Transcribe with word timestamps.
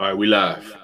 All 0.00 0.08
right, 0.08 0.18
we 0.18 0.26
live. 0.26 0.76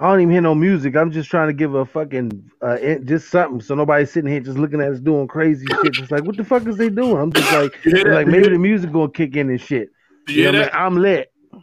I 0.00 0.04
don't 0.10 0.20
even 0.22 0.32
hear 0.32 0.40
no 0.40 0.54
music. 0.54 0.96
I'm 0.96 1.10
just 1.12 1.28
trying 1.30 1.48
to 1.48 1.52
give 1.52 1.74
a 1.74 1.84
fucking 1.84 2.50
uh, 2.62 2.78
in- 2.78 3.06
just 3.06 3.28
something, 3.28 3.60
so 3.60 3.74
nobody's 3.74 4.10
sitting 4.10 4.30
here 4.30 4.40
just 4.40 4.56
looking 4.56 4.80
at 4.80 4.90
us 4.90 4.98
doing 4.98 5.28
crazy 5.28 5.66
shit. 5.66 5.98
It's 5.98 6.10
like, 6.10 6.24
what 6.24 6.38
the 6.38 6.44
fuck 6.44 6.66
is 6.66 6.78
they 6.78 6.88
doing? 6.88 7.18
I'm 7.18 7.30
just 7.30 7.52
like, 7.52 7.84
You 7.84 8.04
like 8.04 8.26
maybe 8.26 8.44
hear 8.44 8.52
the 8.54 8.58
music 8.58 8.92
gonna 8.92 9.10
kick 9.10 9.36
in 9.36 9.50
and 9.50 9.60
shit. 9.60 9.90
Do 10.26 10.32
you 10.32 10.50
know 10.50 10.60
what? 10.60 10.74
I 10.74 10.78
mean? 10.78 10.86
I'm 10.96 11.02
lit. 11.02 11.32
You 11.52 11.60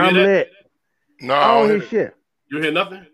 I'm 0.00 0.14
that? 0.14 0.22
lit. 0.22 0.50
No, 1.22 1.34
I 1.34 1.46
don't 1.58 1.70
hear 1.70 1.88
shit. 1.88 2.16
You 2.50 2.60
hear 2.60 2.72
nothing? 2.72 3.06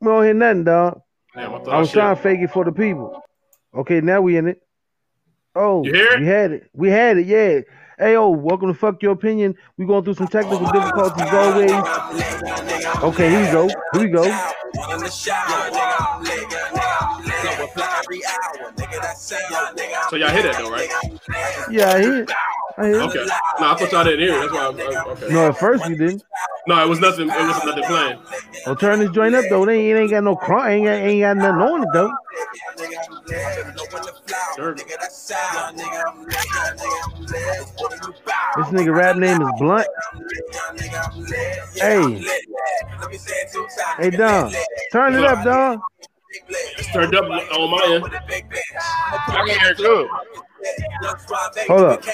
We 0.00 0.06
don't 0.08 0.24
hear 0.24 0.34
nothing, 0.34 0.64
dog. 0.64 1.00
Damn, 1.34 1.54
I 1.54 1.58
thought 1.58 1.68
I 1.68 1.78
was 1.78 1.90
trying 1.90 2.16
to 2.16 2.20
fake 2.22 2.40
it 2.40 2.50
for 2.50 2.64
the 2.66 2.72
people. 2.72 3.22
Okay, 3.74 4.02
now 4.02 4.20
we 4.20 4.36
in 4.36 4.48
it. 4.48 4.60
Oh, 5.54 5.84
You 5.84 5.94
hear 5.94 6.12
it? 6.12 6.20
We 6.20 6.26
had 6.26 6.52
it. 6.52 6.70
We 6.74 6.90
had 6.90 7.16
it. 7.16 7.26
Yeah. 7.26 7.60
Hey, 7.98 8.12
yo, 8.12 8.28
welcome 8.28 8.68
to 8.68 8.74
Fuck 8.74 9.02
Your 9.02 9.12
Opinion. 9.12 9.54
we 9.78 9.86
going 9.86 10.04
through 10.04 10.12
some 10.12 10.28
technical 10.28 10.70
difficulties 10.70 11.22
as 11.22 11.32
always. 11.32 13.02
Okay, 13.02 13.30
here 13.30 13.40
we 13.40 13.50
go. 13.50 13.68
Here 13.94 14.02
we 14.02 14.08
go. 14.08 14.24
In 14.24 15.00
the 15.00 15.10
shower, 15.10 15.70
nigga, 15.70 15.94
I'm 15.98 16.22
lit, 16.22 16.40
nigga, 16.40 17.00
I'm 17.00 17.24
lit. 17.24 17.34
So 17.56 17.62
reply 17.62 18.02
every 18.04 18.20
hour, 18.26 18.72
nigga, 18.72 19.00
that's 19.00 19.22
say, 19.22 19.38
nigga, 19.48 20.10
So 20.10 20.16
y'all 20.16 20.28
hear 20.28 20.42
that 20.42 20.56
though, 20.58 20.70
right? 20.70 20.90
Yeah, 21.70 21.92
I 21.92 22.02
hear 22.02 22.22
it. 22.24 22.30
I 22.78 22.84
hear 22.86 22.94
it. 22.94 23.02
Okay. 23.02 23.24
No, 23.60 23.70
I 23.70 23.74
thought 23.74 23.92
y'all 23.92 24.04
didn't 24.04 24.20
hear 24.20 24.34
it. 24.34 24.40
That's 24.40 24.52
why. 24.52 24.66
I'm, 24.66 24.78
I, 24.78 25.10
okay. 25.12 25.28
No, 25.32 25.48
at 25.48 25.56
first 25.58 25.88
you 25.88 25.96
didn't. 25.96 26.22
No, 26.66 26.82
it 26.84 26.88
was 26.88 27.00
nothing. 27.00 27.28
It 27.28 27.34
wasn't 27.34 27.66
nothing 27.66 27.84
playing. 27.84 28.18
Well, 28.66 28.76
turn 28.76 28.98
this 28.98 29.10
joint 29.12 29.34
up 29.34 29.44
though. 29.48 29.64
They 29.64 29.78
ain't, 29.78 29.96
it 29.96 30.00
ain't 30.00 30.10
got 30.10 30.24
no 30.24 30.36
crunk. 30.36 30.68
Ain't 30.68 30.84
got, 30.84 30.94
ain't 30.94 31.20
got 31.20 31.36
nothing 31.36 31.62
on 31.62 31.82
it 31.84 31.88
though. 31.92 32.12
Sure. 34.56 34.74
This 38.56 38.68
nigga 38.72 38.94
rap 38.94 39.16
name 39.16 39.40
is 39.40 39.48
Blunt. 39.58 39.86
Hey, 41.74 42.24
hey, 43.98 44.10
Don, 44.10 44.52
turn 44.92 45.14
it 45.14 45.24
up, 45.24 45.44
Don. 45.44 45.80
It's 46.48 46.92
turned 46.92 47.14
up 47.14 47.24
on 47.24 47.70
my 47.70 47.82
end. 47.94 48.04
I 48.06 49.44
can 49.46 49.60
hear 49.60 49.70
it 49.70 49.76
good. 49.78 50.08
Hold 51.68 51.82
up. 51.82 52.02
I 52.02 52.12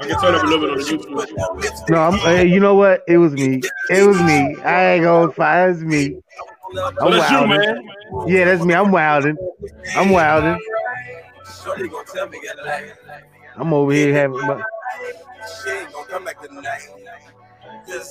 can 0.00 0.20
turn 0.20 0.34
up 0.34 0.42
a 0.42 0.46
little 0.46 0.60
bit 0.60 0.70
on 0.70 0.78
the 0.78 0.84
YouTube. 1.66 1.90
No, 1.90 1.96
I'm, 1.96 2.18
hey, 2.18 2.46
you 2.46 2.60
know 2.60 2.74
what? 2.74 3.02
It 3.08 3.18
was 3.18 3.32
me. 3.32 3.60
It 3.90 4.06
was 4.06 4.20
me. 4.22 4.56
I 4.62 4.92
ain't 4.92 5.04
gonna 5.04 5.32
fight. 5.32 5.70
It's 5.70 5.80
me. 5.80 6.20
I'm 7.00 7.10
that's 7.10 7.30
you, 7.30 7.46
man. 7.46 7.88
Yeah, 8.26 8.44
that's 8.44 8.64
me. 8.64 8.74
I'm 8.74 8.92
wilding. 8.92 9.36
I'm 9.96 10.10
wilding. 10.10 10.58
I'm 13.56 13.72
over 13.74 13.92
here 13.92 14.14
having. 14.14 14.40
My... 14.40 14.62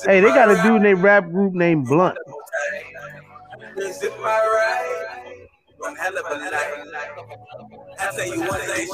Hey, 0.06 0.20
they 0.20 0.28
got 0.30 0.52
a 0.52 0.62
dude 0.62 0.78
in 0.78 0.84
their 0.84 0.96
rap 0.96 1.30
group 1.30 1.54
named 1.54 1.88
Blunt. 1.88 2.18
Is 5.80 5.86
it 5.86 5.88
my 5.88 5.90
right? 5.90 5.98
Hell 5.98 6.18
of 6.18 6.26
a 6.26 6.52
night. 6.52 7.10
I 8.00 8.12
tell 8.16 8.28
you 8.28 8.40
one 8.42 8.60
thing, 8.62 8.88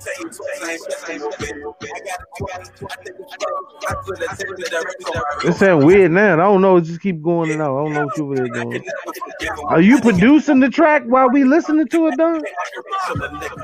tell 0.00 0.14
you 0.18 0.30
two 0.30 0.30
things. 0.30 0.40
I 0.64 0.78
got, 0.78 1.08
I 1.10 1.18
got, 1.18 1.40
I 2.90 2.96
think 3.02 3.16
I 3.86 3.94
put 4.04 4.22
attention 4.22 4.56
to 4.56 5.48
It 5.48 5.54
sound 5.54 5.84
weird 5.84 6.12
now. 6.12 6.34
I 6.34 6.36
don't 6.36 6.62
know. 6.62 6.80
Just 6.80 7.00
keep 7.00 7.22
going 7.22 7.50
and 7.50 7.60
out. 7.60 7.76
I 7.76 7.84
don't 7.84 7.92
know 7.92 8.06
what 8.06 8.16
you 8.16 8.24
over 8.24 8.36
there 8.36 8.48
doing. 8.48 8.84
Are 9.66 9.80
you 9.80 10.00
producing 10.00 10.60
the 10.60 10.70
track 10.70 11.02
while 11.04 11.28
we 11.30 11.44
listening 11.44 11.86
to 11.88 12.06
it, 12.08 12.16
Don? 12.16 12.42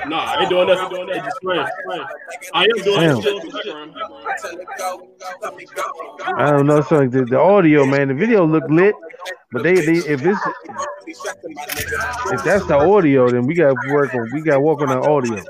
Nah, 0.07 0.25
I 0.25 0.41
ain't 0.41 0.51
doing 0.51 0.69
nothing. 0.69 0.89
Doing 0.91 1.07
that. 1.09 1.25
Just 1.25 1.41
playing. 1.41 1.67
playing. 1.87 2.07
I 2.53 2.65
am 2.65 2.85
doing 2.85 3.01
Damn. 3.01 3.23
shit 3.23 3.37
in 3.37 3.49
the 3.49 3.53
background. 3.53 3.97
I 6.37 6.51
don't 6.51 6.67
know. 6.67 6.81
So 6.83 6.97
like 6.99 7.11
the, 7.11 7.25
the 7.25 7.39
audio, 7.39 7.87
man, 7.87 8.09
the 8.09 8.15
video 8.15 8.47
look 8.47 8.65
lit, 8.69 8.95
but 9.55 9.63
they, 9.63 9.75
they 9.77 9.99
if 9.99 10.21
it's 10.23 10.41
if 12.33 12.45
that's 12.45 12.67
the 12.67 12.77
audio, 12.77 13.31
then 13.31 13.47
we 13.47 13.55
got 13.55 13.75
work 13.91 14.13
on 14.15 14.29
we 14.35 14.43
got 14.43 14.61
work 14.63 14.81
on 14.81 14.89
the 14.89 15.01
audio. 15.01 15.43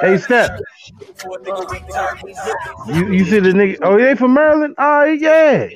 Hey, 0.00 0.18
Step, 0.18 0.60
you 2.88 3.12
you 3.12 3.24
see 3.24 3.40
the 3.40 3.50
nigga? 3.50 3.78
Oh, 3.82 3.98
they 3.98 4.14
from 4.14 4.34
Maryland? 4.34 4.74
Oh 4.78 5.04
yeah. 5.04 5.68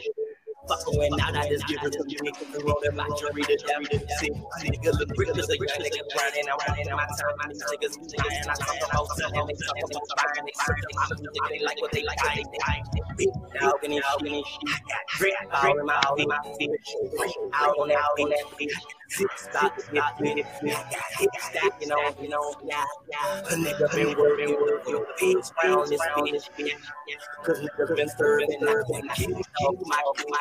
Fucking 0.68 0.98
went 0.98 1.20
out, 1.22 1.36
I 1.36 1.48
just 1.48 1.66
give 1.68 1.78
it 1.82 1.92
to 1.92 2.04
me. 2.04 2.16
Niggas 2.16 2.64
roll 2.64 2.80
them 2.82 2.96
like 2.96 3.08
you 3.20 3.30
read 3.34 3.50
it 3.50 3.62
down. 3.66 3.84
See, 4.18 4.30
nigga 4.66 4.98
look 4.98 5.10
rich, 5.16 5.30
just 5.34 5.48
like 5.48 5.60
you 5.60 5.66
nigga 5.66 6.02
running 6.16 6.48
around 6.48 6.78
in 6.78 6.90
my 6.90 7.06
time. 7.06 7.36
My 7.38 7.46
niggas, 7.46 7.94
I 8.48 8.54
talk 8.54 8.76
about 8.88 9.06
selling, 9.16 9.46
they 9.46 9.54
talk 9.54 9.78
about 9.84 10.06
buying, 10.16 10.46
they 10.46 10.52
talk 10.58 10.76
about 10.90 11.20
music, 11.20 11.42
they 11.50 11.64
like 11.64 11.80
what 11.80 11.92
they 11.92 12.02
like. 12.02 12.18
I 12.24 12.38
ain't 12.38 12.46
big 13.16 13.28
dog 13.58 13.84
and 13.84 13.94
shit. 13.94 14.02
I 14.66 14.78
got 14.88 15.02
drip 15.08 15.34
all 15.52 15.78
in 15.78 15.86
my 15.86 16.00
feet, 16.16 16.28
my 16.28 16.38
feet. 16.58 16.70
Out 17.54 17.76
on 17.78 17.88
that, 17.88 17.98
on 18.18 18.30
that 18.30 18.58
beat. 18.58 18.72
Zip 19.16 19.30
stop, 19.36 19.80
stop, 19.80 20.20
it. 20.20 20.44
I 20.62 20.70
got 20.70 21.02
hip 21.18 21.30
stack, 21.38 21.80
you 21.80 21.86
know, 21.86 22.14
you 22.20 22.28
know, 22.28 22.54
yeah, 22.64 22.84
yeah. 23.10 23.38
A 23.38 23.54
nigga 23.54 23.94
been 23.94 24.18
working, 24.18 24.56
working, 24.60 25.04
pigs 25.16 25.52
round 25.62 25.88
this 25.88 26.00
bitch. 26.16 26.42
Cause 27.44 27.60
nigga 27.60 27.96
been 27.96 28.08
serving, 28.08 28.48
I 28.68 29.14
killing 29.14 29.42
my, 29.86 30.02
my, 30.06 30.24
my, 30.28 30.40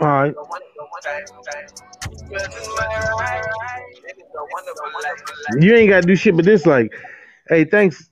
All 0.00 0.08
right. 0.08 0.34
You 5.60 5.74
ain't 5.74 5.90
got 5.90 6.02
to 6.02 6.06
do 6.06 6.16
shit 6.16 6.36
but 6.36 6.44
this. 6.44 6.66
Like, 6.66 6.92
hey, 7.48 7.64
thanks 7.64 8.08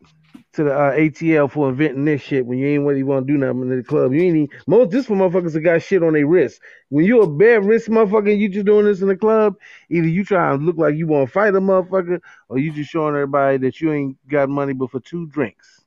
to 0.55 0.65
the 0.65 0.75
uh, 0.75 0.93
ATL 0.93 1.51
for 1.51 1.69
inventing 1.69 2.05
this 2.05 2.23
shit. 2.23 2.47
When 2.47 2.59
you 2.59 2.69
ain't 2.69 2.85
really 2.85 3.03
want 3.03 3.27
to 3.27 3.33
do 3.33 3.39
nothing 3.39 3.63
in 3.63 3.77
the 3.77 3.83
club, 3.85 4.13
you 4.13 4.23
ain't 4.23 4.37
even, 4.37 4.49
most 4.67 4.91
this 4.91 5.07
for 5.07 5.15
motherfuckers 5.15 5.53
that 5.55 5.61
got 5.61 5.83
shit 5.83 6.03
on 6.03 6.15
their 6.15 6.27
wrist. 6.27 6.61
When 6.91 7.05
you 7.05 7.23
a 7.23 7.29
bare 7.29 7.61
wrist 7.61 7.89
motherfucker, 7.89 8.37
you 8.37 8.49
just 8.49 8.67
doing 8.67 8.87
this 8.87 9.01
in 9.01 9.09
the 9.09 9.17
club. 9.17 9.57
Either 9.91 10.09
you 10.09 10.25
try 10.25 10.51
to 10.51 10.57
look 10.57 10.77
like 10.77 10.97
you 10.97 11.07
want 11.07 11.29
to 11.29 11.33
fight 11.33 11.55
a 11.55 11.61
motherfucker, 11.61 12.21
or 12.49 12.59
you 12.59 12.73
just 12.73 12.91
showing 12.91 13.15
everybody 13.15 13.59
that 13.59 13.81
you 13.81 13.93
ain't 13.93 14.17
got 14.29 14.49
money 14.49 14.73
but 14.73 14.91
for 14.91 15.01
two 15.01 15.27
drinks. 15.27 15.78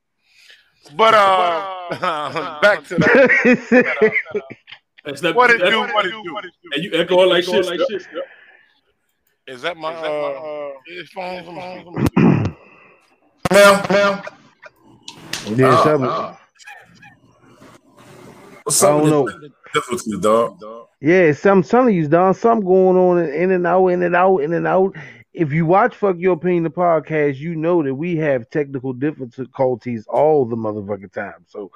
But 0.95 1.13
uh, 1.13 2.59
back 2.61 2.83
to 2.85 2.95
that. 2.95 4.13
Uh, 5.03 5.09
that's 5.09 5.23
not- 5.23 5.33
What 5.35 5.49
it 5.49 5.57
that's- 5.59 5.73
do? 5.73 5.79
What 5.95 6.05
it 6.05 6.11
do? 6.11 6.71
And 6.75 6.83
you 6.83 6.91
echoing 6.93 7.27
like 7.29 7.43
shit. 7.43 7.65
Like 7.65 7.79
shit. 7.89 8.05
Is 9.47 9.63
that 9.63 9.75
my 9.75 9.91
uh, 9.95 10.73
earphones? 10.87 12.07
Now, 13.51 13.81
now. 13.89 14.23
Yeah, 15.47 15.83
something. 15.83 16.07
oh. 16.07 16.37
What's 18.63 18.83
I 18.83 18.89
don't 18.89 19.09
know. 19.09 19.25
this 19.27 19.51
difficulty, 19.73 20.19
dog? 20.21 20.59
Yeah, 21.01 21.31
some 21.33 21.63
some 21.63 21.87
of 21.87 21.93
you 21.95 22.07
done 22.07 22.35
something 22.35 22.63
going 22.63 22.95
on 22.95 23.17
in 23.27 23.49
and 23.49 23.65
out, 23.65 23.87
in 23.87 24.03
and 24.03 24.15
out, 24.15 24.37
in 24.37 24.53
and 24.53 24.67
out. 24.67 24.95
If 25.33 25.53
you 25.53 25.65
watch 25.65 25.95
Fuck 25.95 26.17
Your 26.19 26.33
Opinion 26.33 26.63
the 26.63 26.69
podcast, 26.69 27.37
you 27.37 27.55
know 27.55 27.81
that 27.83 27.95
we 27.95 28.17
have 28.17 28.49
technical 28.49 28.91
difficulties 28.93 30.05
all 30.07 30.45
the 30.45 30.57
motherfucking 30.57 31.13
time. 31.13 31.45
So 31.47 31.71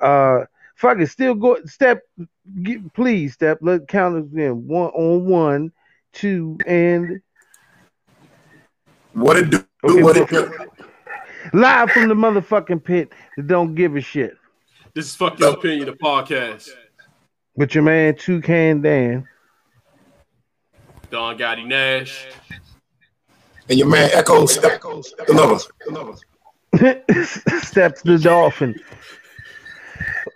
uh 0.00 0.44
fuck 0.74 0.98
it, 0.98 1.08
still 1.08 1.34
go 1.34 1.58
step 1.64 2.02
get, 2.62 2.92
please 2.94 3.34
step 3.34 3.58
let 3.60 3.88
count 3.88 4.16
us 4.16 4.32
in 4.32 4.66
one 4.66 4.90
on 4.90 5.26
one, 5.26 5.72
two, 6.12 6.56
and 6.66 7.20
What 9.12 9.36
it 9.36 9.50
do? 9.50 9.64
Okay, 9.84 10.02
what 10.02 10.16
it 10.16 10.28
do? 10.28 10.50
live 11.52 11.90
from 11.90 12.08
the 12.08 12.14
motherfucking 12.14 12.82
pit 12.84 13.12
that 13.36 13.46
don't 13.46 13.74
give 13.74 13.96
a 13.96 14.00
shit. 14.00 14.36
This 14.94 15.06
is 15.06 15.14
fuck 15.14 15.38
your 15.38 15.54
opinion. 15.54 15.86
The 15.86 15.92
podcast. 15.92 16.70
But 17.56 17.74
your 17.74 17.84
man 17.84 18.14
Toucan 18.14 18.80
Dan. 18.80 19.28
Don 21.10 21.36
Gotti 21.36 21.66
Nash. 21.66 22.26
And 23.68 23.78
your 23.78 23.88
man 23.88 24.10
Echo 24.12 24.46
Step 24.46 24.82
Another. 25.28 25.58
Steps 27.60 28.02
the 28.02 28.18
dolphin. 28.22 28.74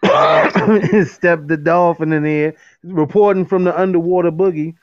Step 1.07 1.47
the 1.47 1.57
dolphin 1.57 2.13
in 2.13 2.25
here, 2.25 2.55
reporting 2.83 3.47
from 3.47 3.65
the 3.65 3.79
underwater 3.79 4.31
boogie. 4.31 4.75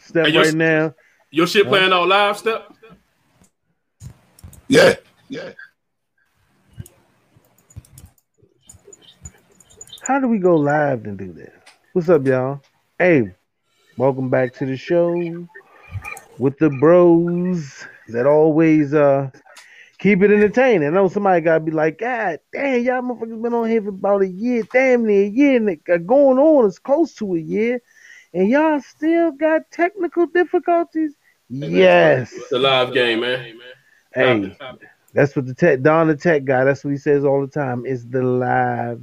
Step 0.00 0.26
Hey, 0.26 0.32
your- 0.32 0.44
right 0.44 0.54
now. 0.54 0.94
Your 1.30 1.46
shit 1.46 1.66
playing 1.66 1.92
out 1.94 2.08
live, 2.08 2.36
step. 2.36 2.74
Yeah. 4.68 4.94
Yeah. 5.30 5.52
How 10.02 10.20
do 10.20 10.28
we 10.28 10.38
go 10.38 10.56
live 10.56 11.04
and 11.06 11.16
do 11.16 11.32
that? 11.34 11.54
What's 11.94 12.10
up, 12.10 12.26
y'all? 12.26 12.60
Hey, 12.98 13.34
welcome 13.96 14.28
back 14.28 14.52
to 14.54 14.66
the 14.66 14.76
show 14.76 15.14
with 16.38 16.58
the 16.58 16.70
bros 16.70 17.86
that 18.08 18.26
always 18.26 18.94
uh 18.94 19.30
keep 19.98 20.22
it 20.22 20.30
entertaining. 20.32 20.88
I 20.88 20.90
know 20.90 21.08
somebody 21.08 21.40
gotta 21.40 21.60
be 21.60 21.70
like, 21.70 21.98
God 21.98 22.40
damn, 22.52 22.82
y'all 22.82 23.02
motherfuckers 23.02 23.40
been 23.42 23.54
on 23.54 23.68
here 23.68 23.82
for 23.82 23.90
about 23.90 24.22
a 24.22 24.28
year, 24.28 24.62
damn 24.72 25.06
near 25.06 25.24
a 25.24 25.28
year, 25.28 25.56
and 25.56 25.68
it 25.70 25.84
got 25.84 26.06
going 26.06 26.38
on, 26.38 26.66
it's 26.66 26.78
close 26.78 27.14
to 27.14 27.34
a 27.34 27.38
year, 27.38 27.80
and 28.34 28.48
y'all 28.48 28.80
still 28.80 29.32
got 29.32 29.70
technical 29.70 30.26
difficulties. 30.26 31.14
Yes. 31.48 32.32
It's 32.32 32.52
a 32.52 32.58
live 32.58 32.92
game, 32.92 33.20
man. 33.20 33.54
Hey, 34.14 34.56
that's 35.14 35.36
what 35.36 35.46
the 35.46 35.54
tech 35.54 35.82
Don 35.82 36.08
the 36.08 36.16
tech 36.16 36.44
guy, 36.44 36.64
that's 36.64 36.84
what 36.84 36.90
he 36.90 36.96
says 36.96 37.24
all 37.24 37.40
the 37.40 37.46
time. 37.52 37.84
It's 37.86 38.04
the 38.04 38.22
live 38.22 39.00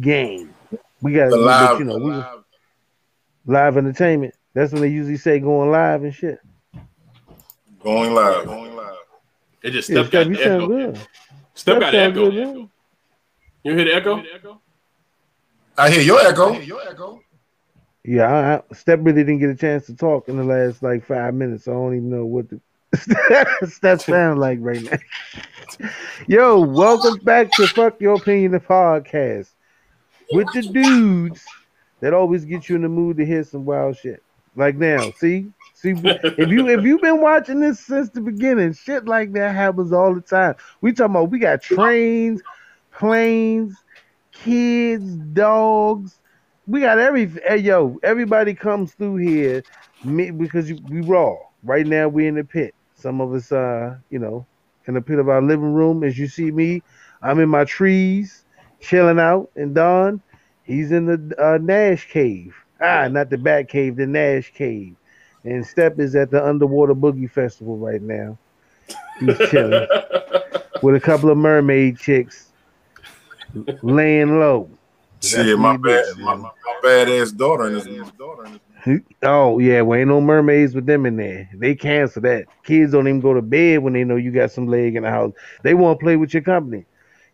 game. 0.00 0.54
We 1.02 1.12
got 1.12 1.30
The 1.30 1.36
live, 1.36 1.78
you 1.78 1.84
know, 1.84 1.98
the 1.98 2.04
we, 2.04 2.10
live. 2.12 2.44
live 3.46 3.76
entertainment. 3.76 4.34
That's 4.56 4.72
when 4.72 4.80
they 4.80 4.88
usually 4.88 5.18
say 5.18 5.38
going 5.38 5.70
live 5.70 6.02
and 6.02 6.14
shit. 6.14 6.40
Going 7.82 8.14
live. 8.14 8.46
Going 8.46 8.74
live. 8.74 8.94
It 9.62 9.72
just 9.72 9.90
Yeah, 9.90 10.00
step 10.00 10.10
got 10.10 10.22
Steph, 10.22 10.28
you 10.30 10.36
the 10.36 10.42
echo. 10.54 10.66
good. 10.66 10.96
Step 10.96 11.06
Steph 11.54 11.80
got 11.80 11.94
echo. 11.94 12.30
good, 12.30 12.34
man. 12.34 12.70
You 13.64 13.74
hear 13.76 13.84
the 13.84 13.94
echo? 13.94 14.22
I 15.76 15.90
hear 15.90 16.00
your 16.00 16.20
echo. 16.26 16.58
your 16.60 16.80
echo. 16.88 17.20
Yeah, 18.02 18.32
I, 18.32 18.54
I, 18.56 18.62
Steph 18.74 19.00
really 19.02 19.24
didn't 19.24 19.40
get 19.40 19.50
a 19.50 19.54
chance 19.54 19.84
to 19.86 19.94
talk 19.94 20.30
in 20.30 20.38
the 20.38 20.44
last 20.44 20.82
like 20.82 21.04
five 21.04 21.34
minutes. 21.34 21.64
So 21.64 21.72
I 21.72 21.74
don't 21.74 21.96
even 21.96 22.08
know 22.08 22.24
what 22.24 22.46
the 22.48 22.58
Steph 23.68 24.00
sound 24.00 24.40
like 24.40 24.58
right 24.62 24.82
now. 24.82 25.88
Yo, 26.28 26.60
welcome 26.60 27.18
back 27.24 27.50
to 27.52 27.66
Fuck 27.66 28.00
Your 28.00 28.14
Opinion, 28.14 28.52
the 28.52 28.60
podcast 28.60 29.50
with 30.32 30.46
the 30.54 30.62
dudes 30.62 31.44
that 32.00 32.14
always 32.14 32.46
get 32.46 32.70
you 32.70 32.76
in 32.76 32.82
the 32.82 32.88
mood 32.88 33.18
to 33.18 33.26
hear 33.26 33.44
some 33.44 33.66
wild 33.66 33.98
shit. 33.98 34.22
Like 34.56 34.76
now, 34.76 35.10
see, 35.10 35.52
see, 35.74 35.92
if 35.94 36.48
you 36.48 36.66
if 36.68 36.82
you've 36.82 37.02
been 37.02 37.20
watching 37.20 37.60
this 37.60 37.78
since 37.78 38.08
the 38.08 38.22
beginning, 38.22 38.72
shit 38.72 39.04
like 39.06 39.32
that 39.34 39.54
happens 39.54 39.92
all 39.92 40.14
the 40.14 40.22
time. 40.22 40.54
We 40.80 40.92
talking 40.92 41.14
about 41.14 41.30
we 41.30 41.38
got 41.38 41.60
trains, 41.60 42.40
planes, 42.90 43.76
kids, 44.32 45.14
dogs. 45.34 46.18
We 46.66 46.80
got 46.80 46.98
every 46.98 47.26
hey, 47.46 47.58
yo. 47.58 47.98
Everybody 48.02 48.54
comes 48.54 48.94
through 48.94 49.16
here 49.16 49.62
me, 50.02 50.30
because 50.30 50.70
you, 50.70 50.78
we 50.88 51.02
raw. 51.02 51.36
Right 51.62 51.86
now 51.86 52.08
we 52.08 52.26
in 52.26 52.36
the 52.36 52.44
pit. 52.44 52.74
Some 52.94 53.20
of 53.20 53.34
us, 53.34 53.52
uh, 53.52 53.96
you 54.08 54.18
know, 54.18 54.46
in 54.86 54.94
the 54.94 55.02
pit 55.02 55.18
of 55.18 55.28
our 55.28 55.42
living 55.42 55.74
room. 55.74 56.02
As 56.02 56.18
you 56.18 56.28
see 56.28 56.50
me, 56.50 56.82
I'm 57.22 57.40
in 57.40 57.50
my 57.50 57.64
trees, 57.64 58.44
chilling 58.80 59.18
out. 59.18 59.50
And 59.54 59.74
Don, 59.74 60.22
he's 60.62 60.92
in 60.92 61.04
the 61.04 61.34
uh, 61.38 61.58
Nash 61.58 62.08
cave. 62.08 62.54
Ah, 62.80 63.08
not 63.08 63.30
the 63.30 63.38
Bat 63.38 63.68
Cave, 63.68 63.96
the 63.96 64.06
Nash 64.06 64.52
cave. 64.52 64.94
And 65.44 65.64
Step 65.66 65.98
is 65.98 66.14
at 66.16 66.30
the 66.30 66.44
Underwater 66.44 66.94
Boogie 66.94 67.30
Festival 67.30 67.76
right 67.78 68.02
now. 68.02 68.36
He's 69.20 69.38
chilling 69.50 69.86
with 70.82 70.94
a 70.94 71.00
couple 71.00 71.30
of 71.30 71.38
mermaid 71.38 71.98
chicks, 71.98 72.48
laying 73.82 74.38
low. 74.38 74.68
Shit, 75.22 75.58
my 75.58 75.76
bad, 75.76 76.04
my, 76.18 76.34
my, 76.34 76.50
my 76.64 76.80
badass 76.84 77.36
daughter 77.36 77.64
and 77.64 77.74
his 77.74 78.10
daughter. 78.12 78.46
Oh 79.22 79.58
yeah, 79.58 79.80
well 79.80 79.98
ain't 79.98 80.08
no 80.08 80.20
mermaids 80.20 80.74
with 80.74 80.86
them 80.86 81.06
in 81.06 81.16
there. 81.16 81.48
They 81.54 81.74
cancel 81.74 82.22
that. 82.22 82.46
Kids 82.62 82.92
don't 82.92 83.08
even 83.08 83.20
go 83.20 83.34
to 83.34 83.42
bed 83.42 83.78
when 83.80 83.94
they 83.94 84.04
know 84.04 84.16
you 84.16 84.30
got 84.30 84.52
some 84.52 84.68
leg 84.68 84.94
in 84.94 85.02
the 85.02 85.10
house. 85.10 85.32
They 85.62 85.74
want 85.74 85.98
to 85.98 86.04
play 86.04 86.16
with 86.16 86.32
your 86.32 86.42
company. 86.42 86.84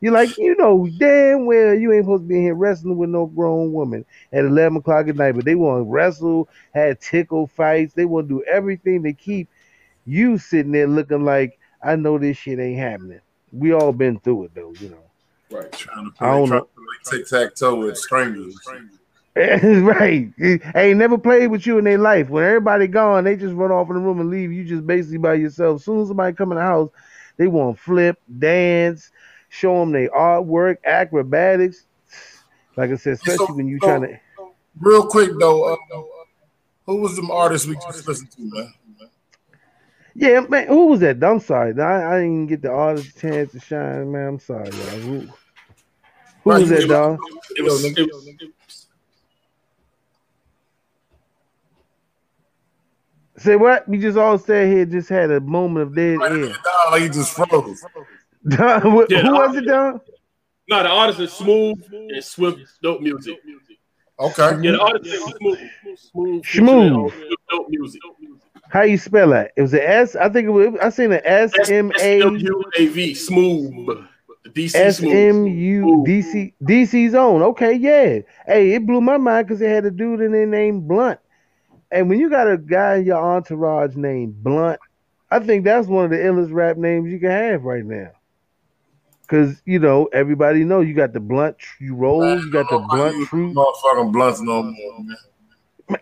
You're 0.02 0.12
like, 0.12 0.36
you 0.36 0.56
know, 0.56 0.88
damn 0.98 1.46
well 1.46 1.74
you 1.74 1.92
ain't 1.92 2.04
supposed 2.04 2.24
to 2.24 2.28
be 2.28 2.34
in 2.34 2.42
here 2.42 2.54
wrestling 2.56 2.96
with 2.98 3.08
no 3.08 3.26
grown 3.26 3.72
woman 3.72 4.04
at 4.32 4.44
eleven 4.44 4.78
o'clock 4.78 5.06
at 5.06 5.14
night, 5.14 5.36
but 5.36 5.44
they 5.44 5.54
want 5.54 5.78
to 5.78 5.90
wrestle, 5.90 6.48
had 6.74 7.00
tickle 7.00 7.46
fights. 7.46 7.94
They 7.94 8.04
want 8.04 8.28
to 8.28 8.34
do 8.40 8.44
everything 8.44 9.04
to 9.04 9.12
keep 9.12 9.48
you 10.04 10.38
sitting 10.38 10.72
there 10.72 10.88
looking 10.88 11.24
like 11.24 11.56
I 11.80 11.94
know 11.94 12.18
this 12.18 12.36
shit 12.36 12.58
ain't 12.58 12.80
happening. 12.80 13.20
We 13.52 13.72
all 13.72 13.92
been 13.92 14.18
through 14.18 14.46
it 14.46 14.54
though, 14.56 14.72
you 14.80 14.88
know. 14.88 15.56
Right. 15.56 15.70
Trying 15.70 16.10
to 16.10 16.24
I 16.24 16.30
don't 16.32 16.48
play, 16.48 16.58
know. 16.58 16.68
tic 17.04 17.28
tac 17.28 17.54
toe 17.54 17.76
with 17.76 17.96
strangers. 17.96 18.58
right. 19.36 20.32
Ain't 20.74 20.98
never 20.98 21.16
played 21.16 21.46
with 21.46 21.64
you 21.64 21.78
in 21.78 21.84
their 21.84 21.98
life. 21.98 22.28
When 22.28 22.42
everybody 22.42 22.88
gone, 22.88 23.22
they 23.22 23.36
just 23.36 23.54
run 23.54 23.70
off 23.70 23.88
in 23.88 23.94
the 23.94 24.00
room 24.00 24.18
and 24.18 24.30
leave 24.30 24.50
you 24.50 24.64
just 24.64 24.84
basically 24.84 25.18
by 25.18 25.34
yourself. 25.34 25.76
As 25.76 25.84
soon 25.84 26.00
as 26.02 26.08
somebody 26.08 26.34
come 26.34 26.50
in 26.50 26.58
the 26.58 26.64
house, 26.64 26.90
they 27.36 27.46
want 27.46 27.76
to 27.76 27.82
flip, 27.82 28.18
dance, 28.38 29.11
show 29.52 29.80
them 29.80 29.92
their 29.92 30.08
artwork, 30.10 30.78
acrobatics. 30.84 31.84
Like 32.76 32.90
I 32.90 32.96
said, 32.96 33.12
especially 33.14 33.54
when 33.54 33.68
you 33.68 33.78
trying 33.78 34.00
to. 34.02 34.18
Real 34.80 35.06
quick 35.06 35.30
though, 35.38 35.74
uh, 35.74 35.76
who 36.86 36.96
was 36.96 37.14
the 37.16 37.28
artist 37.30 37.66
we 37.68 37.74
just 37.76 38.08
listened 38.08 38.30
to, 38.32 38.40
man? 38.40 38.72
Yeah, 40.14 40.40
man. 40.40 40.68
Who 40.68 40.86
was 40.86 41.00
that? 41.00 41.22
I'm 41.22 41.38
sorry. 41.40 41.78
I, 41.78 42.14
I 42.14 42.16
didn't 42.20 42.32
even 42.32 42.46
get 42.46 42.62
the 42.62 42.70
artist 42.70 43.18
chance 43.18 43.52
to 43.52 43.60
shine, 43.60 44.10
man. 44.10 44.26
I'm 44.28 44.38
sorry, 44.38 44.70
y'all. 44.70 45.00
Who, 45.00 45.18
who 45.20 45.28
Right, 46.50 46.60
was 46.60 46.70
you- 46.70 46.76
that, 46.80 46.88
dog? 46.88 47.18
It 47.56 47.62
was, 47.62 47.84
it 47.84 48.10
was- 48.12 48.86
Say 53.38 53.56
what? 53.56 53.88
We 53.88 53.98
just 53.98 54.18
all 54.18 54.38
sat 54.38 54.66
here, 54.66 54.84
just 54.84 55.08
had 55.08 55.30
a 55.30 55.40
moment 55.40 55.88
of 55.88 55.94
dead 55.94 56.20
air. 56.22 56.48
Nah, 56.48 56.90
like 56.90 57.02
he 57.02 57.08
just 57.08 57.34
froze. 57.34 57.82
Don, 58.48 58.80
who 58.82 59.06
Yeah, 59.08 59.22
who 59.22 59.32
was 59.32 59.56
it, 59.56 59.66
Don? 59.66 60.00
no, 60.68 60.82
the 60.82 60.88
artist 60.88 61.20
is 61.20 61.32
smooth 61.32 61.82
and 61.92 62.24
swift, 62.24 62.60
dope 62.82 63.00
music. 63.00 63.38
Okay. 64.18 64.58
Yeah, 64.62 64.72
the 64.72 64.80
artist 64.80 65.06
is 65.06 65.22
smooth, 65.22 65.58
smooth, 65.96 66.44
Smooth. 66.46 67.12
dope 67.50 67.66
music. 67.68 68.00
How 68.68 68.82
you 68.82 68.96
spell 68.98 69.28
that? 69.30 69.52
It 69.56 69.62
was 69.62 69.74
an 69.74 69.80
S. 69.82 70.16
I 70.16 70.28
think 70.30 70.46
it 70.46 70.50
was. 70.50 70.74
I 70.80 70.88
seen 70.90 71.12
an 71.12 71.20
S 71.24 71.52
M 71.68 71.90
A 72.00 72.20
S-M-U-A-V, 72.20 73.14
smooth. 73.14 74.06
DC 74.48 74.74
S 74.74 74.98
smooth. 74.98 75.14
M 75.14 75.46
U 75.46 76.02
D 76.06 76.22
C 76.22 76.54
DC 76.62 77.10
Zone. 77.10 77.42
Okay, 77.42 77.74
yeah. 77.74 78.20
Hey, 78.46 78.72
it 78.74 78.86
blew 78.86 79.00
my 79.00 79.16
mind 79.18 79.46
because 79.46 79.60
they 79.60 79.68
had 79.68 79.84
a 79.84 79.90
dude 79.90 80.20
in 80.20 80.32
there 80.32 80.46
named 80.46 80.88
Blunt. 80.88 81.18
And 81.90 82.08
when 82.08 82.18
you 82.18 82.30
got 82.30 82.50
a 82.50 82.56
guy 82.56 82.96
in 82.96 83.04
your 83.06 83.18
entourage 83.22 83.94
named 83.94 84.42
Blunt, 84.42 84.80
I 85.30 85.38
think 85.40 85.64
that's 85.64 85.86
one 85.86 86.06
of 86.06 86.10
the 86.10 86.16
illest 86.18 86.52
rap 86.52 86.76
names 86.76 87.10
you 87.12 87.18
can 87.20 87.30
have 87.30 87.62
right 87.64 87.84
now. 87.84 88.10
Cause 89.28 89.62
you 89.64 89.78
know 89.78 90.06
everybody 90.12 90.64
know 90.64 90.80
you 90.80 90.94
got 90.94 91.12
the 91.12 91.20
blunt 91.20 91.56
you 91.80 91.94
roll, 91.94 92.38
you 92.38 92.50
got 92.52 92.68
the 92.68 92.78
blunt 92.90 93.26
truth. 93.28 93.56
Motherfucking 93.56 94.12
blunts 94.12 94.40
no 94.40 94.62
more, 94.62 94.98
man. 94.98 95.16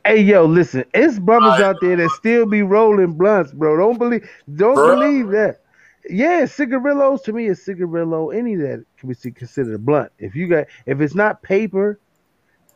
Hey 0.05 0.21
yo, 0.23 0.45
listen, 0.45 0.85
it's 0.95 1.19
brothers 1.19 1.61
out 1.61 1.77
there 1.81 1.97
that 1.97 2.11
still 2.19 2.47
be 2.47 2.63
rolling 2.63 3.13
blunts, 3.13 3.53
bro. 3.53 3.77
Don't 3.77 3.99
believe, 3.99 4.29
don't 4.57 4.77
Bruh. 4.77 4.99
believe 4.99 5.29
that. 5.29 5.61
Yeah, 6.09 6.47
cigarillos 6.47 7.23
to 7.23 7.33
me 7.33 7.47
is 7.47 7.63
cigarillo. 7.65 8.31
Any 8.31 8.55
of 8.55 8.61
that 8.61 8.85
can 8.97 9.09
be 9.09 9.31
considered 9.31 9.75
a 9.75 9.79
blunt. 9.79 10.13
If 10.19 10.35
you 10.35 10.49
got, 10.49 10.67
if 10.87 11.01
it's 11.01 11.15
not 11.15 11.43
paper, 11.43 12.01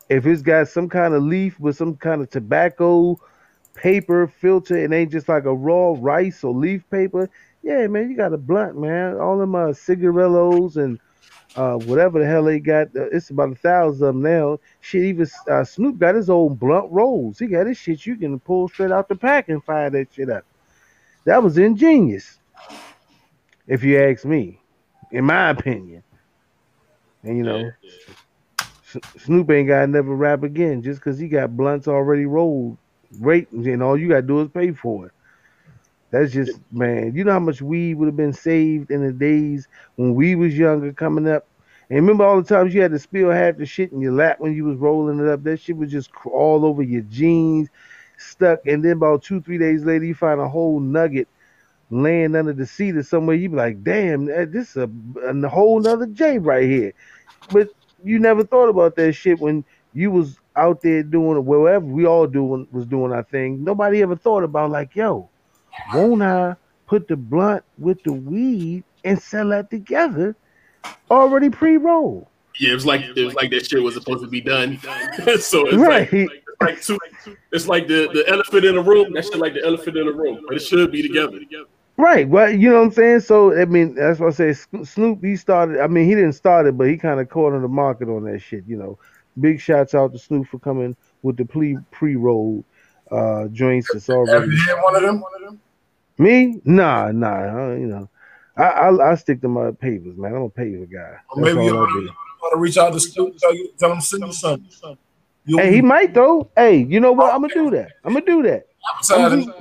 if 0.09 0.27
it's 0.27 0.43
got 0.43 0.69
some 0.69 0.89
kind 0.89 1.15
of 1.15 1.23
leaf 1.23 1.59
with 1.59 1.77
some 1.77 1.97
kind 1.97 2.21
of 2.21 2.31
tobacco 2.31 3.19
paper 3.75 4.27
filter, 4.27 4.77
it 4.77 4.93
ain't 4.93 5.13
just 5.13 5.29
like 5.29 5.45
a 5.45 5.55
raw 5.55 5.95
rice 5.99 6.45
or 6.45 6.55
leaf 6.55 6.89
paper. 6.91 7.29
Yeah, 7.65 7.87
man, 7.87 8.11
you 8.11 8.17
got 8.17 8.35
a 8.35 8.39
blunt, 8.39 8.79
man. 8.79 9.17
All 9.19 9.39
them 9.39 9.55
uh, 9.55 9.73
cigarillos 9.73 10.77
and 10.77 11.01
uh, 11.57 11.77
whatever 11.77 12.19
the 12.21 12.27
hell 12.27 12.45
they 12.45 12.61
got. 12.61 12.89
Uh, 12.95 13.09
it's 13.11 13.31
about 13.31 13.53
a 13.53 13.55
thousand 13.55 14.07
of 14.07 14.15
them 14.15 14.23
now. 14.23 14.59
Shit, 14.83 15.05
even 15.05 15.27
uh, 15.51 15.65
Snoop 15.65 15.99
got 15.99 16.15
his 16.15 16.29
own 16.29 16.57
blunt 16.57 16.93
rolls. 16.93 17.39
He 17.39 17.47
got 17.47 17.67
his 17.67 17.79
shit 17.79 18.05
you 18.05 18.17
can 18.17 18.39
pull 18.41 18.69
straight 18.69 18.93
out 18.93 19.09
the 19.09 19.17
pack 19.17 19.49
and 19.49 19.65
fire 19.65 19.89
that 19.89 20.13
shit 20.13 20.29
up. 20.29 20.45
That 21.25 21.43
was 21.43 21.57
ingenious, 21.57 22.39
if 23.67 23.83
you 23.83 23.99
ask 23.99 24.27
me, 24.27 24.61
in 25.11 25.25
my 25.25 25.49
opinion. 25.49 26.03
And 27.23 27.39
you 27.39 27.45
know, 27.45 27.71
S- 28.95 29.25
Snoop 29.25 29.51
ain't 29.51 29.69
got 29.69 29.83
to 29.83 29.87
never 29.87 30.15
rap 30.15 30.43
again 30.43 30.83
just 30.83 31.01
because 31.01 31.19
he 31.19 31.29
got 31.29 31.57
blunts 31.57 31.89
already 31.89 32.27
rolled. 32.27 32.77
Great, 33.23 33.51
and 33.53 33.83
all 33.83 33.99
you 33.99 34.09
got 34.11 34.17
to 34.17 34.23
do 34.23 34.43
is 34.43 34.51
pay 34.51 34.73
for 34.73 35.07
it. 35.07 35.13
That's 36.15 36.33
just 36.33 36.61
man. 36.71 37.13
You 37.17 37.25
know 37.25 37.33
how 37.33 37.41
much 37.41 37.61
weed 37.61 37.95
would 37.95 38.07
have 38.07 38.17
been 38.17 38.33
saved 38.33 38.93
in 38.93 39.05
the 39.05 39.13
days 39.13 39.67
when 39.97 40.15
we 40.15 40.37
was 40.37 40.57
younger 40.57 40.93
coming 40.93 41.29
up. 41.29 41.45
And 41.91 41.99
remember 41.99 42.25
all 42.25 42.41
the 42.41 42.49
times 42.49 42.73
you 42.73 42.83
had 42.83 42.93
to 42.93 43.01
spill 43.01 43.33
half 43.33 43.57
the 43.57 43.67
shit 43.67 43.91
in 43.91 44.01
your 44.01 44.13
lap 44.13 44.39
when 44.39 44.55
you 44.55 44.65
was 44.65 44.77
rolling 44.77 45.19
it 45.19 45.27
up. 45.27 45.43
That 45.43 45.59
shit 45.59 45.77
was 45.77 45.91
just 45.91 46.13
all 46.25 46.65
over 46.65 46.85
your 46.85 47.03
jeans, 47.03 47.69
stuck. 48.17 48.65
And 48.65 48.85
then 48.85 48.93
about 48.93 49.25
two, 49.25 49.41
three 49.41 49.59
days 49.59 49.83
later, 49.83 50.05
you 50.05 50.15
find 50.15 50.41
a 50.41 50.49
whole 50.49 50.79
nugget 50.79 51.27
laying 51.91 52.37
under 52.37 52.53
the 52.53 52.65
seat 52.65 52.95
or 52.95 53.03
somewhere, 53.03 53.35
you 53.35 53.49
be 53.49 53.57
like, 53.57 53.83
damn, 53.83 54.31
eh, 54.31 54.45
this 54.49 54.71
is 54.71 54.77
a, 54.77 54.91
a 55.27 55.49
whole 55.49 55.81
nother 55.81 56.07
J 56.07 56.39
right 56.39 56.69
here. 56.69 56.93
But 57.51 57.71
you 58.05 58.21
never 58.21 58.45
thought 58.45 58.69
about 58.69 58.95
that 58.97 59.15
shit 59.15 59.41
when 59.41 59.65
you 59.93 60.13
was 60.13 60.39
out 60.55 60.81
there 60.81 61.03
doing 61.03 61.45
wherever 61.45 61.85
we 61.85 62.07
all 62.07 62.29
doing 62.29 62.69
was 62.71 62.87
doing 62.87 63.11
our 63.11 63.25
thing. 63.25 63.65
Nobody 63.65 64.01
ever 64.01 64.15
thought 64.15 64.45
about 64.45 64.71
like, 64.71 64.95
yo, 64.95 65.29
won't 65.95 66.23
I 66.23 66.57
put 66.87 67.09
the 67.09 67.17
blunt 67.17 67.65
with 67.79 68.03
the 68.05 68.13
weed 68.13 68.85
and 69.05 69.21
sell 69.21 69.49
that 69.49 69.71
together, 69.71 70.37
already 71.11 71.51
pre-rolled. 71.51 72.27
Yeah, 72.61 72.71
it 72.71 72.75
was 72.75 72.87
like 72.87 73.03
it 73.03 73.25
was 73.25 73.35
like 73.35 73.51
that 73.51 73.67
shit 73.67 73.83
was 73.83 73.95
supposed 73.95 74.23
to 74.23 74.29
be 74.29 74.41
done. 74.41 74.79
so 75.41 75.67
it's 75.67 75.75
Right. 75.77 76.11
like, 76.13 76.45
like 76.61 76.83
two, 76.83 76.99
it's 77.53 77.67
like 77.67 77.89
the, 77.89 78.09
the 78.13 78.25
elephant 78.29 78.65
in 78.65 78.77
the 78.77 78.83
room. 78.83 79.13
That 79.13 79.25
shit 79.25 79.39
like 79.39 79.55
the 79.55 79.65
elephant 79.65 79.97
in 79.97 80.07
the 80.07 80.13
room, 80.13 80.45
but 80.47 80.57
it 80.57 80.61
should 80.61 80.93
be 80.93 81.03
together. 81.03 81.41
Right. 81.97 82.29
Well, 82.29 82.51
you 82.51 82.71
know 82.71 82.77
what 82.79 82.85
I'm 82.87 82.93
saying? 82.93 83.21
So 83.21 83.61
I 83.61 83.65
mean, 83.65 83.97
that's 83.97 84.21
what 84.21 84.29
I 84.41 84.53
say. 84.53 84.83
Snoop, 84.85 85.23
he 85.23 85.37
started. 85.37 85.81
I 85.81 85.87
mean, 85.89 86.09
he 86.09 86.15
didn't 86.15 86.33
start 86.35 86.67
it, 86.67 86.79
but 86.79 86.89
he 86.89 86.97
kind 86.97 87.19
of 87.21 87.29
caught 87.29 87.53
on 87.55 87.63
the 87.63 87.69
market 87.69 88.09
on 88.09 88.25
that 88.25 88.41
shit. 88.41 88.65
You 88.67 88.77
know, 88.77 88.99
big 89.41 89.61
shouts 89.61 89.95
out 89.95 90.13
to 90.13 90.19
Snoop 90.19 90.47
for 90.47 90.59
coming 90.61 90.97
with 91.23 91.37
the 91.37 91.45
pre 91.45 91.77
pre 91.91 92.15
rolled 92.15 92.65
uh 93.11 93.49
joints. 93.49 93.93
It's 93.95 94.07
Have 94.07 94.17
already 94.17 94.53
you 94.53 94.59
had 94.59 94.81
one 94.81 94.95
of 94.97 95.03
them? 95.03 95.23
Me. 96.19 96.61
Nah, 96.65 97.11
nah. 97.13 97.71
uh, 97.71 97.75
you 97.75 97.87
know, 97.87 98.09
I, 98.57 98.63
I 98.63 99.13
I 99.13 99.15
stick 99.17 99.41
to 99.43 99.49
my 99.49 99.71
papers, 99.73 100.17
man. 100.17 100.35
I'm 100.35 100.43
a 100.43 100.51
paper 100.51 100.87
guy. 100.87 101.17
Or 101.31 101.43
That's 101.43 101.55
maybe 101.55 101.67
you 101.67 101.71
all 101.71 101.77
I 101.77 101.81
want 101.81 101.93
do. 101.93 102.07
to, 102.07 102.15
want 102.43 102.55
to 102.55 102.61
reach 102.61 102.79
out 102.79 102.93
to 102.93 103.01
Snoop, 103.01 103.37
tell, 103.39 103.55
you, 103.55 103.71
tell 103.79 103.93
him 103.93 104.01
send 104.01 104.25
you 104.25 104.33
something. 104.33 104.99
You 105.47 105.59
Hey, 105.59 105.75
he 105.75 105.83
might 105.83 106.15
though. 106.15 106.51
Hey, 106.57 106.79
you 106.85 107.01
know 107.01 107.13
what? 107.13 107.35
I'm 107.35 107.43
gonna 107.43 107.55
do 107.55 107.71
that. 107.71 107.93
I'm 108.05 108.15
gonna 108.15 108.25
do 108.25 108.43
that. 108.45 108.67
advertising. 109.11 109.53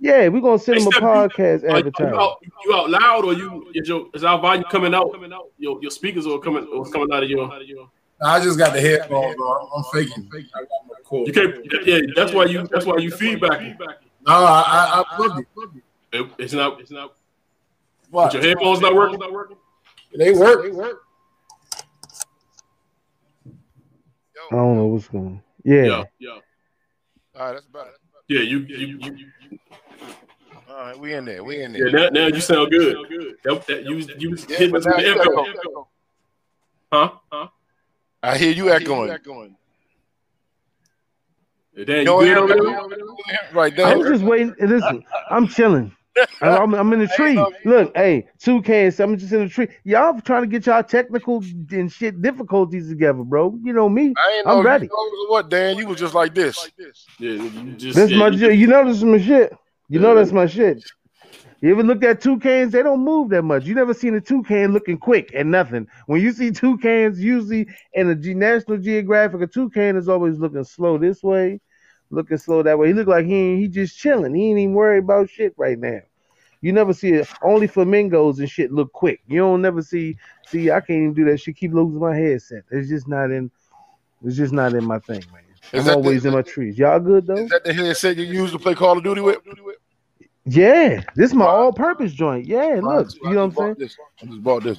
Yeah, 0.00 0.28
we're 0.28 0.40
gonna 0.40 0.58
send 0.58 0.80
him 0.80 0.88
a 0.88 0.90
podcast 0.90 1.66
Like, 1.66 1.86
you, 1.98 2.06
out, 2.06 2.36
you 2.64 2.74
out 2.74 2.90
loud 2.90 3.24
or 3.24 3.32
you 3.32 3.70
is 3.74 3.88
your 3.88 4.08
is 4.12 4.22
our 4.22 4.38
volume 4.38 4.64
coming 4.70 4.92
out? 4.92 5.10
Your 5.56 5.80
your 5.80 5.90
speakers 5.90 6.26
are 6.26 6.38
coming 6.38 6.66
or 6.66 6.84
coming 6.90 7.08
out 7.12 7.22
of 7.22 7.30
your. 7.30 7.50
I 8.20 8.42
just 8.42 8.58
got 8.58 8.72
the 8.72 8.80
headphones 8.80 9.36
on. 9.36 9.68
I'm 9.76 9.84
faking. 9.92 10.28
I 10.34 10.60
got 10.60 10.68
my 10.88 10.94
cord. 11.04 11.26
You 11.26 11.32
can't. 11.32 11.86
Yeah, 11.86 12.00
that's 12.14 12.32
why 12.32 12.44
you 12.44 12.66
that's 12.66 12.84
why 12.84 12.98
you 12.98 13.10
feedback. 13.10 13.60
No, 14.26 14.32
I, 14.34 14.62
I, 14.66 15.00
I 15.00 15.16
plugged 15.16 15.40
it. 15.40 15.46
It, 16.14 16.30
it's 16.38 16.52
not. 16.52 16.80
It's 16.80 16.92
not. 16.92 17.16
What? 18.10 18.32
Your 18.32 18.42
headphones 18.42 18.80
not 18.80 18.94
working. 18.94 19.18
Not 19.18 19.32
working. 19.32 19.56
They 20.16 20.32
work. 20.32 20.62
They 20.62 20.70
work. 20.70 21.02
I 24.52 24.56
don't 24.56 24.76
know 24.76 24.86
what's 24.86 25.08
going. 25.08 25.42
Yeah. 25.64 25.74
Yeah, 25.82 26.04
yeah, 26.20 26.30
All 26.30 27.46
right, 27.46 27.52
that's 27.54 27.66
about 27.66 27.88
it. 27.88 27.94
yeah. 28.28 28.40
You 28.42 28.58
you 28.58 28.98
you. 29.00 29.28
All 30.68 30.76
right, 30.76 30.98
we 30.98 31.14
in 31.14 31.24
there. 31.24 31.42
We 31.42 31.62
in 31.62 31.74
Yeah, 31.74 31.86
there. 31.90 32.10
now, 32.10 32.26
now 32.26 32.26
you 32.28 32.40
sound 32.40 32.70
good. 32.70 32.96
That, 33.44 33.66
that 33.66 33.84
you 33.84 33.96
you 34.18 34.30
was 34.30 34.46
Yeah, 34.48 34.58
hitting 34.58 34.76
us 34.76 34.84
with 34.86 34.96
the 34.96 35.06
echo. 35.08 35.44
echo. 35.44 35.88
Huh? 36.92 37.10
Huh? 37.32 37.48
I 38.22 38.38
hear 38.38 38.52
you 38.52 38.70
echoing. 38.70 39.08
Damn, 41.76 41.88
you 41.88 42.04
Yo, 42.04 42.18
good 42.20 42.28
Aaron, 42.28 42.52
over 42.52 42.52
Aaron, 42.52 42.88
there? 43.26 43.38
Right 43.52 43.80
I'm 43.80 44.02
just 44.04 44.22
waiting. 44.22 44.54
Listen, 44.60 45.04
I'm 45.28 45.48
chilling. 45.48 45.96
I'm, 46.40 46.74
I'm 46.74 46.92
in 46.92 47.00
the 47.00 47.08
tree. 47.16 47.42
Look, 47.64 47.92
hey, 47.96 48.26
two 48.38 48.60
Ks. 48.62 49.00
I'm 49.00 49.16
just 49.16 49.32
in 49.32 49.40
the 49.40 49.48
tree. 49.48 49.68
Y'all 49.84 50.20
trying 50.20 50.42
to 50.42 50.48
get 50.48 50.66
y'all 50.66 50.82
technical 50.82 51.42
and 51.70 51.90
shit 51.90 52.20
difficulties 52.22 52.88
together, 52.88 53.22
bro. 53.24 53.58
You 53.62 53.72
know 53.72 53.88
me. 53.88 54.14
I 54.16 54.36
ain't 54.38 54.46
I'm 54.46 54.58
know 54.58 54.62
ready. 54.62 54.86
You 54.86 55.26
know 55.28 55.32
what, 55.32 55.48
Dan? 55.48 55.76
You 55.76 55.86
was 55.86 55.98
just 55.98 56.14
like 56.14 56.34
this. 56.34 56.68
Yeah, 57.18 57.30
you 57.30 57.72
just. 57.76 57.96
That's 57.96 58.12
yeah, 58.12 58.18
my. 58.18 58.28
you. 58.28 58.50
You 58.50 58.66
know 58.66 58.84
this 58.86 58.98
is 58.98 59.04
my 59.04 59.18
shit. 59.18 59.56
You 59.88 60.00
know 60.00 60.10
Yeah. 60.10 60.14
that's 60.20 60.32
my 60.32 60.46
shit. 60.46 60.84
You 61.60 61.70
ever 61.72 61.82
looked 61.82 62.04
at 62.04 62.20
toucans? 62.20 62.72
They 62.72 62.82
don't 62.82 63.02
move 63.02 63.30
that 63.30 63.42
much. 63.42 63.64
You 63.64 63.74
never 63.74 63.94
seen 63.94 64.14
a 64.14 64.20
toucan 64.20 64.72
looking 64.72 64.98
quick 64.98 65.30
and 65.34 65.50
nothing. 65.50 65.86
When 66.06 66.20
you 66.20 66.30
see 66.32 66.50
toucans, 66.50 67.18
usually 67.22 67.66
in 67.94 68.10
a 68.10 68.14
G- 68.14 68.34
National 68.34 68.76
Geographic, 68.76 69.40
a 69.40 69.46
toucan 69.46 69.96
is 69.96 70.06
always 70.06 70.38
looking 70.38 70.62
slow 70.64 70.98
this 70.98 71.22
way, 71.22 71.60
looking 72.10 72.36
slow 72.36 72.62
that 72.62 72.78
way. 72.78 72.88
He 72.88 72.94
look 72.94 73.08
like 73.08 73.26
he 73.26 73.34
ain't, 73.34 73.60
he 73.60 73.68
just 73.68 73.98
chilling. 73.98 74.34
He 74.34 74.50
ain't 74.50 74.58
even 74.58 74.74
worried 74.74 75.04
about 75.04 75.30
shit 75.30 75.54
right 75.56 75.78
now. 75.78 76.00
You 76.60 76.72
never 76.72 76.94
see 76.94 77.10
it. 77.10 77.28
Only 77.42 77.66
flamingos 77.66 78.38
and 78.38 78.48
shit 78.48 78.72
look 78.72 78.92
quick. 78.92 79.20
You 79.26 79.40
don't 79.40 79.60
never 79.60 79.82
see. 79.82 80.16
See, 80.46 80.70
I 80.70 80.80
can't 80.80 80.98
even 80.98 81.14
do 81.14 81.24
that 81.26 81.38
shit. 81.38 81.56
Keep 81.56 81.74
losing 81.74 82.00
my 82.00 82.16
headset. 82.16 82.64
It's 82.70 82.88
just 82.88 83.06
not 83.06 83.30
in. 83.30 83.50
It's 84.24 84.36
just 84.36 84.52
not 84.52 84.74
in 84.74 84.84
my 84.84 84.98
thing, 85.00 85.24
man. 85.32 85.42
Is 85.72 85.86
I'm 85.86 85.96
always 85.96 86.22
the- 86.22 86.28
in 86.28 86.34
my 86.34 86.42
trees. 86.42 86.78
Y'all 86.78 87.00
good 87.00 87.26
though? 87.26 87.44
Is 87.44 87.50
that 87.50 87.64
the 87.64 87.72
headset 87.72 88.16
you 88.16 88.24
used 88.24 88.52
to 88.54 88.58
play 88.58 88.74
Call 88.74 88.96
of 88.96 89.04
Duty 89.04 89.20
with? 89.20 89.38
Yeah, 90.46 91.02
this 91.16 91.30
is 91.30 91.34
my 91.34 91.46
all-purpose 91.46 92.12
joint. 92.12 92.46
Yeah, 92.46 92.80
look, 92.82 93.08
you 93.22 93.30
know 93.30 93.46
what 93.46 93.58
I'm 93.60 93.76
saying? 93.76 93.76
I 94.22 94.26
just 94.26 94.42
bought 94.44 94.62
this. 94.62 94.78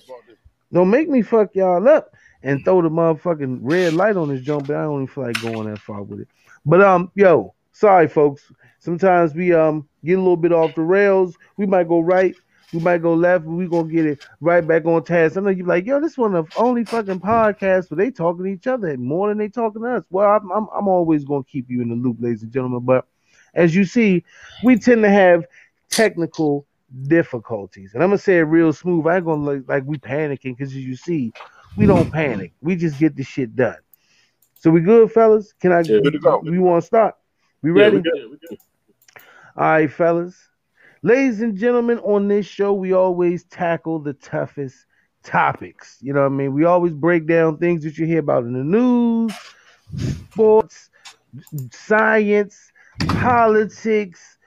Don't 0.72 0.90
make 0.90 1.10
me 1.10 1.22
fuck 1.22 1.50
y'all 1.56 1.88
up 1.88 2.14
and 2.44 2.64
throw 2.64 2.82
the 2.82 2.90
motherfucking 2.90 3.60
red 3.62 3.94
light 3.94 4.16
on 4.18 4.30
this 4.30 4.42
joint, 4.42 4.68
but 4.68 4.76
I 4.76 4.84
don't 4.84 5.04
even 5.04 5.08
feel 5.08 5.26
like 5.26 5.42
going 5.42 5.70
that 5.72 5.80
far 5.80 6.04
with 6.04 6.22
it. 6.22 6.28
But 6.66 6.82
um, 6.82 7.12
yo, 7.16 7.54
sorry 7.72 8.08
folks. 8.08 8.52
Sometimes 8.80 9.34
we 9.34 9.54
um 9.54 9.88
get 10.04 10.14
a 10.14 10.22
little 10.22 10.38
bit 10.38 10.52
off 10.52 10.76
the 10.76 10.82
rails. 10.82 11.36
We 11.58 11.66
might 11.66 11.88
go 11.88 12.00
right, 12.00 12.36
we 12.74 12.80
might 12.80 13.02
go 13.02 13.14
left, 13.14 13.46
we 13.46 13.68
gonna 13.68 13.92
get 13.92 14.06
it 14.06 14.20
right 14.42 14.66
back 14.66 14.86
on 14.86 15.04
task. 15.04 15.38
I 15.38 15.42
know 15.42 15.50
you're 15.50 15.66
like, 15.66 15.86
yo, 15.86 16.00
this 16.00 16.18
one 16.18 16.36
of 16.36 16.48
only 16.58 16.84
fucking 16.86 17.20
podcasts 17.20 17.90
where 17.90 17.98
they 17.98 18.12
talking 18.12 18.46
to 18.46 18.52
each 18.52 18.68
other 18.68 18.98
more 18.98 19.30
than 19.30 19.38
they 19.38 19.48
talking 19.48 19.82
to 19.82 19.98
us. 19.98 20.04
Well, 20.10 20.30
I'm 20.30 20.52
I'm, 20.52 20.68
I'm 20.76 20.88
always 20.88 21.24
gonna 21.24 21.44
keep 21.44 21.70
you 21.70 21.82
in 21.82 21.90
the 21.90 21.96
loop, 21.96 22.18
ladies 22.20 22.44
and 22.44 22.52
gentlemen. 22.52 22.86
But 22.86 23.06
as 23.54 23.76
you 23.76 23.86
see, 23.86 24.24
we 24.64 24.78
tend 24.78 25.04
to 25.04 25.10
have 25.10 25.46
technical 25.90 26.66
difficulties. 27.08 27.94
And 27.94 28.04
I'm 28.04 28.10
gonna 28.10 28.18
say 28.18 28.38
it 28.38 28.44
real 28.44 28.74
smooth. 28.74 29.06
I 29.08 29.18
ain't 29.18 29.26
gonna 29.26 29.44
look 29.44 29.64
like 29.68 29.84
we 29.86 29.98
panicking 29.98 30.58
because 30.58 30.72
as 30.74 30.78
you 30.84 30.96
see, 30.96 31.32
we 31.78 31.86
don't 31.86 32.12
panic. 32.12 32.54
We 32.62 32.76
just 32.76 33.00
get 33.00 33.16
the 33.16 33.24
shit 33.24 33.56
done. 33.56 33.78
So 34.56 34.72
we 34.72 34.82
good, 34.82 35.12
fellas? 35.12 35.54
Can 35.60 35.72
I 35.72 35.82
Yeah, 35.82 36.00
go. 36.22 36.40
We 36.44 36.60
want 36.60 36.82
to 36.82 36.88
start? 36.88 37.16
We 37.62 37.70
Yeah, 37.70 37.76
ready? 37.76 37.98
we 37.98 38.02
good, 38.02 38.32
we 38.32 38.38
good. 38.38 38.58
All 39.58 39.64
right, 39.64 39.92
fellas. 39.92 40.36
Ladies 41.04 41.42
and 41.42 41.56
gentlemen, 41.56 42.00
on 42.00 42.28
this 42.28 42.46
show, 42.48 42.74
we 42.74 42.94
always 42.94 43.44
tackle 43.46 44.00
the 44.00 44.14
toughest 44.14 44.76
topics. 45.24 45.98
You 46.02 46.14
know 46.14 46.22
what 46.22 46.32
I 46.32 46.36
mean? 46.36 46.54
We 46.54 46.66
always 46.66 46.94
break 46.94 47.28
down 47.28 47.58
things 47.58 47.84
that 47.84 47.98
you 47.98 48.06
hear 48.06 48.20
about 48.20 48.44
in 48.44 48.54
the 48.54 48.64
news, 48.64 49.34
sports, 50.32 50.90
science, 51.72 52.72
politics, 53.08 54.38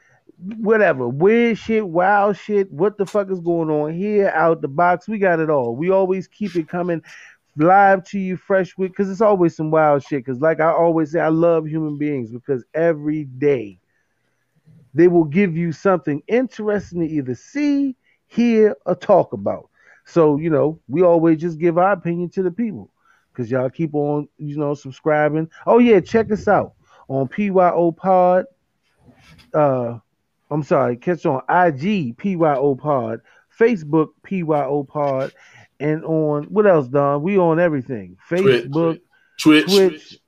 whatever. 0.59 1.09
Weird 1.09 1.59
shit, 1.59 1.87
wild 1.87 2.37
shit. 2.37 2.73
What 2.73 2.99
the 2.99 3.07
fuck 3.07 3.31
is 3.31 3.41
going 3.41 3.71
on 3.71 3.95
here, 3.95 4.29
out 4.35 4.61
the 4.61 4.69
box? 4.69 5.09
We 5.09 5.19
got 5.19 5.41
it 5.41 5.51
all. 5.51 5.75
We 5.77 5.91
always 5.91 6.29
keep 6.29 6.57
it 6.57 6.69
coming 6.69 7.03
live 7.65 8.05
to 8.05 8.19
you 8.19 8.37
fresh 8.37 8.77
with 8.77 8.91
because 8.91 9.11
it's 9.11 9.21
always 9.21 9.57
some 9.57 9.71
wild 9.71 10.03
shit. 10.03 10.25
Because, 10.25 10.41
like 10.41 10.61
I 10.61 10.71
always 10.71 11.13
say, 11.13 11.21
I 11.21 11.29
love 11.29 11.67
human 11.67 11.99
beings 11.99 12.31
because 12.31 12.65
every 12.75 13.25
day 13.25 13.81
they 14.95 15.09
will 15.09 15.25
give 15.25 15.57
you 15.57 15.73
something 15.73 16.23
interesting 16.29 17.01
to 17.01 17.07
either 17.07 17.35
see, 17.35 17.97
hear, 18.27 18.77
or 18.87 18.95
talk 18.95 19.33
about. 19.33 19.69
So, 20.05 20.39
you 20.39 20.51
know, 20.51 20.81
we 20.89 21.03
always 21.03 21.39
just 21.39 21.59
give 21.59 21.79
our 21.79 21.93
opinion 21.93 22.31
to 22.31 22.43
the 22.43 22.51
people 22.51 22.91
because 23.33 23.51
y'all 23.51 23.71
keep 23.71 23.95
on, 23.95 24.29
you 24.39 24.57
know, 24.57 24.75
subscribing. 24.75 25.51
Oh, 25.67 25.79
yeah, 25.79 26.01
check 26.01 26.33
us 26.33 26.49
out 26.49 26.73
on 27.09 27.29
PYO 27.29 27.93
Pod. 27.93 28.47
Uh, 29.53 29.99
I'm 30.51 30.63
sorry, 30.63 30.97
catch 30.97 31.27
on 31.27 31.43
IG 31.49 32.17
PYO 32.17 32.75
Pod, 32.75 33.21
Facebook 33.59 34.09
PYO 34.23 34.85
Pod, 34.85 35.33
and 35.81 36.05
on 36.05 36.45
what 36.45 36.67
else, 36.67 36.89
Don? 36.89 37.23
We 37.23 37.39
on 37.39 37.59
everything 37.59 38.17
Facebook, 38.29 39.01
Twitch, 39.41 39.67
Twitch, 39.67 40.19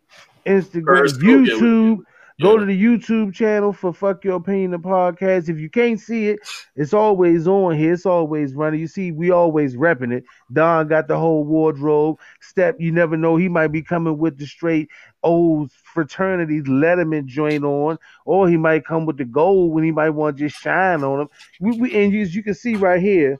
Instagram, 0.47 0.85
Periscope, 0.85 1.23
yeah, 1.23 1.55
YouTube. 1.55 1.99
Go 2.41 2.57
to 2.57 2.65
the 2.65 2.83
YouTube 2.83 3.35
channel 3.35 3.71
for 3.71 3.93
Fuck 3.93 4.25
Your 4.25 4.37
Opinion 4.37 4.71
the 4.71 4.79
podcast. 4.79 5.51
If 5.51 5.59
you 5.59 5.69
can't 5.69 6.01
see 6.01 6.29
it, 6.29 6.41
it's 6.75 6.95
always 6.95 7.47
on 7.47 7.77
here. 7.77 7.93
It's 7.93 8.07
always 8.07 8.55
running. 8.55 8.81
You 8.81 8.87
see, 8.87 9.13
we 9.13 9.31
always 9.31 9.77
repping 9.77 10.13
it. 10.13 10.25
Don 10.51 10.89
got 10.89 11.07
the 11.07 11.19
whole 11.19 11.45
wardrobe. 11.45 12.19
Step, 12.41 12.77
you 12.79 12.93
never 12.93 13.17
know. 13.17 13.37
He 13.37 13.49
might 13.49 13.69
be 13.69 13.83
coming 13.83 14.17
with 14.17 14.39
the 14.39 14.47
straight 14.47 14.89
old 15.23 15.71
fraternity 15.73 16.63
Letterman 16.63 17.27
joint 17.27 17.63
on, 17.63 17.99
or 18.25 18.49
he 18.49 18.57
might 18.57 18.87
come 18.87 19.05
with 19.05 19.19
the 19.19 19.27
gold 19.27 19.73
when 19.75 19.85
he 19.85 19.93
might 19.93 20.11
want 20.11 20.39
to 20.39 20.49
just 20.49 20.63
shine 20.63 21.05
on 21.05 21.21
him. 21.21 21.29
We, 21.61 21.79
we 21.79 21.95
and 21.95 22.11
you, 22.11 22.23
as 22.23 22.35
you 22.35 22.43
can 22.43 22.55
see 22.55 22.75
right 22.75 23.03
here, 23.03 23.39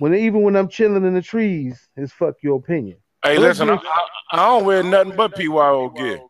when 0.00 0.14
even 0.14 0.40
when 0.42 0.56
I'm 0.56 0.66
chilling 0.68 1.04
in 1.04 1.12
the 1.12 1.20
trees, 1.20 1.88
it's 1.94 2.10
fuck 2.10 2.36
your 2.42 2.56
opinion. 2.56 2.96
Hey, 3.22 3.36
Let's 3.36 3.60
listen, 3.60 3.68
I, 3.68 3.74
I, 3.74 4.06
I 4.32 4.36
don't 4.36 4.64
wear 4.64 4.82
nothing 4.82 5.14
but 5.14 5.34
PYO 5.36 5.90
gear. 5.90 6.20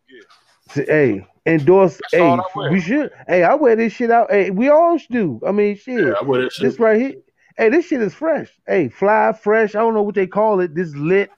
Say, 0.70 0.84
Hey, 0.86 1.26
endorse. 1.46 1.98
That's 1.98 2.14
Hey, 2.14 2.20
all 2.20 2.40
I 2.40 2.44
wear. 2.56 2.72
we 2.72 2.80
should. 2.80 3.10
Hey, 3.28 3.44
I 3.44 3.54
wear 3.54 3.76
this 3.76 3.92
shit 3.92 4.10
out. 4.10 4.28
Hey, 4.28 4.50
we 4.50 4.68
all 4.68 4.98
do. 5.08 5.40
I 5.46 5.52
mean, 5.52 5.76
shit. 5.76 6.04
Yeah, 6.04 6.14
I 6.20 6.24
wear 6.24 6.42
that 6.42 6.52
shit. 6.52 6.64
This 6.64 6.80
right 6.80 7.00
here. 7.00 7.14
Hey, 7.56 7.68
this 7.68 7.86
shit 7.86 8.02
is 8.02 8.12
fresh. 8.12 8.50
Hey, 8.66 8.88
fly 8.88 9.32
fresh. 9.40 9.76
I 9.76 9.78
don't 9.78 9.94
know 9.94 10.02
what 10.02 10.16
they 10.16 10.26
call 10.26 10.58
it. 10.58 10.74
This 10.74 10.92
lit. 10.96 11.30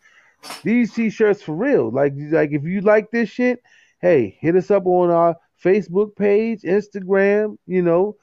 These 0.64 0.94
t-shirts 0.94 1.42
for 1.42 1.54
real. 1.54 1.90
Like, 1.90 2.14
like 2.16 2.52
if 2.52 2.64
you 2.64 2.80
like 2.80 3.10
this 3.10 3.28
shit, 3.28 3.62
hey, 4.00 4.38
hit 4.40 4.56
us 4.56 4.70
up 4.70 4.86
on 4.86 5.10
our 5.10 5.36
Facebook 5.62 6.16
page, 6.16 6.62
Instagram. 6.62 7.58
You 7.66 7.82
know, 7.82 8.16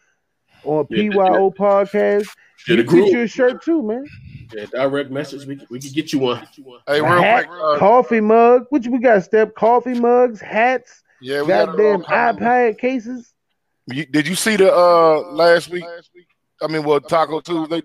on 0.63 0.87
Yeah, 0.89 1.03
yeah. 1.03 1.09
PYO 1.11 1.51
podcast. 1.51 2.27
Yeah, 2.67 2.75
you 2.75 2.83
the 2.83 2.83
get 2.83 3.11
you 3.11 3.21
a 3.21 3.27
shirt 3.27 3.63
too, 3.63 3.81
man. 3.83 4.05
Yeah, 4.53 4.65
direct 4.65 5.11
message. 5.11 5.45
We, 5.45 5.59
we 5.69 5.79
can 5.79 5.91
get 5.91 6.11
you 6.11 6.19
one. 6.19 6.45
Hey, 6.87 6.99
A 6.99 7.03
real 7.03 7.21
hat, 7.21 7.47
quick. 7.47 7.59
Uh, 7.61 7.77
coffee 7.77 8.19
mug. 8.21 8.65
What 8.69 8.83
you 8.83 8.91
we 8.91 8.99
got? 8.99 9.23
Step 9.23 9.55
coffee 9.55 9.99
mugs, 9.99 10.41
hats, 10.41 11.03
yeah, 11.21 11.41
we 11.41 11.47
goddamn 11.49 11.97
all 11.97 12.03
coming. 12.03 12.41
iPad 12.43 12.77
cases. 12.79 13.33
You, 13.87 14.05
did 14.05 14.27
you 14.27 14.35
see 14.35 14.55
the 14.55 14.73
uh 14.73 15.21
last 15.31 15.69
week? 15.69 15.83
I 16.61 16.67
mean, 16.67 16.83
well, 16.83 16.99
Taco 16.99 17.39
Tuesday, 17.39 17.81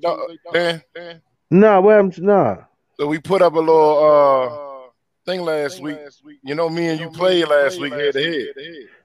Dan. 0.53 1.23
Nah, 1.51 1.81
what 1.81 1.93
happened? 1.95 2.15
to- 2.15 2.23
Nah. 2.25 2.57
So 2.99 3.07
we 3.07 3.19
put 3.19 3.43
up 3.43 3.55
a 3.55 3.59
little 3.59 3.99
uh 4.05 4.91
thing 5.27 5.43
last 5.43 5.81
week. 5.81 5.99
You 6.43 6.55
know, 6.55 6.69
me 6.69 6.89
and 6.89 7.01
you 7.01 7.11
played 7.11 7.47
last 7.49 7.81
week 7.81 7.93
head 7.93 8.13
to 8.15 8.23
head. 8.23 8.55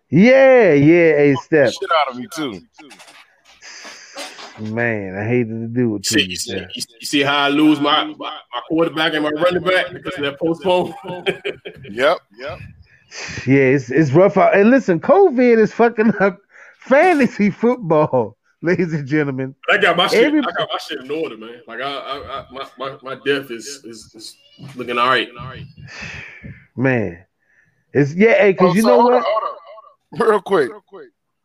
Yeah, 0.09 0.73
yeah, 0.73 1.11
a 1.19 1.35
step. 1.35 1.71
Shit 1.71 1.89
out 2.01 2.11
of 2.11 2.17
me 2.17 2.27
too. 2.33 2.61
Man, 4.57 5.15
I 5.17 5.25
hated 5.25 5.49
to 5.49 5.67
do 5.67 5.95
it 5.95 6.03
to 6.05 6.13
See, 6.15 6.21
you. 6.21 6.27
you, 6.29 6.35
see, 6.35 6.57
you, 6.73 6.83
you 6.99 7.05
see 7.05 7.21
how 7.21 7.37
I 7.45 7.49
lose 7.49 7.79
my, 7.79 8.03
my, 8.05 8.13
my 8.17 8.61
quarterback 8.67 9.13
and 9.13 9.23
my 9.23 9.29
running 9.29 9.63
back 9.63 9.91
because 9.93 10.13
of 10.17 10.23
that 10.23 10.39
postpone. 10.39 10.93
Yep, 11.91 12.17
yep. 12.37 12.59
Yeah, 13.47 13.63
it's 13.63 13.89
it's 13.89 14.11
rough 14.11 14.37
out. 14.37 14.55
And 14.55 14.69
listen, 14.69 14.99
COVID 14.99 15.57
is 15.57 15.73
fucking 15.73 16.13
up 16.19 16.39
fantasy 16.79 17.49
football, 17.49 18.37
ladies 18.61 18.93
and 18.93 19.07
gentlemen. 19.07 19.55
I 19.69 19.77
got 19.77 19.97
my 19.97 20.07
shit. 20.07 20.25
Every- 20.25 20.39
I 20.41 20.51
got 20.57 20.69
my 20.71 20.77
shit 20.77 20.99
in 20.99 21.09
order, 21.09 21.35
man. 21.37 21.61
Like 21.67 21.81
I, 21.81 21.91
I, 21.91 22.39
I 22.41 22.45
my, 22.51 22.67
my 22.77 22.97
my 23.01 23.15
depth 23.25 23.49
is, 23.51 23.65
is 23.83 24.13
is 24.13 24.37
looking 24.75 24.97
all 24.97 25.07
right. 25.07 25.29
Man, 26.75 27.25
it's 27.93 28.13
yeah, 28.13 28.33
hey, 28.35 28.55
Oh, 28.59 28.67
cause 28.67 28.75
you 28.75 28.83
so 28.83 28.87
know 28.89 29.01
hold 29.01 29.13
what? 29.13 29.17
on, 29.17 29.23
hold 29.25 29.43
on. 30.21 30.29
Real 30.29 30.41
quick. 30.41 30.71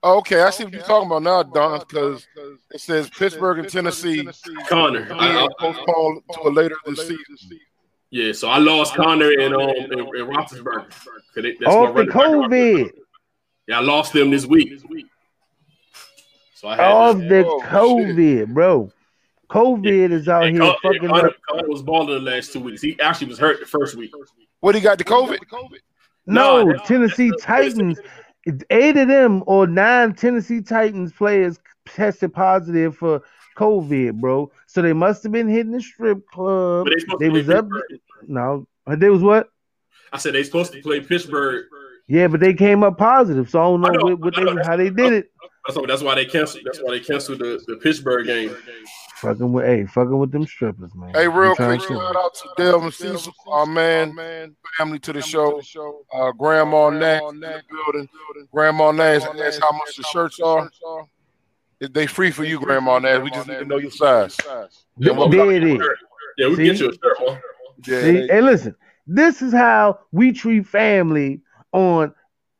Oh, 0.06 0.18
okay, 0.18 0.42
I 0.42 0.50
see 0.50 0.64
what 0.64 0.74
you're 0.74 0.82
talking 0.82 1.06
about 1.06 1.22
now, 1.22 1.42
Don, 1.42 1.78
because 1.80 2.26
it 2.72 2.80
says 2.80 3.08
Pittsburgh 3.08 3.58
and 3.60 3.68
Tennessee 3.70 4.28
Conner, 4.68 5.08
I, 5.10 5.18
being 5.32 5.38
I, 5.38 5.48
postponed 5.58 6.20
to 6.34 6.40
a 6.46 6.50
later 6.50 6.76
this 6.84 7.00
season. 7.08 7.58
yeah. 8.10 8.32
So 8.32 8.48
I 8.50 8.58
lost 8.58 8.94
Conner 8.94 9.30
and 9.30 9.54
um 9.54 9.60
and, 9.62 9.92
and 9.92 10.08
Roethlisberger. 10.10 10.90
'Cause 10.90 11.42
they- 11.42 11.52
that's 11.52 11.60
my 11.62 11.68
Off 11.72 11.96
the. 11.96 12.02
COVID, 12.04 12.90
Yeah, 13.66 13.78
I 13.78 13.80
lost 13.80 14.12
them 14.12 14.30
this 14.30 14.44
week. 14.44 14.78
So 16.54 16.68
I 16.68 16.76
had 16.76 16.84
off 16.92 17.16
to, 17.16 17.22
the 17.28 17.46
Oh, 17.46 17.60
shit. 17.60 17.68
COVID, 17.70 18.48
bro. 18.54 18.92
COVID 19.50 20.10
is 20.12 20.28
out 20.28 20.44
and 20.44 20.56
here 20.56 20.64
Con- 20.66 20.76
fucking 20.82 21.02
yeah, 21.02 21.08
Conner, 21.08 21.28
up. 21.28 21.34
Conner 21.48 21.68
was 21.68 21.82
balling 21.82 22.08
the 22.24 22.30
last 22.30 22.52
two 22.52 22.60
weeks. 22.60 22.82
He 22.82 22.98
actually 23.00 23.28
was 23.28 23.38
hurt 23.38 23.58
the 23.60 23.66
first 23.66 23.96
week. 23.96 24.12
What 24.60 24.74
he 24.74 24.80
got 24.82 24.98
the 24.98 25.04
COVID? 25.04 25.38
No, 26.26 26.62
No, 26.64 26.76
Tennessee 26.84 27.30
that's- 27.30 27.44
Titans. 27.44 27.98
Eight 28.70 28.96
of 28.96 29.08
them 29.08 29.42
or 29.46 29.66
nine 29.66 30.14
Tennessee 30.14 30.60
Titans 30.60 31.12
players 31.12 31.58
tested 31.86 32.32
positive 32.34 32.96
for 32.96 33.22
COVID, 33.56 34.20
bro. 34.20 34.50
So 34.66 34.82
they 34.82 34.92
must 34.92 35.22
have 35.22 35.32
been 35.32 35.48
hitting 35.48 35.72
the 35.72 35.80
strip 35.80 36.26
club. 36.28 36.86
They 36.86 37.26
They 37.26 37.30
was 37.30 37.48
up. 37.48 37.66
Pittsburgh. 37.70 38.00
No, 38.28 38.66
they 38.86 39.08
was 39.08 39.22
what? 39.22 39.48
I 40.12 40.18
said 40.18 40.34
they 40.34 40.42
supposed 40.42 40.72
to 40.72 40.80
play 40.82 41.00
Pittsburgh. 41.00 41.66
Yeah, 42.06 42.28
but 42.28 42.40
they 42.40 42.52
came 42.52 42.82
up 42.82 42.98
positive, 42.98 43.48
so 43.48 43.60
I 43.60 43.64
don't 43.64 43.80
know, 43.80 43.88
I 43.88 43.92
know, 43.92 44.16
what, 44.16 44.20
what 44.20 44.38
I 44.38 44.42
know. 44.42 44.54
they 44.56 44.62
how 44.62 44.76
they 44.76 44.90
did 44.90 45.12
it. 45.14 45.32
That's 45.66 45.78
why, 45.78 45.86
that's 45.86 46.02
why 46.02 46.14
they 46.14 46.26
canceled. 46.26 46.64
That's 46.66 46.78
why 46.80 46.90
they 46.90 47.00
canceled 47.00 47.38
the, 47.38 47.62
the 47.66 47.76
Pittsburgh 47.76 48.26
game. 48.26 48.54
Fucking 49.16 49.52
with, 49.52 49.64
hey, 49.64 49.86
fucking 49.86 50.18
with 50.18 50.32
them 50.32 50.46
strippers, 50.46 50.92
man. 50.94 51.10
Hey, 51.14 51.28
real 51.28 51.54
quick, 51.54 51.80
to- 51.80 51.86
shout 51.86 52.16
out 52.16 52.34
to 52.34 52.48
Delvin 52.56 52.90
Cecil, 52.90 53.32
our 53.46 53.64
man, 53.66 54.56
family 54.76 54.98
to 55.00 55.12
the 55.12 55.22
show. 55.22 55.60
Uh, 56.12 56.32
Grandma 56.32 56.90
Nash 56.90 57.22
in 57.30 57.40
the 57.40 57.62
building. 57.70 58.08
Grandma 58.52 58.90
Nash 58.90 59.22
asked 59.22 59.60
how 59.62 59.72
much 59.72 59.96
the 59.96 60.02
shirts 60.04 60.40
are. 60.40 60.68
If 61.80 61.92
They 61.92 62.06
free 62.06 62.30
for 62.30 62.44
you, 62.44 62.58
Grandma 62.58 62.98
Nash. 62.98 63.22
We 63.22 63.30
just 63.30 63.46
need 63.46 63.58
to 63.58 63.64
know 63.64 63.78
your 63.78 63.90
size. 63.90 64.36
Yeah, 64.98 65.12
well, 65.12 65.28
There 65.28 65.50
it 65.52 65.62
is. 65.64 65.80
Yeah, 66.36 66.48
we 66.48 66.56
See? 66.56 66.64
get 66.64 66.80
you 66.80 66.88
a 66.88 66.92
shirt, 66.92 67.16
man. 67.26 67.40
Yeah, 67.86 68.00
See, 68.00 68.26
hey, 68.28 68.40
listen, 68.40 68.74
this 69.06 69.42
is 69.42 69.52
how 69.52 70.00
we 70.10 70.32
treat 70.32 70.66
family 70.66 71.40
on 71.72 72.12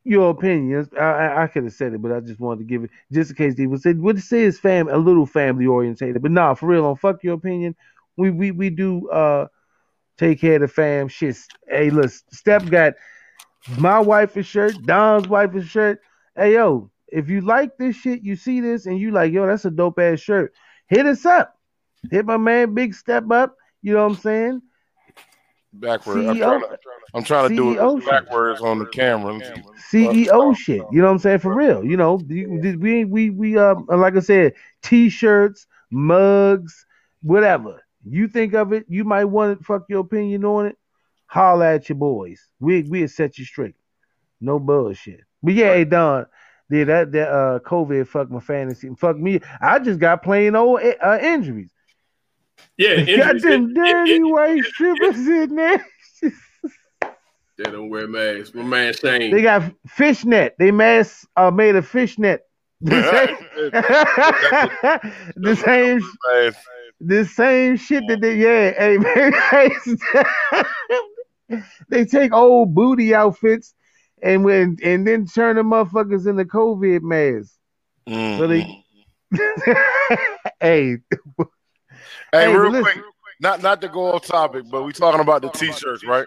your 0.05 0.31
opinions. 0.31 0.89
I, 0.99 1.05
I, 1.05 1.43
I 1.43 1.47
could 1.47 1.65
have 1.65 1.73
said 1.73 1.95
it, 1.95 2.03
but 2.03 2.13
I 2.13 2.21
just 2.21 2.39
wanted 2.39 2.61
to 2.61 2.65
give 2.65 2.85
it 2.85 2.91
just 3.13 3.31
in 3.31 3.37
case 3.37 3.55
they 3.57 3.67
would 3.67 3.81
say 3.81 3.95
would 3.95 4.23
say 4.23 4.45
it's 4.45 4.59
fam 4.59 4.89
a 4.89 4.97
little 4.97 5.27
family 5.27 5.67
orientated. 5.67 6.23
But 6.23 6.31
nah, 6.31 6.55
for 6.55 6.67
real, 6.67 6.87
on 6.87 6.97
fuck 6.97 7.23
your 7.23 7.35
opinion. 7.35 7.75
We 8.17 8.31
we 8.31 8.51
we 8.51 8.71
do 8.71 9.09
uh 9.11 9.47
take 10.19 10.41
care 10.41 10.57
of 10.57 10.61
the 10.61 10.69
fam 10.69 11.09
shit. 11.09 11.37
Hey, 11.67 11.91
look, 11.91 12.11
Step 12.31 12.69
got 12.69 12.95
my 13.79 13.99
wife 13.99 14.37
wife's 14.37 14.49
shirt, 14.49 14.75
Don's 14.85 15.27
wife 15.27 15.53
wife's 15.53 15.69
shirt. 15.69 16.01
Hey 16.37 16.55
yo, 16.55 16.91
if 17.09 17.29
you 17.29 17.41
like 17.41 17.77
this 17.79 17.97
shit, 17.97 18.23
you 18.23 18.37
see 18.37 18.61
this 18.61 18.87
and 18.87 18.99
you 18.99 19.11
like, 19.11 19.33
yo, 19.33 19.47
that's 19.47 19.65
a 19.65 19.71
dope 19.71 19.99
ass 19.99 20.21
shirt. 20.21 20.53
Hit 20.87 21.07
us 21.07 21.25
up. 21.25 21.59
Hit 22.11 22.27
my 22.27 22.37
man 22.37 22.75
Big 22.75 22.95
Step 22.95 23.31
up. 23.31 23.57
You 23.81 23.95
know 23.95 24.03
what 24.03 24.17
I'm 24.17 24.21
saying? 24.21 24.63
backwards. 25.75 26.27
I'm 26.27 26.37
CEO 26.37 26.39
trying 26.39 26.61
to, 26.61 26.79
I'm 27.15 27.23
trying 27.25 27.49
to 27.51 27.55
do 27.57 27.77
CEO 27.77 27.99
it 27.99 28.03
shit. 28.03 28.11
backwards 28.11 28.61
on 28.61 28.79
the 28.81 28.87
camera. 28.87 29.33
Let 29.35 29.57
me 29.57 29.63
see. 29.79 30.07
CEO 30.07 30.57
shit. 30.57 30.83
You 30.91 31.01
know 31.01 31.07
what 31.07 31.13
I'm 31.13 31.19
saying? 31.21 31.39
For 31.39 31.55
real. 31.55 31.85
You 31.85 31.97
know, 31.97 32.15
we 32.29 33.05
we 33.05 33.31
we 33.31 33.57
um 33.59 33.87
like 33.89 34.17
I 34.17 34.21
said, 34.21 34.55
t-shirts, 34.83 35.67
mugs, 35.91 36.87
whatever. 37.23 37.83
You 38.07 38.29
think 38.29 38.55
of 38.55 38.73
it, 38.73 38.85
you 38.89 39.05
might 39.05 39.25
want 39.27 39.59
to 39.59 39.65
fuck 39.65 39.85
your 39.89 40.01
opinion 40.01 40.45
on 40.45 40.67
it. 40.67 40.77
Holla 41.27 41.75
at 41.75 41.89
your 41.89 41.97
boys. 41.97 42.49
We 42.61 42.83
we'll 42.83 43.09
set 43.09 43.39
you 43.39 43.45
straight. 43.45 43.77
No 44.41 44.59
bullshit. 44.59 45.21
But 45.43 45.55
yeah, 45.55 45.73
hey 45.75 45.85
Don, 45.85 46.27
yeah, 46.71 46.85
that 46.85 47.13
that 47.13 47.29
uh 47.31 47.59
COVID 47.61 48.09
fucked 48.09 48.31
my 48.33 48.41
fantasy 48.41 48.89
and 48.89 48.99
fuck 48.99 49.17
me. 49.17 49.41
I 49.61 49.79
just 49.79 50.01
got 50.01 50.23
plain 50.23 50.57
old 50.57 50.81
uh, 51.03 51.19
injuries. 51.23 51.71
Yeah, 52.77 52.97
got 53.17 53.37
injuries. 53.37 53.43
them 53.43 53.73
dirty 53.75 54.13
it- 54.13 54.21
it- 54.21 54.25
white 54.25 54.65
strippers 54.65 55.17
in 55.29 55.55
there. 55.55 55.87
They 57.57 57.65
don't 57.71 57.89
wear 57.89 58.09
masks. 58.09 58.53
My 58.55 58.63
man 58.63 58.93
Shane. 58.95 59.31
They 59.33 59.43
got 59.43 59.73
fishnet. 59.87 60.57
They 60.59 60.71
masks 60.71 61.27
are 61.37 61.51
made 61.53 61.77
of 61.77 61.87
fishnet. 61.87 62.43
The 62.81 63.03
same, 63.11 63.73
the 65.37 65.57
same, 65.57 66.01
the 67.01 67.25
same 67.25 67.77
shit 67.77 68.05
that 68.09 68.21
they 68.21 68.37
yeah. 68.37 68.73
Hey 68.79 68.99
man, 71.51 71.65
they 71.89 72.05
take 72.05 72.33
old 72.35 72.75
booty 72.75 73.15
outfits 73.15 73.75
and 74.23 74.45
when 74.45 74.77
and 74.83 75.07
then 75.07 75.25
turn 75.27 75.57
the 75.57 75.63
motherfuckers 75.63 76.27
into 76.27 76.45
COVID 76.45 77.03
masks. 77.03 77.57
mm, 78.09 78.39
So 78.39 78.47
they- 78.49 78.85
hey, 80.61 80.97
Hey, 81.01 81.39
Hey, 82.33 82.57
real 82.57 82.71
but 82.73 82.83
quick, 82.83 82.99
not 83.41 83.63
not 83.63 83.81
to 83.81 83.89
go 83.89 84.13
off 84.13 84.27
topic, 84.27 84.65
but 84.71 84.83
we 84.83 84.93
talking 84.93 85.21
about 85.21 85.43
the 85.43 85.49
t-shirts, 85.51 86.05
right? 86.05 86.27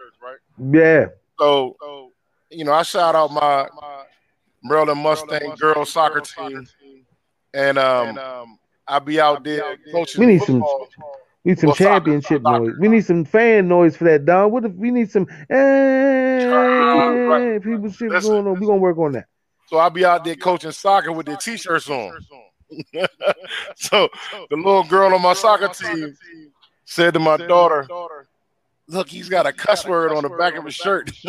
Yeah, 0.59 1.05
So, 1.39 2.11
you 2.49 2.63
know, 2.65 2.73
I 2.73 2.83
shout 2.83 3.15
out 3.15 3.31
my 3.31 3.67
Maryland 4.63 5.01
Mustang 5.01 5.55
girls 5.59 5.91
soccer 5.91 6.21
team, 6.21 6.67
and 7.53 7.77
um, 7.77 8.57
I 8.87 8.99
be 8.99 9.19
out 9.19 9.43
there 9.43 9.77
coaching 9.91 10.21
We 10.21 10.25
need 10.27 10.41
some- 10.43 10.63
we 11.43 11.51
need 11.51 11.59
some 11.59 11.67
Well, 11.67 11.75
championship 11.75 12.41
soccer. 12.43 12.59
noise. 12.65 12.75
We 12.77 12.87
need 12.89 13.05
some 13.05 13.23
fan 13.23 13.69
noise 13.69 13.95
for 13.95 14.03
that, 14.03 14.25
Don. 14.25 14.51
What 14.51 14.65
if 14.65 14.73
we 14.73 14.91
need 14.91 15.09
some? 15.09 15.25
Eh, 15.49 16.45
right. 16.45 17.63
people 17.63 17.89
shit 17.89 18.09
Listen, 18.09 18.31
going 18.31 18.47
on. 18.47 18.59
We 18.59 18.65
gonna 18.65 18.77
work 18.79 18.97
on 18.97 19.13
that. 19.13 19.27
So 19.67 19.77
I'll 19.77 19.89
be 19.89 20.03
out 20.03 20.25
there 20.25 20.35
coaching 20.35 20.71
soccer 20.71 21.11
with 21.13 21.25
their 21.25 21.37
t-shirts 21.37 21.89
on. 21.89 22.17
so 23.75 24.09
the 24.49 24.55
little 24.57 24.83
girl 24.83 25.13
on 25.13 25.21
my 25.21 25.33
soccer 25.33 25.69
team 25.69 26.17
said 26.83 27.13
to 27.13 27.19
my 27.19 27.37
daughter, 27.37 27.87
"Look, 28.87 29.09
he's 29.09 29.29
got 29.29 29.45
a 29.45 29.51
cuss 29.53 29.85
word 29.85 30.11
on 30.11 30.23
the 30.23 30.29
back 30.29 30.55
of 30.55 30.65
his 30.65 30.75
shirt." 30.75 31.11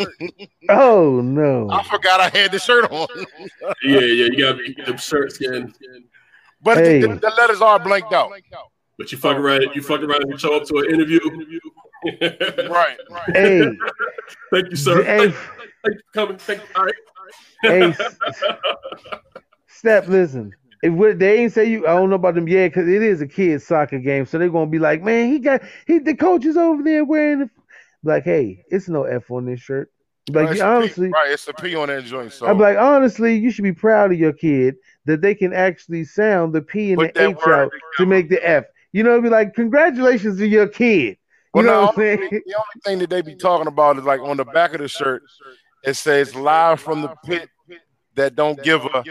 Oh 0.70 1.20
no. 1.22 1.68
I 1.70 1.82
forgot 1.84 2.20
I 2.20 2.28
had 2.28 2.52
the 2.52 2.58
shirt 2.58 2.90
on, 2.90 3.08
Yeah, 3.82 4.00
yeah, 4.00 4.26
you 4.26 4.36
got 4.38 4.56
the 4.86 4.96
shirt 4.98 5.32
skin. 5.32 5.72
but 6.62 6.76
Hey. 6.76 7.00
the, 7.00 7.08
the 7.08 7.30
letters 7.38 7.62
are 7.62 7.78
blanked 7.78 8.12
out. 8.12 8.30
But 8.98 9.10
you 9.12 9.16
fuck 9.18 9.36
around, 9.38 9.62
you 9.74 9.80
fuck 9.82 10.00
around 10.02 10.24
and 10.24 10.38
show 10.38 10.54
up 10.56 10.64
to 10.68 10.78
an 10.78 10.90
interview. 10.94 11.20
Right, 12.04 12.96
right. 13.10 13.30
Hey, 13.36 13.62
Thank 14.52 14.70
you, 14.70 14.76
sir. 14.76 15.02
hey, 15.02 15.18
Thank, 15.30 15.34
thank 15.82 15.94
you 15.96 16.00
for 16.12 16.12
coming. 16.14 16.38
Thank 16.38 16.60
you. 16.60 16.66
All 16.76 16.84
right. 16.84 16.94
hey, 17.62 17.94
Step, 19.66 20.06
listen. 20.06 20.52
If 20.82 21.18
they 21.18 21.38
ain't 21.40 21.52
say 21.52 21.68
you, 21.68 21.86
I 21.86 21.90
don't 21.90 22.08
know 22.10 22.16
about 22.16 22.34
them 22.34 22.46
yet, 22.48 22.68
because 22.68 22.88
it 22.88 23.02
is 23.02 23.20
a 23.20 23.26
kids 23.26 23.66
soccer 23.66 23.98
game, 23.98 24.26
so 24.26 24.38
they're 24.38 24.48
gonna 24.48 24.70
be 24.70 24.78
like, 24.78 25.02
man, 25.02 25.32
he 25.32 25.38
got 25.38 25.62
he 25.86 25.98
the 25.98 26.14
coach 26.14 26.44
is 26.44 26.56
over 26.56 26.82
there 26.82 27.04
wearing 27.04 27.40
the 27.40 27.50
like, 28.04 28.24
hey, 28.24 28.64
it's 28.68 28.88
no 28.88 29.04
F 29.04 29.30
on 29.30 29.46
this 29.46 29.60
shirt. 29.60 29.90
Like 30.30 30.44
Right, 30.44 30.50
it's 30.52 30.60
you- 30.60 30.64
a 30.64 30.68
P- 30.68 30.70
honestly, 30.70 31.08
right, 31.08 31.30
it's 31.30 31.48
a 31.48 31.54
P 31.54 31.74
on 31.74 31.88
that 31.88 32.04
joint. 32.04 32.32
So 32.32 32.46
I'm 32.46 32.58
like, 32.58 32.78
honestly, 32.78 33.36
you 33.36 33.50
should 33.50 33.64
be 33.64 33.72
proud 33.72 34.12
of 34.12 34.18
your 34.18 34.32
kid 34.32 34.76
that 35.06 35.20
they 35.20 35.34
can 35.34 35.52
actually 35.52 36.04
sound 36.04 36.54
the 36.54 36.62
P 36.62 36.92
and 36.92 36.98
Put 36.98 37.14
the 37.14 37.28
H 37.30 37.36
out 37.46 37.72
to 37.96 38.06
make 38.06 38.28
the 38.28 38.46
F. 38.46 38.64
You 38.92 39.02
know, 39.02 39.20
be 39.20 39.28
like, 39.28 39.54
congratulations 39.54 40.38
to 40.38 40.46
your 40.46 40.68
kid. 40.68 41.16
You 41.54 41.62
Well, 41.62 41.64
know 41.64 41.72
no, 41.72 41.80
what 41.86 41.98
I'm 41.98 42.02
saying? 42.02 42.18
the 42.30 42.54
only 42.54 42.80
thing 42.84 42.98
that 43.00 43.10
they 43.10 43.22
be 43.22 43.34
talking 43.34 43.66
about 43.66 43.98
is 43.98 44.04
like 44.04 44.20
on 44.20 44.36
the 44.36 44.44
back 44.44 44.74
of 44.74 44.80
the 44.80 44.88
shirt, 44.88 45.22
it 45.82 45.94
says 45.94 46.34
live 46.34 46.80
from 46.80 47.02
the 47.02 47.14
pit 47.24 47.48
that 48.14 48.36
don't 48.36 48.62
give 48.62 48.84
a, 48.84 49.04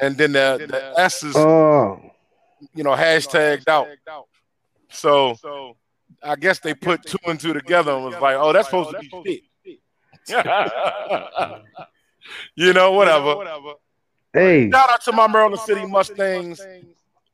and 0.00 0.16
then 0.16 0.32
the, 0.32 0.66
the 0.68 1.00
S 1.00 1.22
is 1.22 1.36
Oh, 1.36 2.00
you 2.74 2.84
know, 2.84 2.90
hashtagged 2.92 3.68
out. 3.68 3.88
So 4.90 5.36
I 6.22 6.36
guess 6.36 6.60
they 6.60 6.74
put 6.74 7.02
two 7.04 7.18
and 7.26 7.38
two 7.38 7.52
together 7.52 7.92
and 7.92 8.04
was 8.04 8.14
like, 8.20 8.36
oh, 8.36 8.52
that's 8.52 8.68
supposed 8.68 8.90
to 8.90 9.22
be 9.22 9.42
shit. 9.66 9.82
you 12.54 12.72
know, 12.72 12.92
whatever. 12.92 13.74
Hey, 14.32 14.70
Shout 14.70 14.90
out 14.90 15.02
to 15.02 15.12
my 15.12 15.26
Maryland 15.26 15.60
City 15.60 15.84
Mustangs, 15.86 16.64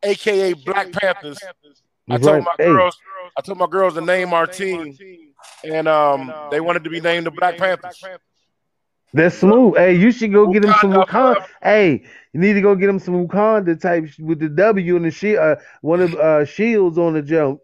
aka 0.03 0.53
Black 0.55 0.91
Panthers. 0.93 1.39
I 2.09 2.17
told 2.19 2.45
my 2.45 2.55
girls, 2.59 2.97
I 3.37 3.41
told 3.43 3.59
my 3.59 3.67
girls 3.67 3.95
to 3.95 4.01
name 4.01 4.33
our 4.33 4.47
team, 4.47 4.97
and 5.63 5.87
um, 5.87 6.33
they 6.51 6.61
wanted 6.61 6.85
to 6.85 6.91
be 6.91 7.01
named 7.01 7.27
the 7.27 7.31
Black 7.31 7.59
Panthers. 7.59 8.03
That's 9.13 9.39
smooth. 9.39 9.77
Hey, 9.77 9.95
you 9.97 10.13
should 10.13 10.33
go 10.33 10.47
get 10.53 10.65
him 10.65 10.75
some 10.81 10.93
Wakanda 10.93 11.07
Wakanda. 11.07 11.35
forever. 11.35 11.47
Hey, 11.63 12.05
you 12.33 12.41
need 12.41 12.53
to 12.55 12.61
go 12.61 12.75
get 12.75 12.89
him 12.89 12.99
some 12.99 13.27
Wakanda 13.27 13.81
type 13.81 14.05
with 14.19 14.39
the 14.39 14.49
W 14.49 14.97
and 14.97 15.05
the 15.05 15.11
shield, 15.11 15.39
uh, 15.39 15.57
one 15.81 16.01
of 16.01 16.15
uh 16.15 16.45
shields 16.45 16.99
on 16.99 17.15
the 17.15 17.23
jump. 17.23 17.61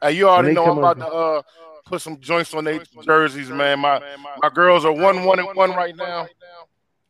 Hey, 0.00 0.12
you 0.12 0.28
already 0.28 0.54
know 0.54 0.66
I'm 0.66 0.78
about 0.78 1.00
up- 1.00 1.08
to 1.10 1.14
uh 1.14 1.42
put 1.86 2.00
some 2.00 2.18
joints 2.20 2.54
on 2.54 2.64
their 2.64 2.80
jerseys, 3.04 3.50
man. 3.50 3.80
My 3.80 4.00
my 4.42 4.48
girls 4.48 4.84
are 4.84 4.92
one 4.92 5.24
one 5.24 5.38
and 5.38 5.48
one 5.54 5.70
right 5.70 5.94
now. 5.96 6.26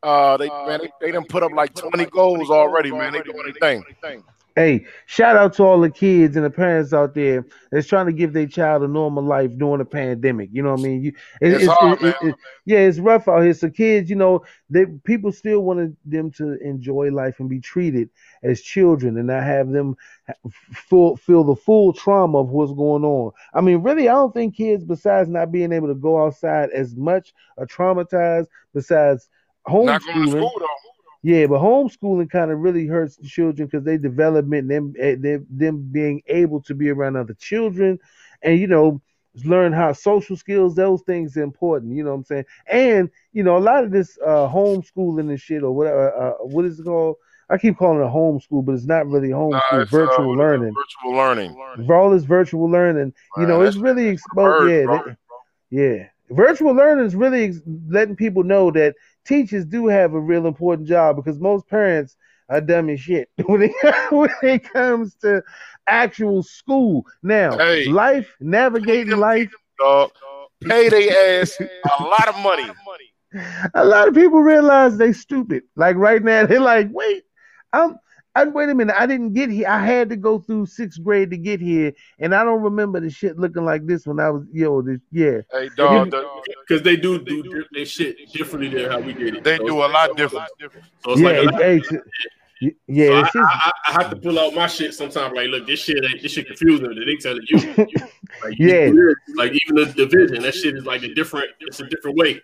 Uh, 0.02 0.36
they 0.36 0.48
man, 0.48 0.80
they, 0.82 1.06
they 1.06 1.12
done 1.12 1.24
put 1.24 1.42
up 1.42 1.52
like 1.52 1.74
20 1.74 2.04
goals 2.06 2.50
already, 2.50 2.90
man. 2.92 3.14
They 3.14 3.22
doing 3.22 3.54
their 3.58 3.80
thing. 4.02 4.24
Hey, 4.56 4.86
shout 5.06 5.36
out 5.36 5.52
to 5.54 5.64
all 5.64 5.80
the 5.80 5.90
kids 5.90 6.36
and 6.36 6.44
the 6.44 6.50
parents 6.50 6.92
out 6.92 7.14
there 7.14 7.44
that's 7.72 7.88
trying 7.88 8.06
to 8.06 8.12
give 8.12 8.32
their 8.32 8.46
child 8.46 8.84
a 8.84 8.88
normal 8.88 9.24
life 9.24 9.50
during 9.58 9.78
the 9.80 9.84
pandemic. 9.84 10.50
You 10.52 10.62
know 10.62 10.70
what 10.72 10.80
I 10.80 10.82
mean? 10.84 11.02
You, 11.02 11.12
it- 11.40 11.54
It's 11.54 11.66
hard, 11.66 12.00
man. 12.00 12.14
it- 12.22 12.36
yeah, 12.64 12.78
it's 12.78 12.98
rough 13.00 13.26
out 13.28 13.42
here. 13.42 13.52
So 13.54 13.68
kids, 13.68 14.08
you 14.08 14.16
know, 14.16 14.44
they 14.70 14.86
people 14.86 15.32
still 15.32 15.60
wanted 15.60 15.96
them 16.04 16.30
to 16.32 16.56
enjoy 16.62 17.10
life 17.10 17.40
and 17.40 17.48
be 17.48 17.60
treated 17.60 18.10
as 18.44 18.60
children 18.62 19.16
and 19.18 19.26
not 19.26 19.42
have 19.42 19.70
them 19.70 19.96
feel 20.72 21.16
feel 21.16 21.44
the 21.44 21.56
full 21.56 21.92
trauma 21.92 22.38
of 22.38 22.50
what's 22.50 22.72
going 22.72 23.04
on. 23.04 23.32
I 23.54 23.60
mean, 23.60 23.82
really, 23.82 24.08
I 24.08 24.12
don't 24.12 24.32
think 24.32 24.56
kids, 24.56 24.84
besides 24.84 25.28
not 25.28 25.52
being 25.52 25.72
able 25.72 25.88
to 25.88 25.94
go 25.94 26.24
outside 26.24 26.70
as 26.70 26.94
much, 26.96 27.34
are 27.58 27.66
traumatized. 27.66 28.46
Besides 28.72 29.28
Not 29.82 30.02
going 30.04 30.26
to 30.26 30.30
homeschooling. 30.36 30.50
Yeah, 31.24 31.46
but 31.46 31.60
homeschooling 31.60 32.28
kind 32.30 32.50
of 32.50 32.58
really 32.58 32.86
hurts 32.86 33.16
the 33.16 33.26
children 33.26 33.66
because 33.66 33.82
they 33.82 33.96
development, 33.96 34.68
them, 34.68 34.92
eh, 35.00 35.16
them, 35.18 35.46
them 35.48 35.88
being 35.90 36.22
able 36.26 36.60
to 36.64 36.74
be 36.74 36.90
around 36.90 37.16
other 37.16 37.32
children, 37.32 37.98
and 38.42 38.60
you 38.60 38.66
know, 38.66 39.00
learn 39.42 39.72
how 39.72 39.94
social 39.94 40.36
skills, 40.36 40.74
those 40.74 41.00
things 41.02 41.34
are 41.38 41.42
important. 41.42 41.96
You 41.96 42.04
know 42.04 42.10
what 42.10 42.16
I'm 42.18 42.24
saying? 42.24 42.44
And 42.70 43.10
you 43.32 43.42
know, 43.42 43.56
a 43.56 43.58
lot 43.58 43.84
of 43.84 43.90
this 43.90 44.18
uh, 44.22 44.46
homeschooling 44.48 45.30
and 45.30 45.40
shit 45.40 45.62
or 45.62 45.72
whatever, 45.72 46.14
uh, 46.14 46.32
what 46.44 46.66
is 46.66 46.78
it 46.78 46.84
called? 46.84 47.16
I 47.48 47.56
keep 47.56 47.78
calling 47.78 48.00
it 48.00 48.12
homeschool, 48.12 48.62
but 48.62 48.72
it's 48.74 48.84
not 48.84 49.06
really 49.06 49.28
homeschool. 49.30 49.60
Nah, 49.70 49.78
uh, 49.78 49.84
virtual 49.86 50.32
is 50.34 50.38
learning. 50.38 50.74
Virtual 50.74 51.58
learning. 51.58 51.86
For 51.86 51.94
all 51.96 52.10
this 52.10 52.24
virtual 52.24 52.70
learning, 52.70 53.14
you 53.38 53.46
know, 53.46 53.62
it's 53.62 53.76
really 53.78 54.08
exposed. 54.08 54.68
Yeah, 54.68 54.86
they- 54.86 55.16
yeah. 55.70 56.08
Virtual 56.30 56.74
learning 56.74 57.04
is 57.06 57.14
really 57.14 57.52
letting 57.88 58.16
people 58.16 58.42
know 58.42 58.70
that 58.72 58.94
teachers 59.24 59.64
do 59.64 59.86
have 59.88 60.14
a 60.14 60.20
real 60.20 60.46
important 60.46 60.88
job 60.88 61.16
because 61.16 61.38
most 61.38 61.68
parents 61.68 62.16
are 62.48 62.60
dumb 62.60 62.88
as 62.90 63.00
shit 63.00 63.28
when 63.46 63.62
it, 63.62 63.72
when 64.12 64.30
it 64.42 64.64
comes 64.72 65.14
to 65.16 65.42
actual 65.86 66.42
school. 66.42 67.04
Now, 67.22 67.56
Hey. 67.58 67.86
life, 67.86 68.34
navigating 68.40 69.18
life, 69.18 69.50
Dog. 69.78 70.10
Pay 70.62 70.88
their 70.88 71.40
ass 71.42 71.58
a 71.60 72.02
lot 72.02 72.28
of 72.28 72.36
money. 72.36 72.70
a 73.74 73.84
lot 73.84 74.08
of 74.08 74.14
people 74.14 74.40
realize 74.40 74.96
they 74.96 75.12
stupid. 75.12 75.64
Like 75.76 75.96
right 75.96 76.22
now, 76.22 76.46
they're 76.46 76.60
like, 76.60 76.88
wait, 76.90 77.24
I'm. 77.72 77.98
I, 78.36 78.44
wait 78.46 78.68
a 78.68 78.74
minute, 78.74 78.96
I 78.98 79.06
didn't 79.06 79.32
get 79.32 79.48
here. 79.48 79.68
I 79.68 79.78
had 79.84 80.08
to 80.08 80.16
go 80.16 80.40
through 80.40 80.66
sixth 80.66 81.02
grade 81.04 81.30
to 81.30 81.36
get 81.36 81.60
here, 81.60 81.92
and 82.18 82.34
I 82.34 82.42
don't 82.42 82.62
remember 82.62 82.98
the 82.98 83.08
shit 83.10 83.38
looking 83.38 83.64
like 83.64 83.86
this 83.86 84.06
when 84.06 84.18
I 84.18 84.30
was 84.30 84.44
yo. 84.52 84.82
This, 84.82 84.98
yeah, 85.12 85.40
Hey, 85.52 85.70
dog. 85.76 86.10
the- 86.10 86.26
Because 86.66 86.82
they 86.82 86.96
do 86.96 87.18
do 87.22 87.42
di- 87.44 87.64
their 87.72 87.86
shit 87.86 88.16
differently 88.32 88.68
than 88.70 88.90
how 88.90 88.98
we 89.00 89.12
did 89.12 89.36
it. 89.36 89.44
they 89.44 89.56
So 89.58 89.66
do 89.66 89.76
a 89.76 89.86
lot 89.86 90.16
different. 90.16 90.48
So 91.04 91.16
yeah, 91.16 91.24
like 91.28 91.36
a 91.36 91.40
it- 91.42 91.44
lot- 91.52 91.62
hey, 91.62 91.80
so- 91.82 91.98
y- 92.62 92.72
yeah. 92.88 93.06
So 93.06 93.18
it's 93.18 93.28
I, 93.36 93.38
just- 93.38 93.54
I, 93.54 93.72
I 93.88 93.92
have 94.02 94.10
to 94.10 94.16
pull 94.16 94.38
out 94.40 94.52
my 94.54 94.66
shit 94.66 94.94
sometimes. 94.94 95.32
Like, 95.36 95.48
look, 95.48 95.66
this 95.68 95.78
shit, 95.80 96.02
ain't, 96.04 96.20
this 96.20 96.32
shit 96.32 96.46
confusing. 96.48 96.88
That 96.88 97.04
they 97.06 97.16
telling 97.16 97.44
you, 97.48 97.58
like, 98.42 98.58
Yeah. 98.58 98.86
do 98.90 99.14
like 99.36 99.52
even 99.52 99.76
the 99.76 99.92
division, 99.94 100.42
that 100.42 100.54
shit 100.54 100.76
is 100.76 100.84
like 100.84 101.04
a 101.04 101.14
different. 101.14 101.50
It's 101.60 101.78
a 101.78 101.86
different 101.86 102.16
way. 102.16 102.40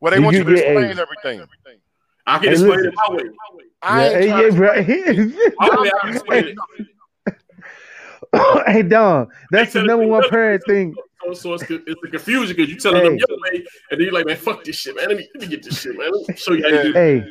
Well, 0.00 0.10
they 0.10 0.18
You 0.18 0.24
want 0.24 0.36
you 0.36 0.44
do 0.44 0.50
to 0.50 0.56
explain 0.56 0.98
a- 0.98 1.00
everything. 1.00 1.48
I 2.26 2.38
can 2.38 2.48
Hey, 2.48 2.52
explain 2.52 2.70
listen. 2.80 2.88
it 2.88 2.94
my 3.08 3.16
way. 3.16 3.22
I 3.82 3.98
yeah, 3.98 4.10
ain't 4.10 4.20
hey, 4.20 4.28
trying 4.28 4.42
yeah, 4.42 4.56
bro. 4.56 4.68
My 5.58 5.82
way, 5.82 5.90
I 5.90 5.98
can 6.00 6.10
explain 6.14 6.44
it. 6.48 6.56
hey, 8.66 8.82
Don, 8.82 9.28
that's 9.50 9.72
the 9.72 9.82
number 9.82 10.06
one 10.06 10.28
parent 10.28 10.62
thing. 10.64 10.94
So, 11.24 11.34
so 11.34 11.54
it's, 11.54 11.64
it's 11.68 12.00
the 12.02 12.08
confusion 12.10 12.56
because 12.56 12.70
you 12.70 12.78
telling 12.78 13.02
them 13.02 13.16
your 13.16 13.38
way, 13.38 13.64
and 13.90 13.98
then 13.98 14.00
you're 14.00 14.12
like, 14.12 14.26
man, 14.26 14.36
fuck 14.36 14.64
this 14.64 14.76
shit, 14.76 14.96
man. 14.96 15.08
Let 15.08 15.18
me, 15.18 15.28
let 15.34 15.42
me 15.42 15.48
get 15.48 15.62
this 15.62 15.80
shit, 15.80 15.96
man. 15.96 16.10
Let 16.12 16.28
me 16.28 16.36
show 16.36 16.52
you 16.52 16.62
how 16.62 16.68
you 16.68 16.82
do. 16.82 16.92
Hey, 16.92 17.26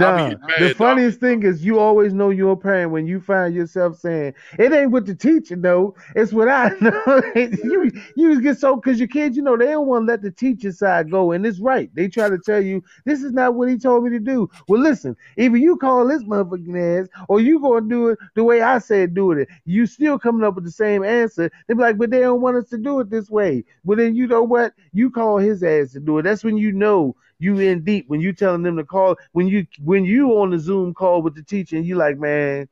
I'll 0.00 0.12
Don, 0.12 0.36
be 0.36 0.36
mad, 0.36 0.48
the 0.56 0.70
dog. 0.76 0.76
funniest 0.76 1.20
thing 1.20 1.42
is 1.42 1.64
you 1.64 1.78
always 1.78 2.14
know 2.14 2.30
you're 2.30 2.52
a 2.52 2.56
parent 2.56 2.92
when 2.92 3.06
you 3.06 3.20
find 3.20 3.54
yourself 3.54 3.98
saying, 3.98 4.34
it 4.58 4.72
ain't 4.72 4.90
what 4.90 5.04
the 5.06 5.14
teacher 5.14 5.56
know, 5.56 5.94
it's 6.16 6.32
what 6.32 6.48
I 6.48 6.70
know. 6.80 7.22
you, 7.34 7.90
you 8.16 8.40
get 8.40 8.58
so, 8.58 8.76
because 8.76 8.98
your 8.98 9.08
kids, 9.08 9.36
you 9.36 9.42
know, 9.42 9.56
they 9.56 9.66
don't 9.66 9.86
want 9.86 10.02
to 10.06 10.12
let 10.12 10.22
the 10.22 10.30
teacher 10.30 10.72
side 10.72 11.10
go, 11.10 11.32
and 11.32 11.44
it's 11.46 11.60
right. 11.60 11.90
They 11.94 12.08
try 12.08 12.28
to 12.30 12.38
tell 12.38 12.60
you, 12.62 12.82
this 13.04 13.22
is 13.22 13.32
not 13.32 13.54
what 13.54 13.68
he 13.68 13.76
told 13.78 14.04
me 14.04 14.10
to 14.10 14.18
do. 14.18 14.48
Well, 14.66 14.80
listen, 14.80 15.16
either 15.36 15.56
you 15.58 15.76
call 15.76 16.06
this 16.08 16.22
motherfucking 16.24 17.02
ass, 17.02 17.08
or 17.28 17.40
you 17.40 17.60
going 17.60 17.84
to 17.84 17.88
do 17.88 18.08
it 18.08 18.18
the 18.34 18.44
way 18.44 18.62
I 18.62 18.78
said 18.78 19.14
do 19.14 19.32
it. 19.32 19.48
You 19.64 19.86
still 19.86 20.18
coming 20.18 20.44
up 20.44 20.54
with 20.54 20.64
the 20.64 20.70
same 20.70 21.04
answer. 21.04 21.50
They 21.68 21.74
be 21.74 21.80
like, 21.82 21.98
but 21.98 22.10
they 22.10 22.20
don't 22.20 22.40
want 22.40 22.56
us 22.56 22.68
to 22.70 22.78
do 22.78 23.00
it 23.00 23.10
this 23.10 23.30
way. 23.30 23.64
Well, 23.84 23.98
then 23.98 24.14
you 24.14 24.26
know 24.26 24.42
what? 24.42 24.72
You 24.92 25.10
call 25.10 25.38
his 25.38 25.62
ass 25.62 25.92
to 25.92 26.00
do 26.00 26.18
it. 26.18 26.22
That's 26.22 26.44
when 26.44 26.56
you 26.56 26.72
know 26.72 27.14
you 27.42 27.58
in 27.58 27.82
deep 27.84 28.04
when 28.08 28.20
you 28.20 28.32
telling 28.32 28.62
them 28.62 28.76
to 28.76 28.84
call 28.84 29.16
when 29.32 29.48
you 29.48 29.66
when 29.82 30.04
you 30.04 30.38
on 30.38 30.50
the 30.50 30.58
Zoom 30.58 30.94
call 30.94 31.22
with 31.22 31.34
the 31.34 31.42
teacher 31.42 31.76
and 31.76 31.84
you 31.86 31.96
like, 31.96 32.18
man, 32.18 32.68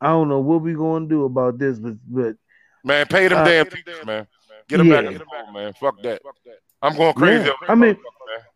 I 0.00 0.08
don't 0.08 0.28
know 0.28 0.40
what 0.40 0.62
we 0.62 0.74
gonna 0.74 1.06
do 1.06 1.24
about 1.24 1.58
this, 1.58 1.78
but 1.78 1.94
but 2.06 2.36
Man, 2.84 3.06
pay 3.06 3.28
them 3.28 3.38
Uh, 3.38 3.44
damn 3.44 3.66
teachers, 3.66 4.04
man. 4.04 4.26
Get 4.68 4.78
them 4.78 4.88
back 4.88 5.04
yeah. 5.04 5.10
in 5.10 5.18
the 5.18 5.24
phone, 5.24 5.52
man. 5.54 5.72
Fuck 5.74 6.02
that. 6.02 6.20
I'm 6.82 6.96
going 6.96 7.14
crazy. 7.14 7.44
Yeah, 7.46 7.52
I 7.68 7.74
mean- 7.76 7.96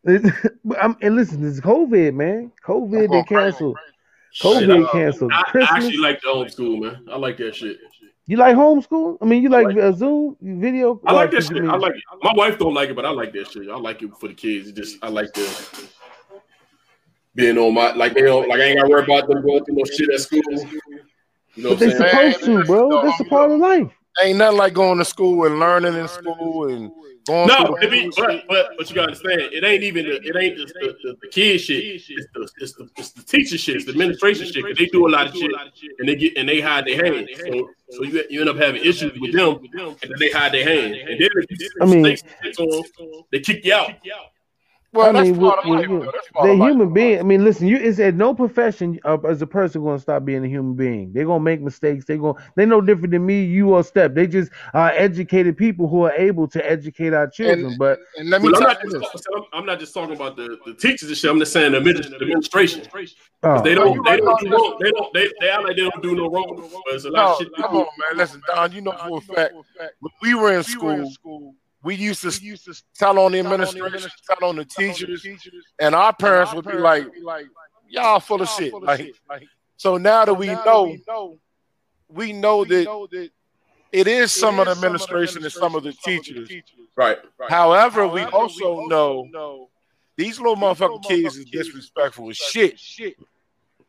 this 0.03 0.23
motherfucker, 0.23 0.25
man. 0.25 0.33
But 0.65 0.83
I'm, 0.83 0.97
and 1.01 1.15
listen, 1.17 1.43
this 1.43 1.55
is 1.55 1.61
COVID, 1.61 2.15
man. 2.15 2.51
COVID 2.67 2.91
they 2.91 3.07
going 3.07 3.25
crazy. 3.25 3.51
canceled. 3.51 3.79
Shit, 4.33 4.69
COVID 4.69 4.87
I- 4.89 4.93
canceled. 4.93 5.33
I, 5.33 5.43
I 5.55 5.63
actually 5.77 5.97
like 5.99 6.21
the 6.23 6.29
homeschool, 6.29 6.81
man. 6.83 7.07
I 7.11 7.17
like 7.17 7.37
that 7.39 7.55
shit. 7.55 7.79
You 8.29 8.37
like 8.39 8.57
homeschool? 8.57 9.19
I 9.23 9.25
mean, 9.25 9.43
you 9.43 9.49
like 9.49 9.67
like- 9.67 9.77
uh, 9.77 9.93
Zoom 9.93 10.37
video? 10.41 11.01
I 11.07 11.13
like 11.13 11.31
that 11.31 11.45
shit. 11.45 11.53
mean- 11.53 11.71
I 11.71 11.77
like 11.77 11.95
it. 11.95 12.03
My 12.23 12.33
wife 12.35 12.59
don't 12.59 12.75
like 12.75 12.89
it, 12.91 12.97
but 12.97 13.05
I 13.07 13.11
like 13.11 13.33
that 13.35 13.51
shit. 13.53 13.69
I 13.69 13.77
like 13.77 14.03
it 14.03 14.11
for 14.19 14.29
the 14.29 14.35
kids. 14.35 14.69
It 14.69 14.75
just 14.75 14.97
I 15.03 15.09
like 15.09 15.33
the 15.33 15.89
being 17.35 17.59
on 17.59 17.75
my 17.75 17.93
like 17.93 18.15
they 18.15 18.23
don't 18.23 18.49
like 18.49 18.61
I 18.61 18.65
ain't 18.65 18.79
gotta 18.81 18.91
worry 18.91 19.05
about 19.05 19.29
them 19.29 19.43
going 19.43 19.65
through 19.65 19.77
no 19.77 19.85
shit 19.85 20.11
at 20.11 20.21
school. 20.21 20.41
You 21.55 21.63
know 21.63 21.71
But 21.71 21.79
they 21.79 21.87
I'm 21.87 21.99
saying? 21.99 22.01
Man, 22.01 22.33
supposed 22.33 22.45
to, 22.45 22.65
bro. 22.65 23.03
That's 23.03 23.21
a 23.21 23.25
part 23.25 23.51
of 23.53 23.59
life. 23.61 23.91
Ain't 24.23 24.39
nothing 24.39 24.59
like 24.59 24.73
going 24.73 24.99
to 24.99 25.05
school 25.05 25.45
and 25.45 25.61
learning 25.61 25.95
in 25.95 26.09
school 26.09 26.69
and 26.69 26.91
going 27.27 27.49
No, 27.49 27.67
through 27.67 27.77
it 27.83 27.91
be, 27.91 28.11
but, 28.17 28.45
but 28.49 28.71
but 28.79 28.89
you 28.89 28.95
gotta 28.95 29.09
understand, 29.09 29.41
it 29.41 29.65
ain't 29.65 29.83
even 29.83 30.07
the, 30.07 30.17
it 30.23 30.37
ain't 30.37 30.57
just 30.57 30.75
the, 30.75 30.97
the, 31.03 31.17
the 31.21 31.29
kid 31.29 31.59
shit. 31.59 31.83
It's 31.85 32.07
the 32.35 32.49
it's 32.59 32.73
the 32.75 32.89
it's 32.97 33.11
the 33.11 33.23
teacher 33.23 33.59
shit, 33.59 33.77
it's 33.77 33.85
the 33.85 33.93
administration 33.93 34.47
shit. 34.47 34.65
Cause 34.65 34.77
they 34.79 34.87
do 34.87 35.07
a 35.07 35.11
lot 35.11 35.27
of 35.29 35.35
shit 35.35 35.51
and 35.99 36.09
they 36.09 36.15
get 36.17 36.37
and 36.37 36.49
they 36.49 36.61
hide 36.61 36.87
their 36.87 37.05
hands. 37.05 37.29
So 37.39 37.69
so 37.91 38.03
you, 38.05 38.25
you 38.31 38.41
end 38.41 38.51
up 38.51 38.57
having 38.57 38.83
issues 38.83 39.19
with 39.21 39.33
them 39.33 39.59
and 39.75 39.97
then 40.01 40.19
they 40.19 40.31
hide 40.31 40.53
their 40.53 40.65
hands. 40.65 40.97
And 41.09 41.21
then 41.21 41.29
if 41.35 41.61
you 41.61 41.69
I 41.81 41.85
mean- 41.87 42.03
mistakes 42.03 42.23
they 43.33 43.41
kick 43.41 43.65
you 43.65 43.75
out. 43.75 43.91
Well, 44.97 45.09
I 45.09 45.13
that's 45.13 45.29
mean, 45.31 45.41
part 45.41 45.65
with- 45.67 45.67
of 45.67 45.81
life. 45.81 45.89
with- 45.89 46.13
That's 46.13 46.29
part 46.29 46.45
They're 46.45 46.53
of 46.55 46.59
life. 46.59 46.71
human 46.71 46.93
being. 46.95 47.19
I 47.19 47.23
mean, 47.23 47.45
listen, 47.45 47.67
you 47.67 47.77
is 47.77 48.01
at 48.01 48.15
no 48.15 48.35
profession 48.35 48.99
uh, 49.05 49.19
as 49.29 49.43
a 49.43 49.47
person 49.47 49.83
going 49.83 49.97
to 49.97 50.03
stop 50.03 50.25
being 50.25 50.45
a 50.45 50.49
human 50.49 50.75
being. 50.75 51.13
They're 51.13 51.27
gonna 51.27 51.41
make 51.43 51.61
mistakes. 51.61 52.05
They 52.05 52.17
going 52.19 52.35
they 52.57 52.67
no 52.67 52.81
different 52.81 53.13
than 53.13 53.25
me, 53.27 53.45
you, 53.45 53.75
or 53.75 53.83
Step. 53.85 54.15
They 54.15 54.27
just 54.27 54.51
are 54.75 54.91
educated 54.91 55.57
people 55.57 55.89
who 55.89 56.03
are 56.03 56.13
able 56.13 56.49
to 56.49 56.71
educate 56.71 57.13
our 57.13 57.29
children. 57.29 57.67
And- 57.67 57.79
but 57.79 58.01
And 58.19 58.31
let 58.31 58.43
me 58.43 58.51
But 58.51 58.57
I'm 58.59 58.63
not, 58.69 58.85
you 58.85 58.91
just, 59.01 59.13
this. 59.13 59.25
I'm, 59.37 59.43
I'm 59.53 59.67
not 59.67 59.79
just 59.79 59.93
talking 59.95 60.17
about 60.17 60.37
the, 60.37 60.59
the 60.67 60.75
teachers 60.75 61.09
and 61.09 61.17
shit. 61.17 61.31
I'm 61.31 61.39
just 61.39 61.53
saying 61.53 61.73
the 61.73 61.79
adminis- 61.81 62.09
the 62.09 62.17
administration. 62.17 62.83
uh, 63.43 63.61
They 63.61 63.75
don't. 63.75 64.03
They 64.05 64.17
don't. 64.17 64.23
about 64.29 64.41
Do 64.41 64.49
this. 64.49 64.53
wrong. 64.59 64.79
They 64.81 64.91
don't. 64.91 65.15
They, 65.15 65.29
they 65.41 65.51
act 65.51 65.63
like 65.65 65.77
they 65.77 65.83
don't 65.83 66.03
do 66.03 66.15
no 66.17 66.29
wrong. 66.31 66.57
But 66.73 66.81
there's 66.91 67.05
a 67.05 67.11
lot 67.11 67.25
No, 67.27 67.33
of 67.33 67.39
shit. 67.39 67.55
come 67.57 67.71
do. 67.73 67.79
on, 67.81 67.87
man. 68.11 68.19
Listen, 68.19 68.41
Don, 68.47 68.73
you 68.73 68.81
know 68.81 68.93
for 68.93 69.19
a 69.19 69.21
fact, 69.21 69.55
when 70.01 70.13
we 70.23 70.35
were 70.35 70.53
in 70.57 70.63
school, 70.65 71.13
we 71.83 71.95
used 71.95 72.23
to 72.23 72.45
used 72.45 72.65
to 72.65 72.83
tell 72.95 73.19
on 73.19 73.33
the 73.33 73.39
administration, 73.39 74.11
tell 74.27 74.49
on 74.49 74.57
the 74.57 74.65
teachers, 74.65 75.27
and 75.79 75.95
our 75.95 76.13
parents 76.13 76.53
would 76.53 76.67
be 76.67 76.79
like, 76.79 77.07
y'all 77.89 78.21
full 78.21 78.43
of 78.43 78.49
shit. 78.49 78.73
Like, 78.75 79.15
so 79.77 79.97
now 79.97 80.25
that 80.25 80.35
we 80.35 80.47
know, 80.47 81.39
we 82.09 82.33
know 82.33 82.65
that 82.65 83.31
it 83.93 84.09
is 84.09 84.33
some 84.33 84.59
of 84.59 84.67
the 84.67 84.73
administration 84.73 85.43
and 85.45 85.53
some 85.53 85.75
of 85.75 85.83
the 85.85 85.93
teachers. 85.93 86.51
Right. 86.97 87.19
However, 87.49 88.09
we 88.09 88.23
also 88.25 88.87
know 88.87 89.69
these 90.17 90.39
little 90.41 90.57
motherfucking 90.57 91.05
kids 91.05 91.37
is 91.37 91.45
disrespectful 91.45 92.31
as 92.31 92.37
shit. 92.37 92.81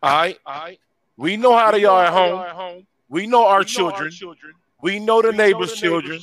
All 0.04 0.12
right. 0.46 0.80
We 1.16 1.36
know 1.38 1.58
how 1.58 1.72
they 1.72 1.86
are 1.86 2.06
at 2.06 2.14
home. 2.14 2.86
We 3.10 3.26
know 3.26 3.48
our 3.48 3.64
children. 3.64 4.12
We 4.82 5.00
know 5.00 5.22
the 5.22 5.32
neighbors' 5.32 5.74
children. 5.74 6.22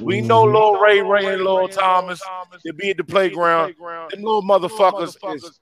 We 0.00 0.20
know 0.20 0.42
little 0.44 0.76
Ray 0.76 1.00
Ray 1.00 1.26
and 1.26 1.42
little 1.42 1.68
Thomas. 1.68 2.20
They 2.64 2.72
be 2.72 2.90
at 2.90 2.96
the 2.96 3.04
playground. 3.04 3.74
Them 3.78 4.22
little 4.22 4.42
motherfuckers 4.42 5.16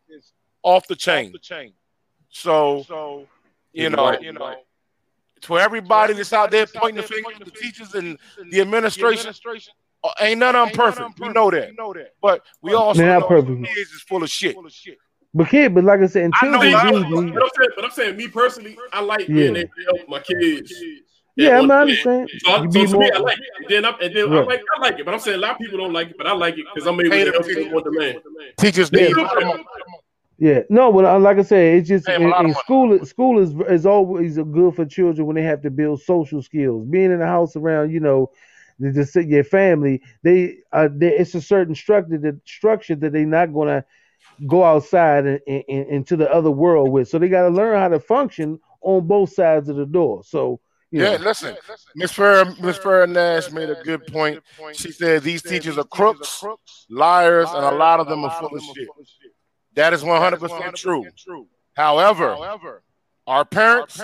is 0.09 0.33
off 0.63 0.87
the 0.87 0.97
chain. 0.97 1.35
So, 2.31 3.27
you 3.73 3.91
know, 3.91 4.19
you 4.21 4.33
know, 4.33 4.55
to 5.43 5.59
everybody 5.59 6.15
that's 6.15 6.33
out 6.33 6.51
there 6.51 6.67
pointing 6.67 7.03
the 7.03 7.09
finger 7.09 7.31
at 7.39 7.45
the 7.45 7.51
teachers 7.51 7.95
and 7.95 8.19
the 8.51 8.61
administration, 8.61 9.35
uh, 10.05 10.11
ain't 10.21 10.39
none 10.41 10.57
of 10.57 10.69
them 10.69 10.77
perfect. 10.77 11.21
We 11.21 11.29
know 11.29 11.51
that. 11.51 11.71
But 12.23 12.43
we 12.63 12.73
also 12.75 12.99
They're 12.99 13.13
not 13.19 13.21
know 13.21 13.29
perfect. 13.29 13.65
kids 13.67 13.91
is 13.91 14.03
full 14.03 14.23
of 14.23 14.31
shit. 14.31 14.57
But 15.35 15.49
kid, 15.49 15.75
but 15.75 15.85
like 15.85 16.01
I 16.01 16.07
said, 16.07 16.31
I 16.41 16.47
know 16.49 16.61
children 16.61 17.05
I- 17.05 17.09
do 17.09 17.33
But 17.33 17.43
I'm 17.43 17.51
saying, 17.57 17.71
but 17.77 17.85
I'm 17.85 17.91
saying, 17.91 18.17
me 18.17 18.29
personally, 18.29 18.77
I 18.93 19.01
like 19.01 19.29
Yeah. 19.29 19.35
being 19.35 19.57
able 19.57 19.69
to 19.75 19.85
help 19.97 20.09
my 20.09 20.21
kids. 20.21 20.73
Yeah, 21.37 21.61
And- 21.61 21.73
I 21.73 21.81
understand. 21.83 22.31
So, 22.45 22.63
You 22.63 22.71
so 22.73 22.81
be 22.81 22.87
to 22.87 22.99
me, 22.99 23.11
I 23.11 23.19
like 23.19 23.39
it. 23.39 23.45
And 23.61 23.69
then, 23.69 23.85
I, 23.85 23.91
and 24.03 24.15
then 24.17 24.33
I 24.33 24.41
like, 24.43 24.63
I 24.77 24.81
like 24.81 24.99
it. 24.99 25.05
But 25.05 25.15
I'm 25.15 25.21
saying 25.21 25.39
a 25.39 25.41
lot 25.41 25.53
of 25.53 25.59
people 25.59 25.79
don't 25.79 25.93
like 25.93 26.11
it, 26.11 26.19
but 26.19 26.27
I 26.27 26.33
like 26.33 26.59
it 26.59 26.67
because 26.75 26.87
I'm 26.87 27.01
able 27.01 27.11
Pay 27.11 27.25
to 27.25 27.31
the 27.31 27.33
help 27.33 27.47
teachers. 27.47 27.65
them 27.65 27.75
on 27.75 27.83
demand. 27.85 28.19
Teachers 28.59 28.91
Yeah. 28.93 29.01
need 29.09 29.15
come 29.15 29.49
on. 29.49 29.65
Yeah, 30.39 30.63
no, 30.69 30.93
but 30.93 31.05
uh, 31.05 31.19
like 31.21 31.39
I 31.39 31.43
said, 31.43 31.77
it's 31.77 31.89
just 31.89 32.09
in, 32.09 32.25
a 32.25 32.29
lot 32.29 32.45
of 32.45 32.51
in 32.51 32.55
school. 32.57 33.05
School 33.05 33.39
is 33.39 33.55
is 33.71 33.87
always 33.87 34.37
good 34.39 34.75
for 34.75 34.85
children 34.85 35.27
when 35.27 35.37
they 35.37 35.43
have 35.43 35.63
to 35.63 35.71
build 35.71 36.03
social 36.03 36.43
skills. 36.43 36.85
Being 36.87 37.13
in 37.13 37.21
the 37.21 37.27
house 37.27 37.55
around, 37.55 37.93
you 37.93 38.01
know, 38.01 38.31
the, 38.81 38.91
the 38.91 39.25
your 39.25 39.45
family, 39.45 40.03
they 40.25 40.57
uh, 40.73 40.89
they, 40.93 41.17
it's 41.17 41.35
a 41.37 41.41
certain 41.41 41.77
structure 41.77 42.19
that 42.19 42.41
structure 42.45 42.97
that 42.97 43.13
they're 43.13 43.25
not 43.25 43.53
gonna 43.55 43.85
go 44.49 44.65
outside 44.65 45.27
and, 45.27 45.41
and, 45.47 45.65
and 45.69 45.87
into 45.89 46.17
the 46.17 46.29
other 46.33 46.51
world 46.51 46.91
with. 46.91 47.09
So 47.09 47.19
they 47.21 47.29
got 47.29 47.43
to 47.43 47.49
learn 47.55 47.79
how 47.79 47.89
to 47.89 48.01
function 48.01 48.59
on 48.81 49.07
both 49.07 49.33
sides 49.33 49.69
of 49.69 49.77
the 49.77 49.87
door. 49.87 50.25
So 50.25 50.59
you 50.93 51.03
Yeah, 51.03 51.17
listen, 51.17 51.57
Miss 51.97 52.13
Farrah, 52.13 52.61
Miss 52.61 52.79
Farrah 52.79 53.11
Nash 53.11 53.51
made 53.51 53.71
a 53.71 53.83
good 53.83 54.07
point. 54.07 54.43
She 54.75 54.93
said 54.93 55.23
these 55.23 55.43
teachers 55.43 55.79
are 55.79 55.85
crooks, 55.85 56.45
liars, 56.91 57.49
and 57.51 57.65
a 57.65 57.71
lot 57.71 57.99
of 57.99 58.09
them 58.09 58.25
are 58.25 58.31
full 58.39 58.55
of 58.55 58.63
shit. 58.63 58.89
That 59.75 59.95
is 59.95 60.03
100% 60.03 60.75
true. 60.77 61.49
However, 61.75 62.37
our 63.27 63.45
parents 63.47 64.01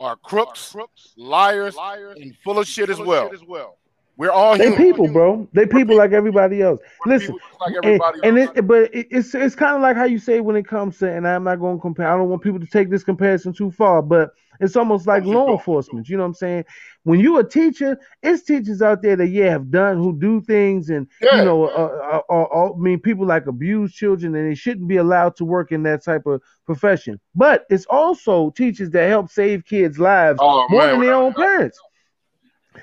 are 0.00 0.16
crooks, 0.16 0.74
liars, 1.18 1.76
and 2.16 2.34
full 2.42 2.58
of 2.58 2.66
shit 2.66 2.88
as 2.88 2.98
well. 2.98 3.30
We're 4.16 4.30
all 4.30 4.56
they 4.58 4.64
human. 4.64 4.78
people, 4.78 5.08
bro. 5.08 5.48
They 5.54 5.64
people 5.64 5.96
like 5.96 6.12
everybody 6.12 6.60
else. 6.60 6.80
We're 7.06 7.14
Listen, 7.14 7.34
people 7.36 7.48
like 7.60 7.74
and, 7.74 7.84
everybody 7.86 8.20
and 8.22 8.38
else. 8.38 8.50
it, 8.54 8.66
but 8.66 8.94
it, 8.94 9.06
it's 9.10 9.34
it's 9.34 9.54
kind 9.54 9.76
of 9.76 9.80
like 9.80 9.96
how 9.96 10.04
you 10.04 10.18
say 10.18 10.40
when 10.40 10.56
it 10.56 10.68
comes 10.68 10.98
to, 10.98 11.10
and 11.10 11.26
I'm 11.26 11.44
not 11.44 11.58
going 11.58 11.78
to 11.78 11.80
compare. 11.80 12.06
I 12.06 12.18
don't 12.18 12.28
want 12.28 12.42
people 12.42 12.60
to 12.60 12.66
take 12.66 12.90
this 12.90 13.02
comparison 13.02 13.54
too 13.54 13.70
far, 13.70 14.02
but 14.02 14.34
it's 14.60 14.76
almost 14.76 15.06
like 15.06 15.24
law 15.24 15.50
enforcement. 15.52 16.08
You 16.08 16.16
know 16.16 16.22
what 16.24 16.28
I'm 16.28 16.34
saying? 16.34 16.64
When 17.04 17.18
you 17.18 17.38
a 17.38 17.44
teacher, 17.48 17.98
it's 18.22 18.42
teachers 18.42 18.82
out 18.82 19.02
there 19.02 19.16
that 19.16 19.28
yeah 19.28 19.50
have 19.50 19.70
done 19.70 19.96
who 19.96 20.18
do 20.18 20.40
things, 20.42 20.90
and 20.90 21.06
Yeah. 21.22 21.38
you 21.38 21.44
know, 21.44 21.64
uh, 21.64 22.20
uh, 22.28 22.32
uh, 22.32 22.42
uh, 22.42 22.72
I 22.74 22.78
mean, 22.78 23.00
people 23.00 23.26
like 23.26 23.46
abuse 23.46 23.92
children, 23.92 24.34
and 24.34 24.50
they 24.50 24.54
shouldn't 24.54 24.86
be 24.88 24.98
allowed 24.98 25.36
to 25.36 25.44
work 25.44 25.72
in 25.72 25.82
that 25.84 26.04
type 26.04 26.26
of 26.26 26.42
profession. 26.66 27.18
But 27.34 27.64
it's 27.70 27.86
also 27.86 28.50
teachers 28.50 28.90
that 28.90 29.08
help 29.08 29.30
save 29.30 29.64
kids' 29.64 29.98
lives 29.98 30.38
Oh, 30.42 30.66
more 30.68 30.82
man, 30.82 30.90
than 30.92 31.00
their 31.00 31.14
I- 31.14 31.18
own 31.20 31.32
parents. 31.34 31.78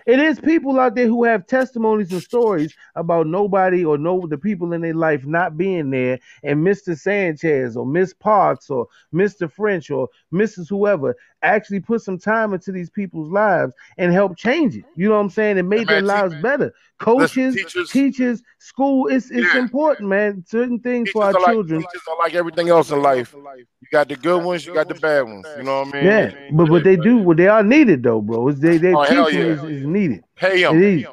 It 0.07 0.19
is 0.21 0.39
people 0.39 0.79
out 0.79 0.95
there 0.95 1.05
who 1.07 1.25
have 1.25 1.45
testimonies 1.47 2.13
and 2.13 2.21
stories 2.23 2.73
about 2.95 3.27
nobody 3.27 3.83
or 3.83 3.97
no 3.97 4.25
the 4.25 4.37
people 4.37 4.71
in 4.71 4.79
their 4.81 4.93
life 4.93 5.25
not 5.25 5.57
being 5.57 5.89
there, 5.89 6.17
and 6.43 6.65
Mr. 6.65 6.97
Sanchez 6.97 7.75
or 7.75 7.85
Miss 7.85 8.13
Parks 8.13 8.69
or 8.69 8.87
Mr. 9.13 9.51
French 9.51 9.91
or 9.91 10.07
Mrs. 10.33 10.69
Whoever 10.69 11.13
actually 11.43 11.81
put 11.81 12.01
some 12.01 12.17
time 12.17 12.53
into 12.53 12.71
these 12.71 12.89
people's 12.89 13.29
lives 13.31 13.71
and 13.97 14.11
help 14.13 14.37
change 14.37 14.75
it. 14.77 14.85
You 14.95 15.09
know 15.09 15.15
what 15.15 15.21
I'm 15.21 15.29
saying? 15.29 15.57
And 15.59 15.69
made 15.69 15.87
man, 15.87 15.87
their 15.87 15.99
see, 16.01 16.05
lives 16.05 16.33
man. 16.33 16.41
better. 16.41 16.73
Coaches, 16.99 17.53
teachers- 17.55 17.89
teachers, 17.91 18.41
school, 18.57 19.07
it's 19.07 19.29
it's 19.29 19.53
Yeah. 19.53 19.59
important, 19.59 20.09
man. 20.09 20.43
Certain 20.47 20.79
things 20.79 21.11
for 21.11 21.23
our 21.25 21.29
are 21.29 21.33
like, 21.33 21.45
children. 21.51 21.81
teachers 21.81 22.01
are 22.09 22.17
like 22.17 22.33
everything 22.33 22.69
else 22.69 22.89
in 22.89 23.01
life. 23.03 23.35
You 23.35 23.87
got 23.91 24.09
the 24.09 24.15
good 24.15 24.43
ones, 24.43 24.65
you 24.65 24.73
got 24.73 24.87
the 24.87 24.95
bad 24.95 25.21
ones. 25.21 25.45
You 25.57 25.63
know 25.63 25.81
what 25.83 25.93
I 25.93 25.97
mean? 25.97 26.05
Yeah, 26.05 26.33
but 26.53 26.69
what 26.71 26.83
they 26.83 26.95
do, 26.95 27.17
what 27.17 27.37
they 27.37 27.47
are 27.47 27.61
needed 27.61 28.01
though, 28.01 28.21
bro. 28.21 28.47
Is 28.47 28.59
they 28.59 28.77
they 28.77 28.95
Oh, 28.95 29.03
teaching 29.05 29.39
yeah. 29.41 29.45
is, 29.47 29.63
is 29.63 29.85
needed. 29.85 29.96
Pay 30.35 30.63
It 30.63 30.69
them. 30.69 30.81
is. 30.81 31.05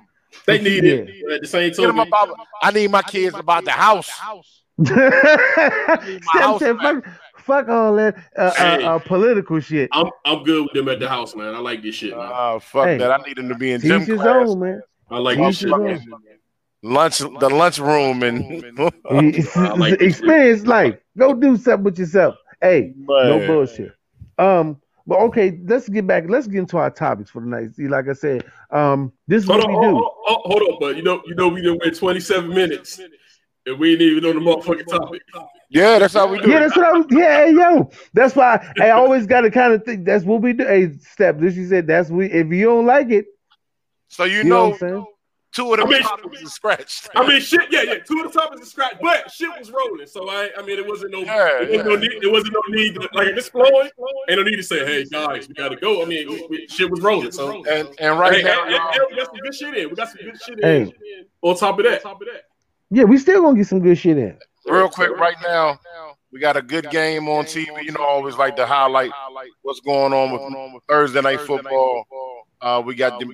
They 0.47 0.61
need 0.61 0.85
it. 0.85 1.09
But 1.25 1.35
at 1.35 1.41
the 1.43 1.47
same 1.47 1.73
Get 1.73 1.89
about, 1.91 2.37
I 2.63 2.71
need 2.71 2.91
my 2.91 3.03
kids 3.03 3.35
about 3.37 3.65
the 3.65 3.71
house. 3.71 4.09
House 4.09 4.63
said, 6.59 6.77
fuck, 6.79 7.05
fuck 7.39 7.69
all 7.69 7.95
that 7.95 8.17
uh, 8.37 8.53
Hey. 8.55 8.83
uh, 8.85 8.97
uh, 8.97 8.99
political 8.99 9.61
shit. 9.61 9.89
I'm 9.93 10.09
I'm 10.25 10.43
good 10.43 10.65
with 10.65 10.73
them 10.73 10.89
at 10.89 10.99
the 11.01 11.09
house, 11.09 11.35
man. 11.37 11.55
I 11.55 11.59
like 11.59 11.83
this 11.83 11.95
shit, 11.95 12.11
man. 12.17 12.31
Uh, 12.33 12.59
fuck 12.59 12.87
Hey. 12.87 12.99
that. 12.99 13.11
I 13.13 13.19
need 13.27 13.37
them 13.37 13.49
to 13.49 13.55
be 13.55 13.73
in 13.73 13.81
gym 13.81 14.05
Teach 14.05 14.17
class. 14.19 14.49
own, 14.49 14.59
man. 14.61 14.83
I 15.11 15.19
like 15.19 15.37
Teach 15.39 15.47
this 15.47 15.59
shit. 15.61 15.73
own. 15.73 16.01
lunch 16.83 17.19
the 17.19 17.49
lunch 17.51 17.79
room 17.79 18.23
and 18.23 18.63
like 19.79 20.01
experience 20.01 20.67
life. 20.67 20.97
Go 21.17 21.35
do 21.35 21.57
something 21.57 21.85
with 21.85 21.99
yourself. 21.99 22.35
Hey, 22.61 22.93
no 22.97 23.47
bullshit. 23.47 23.93
Um, 24.39 24.81
but 25.07 25.19
okay, 25.21 25.59
let's 25.67 25.89
get 25.89 26.07
back. 26.07 26.25
Let's 26.29 26.47
get 26.47 26.59
into 26.61 26.79
our 26.79 26.91
topics 26.91 27.31
for 27.31 27.41
the 27.41 27.47
night. 27.49 27.75
See, 27.75 27.89
like 27.89 28.09
I 28.09 28.15
said, 28.15 28.45
um, 28.71 29.13
this 29.29 29.43
is 29.43 29.49
Hold 29.49 29.61
what 29.61 29.69
on, 29.69 29.75
we 29.75 29.81
hold, 29.81 29.85
do. 29.87 29.93
hold, 29.93 30.13
hold, 30.25 30.41
hold 30.45 30.63
on, 30.73 30.79
but 30.81 30.97
you 30.97 31.03
know, 31.03 31.23
you 31.27 31.35
know, 31.35 31.49
we 31.49 31.63
done 31.63 31.79
went 31.83 31.97
27 31.97 32.49
minutes 32.49 33.01
and 33.67 33.79
we 33.79 33.93
ain't 33.93 34.01
even 34.03 34.25
on 34.25 34.35
the 34.35 34.41
motherfucking 34.41 34.87
topic. 34.87 35.23
yeah, 35.71 35.99
that's 35.99 36.15
how 36.15 36.27
we 36.27 36.41
do 36.41 36.51
Yeah, 36.51 36.57
it. 36.57 36.61
that's 36.61 36.77
what 36.77 36.87
I 36.87 36.93
was. 36.93 37.07
Yeah, 37.11 37.47
hey, 37.47 37.53
yo, 37.53 37.91
that's 38.13 38.35
why 38.37 38.73
I 38.81 38.91
always 38.91 39.27
got 39.27 39.43
to 39.43 39.51
kind 39.51 39.73
of 39.73 39.85
think. 39.85 40.05
That's 40.05 40.25
what 40.25 40.41
we 40.43 40.53
do. 40.53 40.65
Hey, 40.67 40.93
step. 41.01 41.39
This 41.39 41.55
You 41.57 41.67
said. 41.67 41.87
That's 41.87 42.11
we. 42.11 42.27
If 42.31 42.49
you 42.49 42.67
don't 42.67 42.87
like 42.87 43.11
it, 43.11 43.27
So 44.09 44.25
you, 44.25 44.39
You 44.39 44.45
know 44.45 44.51
know, 44.51 44.65
what 44.69 44.73
I'm 44.75 44.79
saying? 44.79 45.07
Two 45.55 45.73
of 45.73 45.79
them 45.79 45.89
I 45.89 45.91
mean- 45.93 46.03
topics 46.03 46.43
is 46.43 46.53
scratched. 46.53 47.09
I 47.15 47.27
mean, 47.27 47.41
shit, 47.41 47.61
yeah, 47.71 47.83
yeah. 47.83 47.95
Two 47.99 48.23
of 48.25 48.33
the 48.33 48.39
topics 48.39 48.63
is 48.63 48.71
scratch, 48.71 48.97
but 49.01 49.31
shit 49.31 49.49
was 49.59 49.71
rolling. 49.71 50.07
So 50.07 50.29
I, 50.29 50.51
I 50.59 50.63
mean, 50.63 50.79
it 50.79 50.87
wasn't 50.87 51.13
no, 51.13 51.21
Yeah, 51.21 51.63
it 51.63 51.71
wasn't 51.71 51.89
no 51.89 51.97
need, 51.97 52.23
it 52.23 52.31
wasn't 52.33 52.53
no 52.55 52.61
need. 52.69 52.95
To, 52.97 53.09
like 53.13 53.29
if 53.29 53.39
it's 53.39 53.49
flowing, 53.49 53.89
ain't 54.29 54.39
no 54.39 54.43
need 54.43 54.57
to 54.57 54.63
say, 54.63 54.85
hey 54.85 55.05
guys, 55.05 55.49
we 55.49 55.55
gotta 55.55 55.77
go. 55.77 56.03
I 56.03 56.07
mean, 56.07 56.29
we, 56.29 56.47
we, 56.51 56.67
shit 56.69 56.91
was 56.91 57.01
rolling. 57.01 57.33
So 57.33 57.65
and 57.67 57.89
and 57.99 58.19
right 58.19 58.35
hey, 58.35 58.43
now, 58.43 58.65
hey, 58.67 58.73
hey, 58.73 58.79
hey, 58.93 58.99
we 59.11 59.17
got 59.17 59.27
some 59.27 59.37
good 59.37 59.55
shit 59.55 59.77
in. 59.79 59.89
We 59.91 59.95
got 59.95 60.09
some 60.09 60.19
good 60.23 60.43
shit 60.43 60.59
Hey. 60.63 60.83
in. 60.83 60.93
On 61.43 61.57
top 61.57 61.79
of 61.79 61.85
that, 61.85 62.03
yeah, 62.91 63.05
we 63.05 63.19
still 63.19 63.43
gonna 63.43 63.57
get 63.57 63.67
some 63.67 63.81
good 63.81 63.97
shit 63.99 64.19
in. 64.19 64.37
real 64.67 64.89
quick, 64.89 65.11
right 65.11 65.37
now, 65.43 65.79
we 66.33 66.41
got 66.41 66.57
a 66.57 66.63
good 66.63 66.91
game 66.91 67.29
on 67.29 67.45
TV. 67.45 67.67
You 67.85 67.93
know, 67.93 68.03
I 68.03 68.09
always 68.09 68.37
like 68.37 68.57
to 68.57 68.67
highlight 68.67 69.11
what's 69.63 69.81
going 69.81 70.13
on 70.13 70.33
with 70.75 70.83
Thursday 70.89 71.21
night 71.21 71.41
football. 71.41 72.05
Uh, 72.61 72.81
we 72.85 72.95
got 72.95 73.21
the 73.21 73.27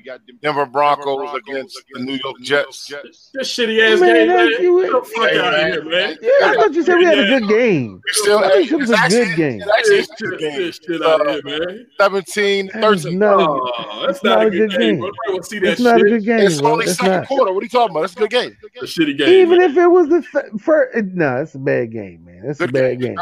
Denver 0.43 0.67
Broncos 0.67 1.35
against 1.37 1.81
the 1.93 2.01
New 2.01 2.15
York 2.25 2.37
Jets. 2.41 2.89
this 3.33 3.55
shitty 3.57 3.81
ass 3.95 4.01
Man, 4.01 4.15
game, 4.15 4.29
that's 4.29 4.51
man. 4.51 4.63
you- 4.63 4.83
Get 4.83 4.91
the 4.91 5.03
fuck 5.15 5.31
Hey, 5.31 5.39
out 5.39 5.55
of 5.55 5.61
here, 5.67 5.85
man. 5.85 6.17
Yeah, 6.21 6.31
I 6.43 6.55
thought 6.55 6.75
you 6.75 6.83
said 6.83 6.97
we 6.97 7.05
had 7.05 7.19
a 7.21 7.27
good 7.39 7.49
game. 7.49 8.01
We 8.05 8.13
still, 8.13 8.39
I 8.41 8.49
think 8.51 8.73
it 8.73 8.77
was 8.77 8.91
a 8.91 8.99
actually, 8.99 9.25
good 9.27 9.37
game. 9.37 9.63
It's 9.65 10.11
a 10.11 10.25
good 10.25 10.39
game. 10.41 10.57
this 10.59 10.81
shit 10.85 11.03
out 11.03 11.25
of 11.27 11.45
here, 11.45 11.59
man. 11.59 11.87
17, 12.01 12.71
That 12.75 12.93
is 12.93 13.03
13. 13.05 13.19
not 13.21 13.41
a, 13.41 13.43
Oh, 13.49 14.05
that's 14.07 14.25
not, 14.25 14.39
not 14.39 14.47
a 14.49 14.51
good 14.51 14.71
game. 14.71 14.81
game. 14.81 14.99
Nobody 15.01 15.17
want 15.29 15.45
see 15.47 15.59
that 15.61 15.69
it's 15.73 15.81
not 15.81 16.01
a 16.01 16.05
good 16.05 16.25
game, 16.25 16.41
It's 16.41 16.61
only 16.63 16.87
It's 16.87 16.97
second 16.97 17.13
not. 17.13 17.29
quarter. 17.29 17.53
What 17.53 17.61
are 17.61 17.65
you 17.65 17.69
talking 17.69 17.95
about? 17.95 18.05
It's 18.05 18.17
a 18.17 18.19
good 18.19 18.31
game. 18.31 18.57
A 18.81 18.85
shitty 18.85 19.17
game. 19.17 19.29
Even 19.29 19.59
man. 19.59 19.71
if 19.71 19.77
it 19.77 19.87
was 19.87 20.09
the 20.09 20.23
th- 20.23 20.61
first, 20.61 20.97
no, 21.15 21.37
it's 21.43 21.55
a 21.55 21.59
bad 21.59 21.93
game, 21.93 22.25
man. 22.25 22.43
That's 22.47 22.61
a 22.61 22.67
bad 22.69 23.01
game. 23.01 23.17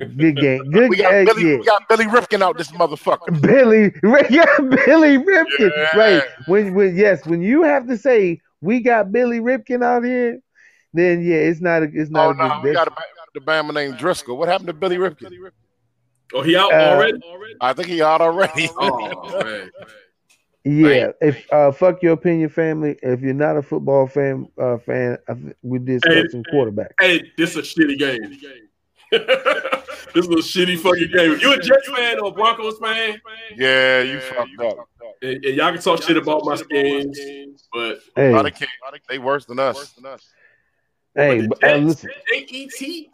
Game. 0.00 0.16
Good 0.16 0.36
game. 0.36 0.70
Good 0.70 0.90
We 0.90 0.96
got 0.96 1.10
game. 1.10 1.24
Billy, 1.26 1.50
Yeah. 1.50 1.56
we 1.58 1.64
got 1.64 1.88
Billy 1.88 2.06
Rifkin 2.06 2.42
out 2.42 2.56
this 2.58 2.70
motherfucker. 2.72 3.40
Billy, 3.40 3.92
yeah, 4.30 4.44
Billy 4.86 5.18
Ripkin. 5.18 5.70
Yeah. 5.76 5.96
Right. 5.96 6.22
When, 6.46 6.74
when, 6.74 6.96
yes, 6.96 7.24
when 7.26 7.42
you 7.42 7.62
have 7.62 7.86
to 7.88 7.96
say 7.98 8.40
we 8.60 8.80
got 8.80 9.12
Billy 9.12 9.40
Ripkin 9.40 9.82
out 9.84 10.04
here, 10.04 10.40
then 10.92 11.22
yeah, 11.22 11.36
it's 11.36 11.60
not 11.60 11.82
a, 11.82 11.88
it's 11.92 12.10
not 12.10 12.26
Oh 12.26 12.30
a 12.30 12.34
good. 12.34 12.48
no, 12.48 12.60
we 12.62 12.72
got 12.72 12.88
a, 12.88 12.92
the 13.34 13.40
Bama 13.40 13.72
named 13.72 13.94
Driskel. 13.94 14.36
What 14.36 14.48
happened 14.48 14.66
to 14.68 14.72
Billy 14.72 14.98
Rifkin? 14.98 15.32
Oh, 16.32 16.42
he 16.42 16.56
out 16.56 16.72
Uh, 16.72 16.76
already? 16.94 17.18
I 17.60 17.72
think 17.72 17.88
he 17.88 18.02
out 18.02 18.20
already. 18.20 18.68
Oh, 18.76 19.42
man. 19.44 19.70
Yeah, 20.62 21.12
if 21.22 21.50
uh, 21.52 21.72
fuck 21.72 22.02
your 22.02 22.12
opinion, 22.12 22.50
family. 22.50 22.98
If 23.02 23.20
you're 23.22 23.32
not 23.32 23.56
a 23.56 23.62
football 23.62 24.06
fan, 24.06 24.46
uh, 24.60 24.76
fan, 24.76 25.16
I 25.26 25.32
th- 25.32 25.56
we 25.62 25.78
did 25.78 26.02
Hey. 26.04 26.16
discuss 26.16 26.32
some 26.32 26.44
quarterback. 26.50 26.92
Hey, 27.00 27.22
this 27.38 27.56
is 27.56 27.56
a 27.56 27.62
shitty 27.62 27.98
game. 27.98 28.36
This 29.10 30.26
is 30.26 30.28
a 30.28 30.42
shitty 30.42 30.78
fucking 30.78 31.10
game. 31.12 31.32
If 31.32 31.42
you 31.42 31.52
a 31.52 31.58
Jets 31.58 31.88
fan 31.90 32.20
or 32.20 32.28
a 32.28 32.32
Broncos 32.32 32.78
fan, 32.78 33.20
yeah, 33.56 34.02
you 34.02 34.20
fucked 34.20 34.60
up. 34.60 34.88
and, 35.22 35.44
and 35.44 35.56
y'all 35.56 35.72
can 35.72 35.80
talk 35.80 36.02
shit 36.02 36.16
about 36.16 36.44
my 36.44 36.56
skins, 36.56 37.68
but 37.72 38.00
Hey, 38.14 38.32
Lot 38.32 38.46
of 38.46 38.54
kids, 38.54 38.70
they 39.08 39.18
worse 39.18 39.44
than 39.46 39.58
us. 39.58 39.94
hey, 41.14 41.46
but, 41.46 41.62
uh, 41.64 41.68
Jets, 41.68 41.84
listen. 41.86 42.10
J-E-T, 42.32 43.10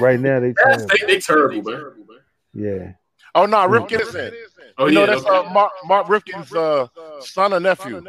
Right 0.00 0.18
now 0.18 0.40
they 0.40 0.52
terrible. 0.52 0.86
they, 0.88 1.06
they 1.06 1.20
terrible, 1.20 1.62
man. 1.62 1.92
Yeah. 2.52 2.92
Oh 3.36 3.46
no, 3.46 3.66
Rifkin 3.66 4.00
is 4.00 4.14
in. 4.14 4.32
Oh, 4.78 4.86
you 4.86 4.94
know 4.94 5.00
yeah, 5.00 5.06
that's 5.06 5.24
okay. 5.24 5.48
uh, 5.48 5.52
Mark, 5.52 5.72
Mark 5.84 6.08
Rifkin's 6.08 6.52
uh, 6.52 6.88
son 7.20 7.52
or 7.52 7.60
nephew. 7.60 8.02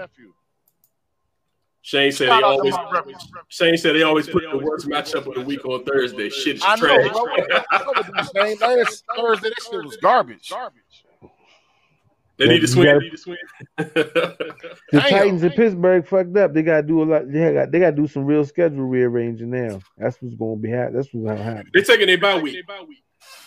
Shane 1.85 2.11
said 2.11 2.29
Shout 2.29 2.39
they 2.41 2.71
always. 2.71 2.73
Shane 3.49 3.77
said 3.77 3.93
they 3.95 4.01
always 4.01 4.27
put 4.27 4.41
the 4.41 4.57
worst 4.57 4.87
matchup 4.87 5.27
of 5.27 5.35
the 5.35 5.41
week 5.41 5.63
on 5.65 5.83
Thursday. 5.83 6.29
Shit 6.29 6.55
is 6.55 6.63
I 6.65 6.75
know, 6.77 6.81
trash. 6.81 7.11
bro. 7.11 7.25
I 7.71 7.77
know 7.77 7.85
what 7.85 8.07
you're 8.15 8.23
saying. 8.43 8.57
Last 8.59 9.03
Thursday, 9.15 9.49
that 9.49 9.61
shit 9.71 9.83
was 9.85 9.97
garbage. 9.97 10.51
they 12.37 12.47
need 12.47 12.55
to 12.55 12.61
You 12.61 12.67
swing. 12.67 12.85
gotta- 12.85 12.99
They 12.99 13.05
need 13.05 13.11
to 13.11 13.17
swing. 13.19 13.37
The 13.77 14.73
Damn. 14.93 15.01
Titans 15.01 15.43
in 15.43 15.51
Pittsburgh 15.51 16.07
fucked 16.07 16.35
up. 16.37 16.53
They 16.55 16.63
gotta 16.63 16.81
do 16.81 17.03
a 17.03 17.05
lot. 17.05 17.31
They 17.31 17.53
got 17.53 17.71
they 17.71 17.79
gotta 17.79 17.95
do 17.95 18.07
some 18.07 18.25
real 18.25 18.43
schedule 18.45 18.85
rearranging 18.85 19.51
now. 19.51 19.79
That's 19.95 20.19
what's 20.19 20.33
gonna 20.33 20.55
be 20.55 20.71
happening. 20.71 20.95
That's 20.95 21.13
what's 21.13 21.27
gonna 21.27 21.43
happen. 21.43 21.69
They're 21.71 21.83
taking 21.83 22.07
their 22.07 22.17
bye 22.17 22.39
week. 22.39 22.65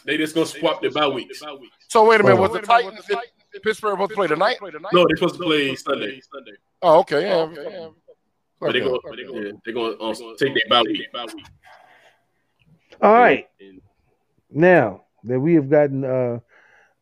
They 0.05 0.17
just 0.17 0.37
gonna 0.37 0.47
swap 0.47 0.81
their 0.81 0.93
bye 0.93 1.09
weeks. 1.09 1.41
So 1.89 2.09
wait 2.09 2.21
a 2.21 2.23
minute, 2.23 2.39
Oh. 2.39 2.43
was 2.43 2.53
the 2.53 2.61
Titans 2.61 3.05
in 3.11 3.61
Pittsburgh 3.63 3.95
supposed 3.95 4.11
to 4.11 4.15
play 4.15 4.29
tonight? 4.29 4.59
No, 4.93 5.05
they're 5.09 5.17
supposed 5.17 5.39
to 5.39 5.43
play 5.43 5.75
Sunday. 5.75 6.21
Oh, 6.83 7.01
okay, 7.01 7.23
yeah. 7.23 7.89
But 8.61 8.73
they're 8.73 8.83
go, 8.83 8.99
yeah, 9.17 9.53
they 9.65 9.73
going 9.73 9.97
to 9.99 10.03
um, 10.05 10.15
take 10.39 10.55
their 10.55 10.63
bye 10.69 10.83
week. 10.83 11.07
All 13.01 13.13
right. 13.13 13.47
And- 13.61 13.81
Now 14.51 15.05
that 15.25 15.39
we 15.39 15.55
have 15.55 15.69
gotten 15.69 16.05
uh 16.05 16.39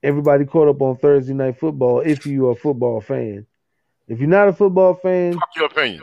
everybody 0.02 0.44
caught 0.44 0.68
up 0.68 0.80
on 0.82 0.96
Thursday 0.98 1.32
night 1.34 1.58
football, 1.58 2.00
if 2.00 2.26
you 2.26 2.48
are 2.48 2.52
a 2.52 2.56
football 2.56 3.00
fan. 3.00 3.46
If 4.08 4.20
you're 4.20 4.28
not 4.28 4.48
a 4.48 4.52
football 4.52 4.94
fan, 4.94 5.34
Fuck 5.34 5.48
your 5.56 5.66
opinion. 5.66 6.02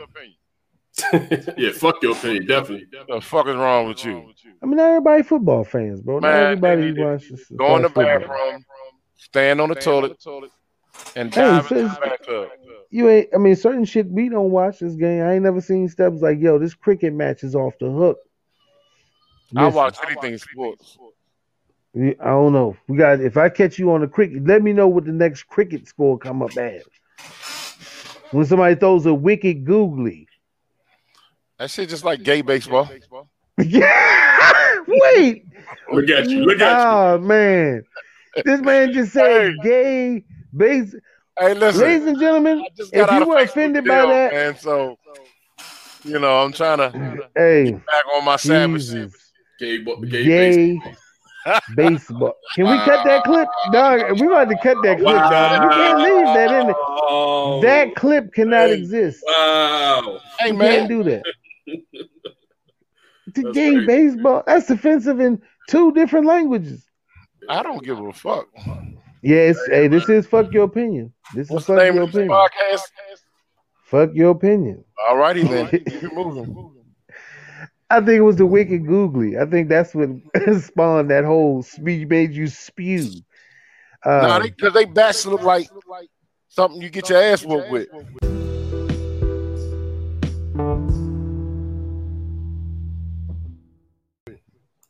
yeah, 1.56 1.70
fuck 1.72 2.00
your 2.02 2.12
opinion, 2.12 2.46
definitely. 2.46 2.86
What 3.06 3.08
The 3.08 3.20
fuck 3.20 3.46
is 3.48 3.56
wrong 3.56 3.88
with 3.88 4.04
you? 4.04 4.32
I 4.62 4.66
mean 4.66 4.76
not 4.76 4.88
everybody 4.90 5.22
football 5.22 5.64
fans, 5.64 6.00
bro. 6.00 6.18
Not 6.18 6.34
everybody 6.34 6.80
they 6.80 6.86
need 6.88 6.96
to 6.96 7.04
watches 7.04 7.52
Go 7.56 7.76
in 7.76 7.82
the 7.82 7.88
football. 7.88 8.18
bathroom, 8.20 8.64
stand 9.16 9.60
on 9.60 9.68
the 9.70 9.74
toilet, 9.76 10.16
and 11.16 11.34
Hey, 11.34 11.40
dive 11.42 11.66
so 11.68 11.76
into 11.76 11.84
it's- 11.86 11.98
the 12.00 12.08
bathtub. 12.08 12.48
You 12.90 13.08
ain't 13.08 13.28
I 13.34 13.38
mean 13.38 13.56
certain 13.56 13.84
shit 13.84 14.06
we 14.08 14.28
don't 14.28 14.50
watch 14.52 14.78
this 14.78 14.94
game. 14.94 15.22
I 15.24 15.34
ain't 15.34 15.42
never 15.42 15.60
seen 15.60 15.88
steps 15.88 16.22
like, 16.22 16.38
yo, 16.40 16.58
this 16.60 16.74
cricket 16.74 17.12
match 17.12 17.42
is 17.42 17.54
off 17.56 17.74
the 17.80 17.90
hook. 17.90 18.18
I 19.56 19.66
watch 19.68 19.96
anything 20.06 20.34
in 20.34 20.38
sports. 20.38 20.96
I 21.96 22.12
don't 22.24 22.52
know. 22.52 22.76
We 22.88 22.96
got 22.96 23.20
if 23.20 23.36
I 23.36 23.48
catch 23.48 23.78
you 23.78 23.92
on 23.92 24.00
the 24.00 24.06
cricket, 24.08 24.44
let 24.46 24.62
me 24.62 24.72
know 24.72 24.86
what 24.88 25.04
the 25.06 25.12
next 25.12 25.44
cricket 25.44 25.88
score 25.88 26.18
come 26.18 26.42
up 26.42 26.56
as. 26.56 26.82
When 28.30 28.44
somebody 28.46 28.74
throws 28.76 29.06
a 29.06 29.14
wicked 29.14 29.64
googly. 29.64 30.28
That 31.58 31.70
shit 31.70 31.88
just 31.88 32.04
like 32.04 32.22
gay 32.22 32.42
baseball. 32.42 32.88
Yeah. 33.58 34.80
Wait. 34.88 35.46
Look 35.92 36.10
at 36.10 36.28
you. 36.28 36.44
Look 36.44 36.60
at 36.60 36.86
Oh 36.86 37.18
man. 37.18 37.82
This 38.44 38.60
man 38.60 38.92
just 38.92 39.12
said 39.12 39.54
gay 39.62 40.24
base. 40.56 40.94
Hey, 41.38 41.54
listen. 41.54 41.82
Ladies 41.82 42.06
and 42.06 42.18
gentlemen, 42.20 42.64
if 42.76 42.92
you 42.92 43.26
were 43.26 43.36
Facebook 43.36 43.42
offended 43.44 43.84
by 43.86 43.96
jail, 43.96 44.08
that, 44.08 44.32
and 44.32 44.56
so 44.58 44.98
you 46.04 46.18
know, 46.18 46.42
I'm 46.42 46.52
trying 46.52 46.78
to 46.78 47.28
hey, 47.34 47.72
back 47.72 48.04
on 48.14 48.24
my 48.24 48.36
savage 48.36 48.88
shit. 48.88 49.10
Gay, 49.58 49.78
gay, 49.78 50.24
gay 50.24 50.80
baseball. 50.80 50.96
baseball. 51.74 52.34
Can 52.54 52.68
we 52.68 52.76
cut 52.78 53.04
that 53.04 53.24
clip, 53.24 53.48
dog? 53.72 54.20
We 54.20 54.26
about 54.26 54.48
to 54.50 54.56
cut 54.56 54.76
that 54.82 54.98
clip, 54.98 55.30
dog. 55.30 55.62
You 55.62 55.70
can't 55.70 55.98
leave 56.00 56.34
that 56.34 56.52
in 56.52 56.66
there. 56.66 57.60
That 57.62 57.94
clip 57.96 58.32
cannot 58.32 58.70
Hey. 58.70 58.74
exist. 58.80 59.24
Wow. 59.26 60.20
Hey 60.38 60.52
You 60.52 60.58
man, 60.58 60.72
can't 60.74 60.88
do 60.88 61.02
that. 61.04 61.22
The 61.66 63.42
That's 63.42 63.54
gay 63.54 63.70
crazy. 63.72 63.86
baseball. 63.86 64.42
That's 64.46 64.70
offensive 64.70 65.20
in 65.20 65.40
two 65.68 65.92
different 65.92 66.26
languages. 66.26 66.84
I 67.48 67.62
don't 67.62 67.82
give 67.84 67.98
a 67.98 68.12
fuck. 68.12 68.48
Yes, 69.24 69.56
hey, 69.70 69.88
this 69.88 70.06
is 70.10 70.26
fuck 70.26 70.52
your 70.52 70.64
opinion. 70.64 71.10
This 71.34 71.46
is 71.46 71.50
What's 71.50 71.66
the 71.66 71.76
fuck 71.76 71.94
your 71.94 72.02
opinion. 72.04 72.28
podcast? 72.28 72.82
Fuck 73.84 74.10
your 74.12 74.32
opinion. 74.32 74.84
All 75.08 75.16
righty 75.16 75.44
then. 75.44 75.66
I 77.90 78.00
think 78.00 78.18
it 78.18 78.20
was 78.22 78.36
the 78.36 78.44
wicked 78.44 78.86
googly. 78.86 79.38
I 79.38 79.46
think 79.46 79.70
that's 79.70 79.94
what 79.94 80.10
spawned 80.60 81.10
that 81.10 81.24
whole 81.24 81.62
speech 81.62 82.06
made 82.06 82.34
you 82.34 82.48
spew. 82.48 83.08
Uh, 84.04 84.20
Nah, 84.20 84.38
they 84.40 84.50
because 84.50 84.74
they 84.74 84.84
bats 84.84 85.24
look 85.24 85.42
like 85.42 85.70
something 86.48 86.82
you 86.82 86.90
get 86.90 87.08
your 87.08 87.22
ass 87.22 87.44
whooped 87.46 87.70
with. 87.70 87.88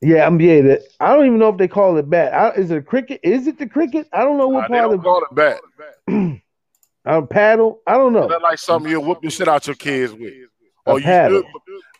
Yeah, 0.05 0.27
I'm 0.27 0.41
yeah. 0.41 0.61
That, 0.63 0.83
I 1.01 1.15
don't 1.15 1.27
even 1.27 1.39
know 1.39 1.49
if 1.49 1.57
they 1.57 1.69
call 1.69 1.97
it 1.97 2.09
bat. 2.09 2.33
I, 2.35 2.51
is 2.53 2.71
it 2.71 2.79
a 2.79 2.83
cricket? 2.83 3.21
Is 3.23 3.47
it 3.47 3.59
the 3.59 3.67
cricket? 3.67 4.09
I 4.13 4.21
don't 4.25 4.39
know 4.39 4.51
Nah, 4.51 4.57
what 4.61 4.71
they 4.71 4.79
part 4.79 4.91
don't 4.91 4.99
of 4.99 5.03
call 5.05 5.25
it 5.25 5.35
bat. 5.35 5.61
uh, 7.07 7.23
paddle. 7.23 7.81
I 7.87 7.95
don't 7.95 8.13
know. 8.13 8.29
That's 8.29 8.43
like 8.43 8.59
something 8.59 8.91
you'll 8.91 9.05
whoop 9.05 9.23
the 9.23 9.31
shit 9.31 9.49
out 9.49 9.67
your 9.67 9.77
kids 9.77 10.13
with. 10.13 10.33
A 10.87 10.91
Or 10.91 11.01
you 11.01 11.07
should, 11.07 11.45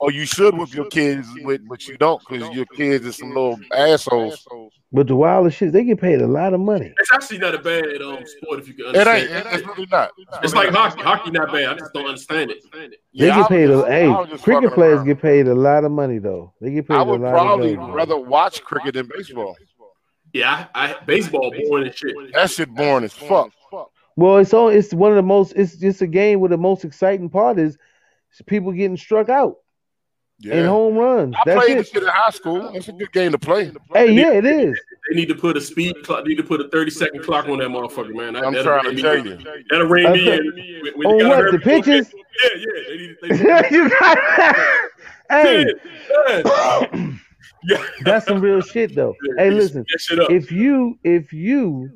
or 0.01 0.13
you 0.13 0.27
should 0.27 0.55
whoop 0.57 0.75
your 0.75 0.87
kids 0.87 1.27
with, 1.43 1.67
but 1.69 1.87
you 1.89 1.97
don't 1.97 2.21
because 2.29 2.55
your 2.55 2.67
kids 2.67 3.07
is 3.07 3.17
some 3.17 3.29
little 3.31 3.59
assholes. 3.75 4.47
But 4.93 5.09
the 5.09 5.17
wildest 5.17 5.57
shit, 5.57 5.73
they 5.73 5.83
get 5.85 6.01
paid 6.01 6.21
a 6.21 6.27
lot 6.27 6.55
of 6.55 6.61
money. 6.61 6.93
It's 6.99 7.13
actually 7.13 7.39
not 7.39 7.55
a 7.55 7.59
bad 7.59 8.01
um, 8.03 8.25
sport 8.27 8.61
if 8.61 8.69
you 8.69 8.75
can 8.75 8.95
It 8.95 9.07
ain't. 9.07 9.31
It's 9.53 9.67
really 9.67 9.87
not. 9.91 10.11
It's 10.43 10.55
like 10.55 10.69
hockey. 10.69 11.03
Hockey 11.03 11.31
not 11.33 11.51
bad. 11.51 11.65
I 11.65 11.75
just 11.75 11.93
don't 11.95 12.07
understand 12.07 12.51
it. 12.51 12.59
They 12.73 12.89
Yeah, 13.13 13.37
get 13.41 13.49
paid. 13.49 13.67
just- 13.69 13.87
A, 13.87 13.91
I 13.91 14.27
hey, 14.27 14.37
cricket 14.39 14.73
players 14.75 14.99
around. 14.99 15.07
get 15.07 15.23
paid 15.23 15.49
a 15.49 15.55
lot 15.55 15.85
of 15.85 15.91
money 15.91 16.19
though. 16.19 16.53
They 16.61 16.71
get 16.71 16.87
paid 16.87 16.95
I 16.95 17.01
a 17.03 17.05
would 17.05 17.21
lot 17.23 17.31
probably 17.33 17.73
of 17.75 17.81
money. 17.81 17.93
rather 17.93 18.19
watch 18.19 18.63
cricket 18.63 18.95
than 18.95 19.09
baseball. 19.13 19.57
Yeah, 20.33 20.67
I, 20.75 20.93
I 20.93 20.97
baseball 21.07 21.53
boring 21.67 21.87
and 21.87 21.97
shit. 21.97 22.15
That 22.35 22.51
shit 22.51 22.69
boring 22.75 23.05
as 23.05 23.13
fuck. 23.15 23.51
Well, 24.17 24.37
it's 24.39 24.55
all. 24.55 24.69
It's 24.69 24.93
one 24.95 25.11
of 25.11 25.17
the 25.17 25.23
most. 25.23 25.55
It's 25.57 25.77
just 25.77 26.03
a 26.03 26.07
game 26.07 26.39
where 26.41 26.51
the 26.51 26.57
most 26.59 26.85
exciting 26.85 27.29
part 27.31 27.59
is 27.59 27.77
people 28.43 28.73
getting 28.73 28.97
struck 28.97 29.29
out 29.29 29.57
Yeah. 30.41 30.55
and 30.55 30.67
home 30.67 30.95
runs. 30.97 31.35
I 31.37 31.43
That's 31.47 31.65
played 31.65 31.79
this 31.79 31.91
shit 31.91 32.03
in 32.03 32.09
high 32.09 32.31
school. 32.31 32.69
It's 32.75 32.89
a 32.89 32.93
good 32.93 33.13
game 33.13 33.33
to 33.33 33.39
play. 33.39 33.71
Hey, 33.93 34.13
yeah, 34.13 34.33
it 34.33 34.45
is. 34.45 34.79
They 35.11 35.17
need 35.17 35.29
to 35.29 35.35
put 35.35 35.57
a 35.57 35.61
speed 35.61 35.95
clock. 36.03 36.27
Need 36.27 36.37
to 36.37 36.43
put 36.43 36.61
a 36.61 36.69
thirty 36.69 36.91
second 36.91 37.23
clock 37.23 37.47
on 37.49 37.59
that 37.59 37.69
motherfucker, 37.69 38.15
man. 38.15 38.33
That, 38.35 38.45
I'm 38.45 38.53
that'll 38.53 38.81
trying 38.81 38.85
to 38.85 38.93
me 38.95 39.03
tell 39.03 39.15
in. 39.17 39.27
you. 39.27 39.39
That'll 39.71 39.87
rein 39.87 40.13
me 40.13 40.33
in. 40.33 40.45
When- 40.47 40.93
when 40.97 41.07
On 41.23 41.29
what, 41.29 41.37
the 41.37 41.47
up 41.49 41.53
and 41.55 41.63
go 41.63 41.83
pitches? 41.83 42.15
Yeah, 42.43 42.51
yeah. 42.57 42.83
They 42.89 42.97
need. 42.97 43.17
They 43.23 43.29
need 43.63 43.71
you 43.71 43.89
got. 43.91 44.19
hey, 45.31 45.67
yeah, 46.11 46.83
yeah. 47.65 47.85
that's 48.05 48.27
some 48.27 48.41
real 48.41 48.61
shit 48.61 48.95
though. 48.95 49.15
Hey, 49.39 49.51
listen. 49.51 49.85
That 49.93 50.01
shit 50.01 50.19
up. 50.21 50.31
If 50.31 50.51
you 50.51 50.99
if 51.05 51.33
you 51.33 51.91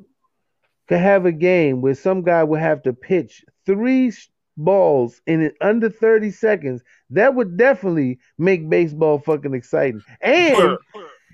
could 0.87 0.99
have 0.99 1.25
a 1.25 1.31
game 1.31 1.81
where 1.81 1.93
some 1.95 2.21
guy 2.23 2.43
would 2.43 2.59
have 2.59 2.81
to 2.83 2.93
pitch 2.93 3.43
three 3.65 4.07
s- 4.07 4.29
balls 4.59 5.21
in 5.25 5.51
under 5.61 5.89
30 5.89 6.31
seconds, 6.31 6.83
that 7.09 7.33
would 7.33 7.57
definitely 7.57 8.19
make 8.37 8.69
baseball 8.69 9.19
fucking 9.19 9.53
exciting. 9.53 10.01
And 10.21 10.77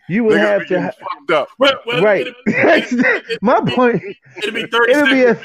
you 0.07 0.23
would 0.23 0.37
have 0.37 0.67
to 0.67 0.93
fucked 0.99 1.31
up. 1.31 1.49
Well, 1.57 1.73
well, 1.85 2.01
right. 2.03 2.27
It'll, 2.47 3.21
My 3.41 3.59
point, 3.61 4.01
it'll 4.37 4.53
be 4.53 4.67
thirty 4.67 4.91
It'll 4.93 5.07
be 5.09 5.23
a- 5.23 5.41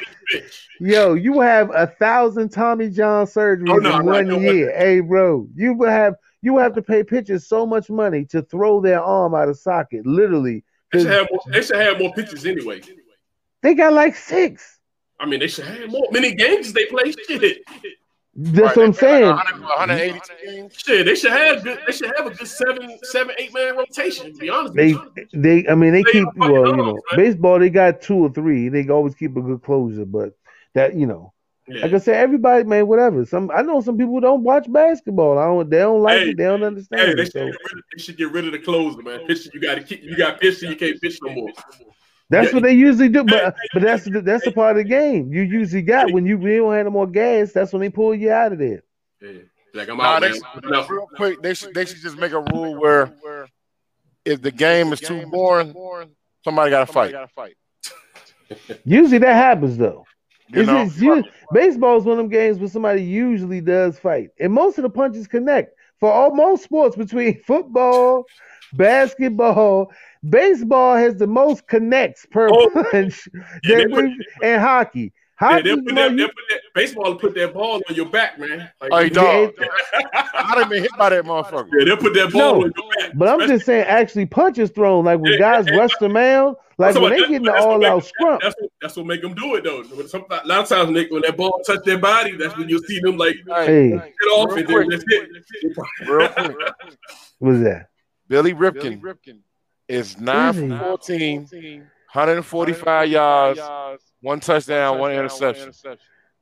yo, 0.79 1.15
you 1.15 1.41
have 1.41 1.71
a 1.75 1.87
thousand 1.87 2.51
Tommy 2.51 2.91
John 2.91 3.27
surgeries 3.27 3.71
Oh, 3.71 3.77
no, 3.77 3.99
in 4.01 4.07
one 4.07 4.43
year. 4.43 4.77
Hey, 4.77 5.01
bro, 5.01 5.49
you 5.55 5.73
would 5.75 5.89
have 5.89 6.15
you 6.43 6.59
have 6.59 6.75
to 6.75 6.83
pay 6.83 7.03
pitchers 7.03 7.47
so 7.47 7.67
much 7.67 7.91
money 7.91 8.25
to 8.27 8.43
throw 8.43 8.81
their 8.81 9.03
arm 9.03 9.35
out 9.35 9.49
of 9.49 9.59
socket, 9.59 10.07
literally. 10.07 10.65
They 10.93 11.01
should 11.01 11.11
have 11.11 11.29
more. 11.31 11.41
They 11.51 11.63
should 11.63 11.77
have 11.77 11.99
more 11.99 12.13
pitches 12.13 12.45
anyway. 12.45 12.83
They 13.63 13.75
got 13.75 13.93
like 13.93 14.15
six. 14.17 14.80
I 15.21 15.27
mean, 15.27 15.39
they 15.41 15.49
should 15.49 15.67
have 15.67 15.91
more. 15.91 16.09
Many 16.11 16.35
games 16.35 16.73
they 16.73 16.87
play. 16.87 17.13
Shit, 17.29 17.59
That's 18.35 18.69
Right, 18.69 18.77
what 18.77 18.87
I'm 18.87 18.93
saying. 18.95 19.27
like 19.27 19.45
100 19.61 19.61
182 19.61 20.47
games. 20.47 20.75
shit. 20.75 21.05
They 21.07 21.15
should 21.15 21.33
have. 21.33 21.63
Good, 21.63 21.79
they 21.87 21.93
should 21.93 22.13
have 22.17 22.27
a 22.27 22.31
good 22.31 22.49
seven, 22.49 22.99
seven, 23.03 23.35
eight 23.39 23.53
man 23.53 23.77
rotation. 23.77 24.33
To 24.33 24.39
be 24.39 24.49
honest, 24.49 24.75
They, 24.75 24.95
with 24.95 25.29
you. 25.33 25.41
they, 25.43 25.67
I 25.69 25.75
mean, 25.75 25.93
they 25.93 26.03
They 26.05 26.13
keep 26.13 26.29
well, 26.37 26.67
you 26.69 26.77
know, 26.77 26.93
right? 26.95 27.17
baseball. 27.17 27.59
They 27.59 27.69
got 27.71 28.01
two 28.01 28.17
or 28.17 28.33
three. 28.33 28.69
They 28.71 28.89
always 28.89 29.15
keep 29.15 29.37
a 29.37 29.43
good 29.43 29.63
closer, 29.63 30.05
but 30.07 30.33
that, 30.75 30.95
you 30.97 31.07
know, 31.07 31.35
Yeah. 31.69 31.83
like 31.83 31.93
I 31.95 31.99
said, 31.99 32.17
everybody, 32.17 32.65
man, 32.65 32.87
whatever. 32.87 33.27
Some 33.27 33.51
I 33.55 33.61
know 33.63 33.81
some 33.83 33.99
people 33.99 34.21
don't 34.21 34.43
watch 34.43 34.73
basketball. 34.73 35.39
I 35.39 35.45
don't. 35.45 35.69
They 35.69 35.79
don't 35.81 36.01
like 36.01 36.21
Hey, 36.21 36.31
it. 36.31 36.37
They 36.39 36.45
don't 36.45 36.61
Hey, 36.61 36.67
understand 36.67 37.19
they 37.19 37.23
it. 37.23 37.27
should, 37.27 37.33
So 37.33 37.45
get 37.47 37.47
rid 37.47 37.79
of, 37.79 37.85
they 37.95 38.03
should 38.03 38.17
get 38.17 38.33
rid 38.33 38.45
of 38.47 38.53
the 38.53 38.59
closer, 38.61 39.03
man. 39.03 39.27
Pitcher, 39.27 39.51
you 39.53 39.61
got 39.61 39.75
to 39.75 39.83
keep. 39.83 40.03
You 40.03 40.17
got 40.17 40.41
pitcher, 40.41 40.67
you 40.67 40.77
can't 40.77 40.99
pitch 41.01 41.19
no 41.23 41.33
more. 41.35 41.53
That's 42.31 42.49
yeah. 42.49 42.55
what 42.55 42.63
they 42.63 42.73
usually 42.73 43.09
do. 43.11 43.25
But 43.25 43.55
but 43.75 43.83
that's 43.83 44.05
the, 44.05 44.23
that's 44.23 44.45
the 44.45 44.53
part 44.53 44.77
of 44.77 44.85
the 44.85 44.89
game. 44.89 45.33
You 45.33 45.43
usually 45.43 45.83
got 45.83 46.13
when 46.13 46.25
you 46.27 46.37
really 46.37 46.57
don't 46.59 46.73
have 46.75 46.85
no 46.87 46.91
more 46.93 47.07
gas. 47.07 47.53
That's 47.53 47.73
when 47.73 47.81
they 47.83 47.91
pull 47.91 48.15
you 48.15 48.31
out 48.33 48.53
of 48.53 48.59
there. 48.59 48.83
Yeah. 49.21 49.33
Like 49.75 49.89
I'm 49.89 49.99
Nah, 49.99 50.05
out, 50.17 50.23
they, 50.23 50.33
No. 50.69 50.87
real 50.87 51.07
quick, 51.15 51.43
they 51.43 51.55
should 51.55 51.75
they 51.75 51.85
should 51.85 51.99
just 52.01 52.17
make 52.17 52.33
a 52.33 52.41
rule 52.41 52.81
where 52.81 53.13
if 54.25 54.43
the 54.43 54.51
game 54.51 54.93
is 54.93 55.01
too 55.01 55.27
boring, 55.27 55.75
somebody 56.45 56.71
got 56.71 56.87
to 56.87 56.93
fight. 56.93 57.15
Usually 58.85 59.19
that 59.19 59.35
happens 59.35 59.77
though. 59.77 60.05
You 60.49 60.63
It's 60.63 60.67
know, 60.67 60.85
just- 60.85 61.01
you- 61.01 61.25
baseball 61.53 61.97
is 61.99 62.05
one 62.05 62.13
of 62.13 62.19
them 62.19 62.29
games 62.29 62.59
where 62.59 62.69
somebody 62.69 63.03
usually 63.03 63.61
does 63.61 63.99
fight, 63.99 64.31
and 64.41 64.53
most 64.53 64.79
of 64.79 64.83
the 64.83 64.91
punches 64.91 65.27
connect. 65.29 65.75
For 66.01 66.11
all 66.11 66.35
most 66.35 66.65
sports, 66.65 66.97
between 66.97 67.41
football, 67.47 68.25
basketball, 68.73 69.93
baseball 70.29 70.97
has 70.97 71.17
the 71.17 71.27
most 71.27 71.67
connects 71.67 72.27
per 72.31 72.49
Oh, 72.51 72.71
punch. 72.93 73.29
Yeah, 73.65 73.77
they 73.79 73.85
that 73.85 73.91
put- 73.91 74.45
and 74.45 74.61
hockey. 74.63 75.13
Hockey, 75.37 75.63
they'll 75.63 75.77
put 75.83 75.95
that, 75.95 76.13
you- 76.13 76.27
put 76.29 76.35
that, 76.51 76.61
baseball 76.75 77.15
put 77.15 77.35
that 77.35 77.55
ball 77.55 77.81
on 77.89 77.95
your 77.95 78.05
back, 78.05 78.39
man. 78.39 78.71
Like, 78.79 78.93
Hey, 78.93 79.09
dog. 79.09 79.55
Yeah, 79.59 79.69
I 80.35 80.55
done 80.55 80.69
been 80.69 80.83
hit 80.83 80.91
by 80.99 81.09
that 81.09 81.25
motherfucker. 81.25 81.69
Yeah, 81.79 81.85
they'll 81.87 81.97
put 81.97 82.13
that 82.13 82.31
ball 82.31 82.41
No, 82.41 82.55
on 82.65 82.73
your 82.77 82.91
back. 82.99 83.13
But 83.17 83.29
I'm 83.29 83.49
just 83.49 83.65
saying, 83.65 83.87
actually, 83.87 84.27
punches 84.27 84.71
thrown 84.71 85.07
like 85.07 85.19
when 85.19 85.33
Yeah, 85.33 85.39
guys 85.39 85.65
yeah, 85.67 85.77
rush 85.79 85.93
the 85.99 86.11
mound, 86.11 86.57
like 86.77 86.93
when 86.95 87.05
what- 87.05 87.11
they 87.13 87.21
getting 87.21 87.45
the 87.45 87.55
all 87.57 87.83
out 87.87 88.05
scrum. 88.05 88.39
That's 88.43 88.55
what, 88.61 88.71
that's 88.83 88.97
what 88.99 89.07
make 89.07 89.23
them 89.23 89.33
do 89.35 89.55
it 89.55 89.65
though. 89.65 89.83
When 89.85 90.09
some, 90.09 90.27
a 90.31 90.47
lot 90.47 90.59
of 90.61 90.69
times, 90.69 90.91
Nick, 90.91 91.11
when 91.11 91.23
that 91.23 91.39
ball 91.39 91.59
touch 91.67 91.85
their 91.87 91.97
body, 91.99 92.37
that's 92.37 92.55
when 92.59 92.69
you'll 92.69 92.83
see 92.83 93.01
them 93.01 93.17
like 93.17 93.37
get 93.47 93.67
Hey, 93.67 93.95
off 94.35 94.55
and 94.55 94.69
then 94.69 94.89
that's 94.91 95.05
it. 95.07 95.31
Real 96.07 96.29
quick. 96.29 96.57
what's 97.39 97.61
that? 97.61 97.87
Brett 98.29 98.45
Rypien 98.45 99.01
is 99.91 100.19
9 100.21 100.69
for 100.71 100.79
14, 100.85 101.41
145 102.13 103.09
yards, 103.09 103.61
one 104.21 104.41
touchdown, 104.41 104.99
one 104.99 105.13
interception. 105.13 105.73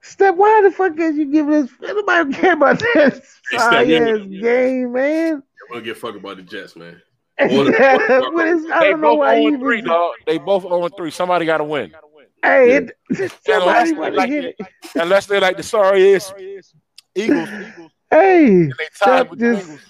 Step, 0.00 0.36
why 0.36 0.62
the 0.62 0.70
fuck 0.70 0.96
is 0.98 1.16
you 1.16 1.26
giving 1.30 1.54
us? 1.54 1.70
Nobody 1.80 2.32
care 2.34 2.52
about 2.52 2.78
this 2.78 3.20
Hey, 3.50 3.58
sorry 3.58 3.86
Steph, 3.96 4.08
ass 4.20 4.26
you- 4.28 4.40
game, 4.42 4.92
man. 4.92 5.42
We'll 5.70 5.80
get 5.80 5.96
fuck 5.98 6.14
about 6.14 6.36
the 6.36 6.42
Jets, 6.44 6.76
man. 6.76 7.00
what 7.38 7.48
is, 7.48 8.66
I 8.70 8.80
They 8.80 8.90
don't 8.90 9.00
know 9.00 9.08
both 9.10 9.18
why 9.18 9.36
you 9.36 9.50
0 9.50 9.60
3, 9.60 9.78
even. 9.78 9.90
dog. 9.90 10.12
They 10.26 10.38
both 10.38 10.62
0 10.62 10.88
3. 10.88 11.10
Somebody 11.10 11.46
got 11.46 11.58
to 11.58 11.64
win. 11.64 11.92
Hey, 12.42 12.76
it, 12.76 12.96
somebody 13.16 13.30
Unless, 13.52 13.92
want 13.94 14.14
like, 14.14 14.28
hit 14.30 14.44
it. 14.44 14.56
unless 14.94 15.26
they're 15.26 15.40
like 15.40 15.56
the 15.56 15.62
sorry 15.64 16.10
is 16.12 16.32
Eagles. 17.14 17.48
Hey, 18.10 18.46
And 18.46 18.70
they 18.72 18.84
tied 18.84 18.90
Step, 18.94 19.30
with 19.30 19.38
the 19.40 19.54
just 19.56 19.80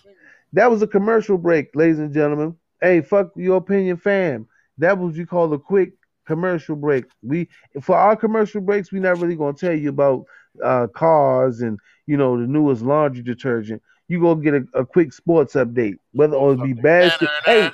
that 0.54 0.70
was 0.70 0.80
a 0.82 0.86
commercial 0.86 1.36
break, 1.38 1.68
ladies 1.74 1.98
and 1.98 2.12
gentlemen. 2.12 2.56
Hey, 2.80 3.00
fuck 3.00 3.30
your 3.36 3.56
opinion, 3.56 3.96
fam. 3.96 4.46
That 4.78 4.98
was 4.98 5.08
what 5.08 5.16
you 5.16 5.26
call 5.26 5.52
a 5.52 5.58
quick 5.58 5.92
commercial 6.26 6.76
break. 6.76 7.06
We 7.22 7.48
for 7.82 7.96
our 7.96 8.14
commercial 8.16 8.60
breaks, 8.60 8.92
we're 8.92 9.02
not 9.02 9.18
really 9.18 9.36
gonna 9.36 9.54
tell 9.56 9.72
you 9.74 9.88
about 9.88 10.24
uh, 10.62 10.86
cars 10.88 11.60
and 11.60 11.78
you 12.06 12.16
know 12.16 12.38
the 12.40 12.46
newest 12.46 12.82
laundry 12.82 13.22
detergent. 13.22 13.82
You 14.08 14.20
go 14.20 14.34
get 14.34 14.54
a, 14.54 14.64
a 14.74 14.86
quick 14.86 15.12
sports 15.12 15.54
update, 15.54 15.96
whether 16.12 16.36
it 16.36 16.62
be 16.62 16.72
basket. 16.72 17.28
Hey, 17.44 17.70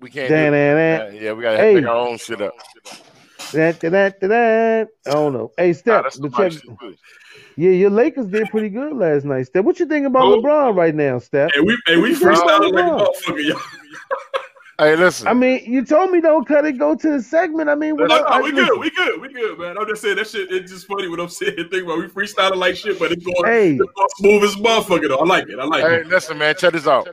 We 0.00 0.10
can't 0.10 0.28
dan 0.28 0.52
do 0.52 0.58
dan 0.58 1.22
Yeah, 1.22 1.32
we 1.32 1.42
got 1.42 1.52
to 1.52 1.58
Hey. 1.58 1.74
make 1.76 1.86
our 1.86 1.96
own 1.96 2.18
shit 2.18 2.40
up. 2.40 2.54
that 3.52 3.80
that 3.80 4.20
that. 4.20 4.88
I 5.06 5.10
don't 5.10 5.32
know. 5.32 5.52
Hey, 5.56 5.68
Nah, 5.68 5.72
step, 5.74 6.02
that's 6.04 6.18
but 6.18 6.32
somebody 6.32 6.54
check. 6.54 6.62
shit 6.64 6.76
good. 6.78 6.96
Yeah, 7.56 7.70
your 7.70 7.90
Lakers 7.90 8.26
did 8.26 8.50
pretty 8.50 8.70
good 8.70 8.94
last 8.94 9.24
night, 9.24 9.44
Steph. 9.46 9.64
What 9.64 9.78
you 9.78 9.86
think 9.86 10.06
about 10.06 10.24
Who? 10.24 10.42
LeBron 10.42 10.74
right 10.74 10.94
now, 10.94 11.18
Steph? 11.18 11.52
And 11.54 11.66
we 11.66 11.78
and 11.86 12.00
we 12.00 12.10
What 12.10 12.20
you 12.20 12.26
think 12.26 12.42
about 12.42 12.62
freestyling 12.62 12.72
like 12.72 12.84
a 12.84 12.88
LeBron? 12.88 12.98
motherfucker, 12.98 13.44
y'all. 13.44 13.60
Hey, 14.78 14.96
listen. 14.96 15.28
I 15.28 15.34
mean, 15.34 15.62
you 15.70 15.84
told 15.84 16.10
me 16.10 16.20
don't 16.20 16.46
cut 16.48 16.64
it. 16.64 16.78
Go 16.78 16.94
to 16.96 17.10
the 17.10 17.22
segment. 17.22 17.68
I 17.68 17.74
mean, 17.74 17.94
No, 17.94 18.06
no. 18.06 18.16
I- 18.16 18.40
we 18.40 18.52
listen, 18.52 18.66
good, 18.68 18.80
we 18.80 18.90
good, 18.90 19.20
we 19.20 19.32
good, 19.32 19.58
man. 19.58 19.76
I'm 19.78 19.86
just 19.86 20.02
saying 20.02 20.16
that 20.16 20.26
shit. 20.26 20.50
It's 20.50 20.72
just 20.72 20.86
funny 20.86 21.08
what 21.08 21.20
I'm 21.20 21.28
saying. 21.28 21.54
Think 21.70 21.84
about 21.84 21.98
we 21.98 22.08
freestyling 22.08 22.56
like 22.56 22.74
shit, 22.76 22.98
but 22.98 23.12
it's 23.12 23.24
going, 23.24 23.44
Hey. 23.44 23.70
it's 23.74 23.78
going 23.78 24.08
smooth 24.16 24.44
as 24.44 24.56
motherfucker 24.56 25.08
though. 25.08 25.18
I 25.18 25.24
like 25.24 25.48
it. 25.48 25.58
I 25.58 25.64
like 25.66 25.84
hey, 25.84 25.96
it. 25.96 26.08
listen, 26.08 26.38
man. 26.38 26.54
Check 26.56 26.72
this 26.72 26.86
out. 26.88 27.06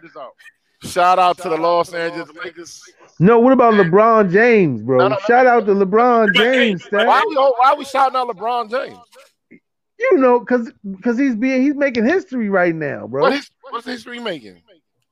Shout 0.84 1.20
out 1.20 1.38
to 1.40 1.50
the 1.50 1.58
Los 1.58 1.94
Angeles 1.94 2.30
Lakers. 2.44 2.82
No, 3.20 3.40
what 3.40 3.52
about 3.52 3.74
LeBron 3.74 4.32
James, 4.32 4.82
bro? 4.82 4.98
No, 4.98 5.10
no, 5.10 5.16
no. 5.16 5.22
Shout 5.28 5.46
out 5.46 5.66
to 5.66 5.74
LeBron 5.74 6.34
James, 6.34 6.86
Steph. 6.86 7.06
Why 7.06 7.22
we 7.28 7.36
oh, 7.38 7.54
why 7.58 7.76
we 7.76 7.84
shouting 7.84 8.16
out 8.16 8.30
LeBron 8.30 8.72
James? 8.72 8.98
You 10.00 10.18
know, 10.18 10.40
cause 10.40 10.72
cause 11.04 11.18
he's 11.18 11.36
being 11.36 11.62
he's 11.62 11.76
making 11.76 12.06
history 12.06 12.50
right 12.50 12.74
now, 12.74 13.06
bro. 13.08 13.24
What 13.24 13.34
is 13.34 13.52
what's 13.70 13.86
history 13.86 14.20
making? 14.20 14.62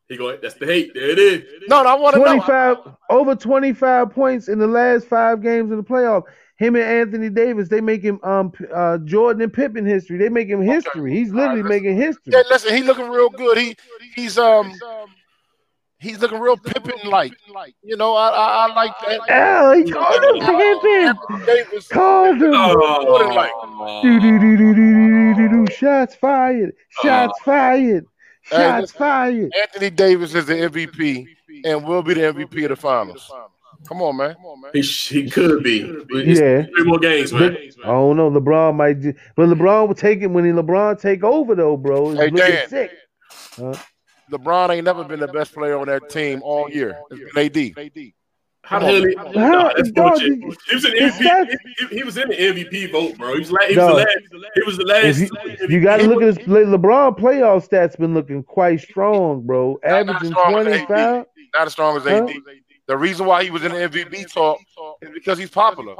He 0.09 0.15
going. 0.15 0.37
that's 0.41 0.55
the 0.55 0.65
hate. 0.65 0.93
There 0.93 1.09
it 1.09 1.19
is. 1.19 1.43
No, 1.67 1.83
no 1.83 1.89
I 1.89 1.93
want 1.95 2.15
to 2.15 2.23
know. 2.23 2.41
five 2.41 2.77
over 3.09 3.35
twenty 3.35 3.73
five 3.73 4.11
points 4.11 4.47
in 4.47 4.57
the 4.57 4.67
last 4.67 5.05
five 5.07 5.41
games 5.41 5.69
in 5.71 5.77
the 5.77 5.83
playoff. 5.83 6.23
Him 6.57 6.75
and 6.75 6.85
Anthony 6.85 7.29
Davis, 7.29 7.67
they 7.67 7.81
make 7.81 8.01
him 8.01 8.19
um 8.23 8.53
uh 8.73 8.99
Jordan 8.99 9.41
and 9.41 9.53
Pippen 9.53 9.85
history. 9.85 10.17
They 10.17 10.29
make 10.29 10.47
him 10.47 10.61
history. 10.61 11.13
He's 11.13 11.31
literally 11.31 11.61
All 11.61 11.67
right, 11.67 11.81
making 11.81 11.97
history. 11.97 12.33
Yeah, 12.33 12.43
listen, 12.49 12.73
he 12.73 12.83
looking 12.83 13.09
real 13.09 13.29
good. 13.29 13.57
He 13.57 13.75
he's 14.15 14.37
um 14.37 14.73
he's 15.99 16.19
looking 16.19 16.39
real 16.39 16.55
Pippen 16.57 17.09
like. 17.09 17.33
You 17.83 17.97
know, 17.97 18.15
I 18.15 18.29
I, 18.29 18.67
I 18.69 18.73
like 18.73 18.93
that. 19.01 19.19
Oh, 19.29 19.73
he 19.73 19.91
called 19.91 20.23
him 20.23 21.15
Pippen. 21.19 21.45
Davis. 21.45 21.87
Called 21.89 22.41
him. 22.41 22.53
Jordan 22.53 23.35
like. 23.35 23.51
Do, 24.03 24.19
do, 24.21 24.39
do, 24.39 24.57
do, 24.57 24.73
do, 24.73 25.35
do, 25.35 25.49
do, 25.49 25.65
do. 25.65 25.73
Shots 25.73 26.15
fired. 26.15 26.73
Shots 27.03 27.37
fired. 27.43 28.05
Hey, 28.49 28.57
Shots 28.57 28.81
listen. 28.81 28.97
fired. 28.97 29.53
Anthony 29.61 29.89
Davis 29.89 30.33
is 30.35 30.45
the 30.45 30.53
MVP 30.53 31.27
and 31.65 31.83
will 31.85 32.01
be 32.03 32.13
the 32.13 32.21
MVP 32.21 32.63
of 32.63 32.69
the 32.69 32.75
finals. 32.75 33.31
Come 33.87 34.01
on, 34.01 34.17
man. 34.17 34.35
He, 34.73 34.81
sh- 34.81 35.09
he 35.09 35.29
could 35.29 35.63
be. 35.63 35.81
It's 36.09 36.39
Yeah. 36.39 36.63
Three 36.63 36.83
more 36.85 36.99
games, 36.99 37.31
man. 37.31 37.55
I 37.83 37.87
don't 37.87 38.17
know. 38.17 38.29
LeBron 38.31 38.75
might, 38.75 38.99
ju- 39.01 39.13
but 39.35 39.47
LeBron 39.49 39.87
will 39.87 39.95
take 39.95 40.21
it 40.21 40.27
when 40.27 40.45
he 40.45 40.51
LeBron 40.51 40.99
take 40.99 41.23
over 41.23 41.55
though, 41.55 41.77
bro. 41.77 42.11
It's 42.11 42.19
Hey, 42.19 42.29
looking 42.29 42.37
Dan. 42.53 42.69
sick. 42.69 42.91
LeBron 44.31 44.69
ain't 44.75 44.83
never 44.85 45.03
been 45.03 45.19
the 45.19 45.27
best 45.27 45.53
player 45.53 45.77
on 45.77 45.87
that 45.87 46.09
team 46.09 46.41
all 46.43 46.69
year. 46.69 46.97
It's 47.11 47.33
been 47.33 47.45
AD. 47.77 47.91
How 48.67 48.79
the 48.79 48.85
hell? 48.85 48.95
He, 48.95 49.15
How- 49.15 49.31
nah, 49.31 49.73
that's 49.75 49.91
dog, 49.91 50.11
bullshit. 50.11 50.27
you- 50.27 50.53
He 50.67 50.75
was 50.75 50.85
in 50.85 50.91
the 50.91 51.03
it's 51.05 51.17
MVP. 51.17 51.23
that- 51.23 51.59
He, 51.89 51.97
he 51.97 52.03
was 52.03 52.17
in 52.17 52.27
the 52.27 52.35
MVP 52.35 52.91
vote, 52.91 53.17
bro. 53.17 53.33
He 53.33 53.39
was, 53.39 53.51
la- 53.51 53.59
he 53.65 53.77
was 53.77 53.87
the 53.87 53.93
last. 53.93 54.17
He 54.55 54.61
was 54.63 54.77
the 54.77 54.83
last. 54.83 55.05
If 55.05 55.69
you, 55.71 55.77
you 55.77 55.81
got 55.81 55.97
to 55.97 56.07
look 56.07 56.21
at 56.21 56.37
his 56.37 56.47
Le- 56.47 56.77
LeBron 56.77 57.17
playoff 57.17 57.67
stats. 57.67 57.97
Been 57.97 58.13
looking 58.13 58.43
quite 58.43 58.81
strong, 58.81 59.41
bro. 59.45 59.79
Not- 59.85 59.91
not 60.07 60.15
Averaging 60.15 60.31
strong 60.31 60.55
as 60.55 60.63
twenty 60.85 60.93
Not 61.55 61.67
as 61.67 61.71
strong 61.71 61.97
as 61.97 62.03
Huh? 62.03 62.27
AD. 62.87 62.93
The 62.93 62.97
reason 62.97 63.25
why 63.25 63.43
he 63.43 63.49
was 63.49 63.63
in 63.63 63.71
the 63.71 63.77
MVP 63.77 64.31
talk 64.33 64.59
is 65.01 65.09
because 65.13 65.37
he's 65.37 65.49
popular. 65.49 65.95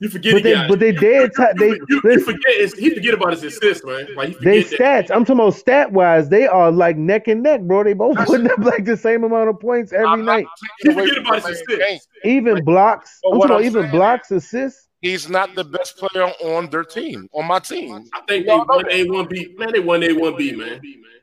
You 0.00 0.08
forget. 0.08 0.32
But 0.34 0.42
they, 0.42 0.52
got- 0.54 0.68
but 0.68 0.80
they 0.80 0.90
dead. 0.92 1.30
T- 1.36 1.44
they 1.58 1.68
you, 1.68 1.86
you 1.88 2.00
listen, 2.02 2.24
forget. 2.34 2.56
His, 2.56 2.74
he 2.74 2.90
forget 2.92 3.14
about 3.14 3.32
his 3.34 3.44
assists, 3.44 3.84
man. 3.84 4.08
Like 4.16 4.36
they 4.40 4.62
forget 4.64 4.78
that. 4.78 5.06
stats. 5.08 5.14
I'm 5.14 5.24
talking 5.24 5.40
about 5.40 5.54
stat 5.54 5.92
wise. 5.92 6.28
They 6.28 6.46
are 6.48 6.72
like 6.72 6.96
neck 6.96 7.28
and 7.28 7.40
neck, 7.42 7.60
bro. 7.62 7.84
They 7.84 7.92
both 7.92 8.16
putting 8.26 8.50
up 8.50 8.58
like 8.58 8.84
the 8.84 8.96
same 8.96 9.22
amount 9.22 9.48
of 9.50 9.60
points 9.60 9.92
every 9.92 10.06
I'm 10.06 10.24
night. 10.24 10.46
taking 10.84 10.98
You 10.98 11.06
forget 11.06 11.18
about 11.22 11.34
his 11.36 11.44
man's 11.44 11.56
assists. 11.60 12.08
game. 12.24 12.32
Even 12.38 12.64
blocks. 12.64 13.20
But 13.22 13.28
I'm 13.30 13.38
talking 13.40 13.50
about 13.52 13.64
even 13.64 13.90
blocks, 13.92 14.30
assists. 14.32 14.88
He's 15.02 15.28
not 15.28 15.54
the 15.56 15.64
best 15.64 15.96
player 15.98 16.26
on 16.44 16.70
their 16.70 16.84
team, 16.84 17.28
on 17.32 17.46
my 17.46 17.58
team. 17.58 18.04
I 18.14 18.20
think 18.28 18.46
they 18.46 18.54
won 18.56 18.84
A 18.90 19.04
one 19.08 19.26
B. 19.28 19.52
Man, 19.58 19.72
they 19.72 19.80
won 19.80 20.02
A 20.02 20.12
one 20.12 20.36
B, 20.36 20.52
man. 20.52 20.80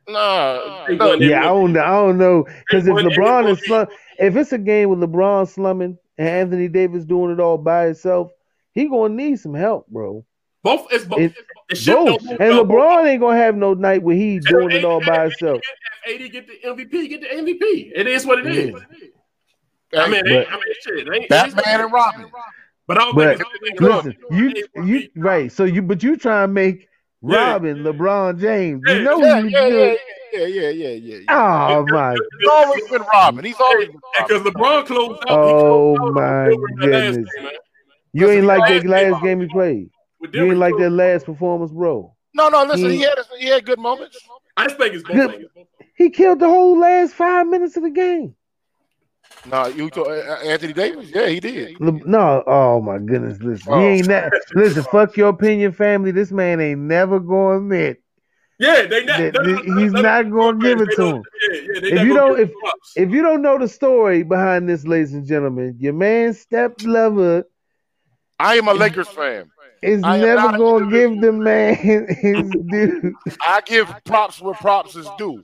Nah, 0.10 0.86
They 0.88 0.94
look, 0.96 1.10
won 1.10 1.22
Yeah, 1.22 1.42
I 1.42 1.44
don't, 1.46 1.78
I 1.78 1.92
don't 1.92 2.18
know 2.18 2.46
because 2.68 2.88
if 2.88 2.94
LeBron 2.96 3.52
is 3.52 3.64
slum, 3.66 3.88
if 4.18 4.36
it's 4.36 4.52
a 4.52 4.58
game 4.58 4.90
with 4.90 5.00
LeBron 5.00 5.48
slumming 5.48 5.98
and 6.18 6.28
Anthony 6.28 6.68
Davis 6.68 7.06
doing 7.06 7.32
it 7.32 7.40
all 7.40 7.58
by 7.58 7.86
himself, 7.86 8.32
he 8.74 8.88
gonna 8.88 9.14
need 9.14 9.40
some 9.40 9.54
help, 9.54 9.88
bro. 9.88 10.26
Both. 10.64 10.88
It's 10.92 11.06
both. 11.06 11.20
It- 11.20 11.34
It 11.72 11.86
Both 11.86 12.24
don't 12.26 12.42
and 12.42 12.50
no 12.50 12.64
more. 12.66 12.80
LeBron 12.82 13.06
ain't 13.08 13.22
gonna 13.22 13.38
have 13.38 13.56
no 13.56 13.76
night 13.76 14.02
where 14.02 14.16
he 14.16 14.40
doing 14.40 14.72
it 14.72 14.84
all 14.84 15.00
by 15.06 15.24
himself. 15.26 15.62
If 16.08 16.22
AD 16.22 16.32
get 16.32 16.48
the 16.48 16.68
MVP, 16.68 17.08
get 17.08 17.22
the 17.22 17.28
MVP. 17.28 17.92
It 17.96 18.08
is 18.08 18.26
what 18.26 18.40
it 18.40 18.48
is. 18.48 18.76
hey, 19.92 20.00
I 20.00 20.10
mean, 20.10 20.22
But- 20.24 20.32
it, 20.32 20.48
I 20.50 20.54
mean, 20.56 20.64
shit. 20.82 21.08
It 21.08 21.14
ain't, 21.14 21.26
it 21.26 21.48
is 21.48 21.54
Batman 21.54 21.82
and 21.82 21.86
is. 21.86 21.92
Robin. 21.94 22.26
But 22.88 22.98
I 22.98 23.02
don't 23.02 23.16
But 23.16 23.38
think 23.38 23.50
it's 23.66 23.80
look, 23.82 24.04
Listen, 24.06 24.18
you 24.32 24.84
you 24.84 25.10
right. 25.16 25.52
So 25.52 25.64
you 25.66 25.84
but 25.84 26.02
you 26.02 26.18
try 26.18 26.44
and 26.44 26.56
make 26.56 26.88
Yeah. 27.22 27.52
Robin 27.54 27.78
LeBron 27.80 28.40
James. 28.40 28.84
Yeah, 28.86 28.94
You 28.94 29.04
know 29.04 29.20
Yeah, 29.20 29.40
you 29.40 29.50
yeah, 29.50 29.60
yeah, 29.60 29.70
good. 29.70 29.98
yeah, 30.34 30.46
yeah, 30.46 30.70
yeah, 30.70 30.88
yeah. 30.90 31.16
yeah. 31.18 31.26
Oh 31.30 31.86
my 31.86 32.14
He's 32.14 32.50
always 32.50 32.88
been 32.90 33.04
Robin. 33.14 33.46
He's 33.46 33.60
always 33.60 33.88
been 33.88 34.00
because 34.26 34.42
LeBron 34.44 34.86
closed 34.86 35.24
out. 35.28 35.30
Oh, 35.30 35.96
closed 35.98 36.14
my 36.14 36.48
with 36.48 36.52
Denver 36.52 36.52
in 36.54 36.80
the 36.80 36.98
last 36.98 37.16
goodness. 37.16 37.34
game, 37.36 37.44
man. 37.44 37.54
you 38.14 38.30
ain't 38.30 38.46
like 38.46 38.68
that 38.68 38.86
last 38.86 39.12
last 39.12 39.24
game 39.24 39.42
he 39.42 39.48
played. 39.48 39.90
You 40.34 40.46
ain't 40.46 40.58
like 40.58 40.78
that 40.78 40.90
last 40.92 41.26
performance, 41.26 41.72
bro. 41.72 42.16
No, 42.34 42.48
no, 42.50 42.64
listen, 42.64 42.92
He- 42.92 42.98
he 42.98 43.02
had 43.02 43.20
he 43.38 43.48
had 43.48 43.66
good 43.66 43.80
moments. 43.80 44.18
I 44.56 44.66
just 44.66 44.78
think 44.78 44.94
it's 44.94 45.04
both 45.04 45.16
Good. 45.16 45.48
He 45.96 46.10
killed 46.10 46.40
the 46.40 46.48
whole 46.48 46.78
last 46.78 47.14
five 47.14 47.48
minutes 47.48 47.76
of 47.76 47.84
the 47.84 47.90
game. 47.90 48.36
No, 49.46 49.68
you 49.68 49.90
talk, 49.90 50.08
uh, 50.08 50.12
Anthony 50.44 50.74
Davis? 50.74 51.10
Yeah, 51.14 51.28
he 51.28 51.40
did. 51.40 51.80
Le- 51.80 51.92
No, 52.06 52.44
oh 52.46 52.82
my 52.82 52.98
goodness, 52.98 53.40
listen. 53.42 53.72
Oh. 53.74 53.80
He 53.80 53.86
ain't 53.86 54.08
that 54.08 54.32
listen, 54.54 54.84
fuck 54.84 55.16
your 55.18 55.30
opinion, 55.30 55.72
family. 55.72 56.12
This 56.12 56.32
man 56.32 56.60
ain't 56.60 56.82
never 56.82 57.20
gonna 57.20 57.58
admit. 57.58 58.02
Yeah, 58.60 58.86
they 58.86 59.06
not. 59.06 59.18
That- 59.18 59.34
they- 59.34 59.54
that 59.54 59.64
they- 59.66 59.82
he's 59.82 59.94
they- 59.94 60.02
not 60.02 60.30
gonna 60.30 60.58
give 60.60 60.82
it 60.82 60.90
to 60.98 61.06
him. 61.06 61.24
Yeah, 61.52 61.60
yeah, 61.62 62.02
If 62.02 62.08
you 62.08 62.14
don't- 62.14 62.36
give 62.38 62.50
him 62.50 62.56
props. 62.60 62.94
If 62.98 63.10
you 63.12 63.22
don't 63.22 63.42
know 63.42 63.58
the 63.58 63.68
story 63.70 64.24
behind 64.24 64.68
this, 64.68 64.86
ladies 64.86 65.14
and 65.14 65.26
gentlemen, 65.26 65.76
your 65.80 65.94
man 65.94 66.34
Step 66.34 66.76
Lover 66.84 67.46
I 68.38 68.56
am 68.56 68.68
a 68.68 68.74
Lakers 68.74 69.08
fan. 69.08 69.50
Is 69.82 70.04
I 70.04 70.18
never 70.18 70.58
gonna 70.58 70.90
give 70.90 71.22
the 71.22 71.32
man 71.32 71.76
his 72.10 72.50
due. 72.50 73.16
I 73.42 73.62
give 73.66 73.94
props 74.06 74.42
where 74.42 74.54
props 74.54 74.96
is 74.96 75.08
due. 75.18 75.44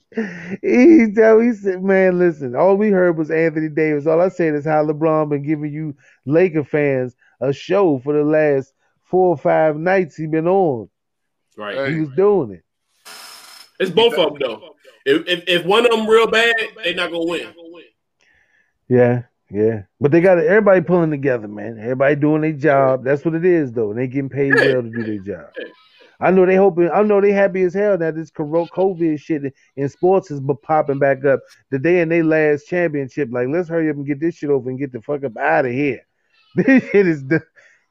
He 0.61 1.11
tell 1.15 1.39
he 1.39 1.53
said, 1.53 1.83
man, 1.83 2.19
listen, 2.19 2.55
all 2.55 2.75
we 2.75 2.89
heard 2.89 3.17
was 3.17 3.31
Anthony 3.31 3.69
Davis. 3.69 4.07
All 4.07 4.21
I 4.21 4.29
said 4.29 4.55
is 4.55 4.65
how 4.65 4.85
LeBron 4.85 5.29
been 5.29 5.43
giving 5.43 5.71
you 5.71 5.95
Laker 6.25 6.63
fans 6.63 7.15
a 7.41 7.53
show 7.53 7.99
for 7.99 8.13
the 8.13 8.23
last 8.23 8.73
four 9.03 9.29
or 9.29 9.37
five 9.37 9.77
nights 9.77 10.15
he 10.15 10.27
been 10.27 10.47
on. 10.47 10.89
Right. 11.57 11.75
Hey. 11.75 11.93
He 11.93 11.99
was 12.01 12.09
doing 12.15 12.51
it. 12.51 12.63
It's 13.79 13.91
both 13.91 14.17
of 14.17 14.33
them 14.33 14.39
though. 14.39 14.75
If, 15.05 15.27
if 15.27 15.43
if 15.47 15.65
one 15.65 15.85
of 15.85 15.91
them 15.91 16.07
real 16.07 16.27
bad, 16.27 16.55
they 16.83 16.93
not 16.93 17.11
gonna 17.11 17.25
win. 17.25 17.53
Yeah, 18.87 19.23
yeah. 19.55 19.83
But 20.01 20.11
they 20.11 20.19
got 20.19 20.37
everybody 20.37 20.81
pulling 20.81 21.11
together, 21.11 21.47
man. 21.47 21.79
Everybody 21.79 22.15
doing 22.15 22.41
their 22.41 22.51
job. 22.51 23.05
That's 23.05 23.23
what 23.23 23.35
it 23.35 23.45
is, 23.45 23.71
though. 23.71 23.91
And 23.91 23.99
they 23.99 24.07
getting 24.07 24.29
paid 24.29 24.53
well 24.53 24.81
to 24.81 24.89
do 24.89 25.03
their 25.03 25.19
job. 25.19 25.47
I 26.19 26.31
know 26.31 26.45
they 26.45 26.55
hoping. 26.55 26.89
I 26.91 27.01
know 27.03 27.21
they 27.21 27.31
happy 27.31 27.63
as 27.63 27.73
hell 27.73 27.97
that 27.97 28.15
this 28.15 28.31
COVID 28.31 29.19
shit 29.19 29.53
in 29.75 29.89
sports 29.89 30.29
is 30.31 30.41
popping 30.61 30.99
back 30.99 31.23
up. 31.23 31.39
The 31.71 31.79
day 31.79 32.01
in 32.01 32.09
their 32.09 32.23
last 32.23 32.67
championship, 32.67 33.29
like 33.31 33.47
let's 33.49 33.69
hurry 33.69 33.89
up 33.89 33.95
and 33.95 34.05
get 34.05 34.19
this 34.19 34.35
shit 34.35 34.49
over 34.49 34.69
and 34.69 34.79
get 34.79 34.91
the 34.91 35.01
fuck 35.01 35.23
up 35.23 35.37
out 35.37 35.65
of 35.65 35.71
here. 35.71 36.01
This 36.55 36.83
shit 36.89 37.05
is 37.05 37.25
this, 37.25 37.41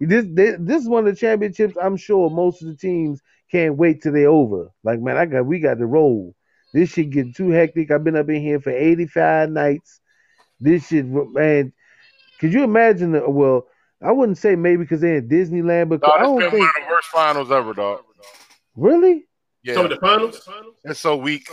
this 0.01 0.25
this 0.59 0.83
is 0.83 0.89
one 0.89 1.07
of 1.07 1.15
the 1.15 1.21
championships. 1.21 1.77
I'm 1.81 1.99
sure 1.99 2.31
most 2.31 2.63
of 2.63 2.69
the 2.69 2.77
teams 2.77 3.21
can't 3.51 3.77
wait 3.77 4.03
till 4.03 4.13
they 4.13 4.25
over. 4.25 4.71
Like 4.83 5.01
man, 5.01 5.19
I 5.19 5.27
got 5.27 5.45
we 5.45 5.61
got 5.61 5.79
to 5.79 5.87
roll. 5.87 6.35
This 6.73 6.91
shit 6.91 7.11
getting 7.11 7.35
too 7.35 7.51
hectic. 7.51 7.91
I've 7.91 8.05
been 8.05 8.17
up 8.17 8.29
in 8.31 8.41
here 8.41 8.59
for 8.61 8.71
85 8.71 9.51
nights. 9.51 10.01
This 10.61 10.87
shit, 10.89 11.07
man. 11.07 11.73
Could 12.41 12.53
you 12.53 12.65
imagine? 12.65 13.13
The, 13.13 13.29
well, 13.29 13.67
I 14.03 14.13
wouldn't 14.13 14.39
say 14.39 14.57
maybe 14.57 14.83
because 14.85 15.01
they're 15.01 15.17
in 15.17 15.29
Disneyland, 15.29 15.89
but 15.89 16.01
Dog, 16.01 16.11
I 16.15 16.23
don't 16.23 16.39
been 16.39 16.51
think 16.51 16.61
one 16.61 16.69
of 16.69 16.75
the 16.89 16.93
worst 16.93 17.09
finals 17.09 17.51
ever, 17.51 17.73
dog. 17.75 18.01
really. 18.77 19.27
Yeah, 19.63 19.75
Some 19.75 19.85
of 19.87 19.91
the 19.91 19.97
finals. 19.97 20.47
it's 20.85 21.01
so 21.01 21.17
weak. 21.17 21.49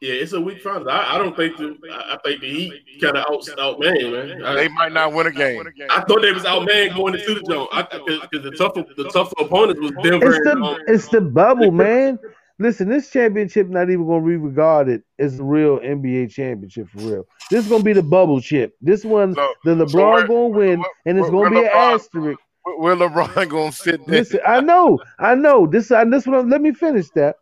Yeah, 0.00 0.12
it's 0.12 0.32
a 0.32 0.40
weak 0.40 0.62
finals. 0.62 0.86
I, 0.88 1.14
I 1.14 1.18
don't 1.18 1.34
think 1.34 1.56
the 1.56 1.76
I, 1.90 2.14
I 2.14 2.18
think 2.24 2.40
the 2.40 2.48
Heat 2.48 3.00
kind 3.00 3.16
of 3.16 3.24
out 3.24 3.40
outman 3.58 4.12
man. 4.12 4.44
I, 4.44 4.54
They 4.54 4.68
might 4.68 4.92
not 4.92 5.12
win 5.12 5.26
a 5.26 5.32
game. 5.32 5.60
I 5.90 6.02
thought 6.02 6.20
they 6.22 6.32
was 6.32 6.44
outman 6.44 6.94
going 6.94 7.14
into 7.14 7.34
the 7.34 7.44
zone. 7.46 7.66
Because 7.72 8.44
the 8.44 8.54
tougher 8.56 8.84
the 8.96 9.08
tougher 9.10 9.34
opponents 9.40 9.80
was 9.80 9.92
Denver. 10.02 10.36
It's 10.36 10.46
and, 10.46 10.62
um, 10.62 10.76
it's 10.86 11.08
the 11.08 11.20
bubble, 11.22 11.70
man. 11.72 12.18
Listen, 12.58 12.88
this 12.88 13.10
championship 13.10 13.68
not 13.68 13.90
even 13.90 14.06
gonna 14.06 14.24
be 14.26 14.36
regarded 14.36 15.02
as 15.18 15.38
a 15.38 15.44
real 15.44 15.78
NBA 15.78 16.30
championship 16.30 16.88
for 16.88 16.98
real. 17.00 17.26
This 17.50 17.64
is 17.64 17.70
gonna 17.70 17.84
be 17.84 17.92
the 17.92 18.02
bubble 18.02 18.40
chip. 18.40 18.74
This 18.80 19.04
one, 19.04 19.34
So, 19.34 19.48
the 19.64 19.76
so 19.76 19.84
LeBron 19.98 20.12
where- 20.12 20.26
gonna 20.26 20.48
win, 20.48 20.80
where- 20.80 20.88
and 21.04 21.18
it's 21.18 21.28
gonna 21.28 21.50
be 21.50 21.56
where 21.56 21.64
an 21.66 21.70
asterisk. 21.94 22.40
Where, 22.78 22.96
LeBron 22.96 23.48
gonna 23.50 23.72
sit 23.72 24.04
there? 24.06 24.18
Listen, 24.20 24.40
I 24.46 24.60
know, 24.60 24.98
I 25.18 25.34
know. 25.34 25.66
This, 25.66 25.90
I, 25.92 26.04
this 26.04 26.26
one. 26.26 26.48
Let 26.48 26.62
me 26.62 26.72
finish 26.72 27.10
that. 27.10 27.36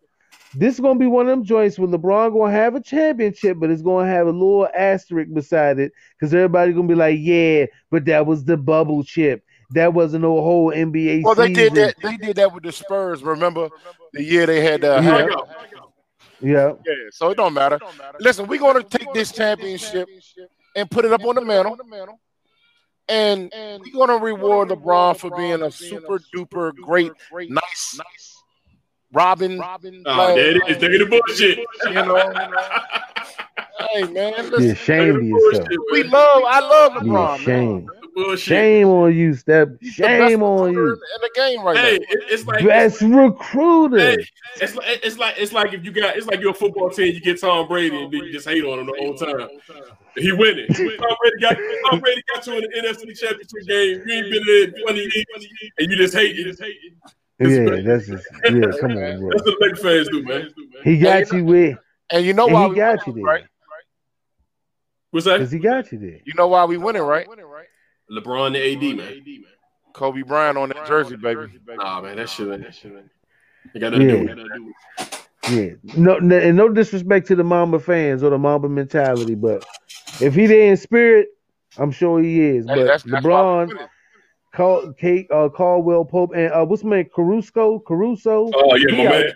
This 0.56 0.74
is 0.74 0.80
gonna 0.80 0.98
be 0.98 1.06
one 1.06 1.26
of 1.26 1.30
them 1.30 1.44
joints 1.44 1.78
where 1.78 1.88
LeBron 1.88 2.32
gonna 2.32 2.50
have 2.52 2.74
a 2.74 2.80
championship, 2.80 3.58
but 3.60 3.70
it's 3.70 3.82
gonna 3.82 4.08
have 4.08 4.26
a 4.26 4.30
little 4.32 4.68
asterisk 4.76 5.32
beside 5.32 5.78
it 5.78 5.92
because 6.18 6.34
everybody 6.34 6.72
gonna 6.72 6.88
be 6.88 6.94
like, 6.96 7.18
"Yeah, 7.20 7.66
but 7.90 8.04
that 8.06 8.26
was 8.26 8.44
the 8.44 8.56
bubble 8.56 9.04
chip. 9.04 9.43
That 9.70 9.92
wasn't 9.94 10.22
no 10.22 10.40
whole 10.42 10.70
NBA 10.72 11.22
Well, 11.24 11.34
they 11.34 11.54
season." 11.54 11.74
did 11.74 11.74
that. 11.74 11.94
They 12.02 12.16
did 12.16 12.36
that 12.36 12.52
with 12.52 12.62
the 12.64 12.72
Spurs. 12.72 13.22
Remember 13.22 13.68
the 14.12 14.22
year 14.22 14.46
they 14.46 14.60
had 14.60 14.84
uh, 14.84 15.00
Yeah. 15.02 15.02
Here 15.02 15.12
yeah. 15.20 15.24
we 15.26 15.34
go. 15.34 15.46
Yeah, 16.40 16.72
yeah. 16.86 16.94
So 17.12 17.30
it 17.30 17.36
don't 17.36 17.54
matter. 17.54 17.78
Listen, 18.20 18.46
we're 18.46 18.60
gonna 18.60 18.82
take 18.82 19.12
this 19.14 19.32
championship 19.32 20.08
and 20.76 20.90
put 20.90 21.04
it 21.06 21.12
up 21.12 21.24
on 21.24 21.36
the 21.36 21.40
mantle, 21.44 21.78
and 23.08 23.50
we're 23.54 23.92
gonna 24.06 24.18
reward 24.22 24.68
LeBron 24.68 25.16
for 25.16 25.30
being 25.36 25.62
a 25.62 25.70
super 25.70 26.18
duper 26.36 26.74
great, 26.76 27.12
nice, 27.48 28.00
Robin. 29.12 29.58
Oh, 29.62 30.34
there 30.34 30.56
it 30.56 30.56
is. 30.68 30.82
Look 30.82 30.92
at 30.92 30.98
the 30.98 31.06
bullshit. 31.26 31.58
You 31.86 31.94
know, 31.94 32.32
hey 33.92 34.02
man, 34.12 34.34
be 34.34 34.50
listen, 34.50 34.70
ashamed 34.72 35.16
of 35.16 35.22
yourself. 35.22 35.68
we 35.92 36.02
love. 36.02 36.42
I 36.46 36.60
love 36.60 36.92
LeBron. 36.92 37.02
Be 37.04 37.08
LeBron. 37.08 37.34
ashamed. 37.40 37.86
Man. 37.86 38.03
Bullshit. 38.14 38.38
Shame 38.40 38.86
on 38.88 39.14
you, 39.14 39.34
Step. 39.34 39.70
He's 39.80 39.96
the 39.96 40.02
best 40.04 40.30
Shame 40.30 40.42
on 40.42 40.72
you. 40.72 40.92
in 40.92 40.98
the 41.20 41.30
game 41.34 41.62
right 41.62 41.76
Hey, 41.76 41.98
now. 41.98 42.06
it's 42.30 42.46
like 42.46 42.64
Best 42.64 43.00
recruiter. 43.02 43.98
Hey, 43.98 44.26
it's 44.60 44.74
like 44.76 45.00
it's 45.02 45.18
like 45.18 45.34
it's 45.38 45.52
like 45.52 45.72
if 45.72 45.84
you 45.84 45.90
got 45.90 46.16
it's 46.16 46.26
like 46.26 46.40
you're 46.40 46.50
a 46.52 46.54
football 46.54 46.90
team, 46.90 47.12
you 47.14 47.20
get 47.20 47.40
Tom 47.40 47.66
Brady 47.66 47.96
and 48.04 48.12
then 48.12 48.20
you 48.22 48.32
just 48.32 48.48
hate 48.48 48.64
on 48.64 48.78
him 48.78 48.86
the 48.86 48.94
whole 48.98 49.14
time. 49.14 49.48
He 50.16 50.30
winning. 50.32 50.66
Tom 50.68 50.86
Brady 50.86 51.40
got 51.40 51.56
Tom 51.90 52.00
Brady 52.00 52.22
got 52.32 52.46
you 52.46 52.52
in 52.54 52.60
the 52.60 52.88
NFC 52.88 53.18
Championship 53.18 53.66
game. 53.66 54.02
You 54.06 54.14
ain't 54.14 54.30
been 54.30 54.42
there 54.46 54.64
in 54.64 54.74
20 54.84 54.98
years, 55.00 55.46
and 55.78 55.90
you 55.90 55.96
just 55.96 56.14
hate 56.14 56.36
it. 56.38 56.92
Yeah, 57.40 57.80
that's 57.82 58.06
just 58.06 58.24
yeah. 58.44 58.50
Come 58.80 58.92
on, 58.92 59.20
bro. 59.20 59.30
That's 59.30 59.44
what 59.44 59.60
Lakers 59.60 59.82
fans 59.82 60.08
do, 60.08 60.22
man. 60.22 60.50
He 60.84 60.98
got 60.98 61.32
you 61.32 61.44
with, 61.44 61.78
And 62.10 62.24
you 62.24 62.32
know 62.32 62.44
and 62.44 62.54
why 62.54 62.62
he 62.64 62.68
we 62.70 62.76
got 62.76 62.90
winning, 62.90 63.02
you 63.06 63.12
there 63.14 63.24
right? 63.24 63.44
What's 65.10 65.26
that? 65.26 65.38
because 65.38 65.50
he 65.52 65.58
got 65.58 65.90
you 65.92 65.98
there. 65.98 66.20
You 66.24 66.34
know 66.36 66.46
why 66.48 66.64
we 66.64 66.76
winning, 66.76 67.02
right? 67.02 67.26
LeBron 68.10 68.48
and 68.48 68.56
AD, 68.56 68.96
man. 68.96 69.44
Kobe 69.92 70.22
Bryant 70.22 70.58
on 70.58 70.70
that 70.70 70.86
jersey, 70.86 71.16
baby. 71.16 71.46
Nah, 71.76 72.00
man, 72.00 72.16
that 72.16 72.28
shit 72.28 72.48
ain't. 72.48 72.62
That 72.62 72.74
shit 72.74 72.92
ain't. 72.92 73.10
They 73.72 73.80
got 73.80 73.92
nothing 73.92 74.08
to 74.08 74.48
do 74.48 74.64
with 74.64 74.74
it. 74.74 74.74
Yeah, 75.46 75.74
no, 75.82 76.18
no, 76.18 76.38
and 76.38 76.56
no 76.56 76.68
disrespect 76.70 77.26
to 77.28 77.36
the 77.36 77.44
Mamba 77.44 77.78
fans 77.78 78.22
or 78.22 78.30
the 78.30 78.38
Mamba 78.38 78.68
mentality, 78.68 79.34
but 79.34 79.62
if 80.20 80.34
he 80.34 80.46
there 80.46 80.70
in 80.70 80.76
spirit, 80.76 81.28
I'm 81.76 81.90
sure 81.90 82.20
he 82.20 82.40
is. 82.40 82.66
Hey, 82.66 82.74
But 82.74 82.86
that's, 82.86 83.02
that's 83.02 83.24
LeBron, 83.24 83.68
winning. 83.68 83.88
Cal, 84.54 84.94
Kate, 84.98 85.26
uh, 85.30 85.48
Caldwell 85.48 86.04
Pope, 86.04 86.30
and 86.34 86.52
uh, 86.52 86.64
what's 86.64 86.84
my 86.84 86.96
name? 86.96 87.10
Caruso, 87.14 87.80
Caruso. 87.80 88.50
Oh 88.54 88.76
yeah, 88.76 88.96
my 88.96 89.04
Yeah. 89.04 89.10
man. 89.10 89.32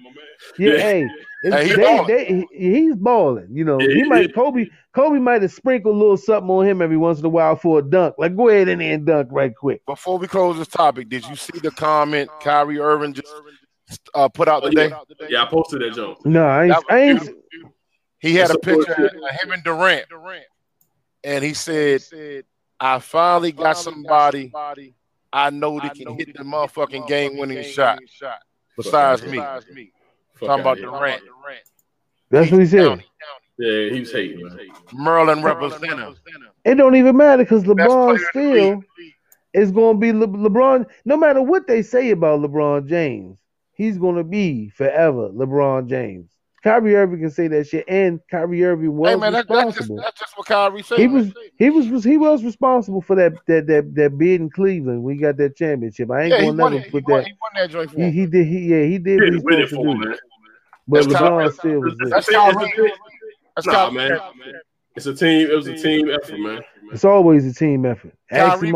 Yeah, 0.59 0.73
Yeah. 0.73 0.79
hey, 0.81 1.03
it's, 1.03 1.28
Hey, 1.43 1.69
he 1.69 1.75
they, 1.77 2.05
they, 2.07 2.47
he's 2.53 2.97
balling. 2.97 3.49
You 3.53 3.65
know, 3.65 3.81
Yeah, 3.81 3.89
he 3.89 3.95
he 4.03 4.05
might 4.05 4.31
is. 4.31 4.33
Kobe. 4.35 4.67
Kobe 4.93 5.21
might 5.21 5.43
have 5.43 5.53
sprinkled 5.53 5.95
a 5.95 5.99
little 5.99 6.17
something 6.17 6.51
on 6.51 6.67
him 6.67 6.83
every 6.83 6.97
once 6.97 7.21
in 7.21 7.25
a 7.25 7.29
while 7.29 7.55
for 7.55 7.79
a 7.79 7.83
dunk. 7.83 8.17
Like, 8.19 8.37
go 8.37 8.49
ahead 8.49 8.67
in 8.69 8.81
there 8.81 8.95
and 8.95 9.07
dunk 9.07 9.29
right 9.31 9.55
quick. 9.55 9.85
Before 9.87 10.19
we 10.19 10.27
close 10.27 10.59
this 10.59 10.67
topic, 10.67 11.09
did 11.09 11.25
you 11.29 11.37
see 11.37 11.61
the 11.61 11.71
comment 11.71 12.29
Kyrie 12.41 12.81
Irving 12.81 13.13
just 13.13 13.33
uh, 14.15 14.29
put 14.29 14.49
out 14.49 14.65
Oh, 14.65 14.71
today? 14.71 14.93
Yeah, 15.29 15.45
I 15.45 15.47
posted 15.47 15.83
that 15.83 15.95
joke. 15.95 16.25
No, 16.27 16.45
I 16.45 16.65
ain't. 16.65 16.71
Was 16.71 16.85
I 16.91 16.99
ain't. 16.99 17.31
He 18.19 18.35
had 18.35 18.51
a 18.51 18.59
picture 18.59 19.07
of 19.07 19.13
him 19.13 19.53
and 19.53 19.63
Durant, 19.63 20.07
and 21.23 21.45
he 21.45 21.55
said, 21.55 22.03
"I 22.81 22.99
finally 22.99 23.53
got 23.53 23.75
somebody 23.75 24.53
I 25.33 25.51
know 25.51 25.79
that 25.79 25.95
can 25.95 26.17
hit 26.17 26.37
the 26.37 26.43
motherfucking 26.43 27.07
game-winning 27.07 27.63
shot 27.63 28.01
besides 28.77 29.23
me." 29.25 29.93
Fuck 30.39 30.49
Talking 30.49 30.51
outta 30.51 30.61
about 30.61 30.79
here. 30.79 30.87
Durant, 30.91 31.23
That's 32.31 32.51
what 32.53 32.61
he 32.61 32.67
said. 32.67 33.05
Yeah, 33.59 33.91
he 33.91 34.01
was 34.01 34.13
hating, 34.13 34.47
man. 34.47 34.59
Merlin 34.93 35.43
representative. 35.43 36.21
It 36.65 36.77
don't 36.77 36.95
even 36.95 37.17
matter 37.17 37.43
because 37.43 37.65
LeBron 37.65 38.17
player 38.33 38.45
in 38.45 38.79
the 38.79 38.83
still 38.83 38.85
is 39.53 39.73
going 39.73 39.97
to 39.97 40.01
be 40.01 40.13
Le- 40.13 40.29
LeBron. 40.29 40.87
No 41.05 41.17
matter 41.17 41.43
what 41.43 41.67
they 41.67 41.83
say 41.83 42.11
about 42.11 42.41
LeBron 42.41 42.87
James, 42.87 43.39
he's 43.73 43.99
going 43.99 44.15
to 44.15 44.23
be 44.23 44.69
forever 44.69 45.31
LeBron 45.31 45.89
James. 45.89 46.31
Kyrie 46.63 46.97
Irving 46.97 47.21
can 47.21 47.31
say 47.31 47.47
that 47.49 47.69
shit, 47.69 47.85
and 47.89 48.21
Kyrie 48.31 48.65
Irving 48.65 48.97
was 48.97 49.11
Hey 49.11 49.17
man, 49.17 49.33
that, 49.33 49.47
that's 49.49 49.77
just 49.77 49.91
that's 49.97 50.19
just 50.19 50.37
what 50.37 50.47
Kyrie 50.47 50.83
said. 50.83 50.99
He 50.99 51.07
was 51.07 51.33
he 51.59 51.71
was 51.71 52.03
he 52.03 52.17
was 52.17 52.43
responsible 52.43 53.01
for 53.01 53.15
that 53.17 53.35
that 53.47 53.67
that 53.69 53.95
that 53.95 54.19
bid 54.19 54.41
in 54.41 54.51
Cleveland. 54.51 55.03
We 55.03 55.17
got 55.17 55.37
that 55.37 55.57
championship. 55.57 56.11
I 56.11 56.23
ain't 56.23 56.31
yeah, 56.33 56.41
going 56.43 56.57
won, 56.57 56.73
never 56.73 56.85
it. 56.85 56.91
put 56.91 57.05
that. 57.07 57.27
he 57.27 57.33
won 57.41 57.51
that 57.55 57.71
joint 57.71 57.91
for 57.93 58.01
He, 58.01 58.11
he 58.11 58.27
did 58.27 58.47
he 58.47 58.59
yeah 58.71 58.83
he 58.85 58.99
did 58.99 59.23
He 59.23 59.31
he's 59.35 59.43
win 59.45 59.61
it 59.61 59.69
supposed 59.69 59.87
for 59.87 59.93
him, 59.93 60.01
man. 60.01 60.19
But 60.89 61.05
That's 61.05 61.07
LeBron 61.15 61.19
Kyrie. 61.21 61.53
still 61.53 61.81
was 61.81 61.95
there. 61.99 62.09
That's 62.09 62.29
It's 62.29 63.67
a- 63.67 63.71
Kyrie. 63.71 64.09
Nah, 64.09 64.33
man. 64.33 64.53
It's 64.97 65.07
a 65.07 65.15
team. 65.15 65.49
It 65.51 65.55
was 65.55 65.67
a 65.69 65.77
team 65.77 66.11
effort, 66.11 66.39
man. 66.41 66.61
It's 66.93 67.05
always 67.05 67.47
a 67.47 67.55
team 67.55 67.85
effort. 67.85 68.15
Ask 68.33 68.61
Kyrie 68.61 68.73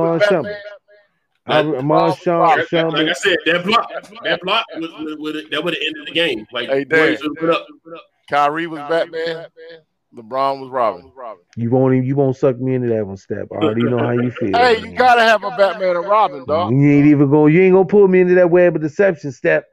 Iman 1.47 1.70
was 1.72 1.82
Shumpert. 1.82 1.82
Batman. 1.82 1.84
Iman 1.84 2.12
Shumpert. 2.12 2.40
Like, 2.40 2.57
like 2.57 2.66
I 2.68 3.11
Shumpert. 3.11 3.16
said, 3.16 3.36
that 3.47 3.64
block, 3.64 3.90
that 4.24 4.40
block, 4.43 4.66
was, 4.76 4.90
would, 4.99 5.18
would, 5.18 5.51
that 5.51 5.64
would 5.64 5.74
have 5.74 5.82
ended 5.84 6.07
the 6.07 6.12
game. 6.12 6.47
Like, 6.53 6.68
Hey, 6.68 6.84
Dan. 6.84 7.16
should've 7.16 7.36
put 7.36 7.51
up. 7.51 7.66
Kyrie 8.30 8.66
was 8.66 8.80
Batman. 8.88 9.47
LeBron 10.14 10.61
was 10.61 10.68
Robin. 10.70 11.11
You 11.57 11.70
won't 11.70 11.95
even, 11.95 12.07
you 12.07 12.14
won't 12.16 12.36
suck 12.36 12.59
me 12.61 12.74
into 12.74 12.88
that 12.88 13.07
one, 13.07 13.16
Step. 13.16 13.49
I 13.51 13.57
already 13.57 13.82
know 13.84 13.99
how 13.99 14.11
you 14.11 14.30
feel. 14.38 14.53
Hey, 14.53 14.76
you 14.78 14.86
man. 14.88 14.95
gotta 14.97 15.22
have 15.22 15.43
a 15.43 15.51
Batman 15.51 15.97
and 15.97 16.07
Robin, 16.07 16.45
dog. 16.45 16.70
You 16.72 16.90
ain't 16.99 17.07
even 17.07 17.30
going. 17.30 17.55
You 17.55 17.62
ain't 17.62 17.72
gonna 17.72 17.86
pull 17.86 18.07
me 18.09 18.20
into 18.20 18.34
that 18.34 18.51
web 18.51 18.76
of 18.76 18.82
deception, 18.82 19.32
Step. 19.32 19.64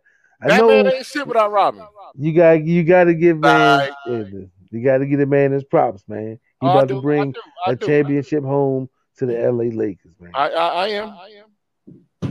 I 0.42 0.48
Batman 0.48 0.86
know 0.86 0.92
ain't 0.92 1.06
shit 1.06 1.28
without 1.28 1.52
Robin. 1.52 1.84
you 2.16 2.34
got. 2.34 2.64
You 2.66 2.84
got 2.86 3.04
to 3.06 3.14
give 3.14 3.38
man. 3.40 3.92
Right. 4.08 4.26
You 4.72 4.84
got 4.84 5.00
to 5.00 5.06
give 5.06 5.20
the 5.20 5.26
man 5.26 5.52
his 5.52 5.66
props, 5.66 6.04
man. 6.08 6.40
He 6.62 6.68
oh, 6.68 6.70
I 6.70 6.74
about 6.74 6.88
do, 6.88 6.96
to 6.96 7.02
bring 7.02 7.22
I 7.22 7.26
do, 7.26 7.42
I 7.68 7.72
a 7.72 7.76
do. 7.76 7.86
championship 7.88 8.44
home 8.44 8.88
to 9.18 9.26
the 9.26 9.44
L.A. 9.44 9.72
Lakers, 9.72 10.14
man. 10.22 10.32
I, 10.34 10.50
I, 10.50 10.68
I 10.68 10.88
am. 10.90 11.14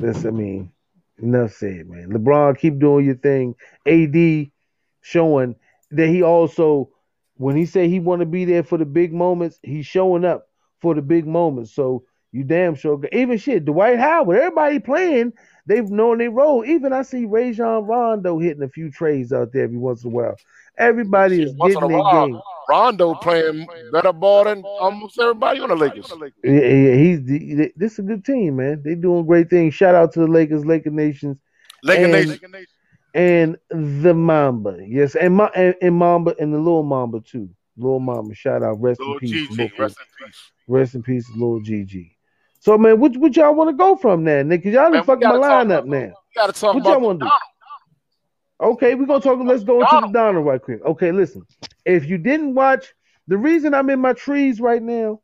That's. 0.00 0.24
I 0.24 0.30
mean, 0.30 0.72
enough 1.22 1.52
said, 1.52 1.88
man. 1.88 2.10
LeBron, 2.10 2.58
keep 2.58 2.78
doing 2.78 3.06
your 3.06 3.16
thing. 3.16 3.54
AD 3.86 4.50
showing 5.00 5.56
that 5.90 6.08
he 6.08 6.22
also, 6.22 6.90
when 7.36 7.56
he 7.56 7.66
say 7.66 7.88
he 7.88 8.00
want 8.00 8.20
to 8.20 8.26
be 8.26 8.44
there 8.44 8.62
for 8.62 8.78
the 8.78 8.84
big 8.84 9.12
moments, 9.12 9.58
he's 9.62 9.86
showing 9.86 10.24
up 10.24 10.48
for 10.80 10.94
the 10.94 11.02
big 11.02 11.26
moments. 11.26 11.74
So 11.74 12.04
you 12.32 12.44
damn 12.44 12.74
sure. 12.74 13.00
Even 13.12 13.38
shit, 13.38 13.64
Dwight 13.64 13.98
Howard, 13.98 14.38
everybody 14.38 14.78
playing. 14.78 15.32
They've 15.66 15.88
known 15.88 16.18
they 16.18 16.28
role. 16.28 16.64
Even 16.64 16.92
I 16.92 17.02
see 17.02 17.24
Rajon 17.26 17.84
Rondo 17.84 18.38
hitting 18.38 18.62
a 18.62 18.68
few 18.68 18.90
trades 18.90 19.32
out 19.32 19.52
there 19.52 19.64
every 19.64 19.76
once 19.78 20.04
in 20.04 20.10
a 20.10 20.14
while. 20.14 20.36
Everybody 20.78 21.42
is 21.42 21.54
getting 21.54 21.88
their 21.88 22.02
game. 22.12 22.40
Rondo 22.68 23.14
playing 23.14 23.66
better 23.92 24.12
ball 24.12 24.44
than 24.44 24.62
almost 24.62 25.18
everybody 25.18 25.60
on 25.60 25.70
the 25.70 25.76
Lakers. 25.76 26.12
Yeah, 26.44 26.52
yeah, 26.52 26.94
he's 26.96 27.24
the, 27.24 27.72
this 27.76 27.92
is 27.94 27.98
a 28.00 28.02
good 28.02 28.24
team, 28.24 28.56
man. 28.56 28.82
They 28.84 28.94
doing 28.94 29.24
great 29.26 29.48
things. 29.50 29.74
Shout 29.74 29.94
out 29.94 30.12
to 30.12 30.20
the 30.20 30.26
Lakers, 30.26 30.64
Laker 30.66 30.90
Nations, 30.90 31.38
Laker 31.82 32.04
And- 32.04 32.12
Nation. 32.12 32.66
and 33.14 33.56
the 33.70 34.12
Mamba. 34.14 34.78
Yes, 34.86 35.14
and 35.14 35.34
Ma- 35.36 35.50
and, 35.54 35.74
and 35.80 35.94
Mamba 35.94 36.34
and 36.38 36.52
the 36.52 36.58
little 36.58 36.82
Mamba 36.82 37.20
too. 37.20 37.48
Little 37.76 38.00
Mamba. 38.00 38.34
Shout 38.34 38.62
out. 38.62 38.80
Rest 38.80 39.00
Lil 39.00 39.12
in 39.14 39.18
peace. 39.20 39.48
GG, 39.50 39.56
both 39.56 39.78
rest 39.78 39.96
in 39.98 40.26
peace. 40.26 40.50
Rest 40.66 40.94
in 40.94 41.02
peace, 41.02 41.30
little 41.30 41.60
GG. 41.60 42.10
So 42.60 42.76
man, 42.76 42.98
what 43.00 43.16
what 43.16 43.34
y'all 43.36 43.54
want 43.54 43.70
to 43.70 43.76
go 43.76 43.96
from 43.96 44.24
there, 44.24 44.44
Nick? 44.44 44.64
Cause 44.64 44.72
y'all 44.72 44.82
done 44.84 44.92
Man, 44.92 45.00
we 45.02 45.06
fucked 45.06 45.22
my 45.22 45.30
gotta 45.30 45.38
talk 45.40 45.48
line 45.48 45.70
up 45.72 45.84
about- 45.84 45.88
now. 45.88 46.06
We 46.06 46.12
gotta 46.34 46.52
talk 46.52 46.74
What 46.74 46.84
y'all 46.84 47.00
wanna 47.00 47.18
do? 47.20 47.30
Okay, 48.60 48.94
we're 48.94 49.06
gonna 49.06 49.20
talk. 49.20 49.38
Let's 49.40 49.62
go 49.62 49.80
into 49.80 50.06
the 50.06 50.12
Donald 50.12 50.44
right 50.44 50.60
quick. 50.60 50.84
Okay, 50.84 51.12
listen. 51.12 51.42
If 51.84 52.06
you 52.06 52.18
didn't 52.18 52.54
watch, 52.54 52.92
the 53.28 53.38
reason 53.38 53.72
I'm 53.72 53.90
in 53.90 54.00
my 54.00 54.14
trees 54.14 54.60
right 54.60 54.82
now 54.82 55.20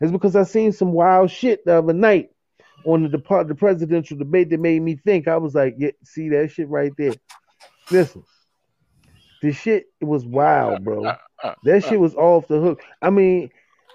is 0.00 0.10
because 0.10 0.34
I 0.34 0.42
seen 0.42 0.72
some 0.72 0.92
wild 0.92 1.30
shit 1.30 1.64
the 1.64 1.78
other 1.78 1.92
night 1.92 2.30
on 2.84 3.04
the 3.04 3.08
depart 3.08 3.46
the 3.46 3.54
presidential 3.54 4.16
debate 4.16 4.50
that 4.50 4.58
made 4.58 4.82
me 4.82 4.96
think. 4.96 5.28
I 5.28 5.36
was 5.36 5.54
like, 5.54 5.76
yeah, 5.78 5.90
see 6.02 6.28
that 6.30 6.50
shit 6.50 6.68
right 6.68 6.92
there. 6.98 7.14
Listen, 7.90 8.24
this 9.42 9.56
shit 9.56 9.86
it 10.00 10.04
was 10.04 10.24
wild, 10.24 10.82
bro. 10.82 11.04
Uh, 11.04 11.16
uh, 11.42 11.46
uh, 11.48 11.54
that 11.64 11.84
shit 11.84 12.00
was 12.00 12.16
off 12.16 12.48
the 12.48 12.60
hook. 12.60 12.82
I 13.00 13.10
mean, 13.10 13.50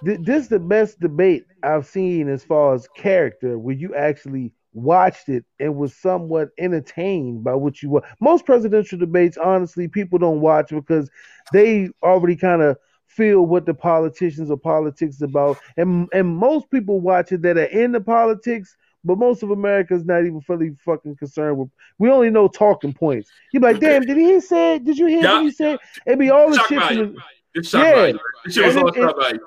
th- 0.06 0.20
this 0.22 0.44
is 0.44 0.50
the 0.50 0.60
best 0.60 1.00
debate 1.02 1.46
I've 1.62 1.88
seen 1.88 2.30
as 2.30 2.44
far 2.44 2.74
as 2.74 2.88
character, 2.96 3.58
where 3.60 3.76
you 3.76 3.96
actually 3.96 4.54
watched 4.78 5.28
it 5.30 5.44
and 5.60 5.76
was 5.76 5.96
somewhat 5.96 6.50
entertained 6.58 7.44
by 7.44 7.54
what 7.56 7.82
you 7.82 7.90
were. 7.90 8.04
Most 8.20 8.46
presidential 8.46 8.98
debates, 8.98 9.38
honestly, 9.38 9.88
people 9.88 10.20
don't 10.20 10.40
watch 10.42 10.70
because 10.70 11.10
they 11.52 11.90
already 12.04 12.36
kind 12.36 12.62
of 12.62 12.78
feel 13.08 13.46
what 13.46 13.66
the 13.66 13.74
politicians 13.74 14.52
or 14.52 14.58
politics 14.58 15.22
about, 15.22 15.58
and 15.78 16.08
and 16.14 16.38
most 16.38 16.70
people 16.70 17.00
watch 17.00 17.32
it 17.32 17.42
that 17.42 17.58
are 17.58 17.64
in 17.66 17.92
the 17.92 18.02
politics. 18.02 18.76
But 19.04 19.18
most 19.20 19.42
of 19.42 19.52
America's 19.52 20.04
not 20.06 20.26
even 20.26 20.42
fully 20.42 20.72
fucking 20.84 21.16
concerned 21.16 21.58
with. 21.58 21.70
We 21.98 22.10
only 22.10 22.30
know 22.30 22.48
talking 22.50 22.94
points. 22.94 23.30
You 23.54 23.60
be 23.62 23.68
like, 23.68 23.80
damn, 23.80 24.02
did 24.02 24.18
he 24.18 24.42
say? 24.42 24.80
Did 24.80 24.98
you 24.98 25.06
hear 25.06 25.22
what 25.22 25.44
he 25.44 25.52
said? 25.52 25.80
It'd 26.06 26.20
be 26.20 26.30
all 26.30 26.50
the 26.50 26.58
shit. 26.68 26.80
value. 26.80 27.06
from 27.06 27.14
the- 27.14 27.22
It's 27.56 27.70
shock 27.70 27.84
Yeah. 27.86 27.96
value. 27.96 28.20
This 28.44 28.54
shit 28.56 28.66
was 28.66 28.76
And 28.76 28.84
all 28.84 28.90
it- 28.90 28.96
shock 28.96 29.16
value. 29.22 29.40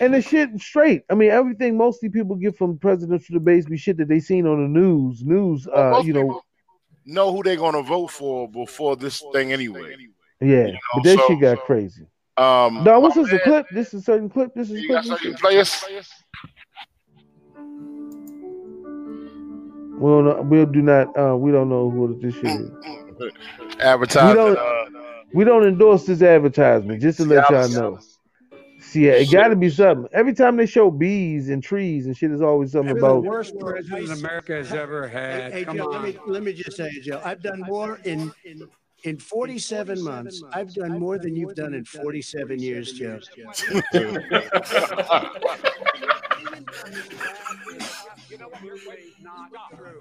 And 0.00 0.14
the 0.14 0.22
shit 0.22 0.50
straight. 0.60 1.02
I 1.10 1.14
mean, 1.14 1.30
everything 1.30 1.76
mostly 1.76 2.08
people 2.08 2.36
get 2.36 2.56
from 2.56 2.78
presidential 2.78 3.34
debates 3.34 3.66
be 3.66 3.76
shit 3.76 3.96
that 3.98 4.08
they 4.08 4.20
seen 4.20 4.46
on 4.46 4.62
the 4.62 4.68
news. 4.80 5.22
News, 5.24 5.66
Well, 5.72 5.96
uh, 5.96 6.02
you 6.02 6.12
know, 6.12 6.42
know 7.04 7.32
who 7.34 7.42
they're 7.42 7.56
gonna 7.56 7.82
vote 7.82 8.10
for 8.10 8.48
before 8.48 8.96
this 8.96 9.22
thing 9.32 9.52
anyway. 9.52 9.96
yeah. 10.40 10.66
know, 10.66 10.78
but 10.94 11.04
that 11.04 11.18
so- 11.18 11.26
shit 11.28 11.40
got 11.40 11.58
crazy. 11.64 12.06
Um, 12.38 12.82
No, 12.82 12.98
what's 12.98 13.14
this? 13.14 13.30
A 13.32 13.38
clip? 13.40 13.66
This 13.70 13.88
is 13.92 14.00
a 14.00 14.04
certain 14.04 14.30
clip. 14.30 14.54
This 14.54 14.70
is 14.70 14.82
a 14.82 14.86
clip. 14.86 15.04
certain 15.04 15.34
players. 15.34 15.84
We 19.98 20.08
don't 20.08 20.24
know. 20.24 20.40
We 20.42 20.64
do 20.64 20.82
not. 20.82 21.16
Uh, 21.16 21.36
we 21.36 21.52
don't 21.52 21.68
know 21.68 21.90
who 21.90 22.18
this 22.20 22.34
shit 22.34 22.44
is. 22.46 22.70
Advertising. 23.80 24.28
We 24.30 24.34
don't- 24.34 24.56
uh, 24.58 24.84
We 25.34 25.44
don't 25.44 25.64
endorse 25.66 26.04
this 26.04 26.20
advertisement. 26.22 27.00
Just 27.00 27.18
to 27.18 27.24
let 27.24 27.48
y'all 27.50 27.68
know. 27.68 27.98
See, 28.82 29.06
yeah, 29.06 29.12
it 29.12 29.30
got 29.30 29.48
to 29.48 29.56
be 29.56 29.70
something. 29.70 30.08
Every 30.12 30.34
time 30.34 30.56
they 30.56 30.66
show 30.66 30.90
bees 30.90 31.48
and 31.48 31.62
trees 31.62 32.06
and 32.06 32.16
shit, 32.16 32.30
there's 32.30 32.42
always 32.42 32.72
something 32.72 32.88
Maybe 32.94 33.00
the 33.00 33.06
about. 33.06 33.22
worst 33.24 33.58
president 33.58 34.10
America 34.12 34.54
has 34.54 34.72
ever 34.72 35.06
had. 35.08 35.52
hey, 35.52 35.64
Come 35.64 35.76
Joe, 35.76 35.86
let 35.86 35.98
on. 35.98 36.04
me 36.04 36.18
let 36.26 36.42
me 36.42 36.52
just 36.52 36.76
say, 36.76 36.90
Joe, 37.00 37.20
I've 37.24 37.42
done 37.42 37.60
more 37.60 38.00
in 38.04 38.32
in 38.44 38.68
in 39.04 39.18
47 39.18 40.02
months. 40.02 40.42
I've 40.52 40.74
done 40.74 40.98
more 40.98 41.18
than 41.18 41.34
you've 41.36 41.54
done 41.54 41.74
in 41.74 41.84
47 41.84 42.58
years, 42.60 42.92
Joe. 42.92 43.20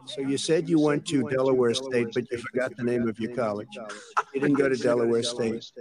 So 0.06 0.22
you 0.22 0.38
said 0.38 0.70
you 0.70 0.80
went 0.80 1.06
to 1.08 1.24
Delaware 1.30 1.74
State, 1.74 2.08
but 2.14 2.30
you 2.32 2.38
forgot 2.38 2.76
the 2.76 2.84
name 2.84 3.08
of 3.08 3.20
your 3.20 3.34
college. 3.36 3.68
You 4.34 4.42
didn't 4.42 4.58
go 4.58 4.68
to 4.70 4.76
Delaware 4.76 5.24
State. 5.24 5.72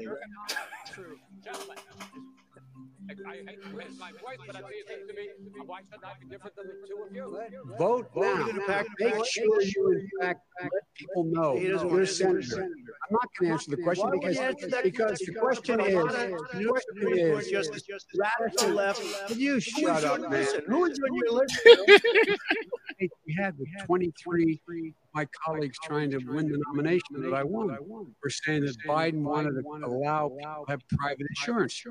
Vote 7.79 8.11
now. 8.17 8.23
You're 8.23 8.47
gonna 8.47 8.67
pack- 8.67 8.87
Make 8.99 9.27
sure 9.27 9.63
you 9.63 9.93
in 9.93 10.09
fact 10.21 10.41
let 10.63 10.71
people 10.95 11.25
know 11.25 11.57
He 11.57 11.69
doesn't 11.69 11.89
you're 11.89 11.97
want 11.97 12.03
a 12.03 12.07
to 12.07 12.13
senator. 12.13 12.63
I'm 12.63 13.13
not 13.13 13.29
going 13.39 13.49
to 13.49 13.53
answer 13.53 13.71
the 13.71 13.83
question 13.83 14.07
Why 14.07 14.13
because, 14.21 14.37
you 14.37 14.43
answer 14.43 14.69
that 14.69 14.85
because 14.85 15.19
the 15.19 15.35
question 15.35 15.81
is, 15.81 15.95
the 15.95 16.69
question 16.69 17.19
is, 17.19 17.49
just 17.49 18.07
radical 18.17 18.69
left. 18.71 19.31
Will 19.31 19.37
you 19.37 19.61
shut 19.61 20.05
up, 20.05 20.31
man? 20.31 20.47
Who 20.67 20.85
is 20.85 20.99
on 20.99 21.15
your 21.15 21.33
list? 21.33 21.61
we 23.27 23.35
had 23.39 23.59
with 23.59 23.69
23 23.87 24.95
my 25.15 25.27
colleagues 25.45 25.77
trying 25.83 26.11
to 26.11 26.19
win 26.19 26.51
the 26.51 26.63
nomination 26.69 27.23
that 27.23 27.35
I 27.35 27.43
won. 27.43 27.77
We're 28.23 28.31
saying 28.31 28.65
that 28.65 28.77
Biden 28.87 29.23
wanted 29.23 29.53
to 29.53 29.87
allow 29.87 30.29
people 30.29 30.65
to 30.67 30.71
have 30.71 30.81
private 30.89 31.27
insurance. 31.29 31.83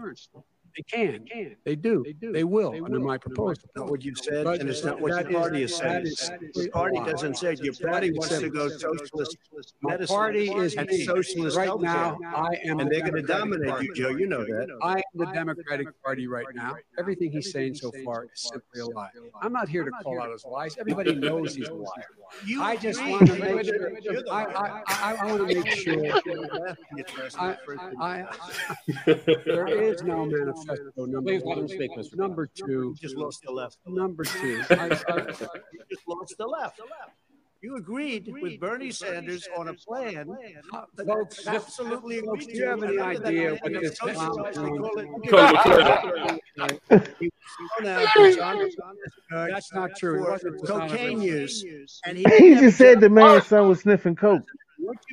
They 0.80 0.84
can. 0.84 1.55
They 1.65 1.75
do. 1.75 2.05
They 2.21 2.43
will 2.45 2.73
under 2.86 2.99
my 2.99 3.17
proposal. 3.17 3.63
Not 3.75 3.89
what 3.89 4.03
you 4.03 4.15
said, 4.15 4.45
But 4.45 4.61
and 4.61 4.69
it's 4.69 4.84
not 4.84 5.01
what 5.01 5.11
that 5.11 5.30
your 5.30 5.41
party 5.41 5.63
is 5.63 5.75
saying. 5.75 6.03
that 6.05 6.05
is 6.05 6.32
Your 6.55 6.69
party 6.69 6.99
doesn't 6.99 7.38
say. 7.38 7.57
Your 7.61 7.73
party 7.73 8.11
wants 8.11 8.39
to 8.39 8.49
go 8.49 8.69
socialist 8.69 9.38
My 9.82 9.91
medicine 9.91 10.15
party 10.15 10.49
is 10.51 10.73
socialist 11.05 11.57
Right 11.57 11.80
now, 11.82 12.17
I 12.23 12.57
am. 12.65 12.80
and 12.80 12.89
the 12.89 12.93
they're 12.93 13.01
going 13.01 13.13
to 13.15 13.21
Democratic 13.21 13.27
dominate 13.27 13.69
Party. 13.69 13.86
you, 13.88 13.93
Joe. 13.95 14.09
You 14.09 14.27
know 14.27 14.45
that. 14.45 14.69
I 14.82 14.95
am 14.97 15.01
the 15.15 15.25
Democratic 15.25 15.88
Party 16.01 16.27
right 16.27 16.45
now. 16.53 16.75
Everything 16.97 17.32
he's 17.32 17.51
saying 17.51 17.75
so 17.75 17.91
far 18.05 18.23
is 18.25 18.30
simply 18.36 18.80
a 18.80 18.86
lie. 18.86 19.09
I'm 19.41 19.51
not 19.51 19.67
here 19.67 19.84
to 19.84 19.91
call 20.01 20.21
out 20.21 20.32
his 20.32 20.45
lies. 20.45 20.77
Everybody 20.80 21.15
knows 21.15 21.55
he's 21.55 21.67
a 21.67 21.73
liar. 21.73 22.05
You 22.45 22.61
I 22.61 22.77
just 22.77 23.01
want 23.05 23.27
to 23.27 23.34
make 23.36 23.65
sure. 23.65 23.99
you're 24.01 24.23
the 24.23 24.30
I, 24.32 24.43
I, 24.43 24.84
I, 24.88 25.15
I 25.15 25.25
want 25.25 25.49
to 25.49 25.55
make 25.55 25.67
sure. 25.67 26.21
I, 27.38 27.57
I, 27.99 28.21
I, 28.21 28.25
there 29.45 29.67
is 29.67 30.03
no 30.03 30.25
manifesto. 30.25 30.68
Number 30.97 31.22
Please 31.22 31.43
one. 31.43 31.67
speak, 31.67 31.91
Mr. 31.97 32.15
Number 32.17 32.47
two. 32.47 32.65
You 32.67 32.95
just 32.99 33.15
lost 33.15 33.41
the 33.43 33.51
left. 33.51 33.78
Number 33.88 34.24
two. 34.24 34.61
I, 34.70 34.74
I, 34.76 35.17
You 35.17 35.82
just 35.89 36.07
lost 36.07 36.36
the 36.38 36.45
left. 36.47 36.80
You 37.61 37.76
agreed 37.76 38.32
with 38.41 38.57
Bernie 38.57 38.89
Sanders 38.89 39.45
on 39.57 39.67
a 39.67 39.74
plan. 39.74 40.28
that 40.95 41.05
Folks, 41.05 41.45
absolutely 41.45 42.22
folks, 42.22 42.45
do 42.45 42.53
you 42.53 42.65
have 42.65 42.80
to. 42.80 42.88
any 42.88 42.99
idea 42.99 43.55
what 43.55 43.74
this 43.74 43.97
socialist. 43.97 44.45
They 44.45 44.53
clown- 44.53 44.78
call 44.80 44.97
it- 44.99 45.07
Come 45.30 45.53
with 45.53 46.80
credit. 46.88 47.15
You 47.20 47.30
go 47.80 47.84
now 47.84 48.05
to 48.13 48.36
John- 48.36 48.70
That's 49.49 49.74
not 49.74 49.89
true. 49.97 50.22
It 50.22 50.24
For 50.26 50.32
wasn't 50.32 50.61
dishonest. 50.61 50.91
cocaine 50.95 51.22
use. 51.22 51.99
And 52.05 52.17
he, 52.17 52.24
He 52.24 52.30
didn't 52.30 52.53
have 52.53 52.63
just 52.63 52.78
said 52.78 53.01
the 53.01 53.09
man's 53.09 53.47
son 53.47 53.67
was 53.67 53.82
sniffing 53.82 54.15
coke. 54.15 54.43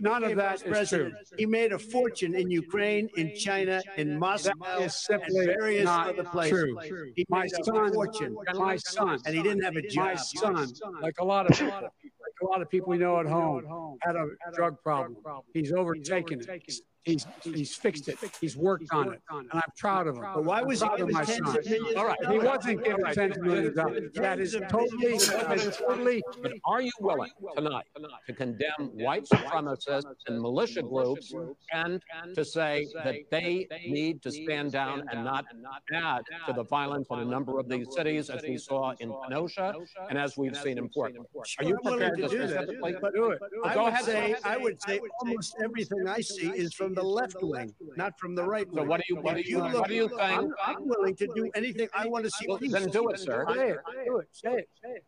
None 0.01 0.25
of 0.25 0.37
that 0.37 0.51
vice 0.61 0.63
true. 0.63 0.71
president, 0.71 1.15
He 1.39 1.47
made 1.47 1.73
a 1.73 1.79
fortune 1.79 2.35
in 2.35 2.51
Ukraine, 2.51 3.09
in 3.17 3.35
China, 3.37 3.83
in 3.97 4.19
Moscow, 4.19 4.53
That 4.61 4.79
is 4.79 4.83
and 4.83 4.93
simply 4.93 5.47
various 5.47 5.85
not 5.85 6.09
other 6.09 6.25
places. 6.25 6.75
true. 6.89 7.13
He 7.17 7.25
My 7.29 7.43
made 7.43 7.53
a 7.61 7.65
son, 7.65 7.93
fortune, 7.93 8.37
my 8.55 8.77
son, 8.77 9.19
and 9.25 9.35
he 9.35 9.43
didn't 9.43 9.63
have 9.65 9.77
a 9.77 9.83
job. 9.83 10.05
my 10.07 10.15
son, 10.17 10.69
like 11.03 11.15
a 11.21 11.25
lot 11.25 11.51
of 11.51 11.57
people, 11.59 11.81
like 11.81 12.37
a 12.43 12.47
lot 12.47 12.61
of 12.63 12.71
people 12.71 12.89
we 12.91 12.99
know 12.99 13.19
at 13.21 13.27
home, 13.27 13.99
had 14.03 14.17
a 14.17 14.27
drug 14.55 14.81
problem. 14.83 15.17
He's 15.55 15.73
overtaken 15.73 16.41
it. 16.41 16.75
He's 17.07 17.25
he's 17.45 17.73
fixed 17.73 18.09
it. 18.09 18.19
He's 18.41 18.57
worked 18.57 18.89
on 18.91 19.13
it, 19.15 19.23
and 19.31 19.49
I'm 19.53 19.63
proud 19.79 20.09
of 20.09 20.17
him. 20.17 20.25
But 20.35 20.45
why 20.45 20.61
was 20.61 20.83
he 20.83 20.89
proud 20.89 21.01
of 21.01 21.07
given 21.07 21.15
my 21.15 21.25
tens 21.25 21.47
son? 21.47 21.59
of 21.59 21.65
millions 21.65 21.97
All 21.97 22.05
right, 22.05 22.19
he 22.29 22.39
wasn't 22.41 22.85
given 22.85 23.05
tens 23.13 23.37
of 23.37 23.43
millions 23.45 23.69
of 23.69 23.75
dollars. 23.77 24.11
That 24.15 24.41
is 24.41 24.57
totally, 24.69 25.19
that 25.19 25.57
is 25.57 25.77
totally. 25.77 26.21
But 26.43 26.55
are 26.65 26.83
you 26.83 26.91
willing 26.99 27.31
tonight 27.55 27.85
to 28.27 28.33
condemn 28.33 28.91
white 28.95 29.25
supremacists 29.25 30.03
and 30.27 30.43
militia 30.43 30.83
groups 30.83 31.33
and 31.73 32.03
to 32.35 32.45
say 32.45 32.89
that 33.05 33.15
they 33.31 33.69
need 33.87 34.21
to 34.23 34.33
stand 34.33 34.73
down 34.73 35.05
and 35.13 35.25
not 35.25 35.45
add 35.93 36.23
to 36.49 36.53
the 36.53 36.65
violence 36.65 37.07
in 37.13 37.21
a 37.21 37.25
number 37.25 37.61
of 37.61 37.69
these 37.69 37.87
cities, 37.95 38.31
as 38.31 38.43
we 38.43 38.59
saw 38.59 38.95
in 38.99 39.15
Kenosha 39.23 39.75
and 40.11 40.19
as 40.19 40.37
we've 40.37 40.57
seen 40.57 40.77
in 40.77 40.89
Portland? 40.89 41.25
Are 41.61 41.65
you 41.65 41.79
prepared 41.85 42.17
to 42.17 42.23
to 42.23 42.29
do 42.29 42.39
that, 42.49 42.65
specifically 42.65 42.97
do 43.15 43.31
it? 43.31 43.39
Go 43.75 43.87
ahead. 43.87 44.39
I 44.45 44.57
would 44.57 44.83
say 44.83 44.99
almost 45.21 45.55
everything 45.63 46.09
I 46.09 46.21
see 46.21 46.49
is 46.49 46.75
from 46.75 46.96
the 46.97 47.03
left 47.03 47.37
wing, 47.41 47.73
not 47.97 48.19
from 48.19 48.35
the 48.35 48.45
right 48.45 48.67
So 48.73 48.81
wing. 48.81 48.89
what 48.89 48.99
do 49.01 49.05
you, 49.09 49.17
what 49.21 49.35
do 49.35 49.41
If 49.41 49.49
you, 49.49 49.59
look- 49.59 49.75
what 49.75 49.89
do 49.89 49.95
you 49.95 50.11
I'm, 50.21 50.41
think? 50.41 50.53
I'm 50.67 50.89
willing 50.89 51.15
to 51.17 51.27
do 51.35 51.51
anything 51.55 51.89
I 51.95 52.07
want 52.09 52.25
to 52.25 52.31
see. 52.31 52.47
Well, 52.49 52.59
peace. 52.59 52.73
Then 52.73 52.89
do 52.91 53.09
it, 53.11 53.21
sir. 53.21 53.47
Say 53.55 53.69
it, 53.71 53.79
do 54.07 54.19
it, 54.19 54.29
say 54.33 54.53
it. 54.55 55.05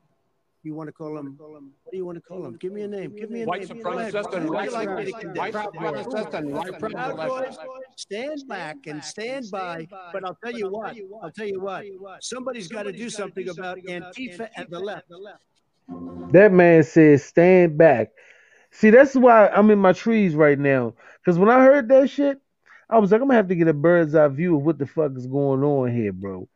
You 0.64 0.74
want 0.74 0.88
to 0.88 0.92
call 0.92 1.16
him? 1.16 1.36
What 1.38 1.62
do 1.92 1.96
you 1.96 2.04
want 2.04 2.16
to 2.16 2.20
call 2.20 2.44
him? 2.44 2.56
Give 2.56 2.72
me 2.72 2.82
a 2.82 2.88
name. 2.88 3.14
Give 3.16 3.30
me 3.30 3.42
a 3.42 3.46
White 3.46 3.68
name. 3.68 3.80
Go 3.80 3.90
supremacist 3.90 4.34
and 4.34 4.50
white 4.50 4.64
you 4.66 4.70
like 4.72 4.90
me 4.96 5.04
to 5.04 5.12
supremacist, 5.12 5.36
white 5.36 5.54
supremacist 5.54 6.34
and 6.34 6.52
white 6.52 6.72
supremacist. 6.72 7.56
stand 7.96 8.42
back 8.48 8.76
and 8.86 9.02
stand 9.04 9.46
by. 9.52 9.86
But 10.12 10.24
I'll 10.24 10.38
tell 10.44 10.52
you 10.52 10.68
what. 10.68 10.96
I'll 11.22 11.30
tell 11.30 11.46
you 11.46 11.60
what. 11.60 11.84
Somebody's 12.20 12.68
got 12.68 12.82
to 12.84 12.92
do 12.92 13.08
something 13.08 13.48
about 13.48 13.78
Antifa 13.78 14.48
and 14.56 14.66
the 14.68 14.80
left. 14.80 15.10
That 16.32 16.52
man 16.52 16.82
says, 16.82 17.24
"Stand 17.24 17.78
back." 17.78 18.08
See, 18.70 18.90
that's 18.90 19.14
why 19.14 19.48
I'm 19.48 19.70
in 19.70 19.78
my 19.78 19.92
trees 19.94 20.34
right 20.34 20.58
now. 20.58 20.94
Cause 21.28 21.38
when 21.38 21.50
I 21.50 21.62
heard 21.62 21.90
that 21.90 22.08
shit, 22.08 22.40
I 22.88 22.98
was 22.98 23.12
like, 23.12 23.20
I'm 23.20 23.28
gonna 23.28 23.36
have 23.36 23.48
to 23.48 23.54
get 23.54 23.68
a 23.68 23.74
bird's 23.74 24.14
eye 24.14 24.28
view 24.28 24.56
of 24.56 24.62
what 24.62 24.78
the 24.78 24.86
fuck 24.86 25.12
is 25.14 25.26
going 25.26 25.62
on 25.62 25.94
here, 25.94 26.10
bro. 26.10 26.48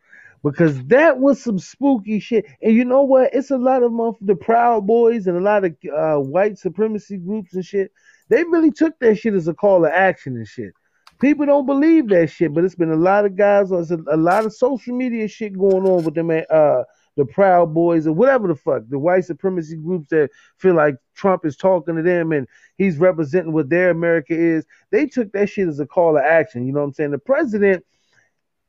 Because 0.43 0.83
that 0.85 1.18
was 1.18 1.43
some 1.43 1.59
spooky 1.59 2.20
shit. 2.20 2.47
And 2.62 2.75
you 2.75 2.87
know 2.87 3.03
what? 3.03 3.35
It's 3.35 3.51
a 3.51 3.59
lot 3.59 3.83
of 3.83 3.93
the 4.23 4.35
Proud 4.35 4.87
Boys 4.87 5.27
and 5.27 5.37
a 5.37 5.43
lot 5.43 5.66
of 5.66 5.77
uh, 5.95 6.16
white 6.20 6.57
supremacy 6.57 7.18
groups 7.18 7.53
and 7.53 7.62
shit. 7.62 7.93
They 8.31 8.45
really 8.45 8.70
took 8.70 8.99
that 9.01 9.16
shit 9.16 9.35
as 9.35 9.47
a 9.47 9.53
call 9.53 9.83
to 9.83 9.95
action 9.95 10.37
and 10.37 10.49
shit. 10.49 10.73
People 11.20 11.45
don't 11.45 11.66
believe 11.66 12.09
that 12.09 12.31
shit, 12.31 12.55
but 12.55 12.64
it's 12.64 12.75
been 12.75 12.93
a 12.93 12.97
lot 12.97 13.27
of 13.27 13.37
guys. 13.37 13.73
A, 13.73 13.99
a 14.11 14.16
lot 14.16 14.47
of 14.47 14.55
social 14.55 14.97
media 14.97 15.29
shit 15.29 15.53
going 15.53 15.87
on 15.87 16.03
with 16.03 16.14
them 16.14 16.31
uh, 16.31 16.83
the 17.16 17.24
Proud 17.24 17.74
Boys, 17.74 18.06
or 18.06 18.12
whatever 18.12 18.48
the 18.48 18.54
fuck, 18.54 18.82
the 18.88 18.98
white 18.98 19.24
supremacy 19.24 19.76
groups 19.76 20.08
that 20.08 20.30
feel 20.56 20.74
like 20.74 20.96
Trump 21.14 21.44
is 21.44 21.56
talking 21.56 21.96
to 21.96 22.02
them 22.02 22.32
and 22.32 22.46
he's 22.78 22.96
representing 22.96 23.52
what 23.52 23.68
their 23.68 23.90
America 23.90 24.34
is, 24.34 24.64
they 24.90 25.06
took 25.06 25.30
that 25.32 25.48
shit 25.48 25.68
as 25.68 25.78
a 25.78 25.86
call 25.86 26.14
to 26.14 26.24
action. 26.24 26.66
You 26.66 26.72
know 26.72 26.80
what 26.80 26.86
I'm 26.86 26.92
saying? 26.94 27.10
The 27.10 27.18
president 27.18 27.84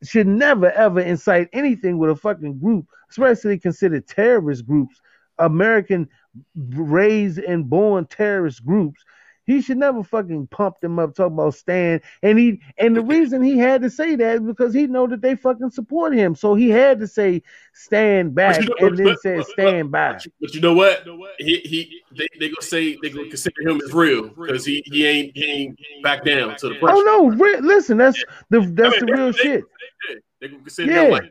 should 0.03 0.27
never 0.27 0.71
ever 0.71 0.99
incite 0.99 1.49
anything 1.53 1.97
with 1.97 2.09
a 2.09 2.15
fucking 2.15 2.59
group, 2.59 2.85
especially 3.09 3.57
considered 3.57 4.07
terrorist 4.07 4.65
groups, 4.65 4.99
American 5.39 6.09
raised 6.55 7.39
and 7.39 7.69
born 7.69 8.05
terrorist 8.07 8.65
groups. 8.65 9.03
He 9.45 9.61
should 9.61 9.77
never 9.77 10.03
fucking 10.03 10.47
pump 10.47 10.79
them 10.79 10.99
up, 10.99 11.15
talk 11.15 11.27
about 11.31 11.55
stand. 11.55 12.01
And 12.21 12.39
he 12.39 12.61
and 12.77 12.95
the 12.95 13.01
reason 13.01 13.41
he 13.43 13.57
had 13.57 13.81
to 13.81 13.89
say 13.89 14.15
that 14.15 14.35
is 14.35 14.41
because 14.41 14.73
he 14.73 14.87
know 14.87 15.05
that 15.07 15.21
they 15.21 15.35
fucking 15.35 15.71
support 15.71 16.13
him. 16.13 16.33
So 16.35 16.55
he 16.55 16.69
had 16.69 16.99
to 17.01 17.07
say 17.07 17.41
stand 17.73 18.33
back 18.35 18.61
you 18.61 18.67
know- 18.69 18.87
and 18.87 18.97
then 18.97 19.05
but- 19.07 19.19
say 19.21 19.37
but- 19.37 19.47
stand 19.47 19.91
by. 19.91 20.17
But 20.39 20.53
you 20.53 20.61
know 20.61 20.73
what? 20.73 21.05
He 21.39 21.57
he 21.65 22.01
they, 22.17 22.27
they 22.39 22.47
gonna 22.49 22.61
say 22.61 22.97
they 23.01 23.09
gonna 23.09 23.27
consider 23.27 23.61
him 23.67 23.81
as 23.85 23.93
real 23.93 24.29
because 24.29 24.65
he 24.65 24.81
he 24.85 25.05
ain't 25.05 25.35
he 25.35 25.43
ain't 25.45 25.79
back 26.03 26.23
down 26.23 26.55
to 26.57 26.69
the 26.69 26.75
pressure. 26.75 26.95
Oh 26.97 27.01
no, 27.01 27.29
re- 27.35 27.59
listen, 27.61 27.97
that's 27.97 28.23
the 28.49 28.61
that's 28.73 28.99
the 28.99 29.05
real 29.07 29.31
shit. 29.33 29.63
Yeah, 30.09 30.15
they 30.39 30.47
gonna 30.47 30.59
consider 30.61 30.91
Yeah. 30.91 31.03
him 31.05 31.11
like 31.11 31.23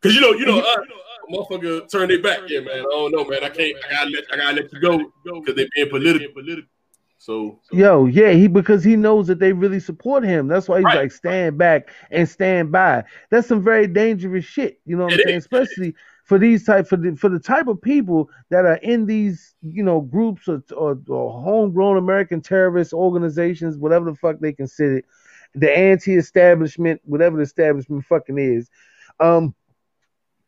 because 0.00 0.14
you 0.14 0.20
know 0.20 0.30
you 0.32 0.46
know 0.46 0.60
uh, 0.60 0.76
motherfucker 1.30 1.88
turn 1.90 2.08
their 2.08 2.22
back. 2.22 2.40
Yeah, 2.48 2.60
man. 2.60 2.78
I 2.78 2.82
don't 2.82 3.12
know, 3.12 3.24
man. 3.24 3.44
I 3.44 3.50
can't. 3.50 3.76
I 3.88 3.90
gotta 3.94 4.10
let 4.10 4.24
I 4.32 4.36
gotta 4.36 4.56
let 4.56 4.72
you 4.72 4.80
go 4.80 4.98
because 5.40 5.54
they 5.56 5.68
being 5.74 5.90
political. 5.90 6.42
So 7.18 7.60
Yo, 7.70 8.06
yeah, 8.06 8.30
he 8.30 8.46
because 8.48 8.82
he 8.82 8.96
knows 8.96 9.26
that 9.26 9.38
they 9.40 9.52
really 9.52 9.80
support 9.80 10.24
him. 10.24 10.48
That's 10.48 10.68
why 10.68 10.80
he's 10.80 10.84
Right. 10.84 10.94
like 10.94 11.12
stand 11.12 11.58
back 11.58 11.90
and 12.10 12.26
stand 12.28 12.72
by. 12.72 13.04
That's 13.30 13.46
some 13.46 13.62
very 13.62 13.86
dangerous 13.86 14.44
shit. 14.46 14.80
You 14.86 14.96
know 14.96 15.04
what 15.04 15.10
I'm 15.14 15.18
It 15.18 15.20
saying? 15.20 15.36
is. 15.36 15.42
Especially 15.42 15.94
for 16.24 16.38
these 16.38 16.64
type 16.64 16.86
for 16.88 16.96
the 16.96 17.14
for 17.16 17.28
the 17.28 17.38
type 17.38 17.68
of 17.68 17.82
people 17.82 18.30
that 18.50 18.64
are 18.64 18.76
in 18.76 19.04
these 19.06 19.54
you 19.62 19.82
know 19.82 20.00
groups 20.00 20.48
or 20.48 20.62
or, 20.74 20.98
or 21.08 21.42
homegrown 21.42 21.98
American 21.98 22.40
terrorist 22.40 22.94
organizations, 22.94 23.76
whatever 23.76 24.10
the 24.10 24.16
fuck 24.16 24.38
they 24.40 24.52
consider, 24.52 25.02
the 25.54 25.70
anti-establishment, 25.76 27.00
whatever 27.04 27.36
the 27.36 27.42
establishment 27.42 28.04
fucking 28.06 28.38
is. 28.38 28.70
Um, 29.20 29.54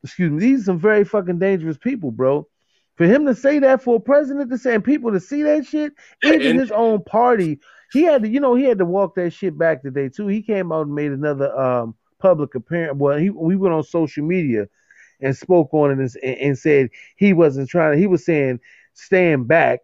excuse 0.05 0.31
me, 0.31 0.39
these 0.41 0.63
are 0.63 0.65
some 0.65 0.79
very 0.79 1.05
fucking 1.05 1.39
dangerous 1.39 1.77
people, 1.77 2.11
bro. 2.11 2.47
For 3.01 3.07
him 3.07 3.25
to 3.25 3.35
say 3.35 3.61
that 3.61 3.83
for 3.83 3.97
a 3.97 4.01
president 4.01 4.51
to 4.51 4.59
say 4.59 4.75
and 4.75 4.85
people 4.85 5.11
to 5.13 5.21
see 5.21 5.43
that 5.45 5.65
shit, 5.65 5.95
even 6.23 6.49
and- 6.49 6.61
his 6.61 6.71
own 6.71 7.03
party, 7.03 7.59
he 7.95 8.03
had 8.03 8.25
to, 8.25 8.29
you 8.29 8.41
know, 8.41 8.55
he 8.55 8.65
had 8.65 8.77
to 8.77 8.85
walk 8.85 9.15
that 9.15 9.31
shit 9.33 9.57
back 9.57 9.81
today 9.83 10.11
too. 10.11 10.27
He 10.27 10.43
came 10.43 10.71
out 10.71 10.85
and 10.85 10.95
made 10.95 11.11
another 11.11 11.59
um 11.59 11.95
public 12.19 12.55
appearance. 12.55 12.99
Well, 12.99 13.17
he 13.17 13.31
we 13.31 13.57
went 13.57 13.73
on 13.75 13.85
social 13.85 14.23
media 14.23 14.67
and 15.23 15.35
spoke 15.35 15.73
on 15.73 15.93
it 15.99 15.99
and, 15.99 16.37
and 16.39 16.59
said 16.59 16.91
he 17.17 17.33
wasn't 17.33 17.71
trying. 17.71 17.99
He 17.99 18.07
was 18.07 18.23
saying 18.23 18.61
stand 18.93 19.49
back 19.49 19.81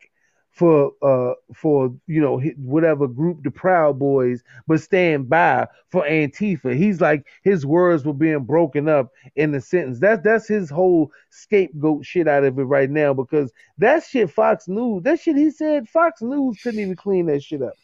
for 0.57 0.91
uh 1.03 1.35
for 1.55 1.95
you 2.07 2.19
know 2.19 2.41
whatever 2.57 3.07
group 3.07 3.43
the 3.45 3.51
Proud 3.51 3.99
Boys, 3.99 4.43
but 4.67 4.81
stand 4.81 5.29
by 5.29 5.69
for 5.91 6.03
Antifa. 6.05 6.75
He's 6.75 6.99
like 6.99 7.27
his 7.43 7.67
words 7.67 8.07
were 8.07 8.15
being 8.15 8.43
broken 8.45 8.89
up 8.89 9.13
in 9.37 9.53
the 9.53 9.61
sentence. 9.61 9.99
That's 10.01 10.25
that's 10.25 10.49
his 10.49 10.71
whole 10.71 11.13
scapegoat 11.29 12.07
shit 12.07 12.27
out 12.27 12.45
of 12.45 12.59
it 12.59 12.63
right 12.65 12.89
now 12.89 13.13
because 13.13 13.53
that 13.77 14.03
shit 14.05 14.31
Fox 14.31 14.67
News, 14.67 15.03
that 15.03 15.21
shit 15.21 15.37
he 15.37 15.51
said 15.51 15.91
Fox 15.91 16.23
News 16.23 16.59
couldn't 16.63 16.81
even 16.81 16.97
clean 16.97 17.27
that 17.27 17.43
shit 17.43 17.61
up. 17.61 17.75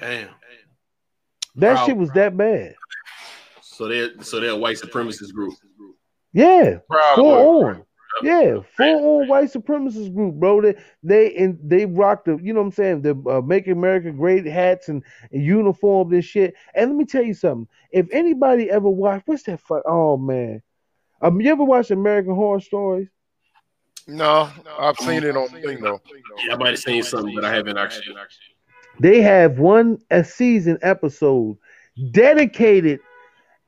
damn. 0.00 0.28
That 1.54 1.74
Proud- 1.76 1.86
shit 1.86 1.96
was 1.96 2.10
that 2.10 2.36
bad. 2.36 2.74
So 3.62 3.86
they're 3.86 4.20
so 4.22 4.40
they're 4.40 4.50
a 4.50 4.56
white 4.56 4.76
supremacist 4.78 5.32
group. 5.32 5.54
Yeah, 6.32 6.78
Proud 6.90 7.14
full 7.14 7.24
Boy. 7.24 7.64
on. 7.68 7.84
Yeah, 8.22 8.58
full 8.76 9.20
on 9.20 9.28
white 9.28 9.52
supremacist 9.52 10.14
group, 10.14 10.34
bro. 10.36 10.60
They 10.60 10.74
they 11.02 11.36
and 11.36 11.58
they 11.62 11.86
rock 11.86 12.24
the, 12.24 12.38
you 12.42 12.52
know 12.52 12.60
what 12.60 12.66
I'm 12.66 12.72
saying, 12.72 13.02
the 13.02 13.22
uh, 13.30 13.40
Make 13.40 13.66
America 13.68 14.10
Great 14.10 14.46
hats 14.46 14.88
and, 14.88 15.02
and 15.32 15.42
uniforms 15.42 16.12
and 16.12 16.24
shit. 16.24 16.54
And 16.74 16.90
let 16.90 16.96
me 16.96 17.04
tell 17.04 17.22
you 17.22 17.34
something. 17.34 17.68
If 17.90 18.06
anybody 18.12 18.70
ever 18.70 18.88
watched, 18.88 19.26
what's 19.26 19.42
that 19.44 19.60
fuck? 19.60 19.82
Oh 19.86 20.16
man, 20.16 20.62
um, 21.20 21.40
you 21.40 21.50
ever 21.50 21.64
watched 21.64 21.90
American 21.90 22.34
Horror 22.34 22.60
Stories? 22.60 23.08
No, 24.06 24.48
I've 24.78 24.96
seen 24.98 25.24
it 25.24 25.36
on 25.36 25.48
thing 25.48 25.80
though. 25.80 26.00
Yeah, 26.44 26.54
I 26.54 26.56
might 26.56 26.70
have 26.70 26.78
seen 26.78 27.02
something, 27.02 27.34
but 27.34 27.44
I 27.44 27.52
haven't 27.52 27.76
actually. 27.76 28.14
They 29.00 29.20
have 29.20 29.58
one 29.58 29.98
a 30.10 30.24
season 30.24 30.78
episode 30.82 31.58
dedicated. 32.12 33.00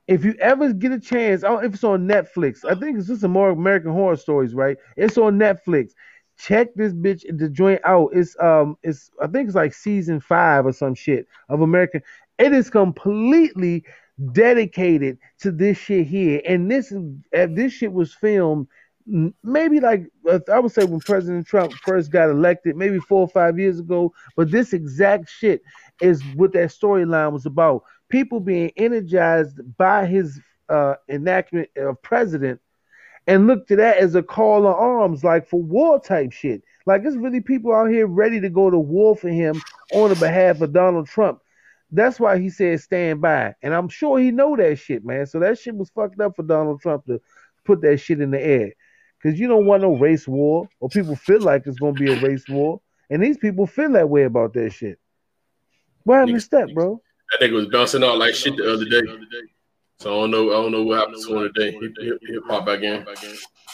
If 0.09 0.25
you 0.25 0.33
ever 0.39 0.73
get 0.73 0.91
a 0.91 0.99
chance, 0.99 1.43
I 1.43 1.49
don't 1.49 1.63
if 1.63 1.75
it's 1.75 1.83
on 1.83 2.07
Netflix. 2.07 2.65
I 2.65 2.73
think 2.73 2.97
it's 2.97 3.07
just 3.07 3.21
some 3.21 3.29
more 3.29 3.51
American 3.51 3.91
Horror 3.91 4.15
Stories, 4.15 4.55
right? 4.55 4.75
It's 4.97 5.19
on 5.19 5.37
Netflix. 5.37 5.91
Check 6.39 6.73
this 6.73 6.93
bitch 6.93 7.21
the 7.37 7.47
joint 7.47 7.79
out. 7.85 8.09
It's 8.13 8.35
um, 8.41 8.75
it's 8.81 9.11
I 9.21 9.27
think 9.27 9.45
it's 9.47 9.55
like 9.55 9.71
season 9.71 10.19
five 10.19 10.65
or 10.65 10.73
some 10.73 10.95
shit 10.95 11.27
of 11.47 11.61
American. 11.61 12.01
It 12.39 12.53
is 12.53 12.71
completely 12.71 13.85
dedicated 14.31 15.19
to 15.41 15.51
this 15.51 15.77
shit 15.77 16.07
here, 16.07 16.41
and 16.43 16.71
this 16.71 16.91
is 16.91 17.03
this 17.31 17.71
shit 17.73 17.93
was 17.93 18.11
filmed 18.11 18.67
maybe 19.43 19.79
like 19.79 20.05
uh, 20.29 20.39
I 20.51 20.59
would 20.59 20.71
say 20.71 20.85
when 20.85 20.99
President 20.99 21.47
Trump 21.47 21.73
first 21.73 22.11
got 22.11 22.29
elected, 22.29 22.75
maybe 22.75 22.99
four 22.99 23.21
or 23.21 23.27
five 23.27 23.59
years 23.59 23.79
ago. 23.79 24.13
But 24.35 24.51
this 24.51 24.73
exact 24.73 25.29
shit 25.29 25.61
is 26.01 26.23
what 26.35 26.53
that 26.53 26.69
storyline 26.69 27.31
was 27.31 27.45
about. 27.45 27.83
People 28.09 28.39
being 28.39 28.71
energized 28.75 29.59
by 29.77 30.05
his 30.05 30.39
uh, 30.67 30.95
enactment 31.07 31.69
of 31.77 32.01
president 32.01 32.59
and 33.27 33.45
look 33.45 33.67
to 33.67 33.75
that 33.75 33.97
as 33.97 34.15
a 34.15 34.23
call 34.23 34.63
to 34.63 34.67
arms, 34.67 35.23
like 35.23 35.47
for 35.47 35.61
war 35.61 35.99
type 35.99 36.31
shit. 36.31 36.63
Like 36.85 37.03
it's 37.05 37.15
really 37.15 37.41
people 37.41 37.73
out 37.73 37.89
here 37.89 38.07
ready 38.07 38.41
to 38.41 38.49
go 38.49 38.69
to 38.69 38.79
war 38.79 39.15
for 39.15 39.29
him 39.29 39.61
on 39.93 40.09
the 40.09 40.15
behalf 40.15 40.61
of 40.61 40.73
Donald 40.73 41.07
Trump. 41.07 41.39
That's 41.91 42.19
why 42.19 42.37
he 42.39 42.49
said 42.49 42.79
stand 42.81 43.21
by, 43.21 43.55
and 43.63 43.73
I'm 43.73 43.89
sure 43.89 44.19
he 44.19 44.31
know 44.31 44.55
that 44.55 44.77
shit, 44.77 45.03
man. 45.03 45.25
So 45.25 45.39
that 45.39 45.57
shit 45.57 45.75
was 45.75 45.89
fucked 45.89 46.19
up 46.19 46.35
for 46.35 46.43
Donald 46.43 46.81
Trump 46.81 47.05
to 47.05 47.19
put 47.65 47.81
that 47.81 47.97
shit 47.97 48.21
in 48.21 48.31
the 48.31 48.39
air, 48.39 48.73
because 49.21 49.39
you 49.39 49.47
don't 49.47 49.65
want 49.65 49.81
no 49.81 49.95
race 49.95 50.27
war, 50.27 50.69
or 50.79 50.89
people 50.89 51.15
feel 51.15 51.41
like 51.41 51.65
it's 51.65 51.79
gonna 51.79 51.93
be 51.93 52.11
a 52.11 52.21
race 52.21 52.47
war, 52.47 52.79
and 53.09 53.23
these 53.23 53.37
people 53.37 53.65
feel 53.65 53.91
that 53.93 54.09
way 54.09 54.23
about 54.23 54.53
that 54.53 54.71
shit. 54.71 54.99
What 56.03 56.19
happened 56.19 56.35
to 56.35 56.41
Step, 56.41 56.73
bro? 56.73 57.01
That 57.31 57.45
it 57.45 57.51
was 57.53 57.67
bouncing 57.67 58.03
out 58.03 58.17
like 58.17 58.33
shit 58.35 58.57
the 58.57 58.73
other 58.73 58.85
day. 58.85 59.01
So 59.99 60.17
I 60.17 60.21
don't 60.21 60.31
know. 60.31 60.49
I 60.49 60.61
don't 60.61 60.71
know 60.71 60.83
what 60.83 60.99
happened 60.99 61.23
to 61.27 61.35
him 61.37 61.51
today. 61.53 61.71
He, 61.71 61.89
he, 61.99 62.33
he 62.33 62.39
popped 62.47 62.65
back 62.65 62.81
in. 62.81 63.05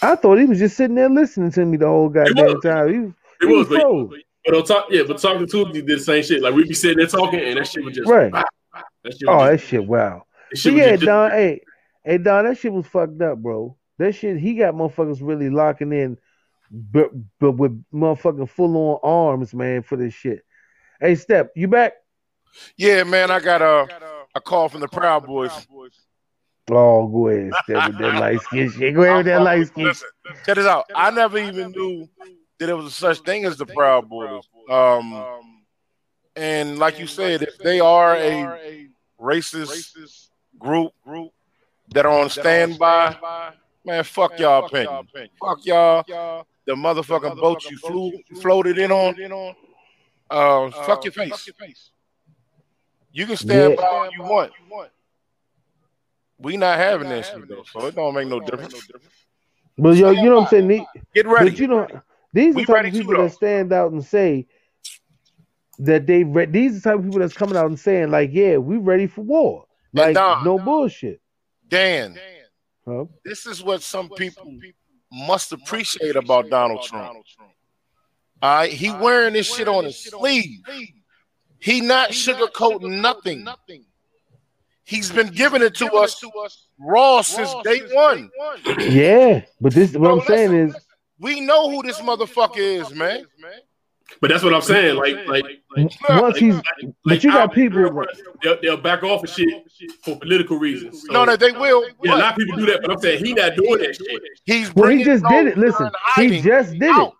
I 0.01 0.15
thought 0.15 0.37
he 0.37 0.45
was 0.45 0.59
just 0.59 0.75
sitting 0.75 0.95
there 0.95 1.09
listening 1.09 1.51
to 1.51 1.65
me 1.65 1.77
the 1.77 1.87
whole 1.87 2.09
goddamn 2.09 2.59
time. 2.61 2.91
He 2.91 2.99
was, 2.99 3.13
It 3.41 3.47
he 3.47 3.55
was, 3.55 3.69
was 3.69 4.09
but, 4.09 4.19
but 4.45 4.55
on 4.57 4.63
talk, 4.65 4.87
yeah, 4.89 5.03
but 5.07 5.17
talking 5.19 5.47
to 5.47 5.61
him, 5.61 5.67
he 5.67 5.81
did 5.81 5.99
the 5.99 6.03
same 6.03 6.23
shit. 6.23 6.41
Like 6.41 6.53
we 6.53 6.63
be 6.63 6.73
sitting 6.73 6.97
there 6.97 7.07
talking, 7.07 7.39
and 7.39 7.57
that 7.57 7.67
shit 7.67 7.83
was 7.83 7.95
just 7.95 8.09
Right. 8.09 8.31
That 8.31 8.43
shit 9.17 9.29
Oh, 9.29 9.37
was 9.37 9.49
that 9.51 9.57
just, 9.57 9.69
shit, 9.69 9.85
wow. 9.85 10.23
that 10.51 10.57
shit 10.57 10.73
yeah, 10.73 10.91
just- 10.95 11.05
Don, 11.05 11.31
hey, 11.31 11.61
hey, 12.03 12.17
Don, 12.17 12.45
that 12.45 12.57
shit 12.57 12.73
was 12.73 12.85
fucked 12.87 13.21
up, 13.21 13.37
bro. 13.37 13.77
That 13.99 14.13
shit, 14.13 14.37
he 14.37 14.55
got 14.55 14.73
motherfuckers 14.73 15.19
really 15.21 15.49
locking 15.49 15.93
in, 15.93 16.17
but 16.71 17.11
but 17.39 17.51
with 17.53 17.81
motherfucking 17.93 18.49
full 18.49 18.75
on 18.75 18.99
arms, 19.03 19.53
man, 19.53 19.83
for 19.83 19.95
this 19.95 20.13
shit. 20.13 20.43
Hey, 20.99 21.15
Step, 21.15 21.51
you 21.55 21.67
back? 21.69 21.93
Yeah, 22.77 23.03
man, 23.03 23.31
I 23.31 23.39
got 23.39 23.61
a 23.61 23.87
a 24.35 24.41
call 24.41 24.69
from 24.69 24.81
the 24.81 24.87
Proud 24.87 25.25
Boys. 25.25 25.51
Oh, 26.71 27.07
go 27.07 27.27
ahead, 27.29 27.51
Step, 27.63 27.87
with 27.87 27.97
that 27.99 28.15
light 28.19 28.41
skin 28.41 28.71
shit. 28.71 28.95
Go 28.95 29.03
ahead 29.03 29.17
with 29.17 29.25
that 29.27 29.41
light 29.41 29.67
skin. 29.67 29.85
Listen, 29.85 30.09
check 30.45 30.55
this 30.55 30.65
out. 30.65 30.89
I 30.95 31.11
never 31.11 31.37
even 31.37 31.71
knew 31.71 32.09
that 32.59 32.65
there 32.65 32.75
was 32.75 32.95
such 32.95 33.19
thing 33.19 33.45
as 33.45 33.57
the 33.57 33.65
Proud 33.65 34.09
Boys. 34.09 34.43
Um, 34.69 35.61
and 36.35 36.79
like 36.79 36.99
you 36.99 37.07
said, 37.07 37.43
if 37.43 37.57
they 37.59 37.79
are 37.79 38.15
a 38.15 38.87
racist 39.21 40.29
group 40.57 40.91
group 41.03 41.31
that 41.89 42.05
are 42.05 42.19
on 42.19 42.29
standby, 42.29 43.15
man, 43.85 44.03
fuck 44.03 44.37
y'all 44.39 44.65
opinion. 44.65 45.07
Fuck 45.39 45.65
y'all. 45.65 46.03
The 46.65 46.73
motherfucking 46.73 47.39
boat 47.39 47.63
you 47.69 47.77
flew 47.77 48.11
floated 48.41 48.79
in 48.79 48.91
on. 48.91 49.55
Uh, 50.29 50.71
fuck 50.71 51.03
your 51.05 51.13
face. 51.13 51.91
You 53.15 53.25
can 53.25 53.37
stand 53.37 53.69
Yeah. 53.71 53.75
by 53.77 53.87
all 53.87 54.09
you 54.11 54.23
want. 54.23 54.51
We 56.37 56.57
not 56.57 56.77
having 56.77 57.07
that 57.07 57.25
shit 57.25 57.47
though, 57.47 57.63
so 57.63 57.85
it 57.85 57.95
don't 57.95 58.13
make 58.13 58.27
no 58.27 58.41
difference. 58.41 58.75
But 59.77 59.95
yo, 59.95 60.09
you 60.09 60.23
know 60.23 60.41
what 60.41 60.53
I'm 60.53 60.67
saying? 60.69 60.85
Get 61.13 61.25
ready. 61.25 61.51
But 61.51 61.59
you 61.59 61.67
know, 61.67 61.87
these 62.33 62.57
are 62.57 62.59
the 62.59 62.65
type 62.65 62.85
of 62.87 62.91
people 62.91 63.17
that 63.17 63.31
stand 63.31 63.71
out 63.71 63.93
and 63.93 64.03
say 64.03 64.47
that 65.79 66.07
they 66.07 66.25
re- 66.25 66.45
these 66.45 66.71
are 66.71 66.75
the 66.75 66.81
type 66.81 66.99
of 66.99 67.05
people 67.05 67.19
that's 67.19 67.33
coming 67.33 67.55
out 67.55 67.67
and 67.67 67.79
saying 67.79 68.11
like, 68.11 68.31
yeah, 68.33 68.57
we 68.57 68.75
ready 68.75 69.07
for 69.07 69.21
war. 69.21 69.65
Like 69.93 70.15
Don, 70.15 70.43
no 70.43 70.59
bullshit. 70.59 71.21
Dan, 71.69 72.19
Huh? 72.85 73.05
this 73.23 73.45
is 73.45 73.63
what 73.63 73.81
some 73.81 74.09
people 74.09 74.59
must 75.09 75.53
appreciate 75.53 76.17
about 76.17 76.49
Donald 76.49 76.83
Trump. 76.83 77.15
All 78.41 78.55
right, 78.57 78.71
he 78.73 78.91
wearing 78.91 79.33
this 79.33 79.55
shit 79.55 79.69
on 79.69 79.85
his 79.85 80.03
sleeve. 80.03 80.59
He 81.65 81.81
not 81.81 82.11
sugarcoating 82.11 83.01
nothing. 83.01 83.43
nothing. 83.43 83.85
He's 84.83 85.11
been 85.11 85.29
giving 85.29 85.63
it 85.63 85.73
to 85.75 85.91
us 85.93 86.23
raw 86.77 87.21
since 87.21 87.51
day 87.63 87.81
one. 87.91 88.29
Yeah, 88.87 89.41
but 89.59 89.73
this 89.73 89.93
what 89.93 90.11
I'm 90.11 90.21
saying 90.21 90.53
is 90.53 90.75
We 91.19 91.39
know 91.39 91.71
who 91.71 91.81
this 91.81 91.99
motherfucker 92.01 92.59
is, 92.59 92.93
man. 92.93 93.25
But 94.21 94.29
that's 94.29 94.43
what 94.43 94.53
I'm 94.53 94.61
saying. 94.61 94.95
Like, 94.95 95.15
like, 95.25 95.43
like 95.75 95.91
once 96.07 96.37
he's 96.37 96.55
but 97.03 97.23
you 97.23 97.31
got 97.31 97.51
people 97.51 98.05
they'll, 98.43 98.61
they'll 98.61 98.77
back 98.77 99.01
off 99.01 99.23
of 99.23 99.29
shit 99.31 99.49
for 100.03 100.19
political 100.19 100.59
reasons. 100.59 101.01
So, 101.07 101.13
No, 101.13 101.25
that 101.25 101.39
they 101.39 101.51
will. 101.51 101.83
yeah, 102.03 102.13
a 102.13 102.15
lot 102.15 102.33
of 102.33 102.37
people 102.37 102.57
do 102.57 102.67
that, 102.67 102.81
but 102.83 102.91
I'm 102.91 102.99
saying 102.99 103.25
he 103.25 103.33
not 103.33 103.55
doing 103.55 103.79
that 103.79 103.95
shit. 103.95 104.21
He's 104.43 104.75
Well, 104.75 104.91
he 104.91 105.03
just 105.03 105.25
did 105.25 105.47
it. 105.47 105.57
Listen, 105.57 105.89
he 106.15 106.41
just 106.41 106.73
did 106.73 106.83
it. 106.83 106.91
out. 106.91 107.15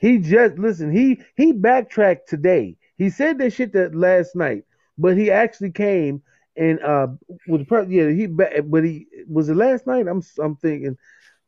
He 0.00 0.18
just 0.18 0.58
listen. 0.58 0.92
He 0.92 1.22
he 1.34 1.52
backtracked 1.52 2.28
today. 2.28 2.76
He 3.00 3.08
said 3.08 3.38
that 3.38 3.54
shit 3.54 3.72
that 3.72 3.94
last 3.94 4.36
night, 4.36 4.64
but 4.98 5.16
he 5.16 5.30
actually 5.30 5.70
came 5.70 6.22
and 6.54 6.78
uh 6.82 7.06
the 7.46 7.64
per- 7.64 7.84
yeah 7.84 8.10
he 8.10 8.26
but 8.26 8.84
he 8.84 9.06
was 9.26 9.48
it 9.48 9.56
last 9.56 9.86
night. 9.86 10.06
I'm 10.06 10.22
I'm 10.38 10.54
thinking 10.56 10.98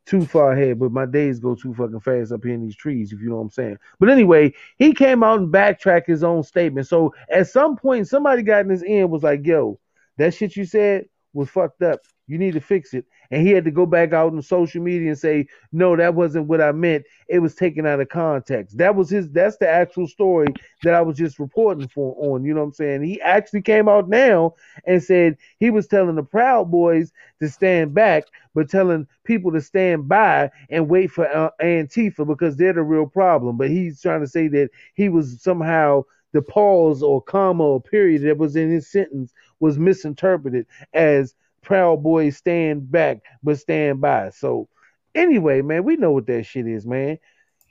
too 0.07 0.25
far 0.25 0.53
ahead, 0.53 0.79
but 0.79 0.91
my 0.91 1.05
days 1.05 1.39
go 1.39 1.53
too 1.53 1.75
fucking 1.75 1.99
fast 1.99 2.31
up 2.31 2.43
here 2.43 2.55
in 2.55 2.63
these 2.63 2.75
trees, 2.75 3.13
if 3.13 3.21
you 3.21 3.29
know 3.29 3.35
what 3.35 3.43
I'm 3.43 3.49
saying. 3.51 3.77
But 3.99 4.09
anyway, 4.09 4.55
he 4.79 4.95
came 4.95 5.21
out 5.21 5.41
and 5.41 5.51
backtracked 5.51 6.07
his 6.07 6.23
own 6.23 6.41
statement. 6.41 6.87
So 6.87 7.13
at 7.29 7.47
some 7.47 7.77
point, 7.77 8.07
somebody 8.07 8.41
got 8.41 8.65
in 8.65 8.71
his 8.71 8.83
ear 8.83 9.03
and 9.03 9.11
was 9.11 9.21
like, 9.21 9.45
"Yo, 9.45 9.79
that 10.17 10.33
shit 10.33 10.55
you 10.55 10.65
said 10.65 11.05
was 11.33 11.49
fucked 11.51 11.83
up. 11.83 11.99
You 12.33 12.39
need 12.39 12.55
to 12.55 12.61
fix 12.61 12.95
it." 12.95 13.05
And 13.31 13.47
he 13.47 13.53
had 13.53 13.65
to 13.65 13.71
go 13.71 13.87
back 13.87 14.13
out 14.13 14.33
on 14.33 14.41
social 14.43 14.83
media 14.83 15.09
and 15.09 15.19
say, 15.19 15.47
"No, 15.71 15.95
that 15.97 16.15
wasn't 16.15 16.47
what 16.49 16.61
I 16.61 16.73
meant. 16.73 17.05
It 17.29 17.39
was 17.39 17.55
taken 17.55 17.87
out 17.87 18.01
of 18.01 18.09
context." 18.09 18.79
That 18.79 18.95
was 18.95 19.09
his. 19.11 19.29
That's 19.31 19.57
the 19.57 19.69
actual 19.69 20.07
story 20.07 20.47
that 20.83 20.95
I 20.95 21.01
was 21.03 21.17
just 21.17 21.39
reporting 21.39 21.89
for 21.89 22.15
on. 22.19 22.45
You 22.45 22.55
know 22.55 22.61
what 22.61 22.67
I'm 22.67 22.73
saying? 22.73 23.03
He 23.03 23.21
actually 23.21 23.63
came 23.63 23.89
out 23.89 24.09
now 24.09 24.55
and 24.85 25.03
said 25.03 25.37
he 25.59 25.71
was 25.71 25.87
telling 25.87 26.15
the 26.17 26.23
Proud 26.23 26.71
Boys 26.71 27.13
to 27.41 27.49
stand 27.49 27.93
back, 27.93 28.25
but 28.55 28.69
telling 28.69 29.07
people 29.25 29.51
to 29.53 29.61
stand 29.61 30.09
by 30.09 30.51
and 30.69 30.89
wait 30.89 31.11
for 31.11 31.27
uh, 31.27 31.51
Antifa 31.61 32.27
because 32.27 32.57
they're 32.57 32.73
the 32.73 32.83
real 32.83 33.07
problem. 33.07 33.57
But 33.57 33.69
he's 33.69 34.01
trying 34.01 34.21
to 34.21 34.27
say 34.27 34.49
that 34.49 34.71
he 34.95 35.09
was 35.09 35.41
somehow 35.41 36.03
the 36.33 36.41
pause 36.41 37.03
or 37.03 37.21
comma 37.21 37.63
or 37.63 37.81
period 37.81 38.23
that 38.23 38.37
was 38.37 38.55
in 38.55 38.71
his 38.71 38.91
sentence 38.91 39.33
was 39.59 39.79
misinterpreted 39.79 40.65
as 40.93 41.35
Proud 41.63 42.03
Boys 42.03 42.37
stand 42.37 42.91
back 42.91 43.19
but 43.41 43.59
stand 43.59 44.01
by. 44.01 44.29
So 44.29 44.67
anyway, 45.15 45.61
man, 45.61 45.83
we 45.83 45.95
know 45.95 46.11
what 46.11 46.27
that 46.27 46.43
shit 46.43 46.67
is, 46.67 46.85
man. 46.85 47.17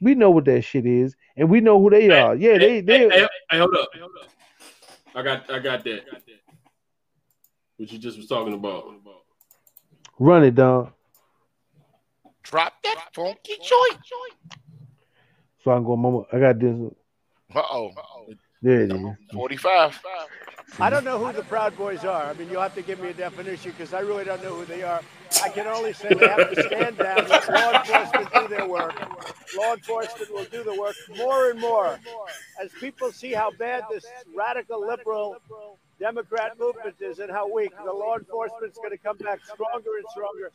We 0.00 0.14
know 0.14 0.30
what 0.30 0.46
that 0.46 0.62
shit 0.62 0.84
is, 0.84 1.14
and 1.36 1.48
we 1.48 1.60
know 1.60 1.80
who 1.80 1.90
they 1.90 2.10
are. 2.10 2.34
Yeah, 2.34 2.58
they 2.58 2.76
Hey, 2.76 2.80
they. 2.80 2.98
hey, 2.98 3.08
hey, 3.10 3.28
hey, 3.50 3.58
hold 3.58 3.74
up. 3.76 3.88
I 5.14 5.22
got, 5.22 5.50
I 5.50 5.58
got 5.60 5.84
that. 5.84 6.00
What 7.76 7.92
you 7.92 7.98
just 7.98 8.16
was 8.16 8.26
talking 8.26 8.54
about. 8.54 8.86
Run 10.18 10.44
it, 10.44 10.54
dog. 10.54 10.92
Drop 12.42 12.72
that 12.82 13.08
funky 13.14 13.56
joint. 13.56 14.00
So 15.62 15.70
I 15.70 15.74
can 15.76 15.84
go, 15.84 15.96
mama. 15.96 16.24
I 16.32 16.40
got 16.40 16.58
this. 16.58 16.76
Uh 17.54 17.62
oh. 17.70 17.92
There 18.60 18.82
it 18.82 18.92
is. 18.92 19.00
45. 19.32 20.00
I 20.80 20.90
don't 20.90 21.04
know 21.04 21.18
who 21.18 21.32
the 21.32 21.42
Proud 21.42 21.76
Boys 21.76 22.04
are. 22.04 22.24
I 22.24 22.32
mean, 22.34 22.48
you'll 22.48 22.62
have 22.62 22.74
to 22.74 22.82
give 22.82 22.98
me 22.98 23.10
a 23.10 23.14
definition 23.14 23.72
because 23.72 23.92
I 23.92 24.00
really 24.00 24.24
don't 24.24 24.42
know 24.42 24.54
who 24.54 24.64
they 24.64 24.82
are. 24.82 25.02
I 25.40 25.48
can 25.48 25.66
only 25.66 25.92
say 25.92 26.08
we 26.10 26.26
have 26.26 26.54
to 26.54 26.62
stand 26.62 26.98
down, 26.98 27.28
let 27.28 27.48
law 27.48 27.72
enforcement 27.72 28.32
do 28.34 28.48
their 28.48 28.66
work. 28.66 28.94
Law 29.56 29.74
enforcement 29.74 30.32
will 30.32 30.44
do 30.44 30.62
the 30.62 30.74
work 30.74 30.96
more 31.16 31.50
and 31.50 31.60
more. 31.60 31.98
As 32.60 32.70
people 32.80 33.12
see 33.12 33.32
how 33.32 33.50
bad 33.52 33.84
this 33.90 34.04
radical 34.34 34.86
liberal 34.86 35.36
Democrat 35.98 36.58
movement 36.58 36.96
is 37.00 37.20
and 37.20 37.30
how 37.30 37.52
weak, 37.52 37.70
the 37.84 37.92
law 37.92 38.16
enforcement's 38.16 38.76
going 38.76 38.90
to 38.90 38.96
come 38.96 39.16
back 39.18 39.38
stronger 39.44 39.96
and 39.98 40.04
stronger. 40.10 40.50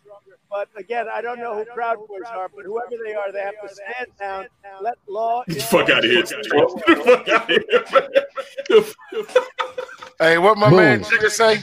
But 0.49 0.67
again, 0.75 1.07
I 1.11 1.21
don't 1.21 1.39
know 1.39 1.55
who 1.55 1.65
Proud 1.73 2.05
Boys 2.07 2.23
are, 2.29 2.49
but 2.53 2.65
whoever 2.65 2.97
they 3.05 3.13
are, 3.13 3.31
they 3.31 3.39
have 3.39 3.55
to 3.61 3.73
stand 3.73 4.09
down, 4.19 4.47
let 4.81 4.97
law. 5.07 5.43
Get 5.47 5.57
the 5.57 5.63
fuck 5.63 5.89
out 5.89 6.03
of 6.03 6.11
here. 6.11 6.23
Get 6.23 6.43
the 6.43 7.01
fuck 7.05 7.29
out 7.29 7.49
of 7.49 7.57
here. 8.75 8.83
Hey, 10.19 10.37
what 10.37 10.57
my 10.57 10.69
Boom. 10.69 10.79
man 10.79 11.03
Jigga 11.03 11.29
say? 11.29 11.61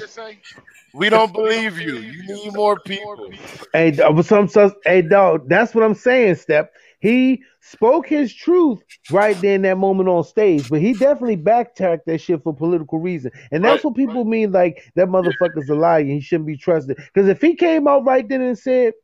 We 0.94 1.10
don't 1.10 1.32
believe 1.32 1.78
you. 1.80 1.98
You 1.98 2.24
need 2.24 2.54
more 2.54 2.80
people. 2.80 3.32
Hey, 3.72 3.96
some 4.22 4.48
sus- 4.48 4.74
hey 4.84 5.02
dog, 5.02 5.48
that's 5.48 5.74
what 5.74 5.84
I'm 5.84 5.94
saying, 5.94 6.36
Step. 6.36 6.72
He 7.00 7.42
spoke 7.60 8.06
his 8.06 8.34
truth 8.34 8.80
right 9.08 9.40
there 9.40 9.54
in 9.54 9.62
that 9.62 9.78
moment 9.78 10.08
on 10.08 10.24
stage, 10.24 10.68
but 10.68 10.80
he 10.80 10.94
definitely 10.94 11.36
backtracked 11.36 12.06
that 12.06 12.20
shit 12.20 12.42
for 12.42 12.54
political 12.54 12.98
reason. 12.98 13.30
And 13.52 13.64
that's 13.64 13.82
Right, 13.82 13.84
what 13.84 13.94
people 13.96 14.24
mean 14.24 14.52
like 14.52 14.92
that 14.96 15.08
motherfucker's 15.08 15.68
a 15.70 15.74
liar. 15.74 16.04
He 16.04 16.20
shouldn't 16.20 16.46
be 16.48 16.56
trusted. 16.56 16.96
Because 16.96 17.28
if 17.28 17.40
he 17.40 17.54
came 17.56 17.88
out 17.88 18.04
right 18.04 18.28
then 18.28 18.42
and 18.42 18.58
said, 18.58 18.94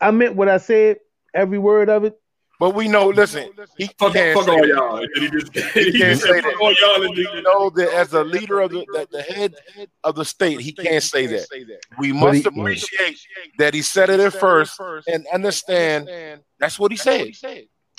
I 0.00 0.12
meant 0.12 0.36
what 0.36 0.48
I 0.48 0.58
said, 0.58 0.98
every 1.34 1.58
word 1.58 1.90
of 1.90 2.04
it, 2.04 2.14
But 2.64 2.74
we 2.74 2.88
know, 2.88 3.08
listen, 3.10 3.50
he 3.76 3.88
Fuck, 3.98 4.14
can't 4.14 4.34
fuck 4.38 4.46
say 4.46 4.52
all 4.52 4.66
y'all. 4.66 4.96
And 4.96 5.08
he 5.18 5.28
just, 5.28 5.54
He 5.74 5.84
he 5.92 5.98
can't 5.98 6.18
say 6.18 6.28
said, 6.28 6.44
fuck 6.44 6.52
that. 6.54 6.58
all 6.62 6.72
y'all. 6.80 7.02
And 7.04 7.14
We 7.14 7.26
he- 7.30 7.42
know 7.42 7.68
that 7.68 7.92
as 7.92 8.14
a 8.14 8.24
leader 8.24 8.60
of 8.60 8.70
the, 8.70 8.86
the, 8.90 9.06
the 9.12 9.20
head 9.20 9.52
of 10.02 10.14
the 10.14 10.24
state, 10.24 10.60
he 10.60 10.72
can't 10.72 11.02
say 11.02 11.26
that. 11.26 11.46
We 11.98 12.12
must 12.12 12.46
appreciate 12.46 13.18
that 13.58 13.74
he 13.74 13.82
said 13.82 14.08
it 14.08 14.18
at 14.18 14.32
first 14.32 14.80
and 15.06 15.26
understand 15.30 16.08
that's 16.58 16.78
what 16.78 16.90
he 16.90 16.96
said. 16.96 17.32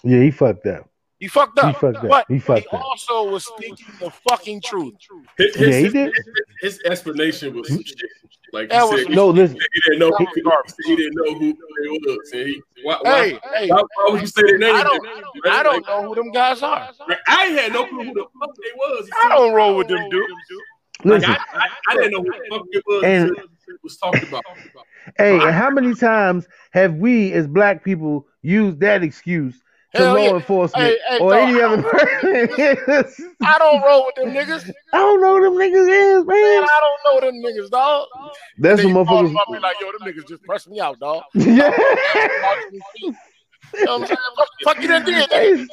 yeah, 0.04 0.20
he 0.24 0.32
fucked 0.32 0.66
up. 0.66 0.90
He 1.20 1.28
fucked 1.28 1.58
up. 1.60 1.66
He 1.66 1.70
up. 1.72 1.80
fucked 1.82 1.98
up. 1.98 2.10
But 2.10 2.26
He 2.28 2.40
fucked 2.40 2.68
up. 2.74 2.82
also 2.82 3.30
was 3.32 3.46
speaking 3.46 3.86
the 4.00 4.12
fucking 4.30 4.62
truth. 4.62 4.94
His, 5.38 5.56
Yeah, 5.58 5.68
he 5.78 5.90
did. 5.90 6.14
his, 6.14 6.26
his 6.62 6.82
explanation 6.86 7.56
was 7.56 7.68
shit. 7.68 7.96
Like 8.54 8.70
That 8.70 8.84
was 8.84 9.04
said, 9.04 9.12
No, 9.12 9.30
listen. 9.30 9.58
he 9.58 9.82
didn't 9.92 10.00
know 10.00 10.12
who 10.16 10.26
That 10.26 10.44
was 10.66 10.76
he 10.86 10.96
didn't 10.96 11.16
know 11.16 11.34
who 11.34 11.54
they 11.54 11.90
was. 11.90 12.32
And 12.34 12.48
he, 12.50 12.62
why, 12.84 12.98
why, 13.02 13.12
Hey, 13.30 13.40
hey, 13.54 13.68
why, 13.70 13.82
why 13.96 14.12
would 14.12 14.22
you 14.22 14.28
say 14.28 14.42
their 14.44 14.58
name? 14.58 14.76
I 14.76 14.84
don't, 14.84 15.08
I 15.50 15.64
don't 15.64 15.74
Like, 15.76 15.88
know 15.88 16.08
who 16.10 16.16
them 16.16 16.32
guys 16.32 16.62
are. 16.62 16.90
like, 17.08 17.20
I 17.28 17.46
had 17.46 17.74
no 17.74 17.86
clue 17.86 18.04
who 18.04 18.14
the 18.14 18.26
fuck 18.40 18.56
they 18.56 18.72
was. 18.76 19.10
I 19.24 19.30
don't 19.30 19.54
roll 19.54 19.76
with 19.78 19.88
them 19.88 20.10
dudes. 20.10 20.28
Like, 21.04 21.22
Listen. 21.22 21.32
I, 21.32 21.38
I, 21.60 21.68
I 21.90 21.96
didn't 21.96 22.12
know 22.12 22.24
who 22.24 22.32
the 22.32 22.46
fuck 22.50 22.66
it 22.72 22.84
was. 22.88 23.04
And- 23.04 23.32
it 23.68 23.80
was 23.84 23.98
talked 23.98 24.22
about. 24.24 24.44
Hey, 25.18 25.40
and 25.40 25.52
how 25.52 25.70
many 25.72 25.96
times 25.96 26.48
have 26.72 26.96
we 26.96 27.34
as 27.34 27.48
black 27.48 27.84
people 27.84 28.28
used 28.44 28.80
that 28.82 29.02
excuse 29.04 29.56
to 29.56 29.65
Hell 29.98 30.16
law 30.16 30.24
yeah. 30.24 30.30
enforcement 30.36 30.84
Hey, 30.86 30.98
hey, 31.10 31.20
or 31.20 31.34
dog, 31.34 31.50
any 31.50 31.62
I 31.62 31.66
other 31.66 31.84
person? 31.84 33.34
I 33.44 33.58
don't 33.58 33.82
roll 33.82 34.06
with 34.06 34.16
them 34.16 34.34
niggas. 34.34 34.72
I 34.94 34.98
don't 34.98 35.22
know 35.22 35.42
them 35.42 35.54
niggas 35.54 36.20
is, 36.20 36.26
Man, 36.26 36.28
man. 36.28 36.64
I 36.64 36.82
don't 36.82 37.22
know 37.22 37.28
them 37.28 37.36
niggas, 37.44 37.70
dog. 37.70 38.08
That's 38.58 38.84
what 38.84 38.94
motherfuckers. 38.94 39.36
up 39.36 39.48
and 39.48 39.56
be 39.56 39.60
like, 39.60 39.76
yo, 39.82 39.92
them 39.92 40.02
niggas 40.08 40.28
just 40.28 40.44
pressed 40.44 40.70
me 40.70 40.80
out, 40.80 41.00
dog. 41.00 41.24
yeah. 41.34 41.72
You 43.74 43.86
know 43.86 43.98
what 43.98 44.02
I'm 44.02 44.08
saying? 44.08 44.18
Fuck, 44.38 44.48
fuck 44.64 44.82
you 44.82 44.88
done 44.88 45.06
did 45.06 45.30
that. 45.30 45.68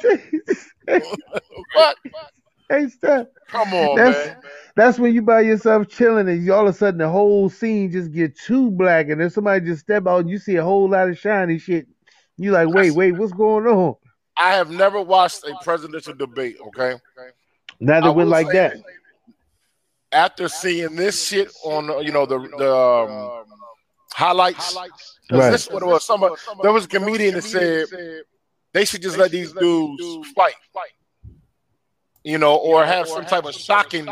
hey, 0.87 0.99
Fuck. 1.73 1.97
hey, 2.69 2.87
Steph. 2.89 3.27
Come 3.49 3.73
on, 3.73 3.95
That's 3.97 4.27
man. 4.27 4.37
that's 4.75 4.99
when 4.99 5.13
you 5.13 5.21
by 5.21 5.41
yourself 5.41 5.87
chilling 5.87 6.27
and 6.27 6.43
you, 6.43 6.53
all 6.53 6.67
of 6.67 6.73
a 6.73 6.77
sudden 6.77 6.97
the 6.97 7.09
whole 7.09 7.49
scene 7.49 7.91
just 7.91 8.11
get 8.11 8.37
too 8.37 8.71
black 8.71 9.09
and 9.09 9.21
then 9.21 9.29
somebody 9.29 9.65
just 9.65 9.81
step 9.81 10.07
out 10.07 10.21
and 10.21 10.29
you 10.29 10.39
see 10.39 10.55
a 10.55 10.63
whole 10.63 10.89
lot 10.89 11.07
of 11.07 11.17
shiny 11.19 11.59
shit. 11.59 11.87
You 12.37 12.51
like, 12.51 12.69
wait, 12.69 12.91
wait, 12.91 13.11
what's 13.11 13.31
going 13.31 13.67
on? 13.67 13.95
I 14.37 14.53
have 14.55 14.69
never 14.71 15.01
watched 15.01 15.43
a 15.47 15.55
presidential 15.63 16.13
debate, 16.13 16.57
okay? 16.67 16.95
Neither 17.79 18.07
I 18.07 18.09
went 18.11 18.29
like 18.29 18.47
say 18.47 18.53
that. 18.53 18.83
After 20.11 20.47
seeing 20.47 20.95
this 20.95 21.27
shit 21.27 21.51
on, 21.63 21.89
uh, 21.89 21.97
you 21.99 22.11
know, 22.11 22.25
the 22.25 22.39
the 22.57 22.75
um, 22.75 23.45
highlights, 24.13 24.73
'cause 25.29 25.39
Right. 25.39 25.51
this 25.51 25.69
what 25.69 25.81
it 25.81 25.85
was. 25.87 26.03
Some 26.03 26.35
there 26.61 26.71
was 26.71 26.85
a 26.85 26.87
comedian 26.87 27.33
that 27.35 27.43
said 27.43 27.87
they 28.73 28.85
should 28.85 29.01
just 29.01 29.17
let 29.17 29.31
these 29.31 29.53
dudes 29.53 30.27
fight, 30.35 30.55
you 32.23 32.37
know, 32.37 32.55
or 32.55 32.85
have 32.85 33.07
some 33.07 33.25
type 33.25 33.45
of 33.45 33.55
shocking 33.55 34.07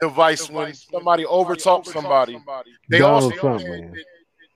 device 0.00 0.48
when 0.48 0.72
somebody 0.74 1.24
overtalks 1.24 1.86
somebody. 1.86 2.38
They 2.88 2.98
Donald 2.98 3.24
also 3.24 3.36
Trump, 3.36 3.60
said 3.60 3.68
man. 3.70 3.96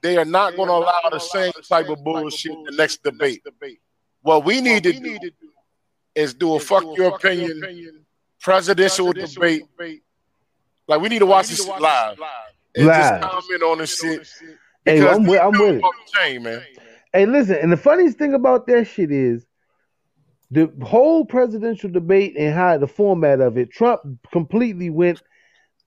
they 0.03 0.17
are 0.17 0.25
not 0.25 0.55
going 0.57 0.69
to 0.69 0.75
allow 0.75 1.01
the 1.11 1.19
same 1.19 1.53
type 1.69 1.89
of 1.89 2.03
bullshit 2.05 2.53
the 2.67 2.73
next 2.73 3.03
debate. 3.03 3.43
What 4.25 4.47
we 4.47 4.63
need 4.63 4.85
to 4.85 4.93
do 4.95 5.19
is 6.15 6.33
do 6.33 6.55
a 6.55 6.59
fuck 6.59 6.83
your 6.97 7.15
opinion 7.15 8.07
presidential 8.41 9.13
debate. 9.13 9.65
Like 10.89 11.01
we 11.03 11.11
need 11.11 11.19
to 11.19 11.27
watch 11.27 11.49
this 11.49 11.63
shit 11.63 11.79
live 11.79 12.19
and 12.75 12.87
Live. 12.87 13.21
just 13.21 13.31
comment 13.31 13.63
on 13.63 13.79
this 13.79 13.99
shit. 14.01 14.27
Hey, 14.87 15.07
I'm 15.07 15.25
with, 15.25 15.41
I'm 15.43 15.53
with 15.53 15.77
it. 15.77 15.85
chain, 16.15 16.43
man. 16.43 16.63
Hey, 17.13 17.27
listen, 17.27 17.57
and 17.57 17.71
the 17.71 17.77
funniest 17.77 18.17
thing 18.17 18.33
about 18.33 18.67
that 18.67 18.87
shit 18.87 19.13
is 19.13 19.45
the 20.51 20.73
whole 20.83 21.27
presidential 21.27 21.91
debate 21.91 22.35
and 22.39 22.55
how 22.55 22.79
the 22.79 22.87
format 22.87 23.43
of 23.43 23.59
it, 23.59 23.73
Trump 23.73 24.01
completely 24.33 24.89
went 24.89 25.23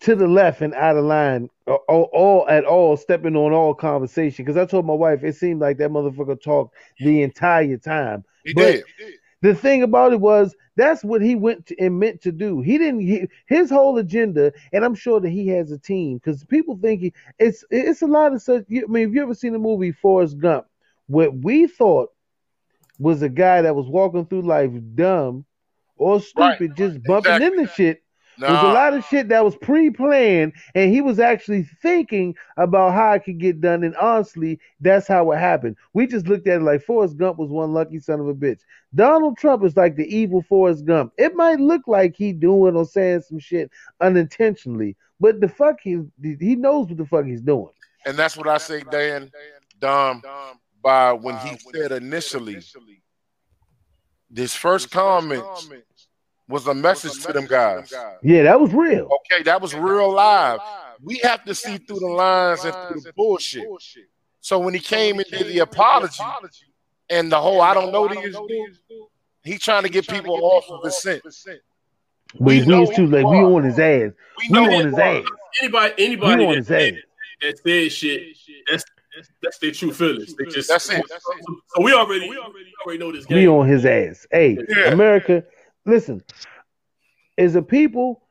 to 0.02 0.16
the 0.16 0.28
left 0.28 0.62
and 0.62 0.74
out 0.76 0.98
of 0.98 1.06
line, 1.06 1.50
uh, 1.68 1.74
all, 1.88 2.10
all, 2.14 2.48
at 2.50 2.66
all, 2.66 2.96
stepping 2.98 3.36
on 3.36 3.54
all 3.54 3.74
conversation. 3.74 4.46
Because 4.46 4.58
I 4.58 4.66
told 4.66 4.86
my 4.86 4.94
wife 4.94 5.24
it 5.24 5.36
seemed 5.36 5.62
like 5.62 5.78
that 5.78 5.92
motherfucker 5.92 6.42
talked 6.42 6.76
the 7.00 7.24
entire 7.24 7.78
time. 7.78 8.24
He 8.44 8.54
But 8.54 8.64
did. 8.64 8.84
the 9.42 9.56
thing 9.56 9.84
about 9.84 10.14
it 10.14 10.20
was 10.22 10.56
that's 10.76 11.04
what 11.04 11.22
he 11.22 11.36
went 11.36 11.66
to, 11.68 11.80
and 11.80 12.00
meant 12.00 12.22
to 12.22 12.32
do. 12.32 12.62
He 12.62 12.78
didn't 12.78 13.02
he, 13.02 13.28
his 13.48 13.70
whole 13.70 13.98
agenda, 13.98 14.54
and 14.72 14.86
I'm 14.86 14.96
sure 14.96 15.20
that 15.20 15.30
he 15.30 15.48
has 15.50 15.72
a 15.72 15.80
team 15.80 16.18
because 16.18 16.44
people 16.46 16.78
think 16.82 17.02
he, 17.02 17.14
it's 17.40 17.64
it's 17.72 18.02
a 18.04 18.08
lot 18.08 18.34
of 18.34 18.42
such. 18.42 18.66
I 18.72 18.86
mean, 18.88 19.08
have 19.08 19.16
you 19.16 19.22
ever 19.24 19.34
seen 19.34 19.54
the 19.54 19.60
movie 19.60 19.92
Forrest 19.92 20.38
Gump? 20.40 20.68
What 21.08 21.36
we 21.36 21.68
thought 21.68 22.12
was 23.00 23.22
a 23.22 23.30
guy 23.30 23.62
that 23.64 23.76
was 23.76 23.88
walking 23.88 24.26
through 24.26 24.42
life 24.44 24.72
dumb 24.96 25.46
or 25.98 26.20
stupid, 26.22 26.76
just 26.76 27.04
bumping 27.04 27.36
Exactly. 27.36 27.48
into 27.60 27.66
shit. 27.68 28.04
There's 28.40 28.64
a 28.64 28.74
lot 28.74 28.94
of 28.94 29.04
shit 29.06 29.30
that 29.30 29.44
was 29.44 29.56
pre-planned, 29.56 30.54
and 30.76 30.94
he 30.94 31.02
was 31.02 31.20
actually 31.20 31.64
thinking 31.82 32.36
about 32.58 32.94
how 32.94 33.14
it 33.14 33.24
could 33.24 33.40
get 33.40 33.62
done. 33.62 33.84
And 33.84 33.96
honestly, 33.96 34.60
that's 34.80 35.08
how 35.08 35.32
it 35.32 35.38
happened. 35.38 35.76
We 35.94 36.06
just 36.06 36.28
looked 36.28 36.48
at 36.48 36.62
it 36.62 36.64
like 36.64 36.84
Forrest 36.84 37.18
Gump 37.18 37.40
was 37.40 37.50
one 37.50 37.74
lucky 37.74 38.00
son 38.00 38.20
of 38.20 38.28
a 38.28 38.36
bitch. 38.36 38.60
Donald 38.94 39.38
Trump 39.38 39.64
is 39.64 39.76
like 39.76 39.96
the 39.96 40.06
evil 40.16 40.44
Forrest 40.44 40.86
Gump. 40.86 41.14
It 41.18 41.36
might 41.36 41.60
look 41.60 41.88
like 41.88 42.16
he 42.16 42.32
doing 42.32 42.76
or 42.76 42.86
saying 42.86 43.22
some 43.22 43.40
shit 43.40 43.72
unintentionally, 44.02 44.96
but 45.20 45.42
the 45.42 45.50
fuck 45.50 45.78
he 45.82 46.02
he 46.22 46.56
knows 46.56 46.88
what 46.88 46.98
the 46.98 47.06
fuck 47.06 47.26
he's 47.26 47.42
doing. 47.42 47.74
And 48.06 48.16
that's 48.16 48.38
what 48.38 48.48
I 48.48 48.60
say, 48.60 48.84
Dan, 48.92 49.32
Dom, 49.80 50.22
by 50.82 51.12
when 51.12 51.38
he 51.40 51.58
said 51.74 51.92
initially, 51.92 52.60
this 54.30 54.56
first 54.56 54.92
comment 54.92 55.44
was 56.48 56.68
a 56.68 56.74
message 56.74 57.24
to 57.26 57.34
them 57.34 57.46
guys. 57.46 57.94
Yeah, 58.22 58.44
that 58.44 58.60
was 58.60 58.74
real. 58.74 59.10
Okay, 59.32 59.44
that 59.44 59.62
was 59.62 59.74
real 59.76 60.12
live. 60.12 60.60
We 61.02 61.20
have 61.24 61.44
to 61.46 61.54
see 61.54 61.78
through 61.78 62.00
the 62.00 62.08
lines 62.08 62.64
and 62.64 62.74
through 62.90 63.02
the 63.02 63.14
bullshit. 63.14 63.68
So 64.40 64.60
when 64.60 64.74
he 64.74 64.80
came 64.80 65.20
and 65.20 65.26
did 65.30 65.48
the 65.48 65.60
apology 65.60 66.24
and 67.10 67.32
the 67.32 67.40
whole 67.40 67.62
I 67.62 67.74
don't 67.74 67.92
know 67.92 68.08
these 68.08 68.36
dudes, 68.36 68.80
he 69.44 69.58
trying 69.58 69.84
to 69.84 69.90
get 69.90 70.08
people 70.08 70.36
off 70.44 70.70
of 70.70 70.82
the 70.84 70.92
scent. 70.92 71.22
But 72.34 72.42
we, 72.42 72.60
is 72.60 72.90
too 72.96 73.08
late. 73.08 73.26
We 73.26 73.38
on 73.38 73.64
his 73.64 73.80
ass. 73.80 74.12
We, 74.38 74.50
know 74.50 74.64
on 74.66 74.86
his 74.86 74.98
ass. 74.98 75.24
Anybody, 75.62 75.94
We 75.98 76.06
anybody 76.06 76.46
on 76.46 76.50
that, 76.50 76.58
his 76.58 76.72
ass. 76.72 76.94
that 77.42 77.60
said 77.64 77.92
shit, 77.92 78.38
that's 78.70 78.84
that's, 79.16 79.30
that's 79.42 79.58
their 79.58 79.72
true 79.72 79.92
feelings. 79.92 80.36
They 80.36 80.46
just 80.46 80.70
That's 80.70 80.90
it. 80.92 81.04
So 81.10 81.82
we 81.82 81.94
already, 81.94 82.30
we 82.30 82.38
already, 82.38 82.72
already 82.86 83.00
know 83.00 83.12
this 83.12 83.26
game. 83.26 83.38
We 83.38 83.48
on 83.48 83.68
his 83.68 83.86
ass. 83.86 84.28
Hey, 84.32 84.58
Yeah. 84.70 84.92
America, 84.92 85.44
listen. 85.88 86.24
As 87.38 87.56
a 87.56 87.62
people, 87.62 88.24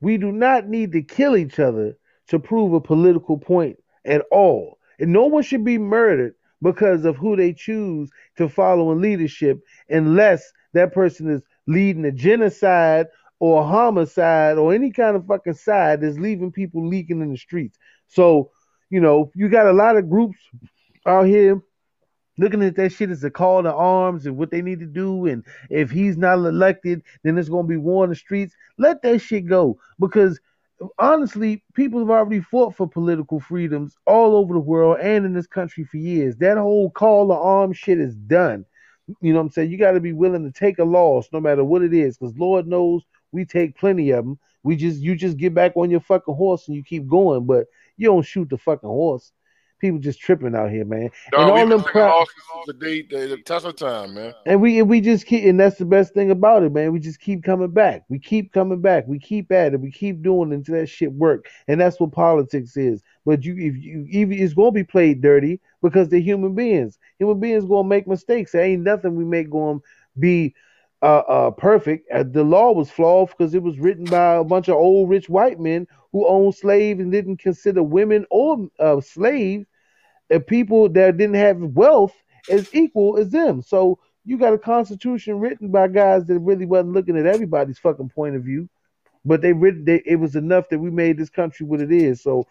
we 0.00 0.16
do 0.18 0.32
not 0.32 0.68
need 0.68 0.92
to 0.92 1.02
kill 1.02 1.36
each 1.36 1.58
other 1.58 1.96
to 2.28 2.38
prove 2.38 2.72
a 2.72 2.80
political 2.80 3.38
point 3.38 3.76
at 4.04 4.22
all. 4.30 4.78
And 4.98 5.12
no 5.12 5.26
one 5.26 5.42
should 5.42 5.64
be 5.64 5.78
murdered 5.78 6.34
because 6.62 7.04
of 7.04 7.16
who 7.16 7.36
they 7.36 7.52
choose 7.52 8.10
to 8.36 8.48
follow 8.48 8.92
in 8.92 9.00
leadership 9.00 9.60
unless 9.88 10.52
that 10.74 10.92
person 10.92 11.30
is 11.30 11.42
leading 11.66 12.04
a 12.04 12.12
genocide 12.12 13.06
or 13.40 13.62
a 13.62 13.66
homicide 13.66 14.58
or 14.58 14.74
any 14.74 14.90
kind 14.90 15.16
of 15.16 15.26
fucking 15.26 15.54
side 15.54 16.00
that's 16.00 16.18
leaving 16.18 16.50
people 16.50 16.86
leaking 16.86 17.20
in 17.20 17.30
the 17.30 17.36
streets. 17.36 17.78
So, 18.08 18.50
you 18.90 19.00
know, 19.00 19.30
you 19.34 19.48
got 19.48 19.66
a 19.66 19.72
lot 19.72 19.96
of 19.96 20.10
groups 20.10 20.38
out 21.06 21.26
here 21.26 21.62
looking 22.38 22.62
at 22.62 22.76
that 22.76 22.92
shit 22.92 23.10
as 23.10 23.22
a 23.24 23.30
call 23.30 23.62
to 23.62 23.72
arms 23.72 24.26
and 24.26 24.36
what 24.36 24.50
they 24.50 24.62
need 24.62 24.80
to 24.80 24.86
do. 24.86 25.26
And 25.26 25.44
if 25.68 25.90
he's 25.90 26.16
not 26.16 26.38
elected, 26.38 27.02
then 27.22 27.34
there's 27.34 27.48
going 27.48 27.66
to 27.66 27.68
be 27.68 27.76
war 27.76 28.04
in 28.04 28.10
the 28.10 28.16
streets. 28.16 28.54
Let 28.78 29.02
that 29.02 29.20
shit 29.20 29.46
go 29.46 29.78
because 29.98 30.40
honestly, 30.98 31.62
people 31.74 32.00
have 32.00 32.10
already 32.10 32.40
fought 32.40 32.76
for 32.76 32.88
political 32.88 33.40
freedoms 33.40 33.96
all 34.06 34.36
over 34.36 34.54
the 34.54 34.60
world 34.60 34.98
and 35.00 35.26
in 35.26 35.34
this 35.34 35.46
country 35.46 35.84
for 35.84 35.96
years. 35.96 36.36
That 36.36 36.56
whole 36.56 36.90
call 36.90 37.28
to 37.28 37.34
arms 37.34 37.76
shit 37.76 37.98
is 37.98 38.14
done. 38.14 38.64
You 39.20 39.32
know 39.32 39.38
what 39.38 39.46
I'm 39.46 39.50
saying? 39.50 39.70
You 39.70 39.78
got 39.78 39.92
to 39.92 40.00
be 40.00 40.12
willing 40.12 40.44
to 40.44 40.52
take 40.56 40.78
a 40.78 40.84
loss 40.84 41.28
no 41.32 41.40
matter 41.40 41.64
what 41.64 41.82
it 41.82 41.94
is 41.94 42.18
because 42.18 42.36
Lord 42.36 42.66
knows 42.66 43.02
we 43.32 43.44
take 43.44 43.76
plenty 43.76 44.10
of 44.10 44.24
them. 44.24 44.38
We 44.62 44.76
just 44.76 45.00
you 45.00 45.14
just 45.14 45.38
get 45.38 45.54
back 45.54 45.72
on 45.76 45.90
your 45.90 46.00
fucking 46.00 46.34
horse 46.34 46.68
and 46.68 46.76
you 46.76 46.84
keep 46.84 47.08
going, 47.08 47.46
but 47.46 47.66
you 47.96 48.08
don't 48.08 48.22
shoot 48.22 48.50
the 48.50 48.58
fucking 48.58 48.88
horse. 48.88 49.32
People 49.78 49.98
just 49.98 50.20
tripping 50.20 50.54
out 50.54 50.70
here, 50.70 50.84
man. 50.84 51.10
And 51.32 51.50
all 51.50 51.66
them 51.66 51.82
crap, 51.82 52.26
the 52.66 52.72
day, 52.72 53.02
the 53.02 53.38
test 53.44 53.64
of 53.64 53.76
time, 53.76 54.14
man. 54.14 54.34
and 54.46 54.60
we 54.60 54.78
and 54.80 54.88
we 54.88 55.00
just 55.00 55.26
keep 55.26 55.44
and 55.44 55.58
that's 55.58 55.78
the 55.78 55.84
best 55.84 56.14
thing 56.14 56.30
about 56.30 56.62
it, 56.62 56.72
man. 56.72 56.92
We 56.92 57.00
just 57.00 57.20
keep 57.20 57.44
coming 57.44 57.70
back. 57.70 58.04
We 58.08 58.18
keep 58.18 58.52
coming 58.52 58.80
back. 58.80 59.06
We 59.06 59.18
keep 59.18 59.52
at 59.52 59.74
it. 59.74 59.80
We 59.80 59.90
keep 59.90 60.22
doing 60.22 60.52
it 60.52 60.56
until 60.56 60.76
that 60.76 60.88
shit 60.88 61.12
work. 61.12 61.46
And 61.68 61.80
that's 61.80 62.00
what 62.00 62.12
politics 62.12 62.76
is. 62.76 63.02
But 63.24 63.44
you 63.44 63.54
if 63.56 63.76
you 63.76 64.06
even 64.08 64.38
it's 64.38 64.54
gonna 64.54 64.72
be 64.72 64.84
played 64.84 65.20
dirty 65.20 65.60
because 65.82 66.08
they're 66.08 66.20
human 66.20 66.54
beings. 66.54 66.98
Human 67.18 67.40
beings 67.40 67.64
gonna 67.64 67.86
make 67.86 68.06
mistakes. 68.06 68.52
There 68.52 68.64
ain't 68.64 68.82
nothing 68.82 69.14
we 69.14 69.24
make 69.24 69.50
gonna 69.50 69.78
be 70.18 70.54
uh, 71.02 71.18
uh 71.18 71.50
perfect. 71.52 72.10
Uh, 72.10 72.24
the 72.24 72.44
law 72.44 72.72
was 72.72 72.90
flawed 72.90 73.28
because 73.30 73.54
it 73.54 73.62
was 73.62 73.78
written 73.78 74.04
by 74.04 74.34
a 74.34 74.44
bunch 74.44 74.68
of 74.68 74.76
old 74.76 75.08
rich 75.08 75.28
white 75.28 75.60
men 75.60 75.86
who 76.12 76.26
owned 76.26 76.54
slaves 76.54 77.00
and 77.00 77.12
didn't 77.12 77.38
consider 77.38 77.82
women 77.82 78.26
or 78.30 78.68
uh, 78.78 79.00
slaves 79.00 79.66
and 80.30 80.46
people 80.46 80.88
that 80.88 81.16
didn't 81.16 81.36
have 81.36 81.58
wealth 81.58 82.14
as 82.50 82.72
equal 82.74 83.16
as 83.18 83.30
them. 83.30 83.62
So 83.62 83.98
you 84.24 84.38
got 84.38 84.52
a 84.52 84.58
constitution 84.58 85.38
written 85.40 85.70
by 85.70 85.88
guys 85.88 86.26
that 86.26 86.38
really 86.40 86.66
wasn't 86.66 86.92
looking 86.92 87.16
at 87.16 87.26
everybody's 87.26 87.78
fucking 87.78 88.10
point 88.10 88.36
of 88.36 88.42
view, 88.42 88.68
but 89.24 89.40
they 89.40 89.52
written 89.52 89.84
they, 89.84 90.02
it 90.04 90.16
was 90.16 90.36
enough 90.36 90.68
that 90.68 90.78
we 90.78 90.90
made 90.90 91.16
this 91.16 91.30
country 91.30 91.64
what 91.66 91.80
it 91.80 91.92
is. 91.92 92.22
So 92.22 92.46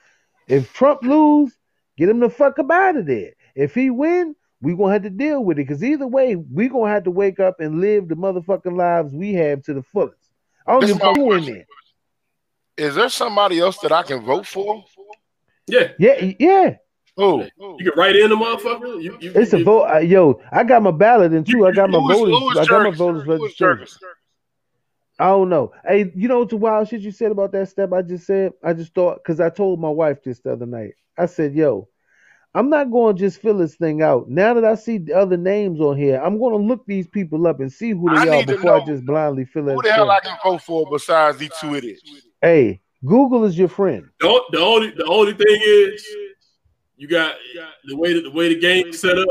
if 0.47 0.73
Trump 0.73 1.03
lose, 1.03 1.55
get 1.97 2.09
him 2.09 2.19
the 2.19 2.29
fuck 2.29 2.57
up 2.59 2.71
out 2.71 2.97
of 2.97 3.05
there. 3.05 3.33
If 3.55 3.75
he 3.75 3.89
win, 3.89 4.35
we 4.61 4.75
gonna 4.75 4.93
have 4.93 5.03
to 5.03 5.09
deal 5.09 5.43
with 5.43 5.59
it 5.59 5.67
because 5.67 5.83
either 5.83 6.07
way, 6.07 6.35
we 6.35 6.67
gonna 6.67 6.91
have 6.91 7.03
to 7.03 7.11
wake 7.11 7.39
up 7.39 7.59
and 7.59 7.79
live 7.81 8.07
the 8.07 8.15
motherfucking 8.15 8.75
lives 8.75 9.13
we 9.13 9.33
have 9.33 9.61
to 9.63 9.73
the 9.73 9.83
fullest. 9.83 10.15
I 10.65 10.71
don't 10.73 10.81
This 10.81 10.91
give 10.91 10.97
a 10.97 10.99
fuck 11.05 11.17
my 11.17 11.23
who 11.23 11.33
in 11.33 11.45
there. 11.45 11.65
Is 12.77 12.95
there 12.95 13.09
somebody 13.09 13.59
else 13.59 13.77
that 13.79 13.91
I 13.91 14.03
can 14.03 14.23
vote 14.23 14.45
for? 14.45 14.83
Yeah, 15.67 15.89
Yeah, 15.99 16.31
yeah. 16.39 16.75
Who? 17.15 17.43
you 17.79 17.91
can 17.91 17.91
write 17.97 18.15
in 18.15 18.29
the 18.29 18.35
motherfucker. 18.35 19.01
You, 19.01 19.17
you, 19.19 19.31
It's 19.33 19.51
a 19.53 19.63
vote. 19.63 19.85
Uh, 19.91 19.97
yo, 19.99 20.39
I 20.51 20.63
got 20.63 20.83
my 20.83 20.91
ballot 20.91 21.33
in 21.33 21.43
too. 21.43 21.65
I 21.65 21.71
got 21.71 21.89
my 21.89 21.97
Who 21.99 22.11
is- 22.11 22.17
voters. 22.19 22.37
who 22.39 22.49
is 22.51 22.57
I 22.57 22.65
got 22.65 22.83
my 22.83 22.91
voters 22.91 23.23
Who 23.23 23.33
is 23.33 23.41
registration. 23.41 23.97
I 25.19 25.25
don't 25.29 25.49
know. 25.49 25.71
Hey, 25.83 26.11
you 26.15 26.27
know 26.27 26.39
what 26.39 26.49
the 26.49 26.57
wild 26.57 26.87
shit 26.89 27.01
you 27.01 27.09
said 27.11 27.31
about 27.31 27.51
that 27.53 27.69
step 27.69 27.91
I 27.91 28.03
just 28.03 28.27
said? 28.27 28.53
I 28.63 28.73
just 28.73 28.93
thought 28.93 29.15
because 29.23 29.39
I 29.39 29.49
told 29.49 29.79
my 29.79 29.89
wife 29.89 30.21
this 30.23 30.39
the 30.41 30.53
other 30.53 30.67
night. 30.67 30.93
I 31.17 31.25
said, 31.25 31.55
yo, 31.55 31.87
I'm 32.53 32.69
not 32.69 32.91
going 32.91 33.15
to 33.15 33.19
just 33.19 33.41
fill 33.41 33.57
this 33.57 33.75
thing 33.75 34.01
out. 34.01 34.29
Now 34.29 34.53
that 34.55 34.65
I 34.65 34.75
see 34.75 34.97
the 34.97 35.13
other 35.13 35.37
names 35.37 35.79
on 35.79 35.97
here, 35.97 36.19
I'm 36.19 36.39
going 36.39 36.53
to 36.53 36.67
look 36.67 36.85
these 36.87 37.07
people 37.07 37.45
up 37.45 37.59
and 37.59 37.71
see 37.71 37.91
who 37.91 38.09
I 38.09 38.25
they 38.25 38.31
are 38.31 38.45
before 38.45 38.81
I 38.81 38.85
just 38.85 39.05
blindly 39.05 39.45
fill 39.45 39.69
it. 39.69 39.73
Who 39.73 39.81
that 39.83 39.89
the 39.89 39.93
hell 39.93 40.05
shit. 40.05 40.25
I 40.25 40.27
can 40.27 40.37
vote 40.43 40.61
for 40.63 40.85
besides 40.91 41.37
these 41.37 41.51
two 41.61 41.75
idiots? 41.75 42.01
Hey, 42.41 42.81
Google 43.05 43.43
is 43.45 43.57
your 43.57 43.67
friend. 43.67 44.09
The, 44.19 44.27
o- 44.27 44.45
the 44.51 44.59
only 44.59 44.91
the 44.91 45.05
only 45.05 45.33
thing 45.33 45.61
is 45.61 46.03
you 46.95 47.07
got 47.07 47.35
the 47.85 47.95
way 47.95 48.13
that 48.13 48.21
the 48.21 48.31
way 48.31 48.53
the 48.53 48.59
game 48.59 48.87
is 48.87 48.99
set 49.01 49.17
up. 49.17 49.27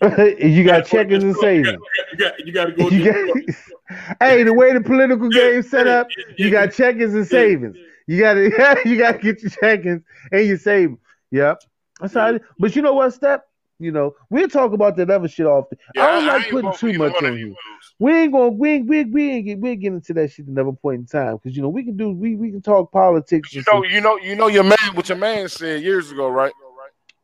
you 0.38 0.64
got 0.64 0.86
checkers 0.86 1.22
and 1.22 1.36
savings. 1.36 1.78
You 2.12 2.18
got 2.18 2.46
you 2.46 2.52
got 2.52 2.64
to 2.66 2.72
go. 2.72 2.88
You 2.88 3.04
got, 3.04 4.16
hey, 4.20 4.42
the 4.42 4.54
way 4.54 4.72
the 4.72 4.80
political 4.80 5.28
game 5.28 5.62
set 5.62 5.86
up, 5.86 6.08
you 6.38 6.50
got 6.50 6.72
checkers 6.72 7.14
and 7.14 7.26
savings. 7.26 7.76
You 8.06 8.20
got 8.20 8.34
to 8.34 8.44
you 8.86 8.96
got 8.96 9.12
to 9.12 9.18
get 9.18 9.42
your 9.42 9.50
checkings 9.50 10.02
and 10.32 10.46
your 10.46 10.58
savings. 10.58 10.98
Yep. 11.30 11.62
That's 12.00 12.14
how. 12.14 12.34
It, 12.34 12.42
but 12.58 12.76
you 12.76 12.82
know 12.82 12.94
what, 12.94 13.14
Step? 13.14 13.46
You 13.78 13.92
know 13.92 14.14
we'll 14.30 14.48
talk 14.48 14.72
about 14.72 14.96
that 14.96 15.10
other 15.10 15.28
shit 15.28 15.44
often. 15.44 15.76
Yeah, 15.94 16.04
I 16.04 16.06
don't 16.06 16.24
I 16.24 16.26
like 16.28 16.44
ain't 16.44 16.50
putting 16.52 16.72
too 16.72 16.98
much 16.98 17.22
on 17.22 17.32
you. 17.34 17.48
you. 17.48 17.56
We 17.98 18.12
ain't 18.14 18.32
gonna 18.32 18.48
we 18.48 18.70
ain't, 18.70 18.88
we 18.88 19.04
we 19.04 19.30
ain't 19.32 19.46
get 19.46 19.58
we 19.58 19.76
get 19.76 19.92
into 19.92 20.14
that 20.14 20.32
shit 20.32 20.46
another 20.46 20.72
point 20.72 21.00
in 21.00 21.06
time 21.06 21.36
because 21.36 21.54
you 21.54 21.62
know 21.62 21.68
we 21.68 21.84
can 21.84 21.94
do 21.94 22.10
we 22.10 22.36
we 22.36 22.50
can 22.50 22.62
talk 22.62 22.90
politics. 22.90 23.52
You 23.52 23.62
know, 23.70 23.84
you 23.84 24.00
know, 24.00 24.16
you 24.16 24.34
know 24.34 24.46
your 24.46 24.64
man. 24.64 24.78
What 24.94 25.10
your 25.10 25.18
man 25.18 25.48
said 25.48 25.82
years 25.82 26.10
ago, 26.10 26.28
right? 26.28 26.52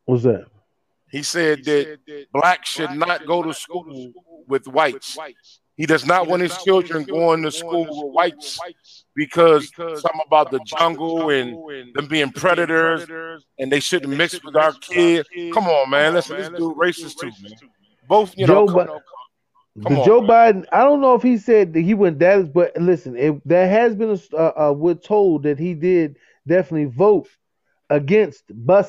what's 0.04 0.24
that? 0.24 0.46
He 1.10 1.22
said 1.22 1.64
that 1.64 2.26
blacks 2.32 2.68
should 2.68 2.92
not 2.92 3.26
go 3.26 3.42
to 3.42 3.54
school 3.54 4.12
with 4.46 4.66
whites. 4.66 5.16
whites 5.16 5.60
He 5.76 5.86
does 5.86 6.04
not 6.04 6.26
want 6.26 6.42
his 6.42 6.56
children 6.58 7.04
going 7.04 7.42
to 7.42 7.50
school 7.50 7.84
with 7.84 8.12
whites. 8.14 8.58
whites 8.58 9.01
because 9.14 9.70
something 9.76 10.20
about 10.26 10.50
the 10.50 10.60
jungle 10.60 11.28
and 11.30 11.94
them 11.94 12.06
being 12.06 12.30
predators 12.32 13.44
and 13.58 13.70
they 13.70 13.80
shouldn't 13.80 14.16
mix 14.16 14.42
with 14.42 14.56
our 14.56 14.72
kids. 14.74 15.28
Come 15.52 15.66
on, 15.66 15.90
man. 15.90 16.14
Listen, 16.14 16.36
this 16.38 16.48
dude 16.48 16.76
racist 16.76 17.16
too, 17.16 17.30
man. 17.42 17.52
Both, 18.08 18.36
you 18.36 18.46
know, 18.46 18.66
Joe 18.66 18.72
come, 18.72 18.86
Bi- 18.86 19.82
come 19.82 19.98
on, 19.98 20.06
Joe 20.06 20.20
man. 20.20 20.30
Biden, 20.30 20.66
I 20.72 20.80
don't 20.80 21.00
know 21.00 21.14
if 21.14 21.22
he 21.22 21.38
said 21.38 21.72
that 21.74 21.80
he 21.80 21.94
went 21.94 22.18
that, 22.20 22.52
but 22.52 22.76
listen, 22.76 23.16
it, 23.16 23.46
there 23.46 23.68
has 23.68 23.94
been 23.94 24.10
a, 24.10 24.36
uh, 24.36 24.68
uh, 24.70 24.72
we're 24.72 24.94
told 24.94 25.44
that 25.44 25.58
he 25.58 25.74
did 25.74 26.16
definitely 26.46 26.86
vote 26.86 27.28
against 27.90 28.44
bus. 28.50 28.88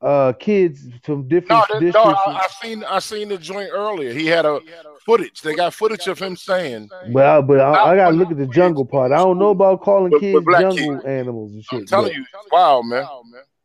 Uh, 0.00 0.32
kids 0.32 0.80
from 1.02 1.20
No, 1.20 1.28
different 1.28 1.68
that, 1.68 1.80
districts. 1.80 1.94
no, 1.94 2.32
I, 2.32 2.38
I 2.38 2.46
seen 2.62 2.84
I 2.84 2.98
seen 3.00 3.28
the 3.28 3.38
joint 3.38 3.70
earlier. 3.72 4.12
He 4.12 4.26
had 4.26 4.46
a 4.46 4.60
footage. 5.04 5.42
They 5.42 5.54
got 5.54 5.74
footage 5.74 6.06
of 6.06 6.18
him 6.18 6.36
saying, 6.36 6.88
But 7.12 7.26
I, 7.26 7.40
but 7.42 7.60
I, 7.60 7.92
I 7.92 7.96
gotta 7.96 8.16
look 8.16 8.30
at 8.30 8.38
the 8.38 8.46
jungle 8.46 8.84
part. 8.86 9.12
I 9.12 9.16
don't 9.18 9.38
know 9.38 9.50
about 9.50 9.82
calling 9.82 10.12
with 10.12 10.20
kids 10.20 10.44
black 10.46 10.62
jungle 10.62 10.94
kids. 10.94 11.04
animals 11.04 11.52
and 11.52 11.64
"I'm 11.70 11.80
shit. 11.80 11.88
telling 11.88 12.12
you, 12.14 12.24
wow, 12.50 12.82
man." 12.82 13.06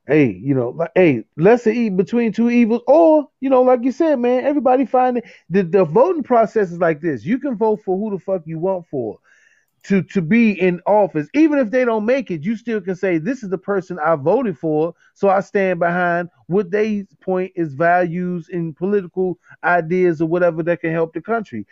hey, 0.07 0.25
you 0.43 0.53
know, 0.53 0.69
like, 0.69 0.91
hey, 0.95 1.23
lesser 1.37 1.71
eat 1.71 1.95
between 1.97 2.31
two 2.31 2.49
evils, 2.49 2.81
or 2.87 3.27
you 3.39 3.49
know, 3.49 3.61
like 3.63 3.83
you 3.83 3.91
said, 3.91 4.19
man, 4.19 4.45
everybody 4.45 4.85
find 4.85 5.17
it. 5.17 5.25
The, 5.49 5.63
the 5.63 5.85
voting 5.85 6.23
process 6.23 6.71
is 6.71 6.79
like 6.79 7.01
this: 7.01 7.23
you 7.25 7.39
can 7.39 7.55
vote 7.55 7.81
for 7.85 7.97
who 7.97 8.15
the 8.15 8.23
fuck 8.23 8.41
you 8.45 8.59
want 8.59 8.85
for 8.91 9.19
to 9.87 10.01
to 10.03 10.21
be 10.21 10.51
in 10.59 10.81
office, 10.85 11.27
even 11.33 11.59
if 11.59 11.69
they 11.69 11.85
don't 11.85 12.05
make 12.05 12.31
it. 12.31 12.43
You 12.43 12.55
still 12.55 12.81
can 12.81 12.95
say 12.95 13.17
this 13.17 13.43
is 13.43 13.49
the 13.49 13.57
person 13.57 13.99
I 14.03 14.15
voted 14.15 14.57
for, 14.57 14.93
so 15.13 15.29
I 15.29 15.41
stand 15.41 15.79
behind 15.79 16.29
what 16.47 16.71
they 16.71 17.05
point 17.21 17.51
is 17.55 17.73
values 17.73 18.49
and 18.51 18.75
political 18.75 19.37
ideas 19.63 20.21
or 20.21 20.27
whatever 20.27 20.63
that 20.63 20.81
can 20.81 20.91
help 20.91 21.13
the 21.13 21.21
country. 21.21 21.65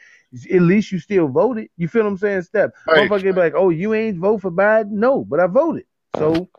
At 0.52 0.62
least 0.62 0.92
you 0.92 1.00
still 1.00 1.28
voted. 1.28 1.70
You 1.78 1.88
feel 1.88 2.04
what 2.04 2.10
I'm 2.10 2.18
saying? 2.18 2.44
Step. 2.44 2.74
Right. 2.88 3.10
Motherfucker 3.10 3.24
be 3.24 3.32
like, 3.34 3.54
oh, 3.56 3.70
you 3.70 3.94
ain't 3.94 4.18
vote 4.18 4.42
for 4.42 4.52
Biden? 4.52 4.92
No, 4.92 5.24
but 5.24 5.40
I 5.40 5.48
voted. 5.48 5.86
So 6.18 6.50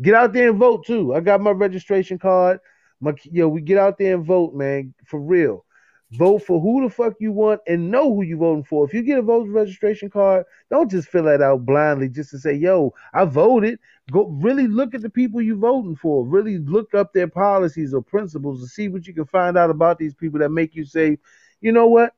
get 0.00 0.14
out 0.14 0.32
there 0.32 0.50
and 0.50 0.58
vote 0.58 0.86
too. 0.86 1.14
I 1.14 1.20
got 1.20 1.40
my 1.40 1.50
registration 1.50 2.18
card. 2.18 2.60
My 3.00 3.14
yo, 3.24 3.48
we 3.48 3.60
get 3.62 3.78
out 3.78 3.98
there 3.98 4.14
and 4.14 4.24
vote, 4.24 4.54
man, 4.54 4.94
for 5.06 5.20
real. 5.20 5.64
Vote 6.12 6.40
for 6.40 6.60
who 6.60 6.82
the 6.82 6.90
fuck 6.90 7.14
you 7.20 7.32
want 7.32 7.60
and 7.66 7.90
know 7.90 8.14
who 8.14 8.22
you're 8.22 8.36
voting 8.36 8.64
for. 8.64 8.84
If 8.84 8.92
you 8.92 9.02
get 9.02 9.18
a 9.18 9.22
voter 9.22 9.50
registration 9.50 10.10
card, 10.10 10.44
don't 10.70 10.90
just 10.90 11.08
fill 11.08 11.24
that 11.24 11.40
out 11.40 11.64
blindly 11.64 12.08
just 12.10 12.30
to 12.30 12.38
say, 12.38 12.52
yo, 12.54 12.92
I 13.14 13.24
voted. 13.24 13.78
Go 14.10 14.26
really 14.26 14.66
look 14.66 14.94
at 14.94 15.00
the 15.00 15.08
people 15.08 15.40
you're 15.40 15.56
voting 15.56 15.96
for. 15.96 16.26
Really 16.26 16.58
look 16.58 16.92
up 16.92 17.12
their 17.14 17.28
policies 17.28 17.94
or 17.94 18.02
principles 18.02 18.60
to 18.60 18.66
see 18.68 18.88
what 18.88 19.06
you 19.06 19.14
can 19.14 19.24
find 19.24 19.56
out 19.56 19.70
about 19.70 19.98
these 19.98 20.12
people 20.14 20.38
that 20.40 20.50
make 20.50 20.74
you 20.74 20.84
say, 20.84 21.18
you 21.62 21.72
know 21.72 21.86
what? 21.86 22.12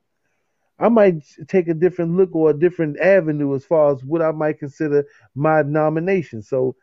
I 0.80 0.88
might 0.88 1.22
take 1.46 1.68
a 1.68 1.74
different 1.74 2.16
look 2.16 2.34
or 2.34 2.50
a 2.50 2.58
different 2.58 2.98
avenue 2.98 3.54
as 3.54 3.64
far 3.64 3.92
as 3.94 4.02
what 4.02 4.22
I 4.22 4.32
might 4.32 4.58
consider 4.58 5.04
my 5.36 5.62
nomination. 5.62 6.42
So, 6.42 6.74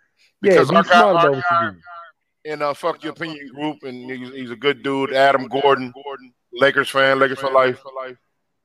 yeah, 0.41 0.51
Because 0.53 0.70
be 0.70 0.76
smart 0.84 0.93
I 0.93 1.09
about 1.09 1.32
what 1.36 1.43
got- 1.49 1.64
you 1.66 1.72
do. 1.72 2.51
in 2.53 2.62
uh, 2.62 2.74
fuck 2.74 3.03
your 3.03 3.12
opinion 3.12 3.49
group, 3.53 3.84
and 3.84 4.09
he's, 4.09 4.34
he's 4.34 4.51
a 4.51 4.55
good 4.55 4.82
dude. 4.82 5.14
Adam 5.14 5.47
Gordon. 5.49 5.91
Gordon, 5.91 6.34
Lakers 6.54 6.89
fan, 6.89 7.20
Lakers 7.20 7.39
for 7.39 7.52
life. 7.52 7.82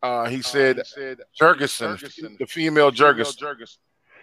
Uh, 0.02 0.24
he 0.28 0.42
said 0.42 0.76
Jorgensen, 1.38 2.36
the 2.38 2.46
female 2.46 2.90
Jorgensen. 2.90 3.48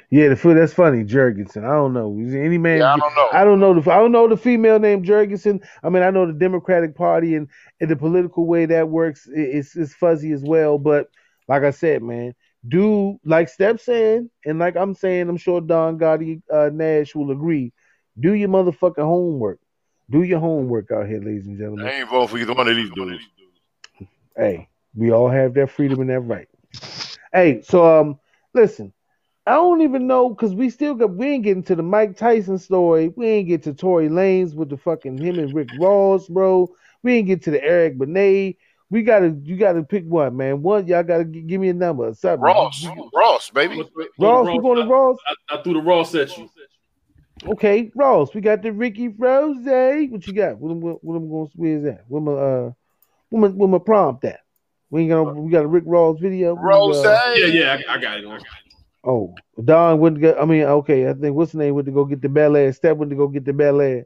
Yeah, 0.10 0.30
the 0.30 0.36
food 0.36 0.58
that's 0.58 0.74
funny, 0.74 1.04
Jorgensen. 1.04 1.66
I 1.66 1.70
don't 1.70 1.94
know. 1.94 2.16
Is 2.20 2.36
any 2.36 2.58
man? 2.60 2.80
Yeah, 2.80 2.94
I 2.94 2.98
don't 2.98 3.16
know. 3.16 3.28
I 3.32 3.44
don't 3.46 3.60
know 3.60 3.80
the 3.80 3.92
I 3.92 3.98
don't 3.98 4.12
know 4.12 4.28
the 4.28 4.38
female 4.38 4.78
named 4.80 5.06
Jorgensen. 5.06 5.62
I 5.82 5.90
mean, 5.90 6.04
I 6.04 6.12
know 6.12 6.28
the 6.28 6.34
Democratic 6.34 6.96
Party 6.96 7.36
and, 7.36 7.48
and 7.82 7.90
the 7.90 7.96
political 7.96 8.46
way 8.46 8.66
that 8.68 8.90
works 8.90 9.28
i- 9.36 9.40
is 9.40 9.76
is 9.76 9.94
fuzzy 9.96 10.32
as 10.32 10.44
well. 10.44 10.78
But 10.78 11.08
like 11.48 11.64
I 11.64 11.72
said, 11.72 12.04
man, 12.04 12.36
do 12.68 13.20
like 13.26 13.50
Steph 13.50 13.82
saying, 13.82 14.30
and 14.46 14.60
like 14.60 14.76
I'm 14.76 14.94
saying, 14.94 15.30
I'm 15.30 15.38
sure 15.38 15.62
Don 15.62 15.98
Gotti 15.98 16.42
uh, 16.52 16.70
Nash 16.72 17.16
will 17.16 17.32
agree. 17.32 17.74
Do 18.20 18.34
your 18.34 18.50
motherfucking 18.50 19.04
homework. 19.04 19.60
Do 20.12 20.22
your 20.22 20.40
homework 20.40 20.92
out 20.92 21.08
here, 21.08 21.20
ladies 21.22 21.48
and 21.48 21.58
gentlemen. 21.58 21.88
I 21.88 21.94
ain't 21.94 22.10
voting 22.10 22.28
for 22.28 22.38
either 22.38 22.54
one 22.54 22.68
of 22.68 22.76
these 22.76 22.92
dudes. 22.92 23.24
Hey, 24.36 24.70
we 24.96 25.12
all 25.12 25.30
have 25.30 25.54
that 25.56 25.70
freedom 25.70 26.02
and 26.02 26.10
that 26.10 26.20
right. 26.22 26.48
Hey, 27.32 27.62
so 27.62 28.00
um, 28.02 28.20
listen, 28.54 28.94
I 29.46 29.54
don't 29.54 29.82
even 29.82 30.08
know 30.08 30.30
because 30.30 30.54
we 30.54 30.70
still 30.70 30.96
got 30.96 31.12
we 31.16 31.28
ain't 31.28 31.44
getting 31.44 31.64
to 31.64 31.76
the 31.76 31.84
Mike 31.84 32.18
Tyson 32.18 32.58
story. 32.58 33.10
We 33.16 33.28
ain't 33.28 33.48
get 33.48 33.64
to 33.64 33.74
Tory 33.74 34.08
Lanez 34.10 34.54
with 34.56 34.70
the 34.70 34.78
fucking 34.78 35.20
him 35.20 35.40
and 35.40 35.54
Rick 35.54 35.70
Ross, 35.80 36.28
bro. 36.28 36.70
We 37.04 37.16
ain't 37.16 37.28
get 37.28 37.44
to 37.44 37.52
the 37.52 37.64
Eric 37.64 37.98
Benet. 37.98 38.58
We 38.90 39.02
gotta, 39.02 39.36
you 39.44 39.58
gotta 39.58 39.84
pick 39.84 40.06
one, 40.06 40.38
man. 40.38 40.62
One, 40.62 40.86
y'all 40.88 41.04
gotta 41.04 41.26
g- 41.26 41.42
give 41.42 41.60
me 41.60 41.70
a 41.70 41.74
number. 41.74 42.08
or 42.08 42.14
Something. 42.14 42.42
Ross, 42.42 42.86
Ross, 43.14 43.50
baby. 43.50 43.84
Ross, 44.20 44.48
we 44.54 44.60
going 44.60 44.78
to 44.78 44.86
Ross. 44.86 45.18
I, 45.50 45.56
I 45.56 45.64
threw 45.64 45.74
the 45.74 45.82
Ross 45.82 46.14
at 46.14 46.38
you. 46.38 46.48
Okay, 47.46 47.92
Ross. 47.96 48.34
We 48.34 48.42
got 48.42 48.62
the 48.62 48.72
Ricky 48.72 49.08
Rose. 49.08 49.58
What 49.66 50.28
you 50.28 50.34
got? 50.34 50.60
What, 50.60 50.72
am- 50.72 50.82
what, 50.82 51.04
what 51.04 51.16
am 51.16 51.26
I 51.26 51.28
going? 51.28 51.50
Where's 51.56 51.84
that? 51.84 52.04
Where 52.08 52.22
my 52.22 52.32
uh, 52.34 52.72
where 53.34 53.50
my, 53.50 53.56
where 53.56 53.68
my 53.70 53.80
prompt 53.80 54.22
that. 54.22 54.42
We 54.92 55.02
ain't 55.02 55.10
gonna. 55.10 55.34
We 55.34 55.52
got 55.52 55.64
a 55.64 55.68
Rick 55.68 55.86
Ross 55.88 56.20
video. 56.20 56.54
We, 56.54 56.62
Rose. 56.62 57.04
uh, 57.04 57.34
Yeah, 57.36 57.46
yeah, 57.48 57.78
I, 57.90 57.96
I 57.96 57.98
got 57.98 58.20
it. 58.20 58.26
I 58.26 58.30
got 58.30 58.38
it. 58.38 58.44
Oh, 59.04 59.36
Don 59.62 60.00
went 60.00 60.16
to 60.16 60.22
go. 60.22 60.38
I 60.40 60.46
mean, 60.46 60.62
okay, 60.62 61.10
I 61.10 61.14
think 61.14 61.36
what's 61.36 61.52
the 61.52 61.58
name 61.58 61.74
went 61.74 61.88
to 61.88 61.92
go 61.92 62.06
get 62.06 62.22
the 62.22 62.30
Bel 62.30 62.56
Air. 62.56 62.72
Step 62.74 62.96
went 62.98 63.10
to 63.10 63.16
go 63.16 63.28
get 63.28 63.44
the 63.44 63.54
Bel 63.54 63.82
Air. 63.82 64.06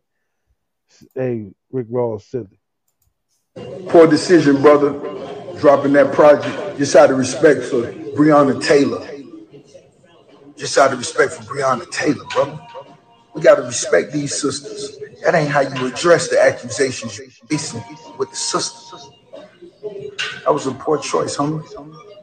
Hey, 1.13 1.51
Rick 1.71 1.87
Ross 1.89 2.25
silly. 2.25 2.59
Poor 3.89 4.07
decision, 4.07 4.61
brother. 4.61 4.91
Dropping 5.59 5.91
that 5.93 6.13
project. 6.13 6.77
Just 6.77 6.95
out 6.95 7.11
of 7.11 7.17
respect 7.17 7.63
for 7.63 7.91
Breonna 8.15 8.63
Taylor. 8.63 9.05
Just 10.55 10.77
out 10.77 10.93
of 10.93 10.99
respect 10.99 11.33
for 11.33 11.43
Breonna 11.43 11.89
Taylor, 11.91 12.23
brother. 12.33 12.59
We 13.35 13.41
gotta 13.41 13.63
respect 13.63 14.13
these 14.13 14.39
sisters. 14.39 14.97
That 15.23 15.35
ain't 15.35 15.49
how 15.49 15.61
you 15.61 15.85
address 15.87 16.29
the 16.29 16.41
accusations 16.41 17.17
you're 17.17 17.27
facing 17.49 17.83
with 18.17 18.29
the 18.29 18.35
sisters. 18.37 19.09
That 20.43 20.53
was 20.53 20.67
a 20.67 20.71
poor 20.71 20.97
choice, 20.97 21.37
homie. 21.37 21.63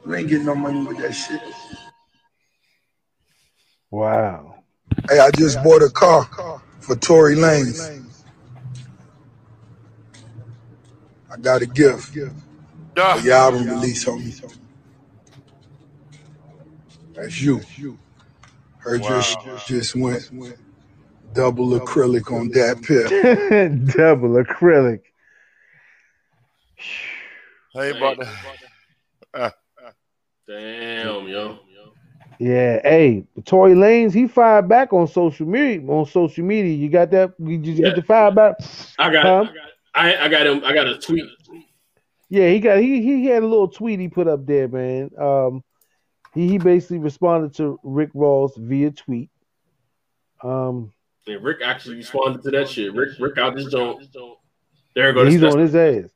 You 0.07 0.15
ain't 0.15 0.29
getting 0.29 0.47
no 0.47 0.55
money 0.55 0.85
with 0.85 0.99
that 0.99 1.13
shit. 1.13 1.41
Wow. 3.91 4.63
Hey, 5.09 5.19
I 5.19 5.31
just 5.31 5.63
bought 5.63 5.83
a 5.83 5.91
car 5.91 6.29
for 6.81 6.97
Tory 6.97 7.37
Lanez. 7.37 8.03
I 11.31 11.37
got 11.37 11.63
a 11.63 11.67
gift 11.67 12.09
for 12.09 12.19
your 13.21 13.35
album 13.35 13.69
release, 13.69 14.05
homie. 14.05 14.55
That's 17.15 17.41
you. 17.41 17.61
Heard 18.79 19.05
your 19.05 19.23
shit 19.23 19.39
just 19.67 19.95
went 19.97 20.31
double 21.33 21.79
acrylic 21.79 22.33
on 22.33 22.49
that 22.51 22.83
pill. 22.83 23.09
Double 23.97 24.43
acrylic. 24.43 25.01
I 27.75 27.87
ain't 27.87 27.97
about 27.97 28.21
to. 28.21 29.55
Damn, 30.47 31.29
yo. 31.29 31.59
Yeah. 32.39 32.81
Hey, 32.83 33.25
Tory 33.45 33.75
Lanez, 33.75 34.13
he 34.13 34.27
fired 34.27 34.69
back 34.69 34.93
on 34.93 35.07
social 35.07 35.47
media. 35.47 35.81
On 35.89 36.05
social 36.07 36.45
media, 36.45 36.75
you 36.75 36.89
got 36.89 37.11
that? 37.13 37.33
You 37.39 37.59
just 37.59 37.81
get 37.81 37.95
the 37.95 38.03
fire 38.03 38.31
back? 38.31 38.57
I 38.99 39.11
got 39.11 39.25
Huh? 39.25 39.51
it. 39.53 39.59
I, 39.95 40.17
I 40.17 40.29
got 40.29 40.47
him. 40.47 40.63
I 40.65 40.75
got 40.75 40.87
a 40.89 40.99
tweet. 40.99 41.25
Yeah, 42.29 42.49
he 42.49 42.59
got 42.59 42.79
he 42.79 43.03
he 43.03 43.27
had 43.27 43.43
a 43.43 43.47
little 43.47 43.69
tweet 43.69 44.01
he 44.01 44.09
put 44.09 44.27
up 44.27 44.45
there, 44.45 44.67
man. 44.67 45.11
Um, 45.19 45.63
he 46.35 46.49
he 46.49 46.59
basically 46.59 46.99
responded 46.99 47.55
to 47.55 47.79
Rick 47.85 48.11
Ross 48.15 48.53
via 48.57 48.91
tweet. 48.91 49.31
Um, 50.43 50.93
And 51.27 51.43
Rick 51.43 51.59
actually 51.65 51.97
responded 51.97 52.43
to 52.43 52.51
that 52.51 52.69
shit. 52.69 52.93
Rick, 52.93 53.11
Rick 53.21 53.39
out 53.39 53.55
this 53.55 53.67
joint. 53.67 54.03
There 54.95 55.09
Yeah, 55.09 55.13
goes 55.13 55.33
he's 55.33 55.45
on 55.45 55.59
his 55.61 55.75
ass. 55.77 56.11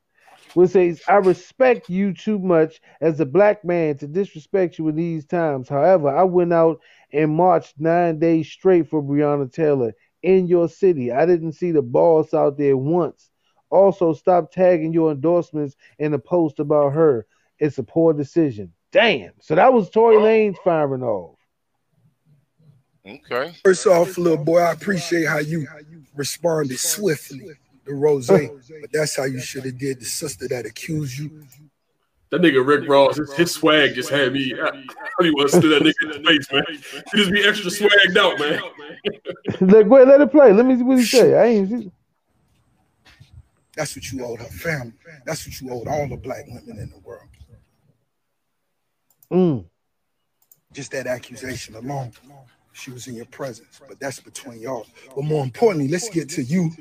Which 0.53 0.71
says, 0.71 1.01
I 1.07 1.15
respect 1.15 1.89
you 1.89 2.13
too 2.13 2.39
much 2.39 2.81
as 3.01 3.19
a 3.19 3.25
black 3.25 3.63
man 3.63 3.97
to 3.97 4.07
disrespect 4.07 4.79
you 4.79 4.87
in 4.87 4.95
these 4.95 5.25
times. 5.25 5.69
However, 5.69 6.09
I 6.09 6.23
went 6.23 6.53
out 6.53 6.81
and 7.13 7.31
marched 7.31 7.75
nine 7.79 8.19
days 8.19 8.47
straight 8.47 8.89
for 8.89 9.03
Breonna 9.03 9.51
Taylor 9.51 9.93
in 10.23 10.47
your 10.47 10.67
city. 10.67 11.11
I 11.11 11.25
didn't 11.25 11.53
see 11.53 11.71
the 11.71 11.81
boss 11.81 12.33
out 12.33 12.57
there 12.57 12.77
once. 12.77 13.29
Also, 13.69 14.13
stop 14.13 14.51
tagging 14.51 14.93
your 14.93 15.11
endorsements 15.11 15.75
in 15.99 16.13
a 16.13 16.19
post 16.19 16.59
about 16.59 16.93
her. 16.93 17.27
It's 17.59 17.77
a 17.77 17.83
poor 17.83 18.13
decision. 18.13 18.73
Damn. 18.91 19.33
So 19.41 19.55
that 19.55 19.71
was 19.71 19.89
Tory 19.89 20.17
oh. 20.17 20.21
Lanez 20.21 20.57
firing 20.63 21.03
off. 21.03 21.37
okay. 23.05 23.53
First 23.63 23.85
off, 23.85 24.17
little 24.17 24.43
boy, 24.43 24.59
I 24.59 24.71
appreciate 24.71 25.27
how 25.27 25.37
you 25.37 25.67
responded 26.15 26.79
swiftly 26.79 27.51
to 27.85 27.93
Rose, 27.93 28.27
but 28.27 28.91
that's 28.91 29.15
how 29.15 29.25
you 29.25 29.39
should 29.39 29.65
have 29.65 29.77
did 29.77 29.99
the 29.99 30.05
sister 30.05 30.47
that 30.47 30.65
accused 30.65 31.17
you. 31.17 31.43
That 32.31 32.41
nigga 32.41 32.65
Rick 32.65 32.87
Ross, 32.87 33.17
his, 33.17 33.33
his 33.33 33.51
swag 33.51 33.95
just 33.95 34.09
had 34.09 34.33
me. 34.33 34.53
I, 34.53 34.67
I 34.67 34.83
really 35.19 35.31
want 35.31 35.49
to 35.49 35.57
steal 35.57 35.71
that 35.71 35.81
nigga 35.81 36.15
in 36.15 36.21
the 36.21 36.29
face, 36.29 36.51
man. 36.51 36.63
He 37.11 37.17
just 37.17 37.31
be 37.31 37.43
extra 37.43 37.71
swagged 37.71 38.17
out, 38.17 38.39
man. 38.39 38.61
Look, 39.67 39.87
wait, 39.87 40.07
let 40.07 40.21
it 40.21 40.31
play. 40.31 40.53
Let 40.53 40.65
me 40.65 40.77
see 40.77 40.83
what 40.83 40.99
he 40.99 41.05
say. 41.05 41.35
I 41.35 41.45
ain't 41.45 41.69
see. 41.69 41.91
That's 43.75 43.95
what 43.95 44.11
you 44.11 44.23
owed 44.23 44.39
her 44.39 44.45
family. 44.45 44.93
That's 45.25 45.47
what 45.47 45.59
you 45.59 45.71
owed 45.71 45.87
all 45.87 46.07
the 46.07 46.17
black 46.17 46.45
women 46.47 46.77
in 46.77 46.89
the 46.91 46.99
world. 46.99 47.29
Mm. 49.31 49.65
Just 50.71 50.91
that 50.91 51.07
accusation 51.07 51.75
alone. 51.75 52.11
She 52.73 52.91
was 52.91 53.07
in 53.07 53.15
your 53.15 53.25
presence, 53.25 53.81
but 53.87 53.99
that's 53.99 54.19
between 54.19 54.59
y'all. 54.59 54.85
But 55.15 55.23
more 55.23 55.43
importantly, 55.43 55.87
let's 55.87 56.09
get 56.09 56.29
to 56.29 56.43
you 56.43 56.71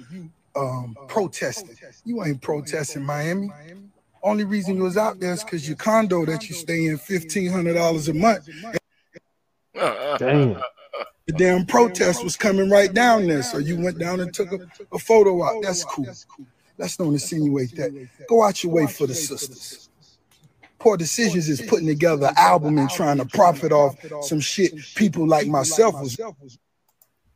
um, 0.59 0.97
protesting. 1.07 1.77
You 2.05 2.25
ain't 2.25 2.43
protesting 2.43 3.05
Miami. 3.05 3.51
Only 4.23 4.45
reason 4.45 4.77
you 4.77 4.83
was 4.83 4.97
out 4.97 5.21
there 5.21 5.33
is 5.33 5.45
because 5.45 5.67
your 5.69 5.77
condo 5.77 6.25
that 6.27 6.49
you 6.49 6.55
stay 6.55 6.87
in 6.87 6.99
fifteen 6.99 7.51
hundred 7.51 7.75
dollars 7.75 8.09
a 8.09 8.15
month. 8.15 8.49
Damn. 9.75 10.61
The 11.27 11.35
damn 11.37 11.67
protest 11.67 12.25
was 12.25 12.37
coming 12.37 12.71
right 12.71 12.93
down 12.93 13.27
there, 13.27 13.43
so 13.43 13.59
you 13.59 13.79
went 13.79 13.99
down 13.99 14.21
and 14.21 14.33
took 14.33 14.51
a, 14.51 14.67
a 14.93 14.99
photo 14.99 15.45
out. 15.45 15.63
That's 15.63 15.85
cool. 15.85 16.07
Let's 16.79 16.97
don't 16.97 17.13
insinuate 17.13 17.77
that. 17.77 18.09
Go 18.29 18.43
out 18.43 18.65
your 18.65 18.73
way 18.73 18.87
for 18.87 19.07
the 19.07 19.15
sisters. 19.15 19.89
Poor 20.79 20.97
Decisions 20.97 21.49
is 21.49 21.61
putting 21.61 21.87
together 21.87 22.29
an 22.29 22.35
album 22.37 22.79
and 22.79 22.89
trying 22.89 23.19
to 23.19 23.27
profit 23.27 23.73
off 23.73 23.97
some 24.23 24.41
shit 24.41 24.75
people 24.95 25.27
like 25.27 25.49
myself 25.49 26.01
was 26.01 26.19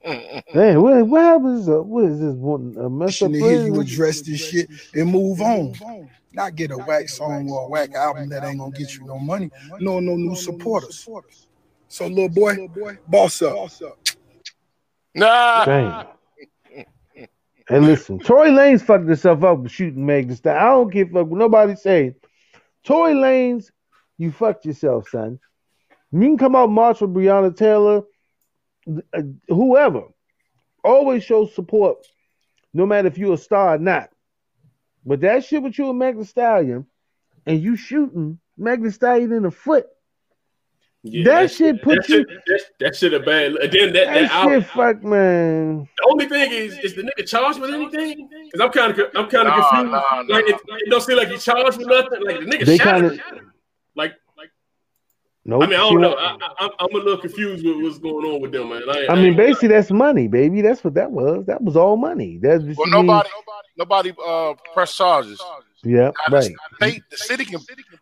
Man, 0.04 0.42
what, 0.82 1.06
what 1.06 1.20
happens? 1.20 1.68
Uh, 1.68 1.82
what 1.82 2.04
is 2.04 2.20
this? 2.20 2.34
One 2.34 2.74
a 2.78 2.90
mess 2.90 3.08
up 3.22 3.30
Shouldn't 3.30 3.36
hear 3.36 3.66
you 3.66 3.80
address 3.80 4.20
this 4.22 4.40
shit 4.40 4.68
and 4.94 5.10
move 5.10 5.40
on. 5.40 5.74
Not 6.32 6.54
get 6.56 6.70
a 6.70 6.78
whack 6.78 7.08
song 7.08 7.50
or 7.50 7.66
a 7.66 7.68
whack 7.68 7.94
album 7.94 8.28
that 8.30 8.44
ain't 8.44 8.58
gonna 8.58 8.72
get 8.72 8.94
you 8.96 9.04
no 9.04 9.18
money, 9.18 9.50
no 9.80 10.00
no 10.00 10.16
new 10.16 10.34
supporters. 10.34 11.08
So 11.88 12.06
little 12.06 12.28
boy, 12.28 12.68
boss 13.06 13.42
up. 13.42 13.68
Nah. 15.14 15.64
Damn. 15.64 16.06
Hey, 17.68 17.78
listen, 17.78 18.18
Tory 18.18 18.50
Lanez 18.50 18.82
fucked 18.82 19.06
himself 19.06 19.44
up 19.44 19.58
with 19.58 19.70
shooting 19.70 20.04
Meg 20.04 20.28
Thee 20.28 20.34
Stallion. 20.34 20.62
I 20.62 20.68
don't 20.70 20.92
give 20.92 21.10
a 21.10 21.12
fuck 21.20 21.26
what 21.28 21.38
nobody 21.38 21.76
say. 21.76 22.14
Tory 22.82 23.14
Lanez, 23.14 23.70
you 24.18 24.32
fucked 24.32 24.66
yourself, 24.66 25.08
son. 25.08 25.38
You 26.10 26.20
can 26.20 26.38
come 26.38 26.56
out 26.56 26.64
and 26.64 26.74
march 26.74 27.00
with 27.00 27.14
Breonna 27.14 27.56
Taylor, 27.56 28.02
Uh, 28.88 29.22
whoever. 29.48 30.02
Always 30.84 31.22
show 31.24 31.46
support, 31.46 31.98
no 32.74 32.86
matter 32.86 33.06
if 33.08 33.16
you're 33.18 33.34
a 33.34 33.38
star 33.38 33.74
or 33.74 33.78
not. 33.78 34.10
But 35.06 35.20
that 35.20 35.44
shit 35.44 35.62
with 35.62 35.78
you 35.78 35.90
and 35.90 35.98
Meg 35.98 36.16
Thee 36.18 36.24
Stallion, 36.24 36.86
and 37.46 37.60
you 37.62 37.76
shooting 37.76 38.38
Meg 38.56 38.82
Thee 38.82 38.90
Stallion 38.90 39.32
in 39.32 39.42
the 39.44 39.50
foot, 39.52 39.86
Yeah, 41.04 41.24
that 41.24 41.50
shit 41.52 41.82
put 41.82 41.98
that 41.98 42.08
you. 42.08 42.16
shit, 42.18 42.28
that, 42.46 42.60
that 42.80 42.96
shit 42.96 43.14
a 43.14 43.20
bad. 43.20 43.54
Then 43.70 43.92
that, 43.92 43.92
that 43.92 44.14
That 44.14 44.30
album, 44.32 44.60
shit, 44.62 44.70
fuck, 44.70 45.02
man. 45.04 45.88
the 45.98 46.06
only 46.10 46.26
thing 46.28 46.50
is, 46.52 46.78
is 46.78 46.94
the 46.94 47.02
nigga 47.02 47.28
charged 47.28 47.60
with 47.60 47.72
anything? 47.72 48.28
Because 48.52 48.60
I'm 48.60 48.70
kind 48.72 48.92
of, 48.98 49.06
I'm 49.14 49.28
kind 49.28 49.48
of 49.48 49.56
Nah, 49.58 49.68
confused. 49.68 49.92
nah, 49.92 50.34
like 50.34 50.46
nah. 50.48 50.54
it, 50.54 50.60
it 50.86 50.90
don't 50.90 51.00
seem 51.02 51.16
like 51.16 51.28
he 51.28 51.38
charged 51.38 51.78
with 51.78 51.86
nothing. 51.88 52.24
Like 52.24 52.40
the 52.40 52.46
nigga 52.46 52.66
They 52.66 52.76
shot 52.78 53.00
kinda- 53.00 53.10
him. 53.16 53.51
Like, 55.44 55.58
like 55.60 55.60
Nope. 55.60 55.62
I 55.62 55.66
mean, 55.66 55.74
I 55.74 55.82
don't 55.90 56.00
know. 56.00 56.08
won't- 56.10 56.42
I, 56.42 56.66
I, 56.66 56.68
I'm 56.80 56.94
a 56.94 56.98
little 56.98 57.18
confused 57.18 57.64
with 57.64 57.76
what's 57.82 57.98
going 57.98 58.24
on 58.32 58.40
with 58.40 58.52
them, 58.52 58.68
man. 58.68 58.82
I, 58.88 59.06
I 59.10 59.14
mean, 59.16 59.36
basically, 59.36 59.68
that's 59.68 59.90
money, 59.90 60.28
baby. 60.28 60.62
That's 60.62 60.84
what 60.84 60.94
that 60.94 61.10
was. 61.10 61.44
That 61.46 61.62
was 61.62 61.76
all 61.76 61.96
money. 61.96 62.38
That's 62.40 62.62
Well, 62.76 62.88
nobody, 62.88 63.28
nobody 63.76 64.12
uh 64.24 64.54
press 64.72 64.96
charges. 64.96 65.40
Yeah, 65.84 66.12
Now, 66.30 66.36
right. 66.38 66.52
the 66.78 66.86
state, 66.86 67.02
the 67.10 67.16
city 67.16 67.44
can. 67.44 67.58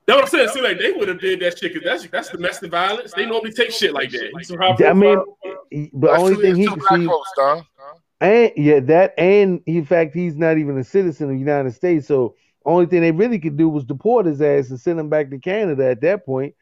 That's 0.06 0.20
what 0.20 0.22
I'm 0.24 0.28
saying. 0.28 0.48
See, 0.50 0.60
like 0.60 0.78
they 0.78 0.92
would 0.92 1.08
have 1.08 1.18
did 1.18 1.40
that 1.40 1.58
shit 1.58 1.72
because 1.72 1.82
that's 1.82 2.06
that's 2.10 2.28
domestic 2.28 2.70
violence. 2.70 3.14
They 3.14 3.24
normally 3.24 3.52
take 3.52 3.70
shit 3.70 3.94
like 3.94 4.10
that. 4.10 4.30
He's 4.36 4.50
I 4.52 4.92
mean, 4.92 5.14
profile- 5.14 5.64
he- 5.70 5.90
the 5.94 6.10
only 6.10 6.34
thing 6.36 6.56
he 6.56 6.66
can 6.66 6.80
see, 6.80 7.08
and 8.20 8.52
yeah, 8.54 8.80
that, 8.80 9.14
and 9.16 9.62
in 9.64 9.86
fact, 9.86 10.14
he's 10.14 10.36
not 10.36 10.58
even 10.58 10.76
a 10.78 10.84
citizen 10.84 11.28
of 11.30 11.32
the 11.32 11.38
United 11.38 11.72
States. 11.72 12.06
So, 12.06 12.36
only 12.66 12.84
thing 12.84 13.00
they 13.00 13.12
really 13.12 13.38
could 13.38 13.56
do 13.56 13.70
was 13.70 13.84
deport 13.84 14.26
his 14.26 14.42
ass 14.42 14.68
and 14.68 14.78
send 14.78 15.00
him 15.00 15.08
back 15.08 15.30
to 15.30 15.38
Canada 15.38 15.88
at 15.88 16.02
that 16.02 16.26
point. 16.26 16.54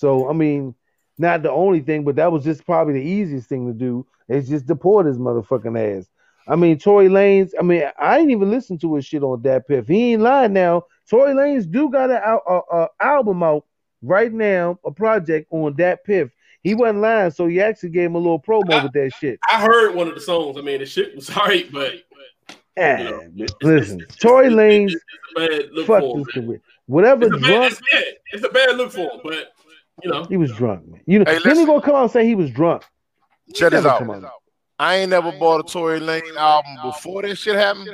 So, 0.00 0.30
I 0.30 0.32
mean, 0.32 0.74
not 1.18 1.42
the 1.42 1.50
only 1.50 1.80
thing, 1.80 2.04
but 2.04 2.16
that 2.16 2.32
was 2.32 2.42
just 2.42 2.64
probably 2.64 2.94
the 2.94 3.06
easiest 3.06 3.50
thing 3.50 3.66
to 3.66 3.74
do. 3.74 4.06
Is 4.28 4.48
just 4.48 4.64
deport 4.66 5.04
his 5.04 5.18
motherfucking 5.18 5.98
ass. 5.98 6.08
I 6.48 6.56
mean, 6.56 6.78
Tory 6.78 7.08
Lanez. 7.08 7.50
I 7.58 7.62
mean, 7.62 7.82
I 7.98 8.18
ain't 8.18 8.30
even 8.30 8.50
listened 8.50 8.80
to 8.80 8.94
his 8.94 9.04
shit 9.04 9.22
on 9.22 9.42
that 9.42 9.68
piff. 9.68 9.86
He 9.88 10.12
ain't 10.12 10.22
lying 10.22 10.54
now. 10.54 10.84
Tory 11.10 11.34
Lanez 11.34 11.70
do 11.70 11.90
got 11.90 12.10
an 12.10 12.22
a, 12.24 12.60
a 12.72 12.88
album 13.02 13.42
out 13.42 13.66
right 14.00 14.32
now, 14.32 14.78
a 14.86 14.90
project 14.90 15.48
on 15.50 15.74
that 15.76 16.02
piff. 16.04 16.30
He 16.62 16.74
wasn't 16.74 17.00
lying, 17.00 17.32
so 17.32 17.46
he 17.46 17.60
actually 17.60 17.90
gave 17.90 18.06
him 18.06 18.14
a 18.14 18.18
little 18.18 18.40
promo 18.40 18.82
with 18.82 18.92
that 18.92 19.12
shit. 19.20 19.38
I 19.50 19.60
heard 19.60 19.94
one 19.94 20.08
of 20.08 20.14
the 20.14 20.20
songs. 20.20 20.56
I 20.56 20.62
mean, 20.62 20.78
the 20.78 20.86
shit 20.86 21.14
was 21.14 21.28
alright, 21.36 21.70
but 21.70 21.92
Eh, 22.76 23.10
listen, 23.60 24.00
Tory 24.20 24.48
Lanez, 24.48 24.92
it's 24.94 25.04
a 25.36 25.40
bad 25.40 25.70
look 25.72 25.86
fuck 25.86 26.00
for 26.00 26.18
this 26.18 26.26
career. 26.28 26.62
Whatever 26.86 27.26
It's 27.26 27.36
a 27.36 27.38
bad, 27.38 27.46
drunk, 27.46 27.72
it's, 27.72 27.80
bad. 27.92 28.04
it's 28.32 28.44
a 28.44 28.48
bad 28.48 28.76
look 28.76 28.92
for 28.92 29.00
him, 29.00 29.20
but 29.22 29.52
you 30.02 30.10
know, 30.10 30.24
he 30.24 30.36
was 30.36 30.52
drunk, 30.52 30.86
man. 30.88 31.00
You 31.06 31.18
know, 31.20 31.24
Hey, 31.30 31.38
then 31.42 31.56
he 31.56 31.64
gonna 31.66 31.80
come 31.82 31.94
out 31.94 32.02
and 32.02 32.10
say 32.10 32.26
he 32.26 32.34
was 32.34 32.50
drunk. 32.50 32.84
Check 33.54 33.72
this 33.72 33.84
out. 33.84 34.02
out. 34.02 34.32
I 34.78 34.96
ain't 34.96 35.10
never 35.10 35.30
bought 35.32 35.60
a 35.60 35.72
Tory 35.72 36.00
Lane 36.00 36.22
album 36.38 36.76
before 36.82 37.22
this 37.22 37.38
shit 37.38 37.54
happened, 37.56 37.90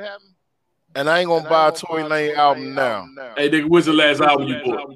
and 0.95 1.11
I 1.11 1.21
ain't 1.21 1.29
gonna 1.29 1.49
buy 1.49 1.69
a 1.69 1.73
Tory 1.73 2.05
Lane 2.05 2.37
album 2.37 2.75
now. 2.75 3.07
hey, 3.37 3.51
nigga, 3.51 3.69
what's 3.69 3.87
the 3.87 3.93
last 3.93 4.21
album 4.21 4.49
you 4.49 4.61
bought? 4.65 4.95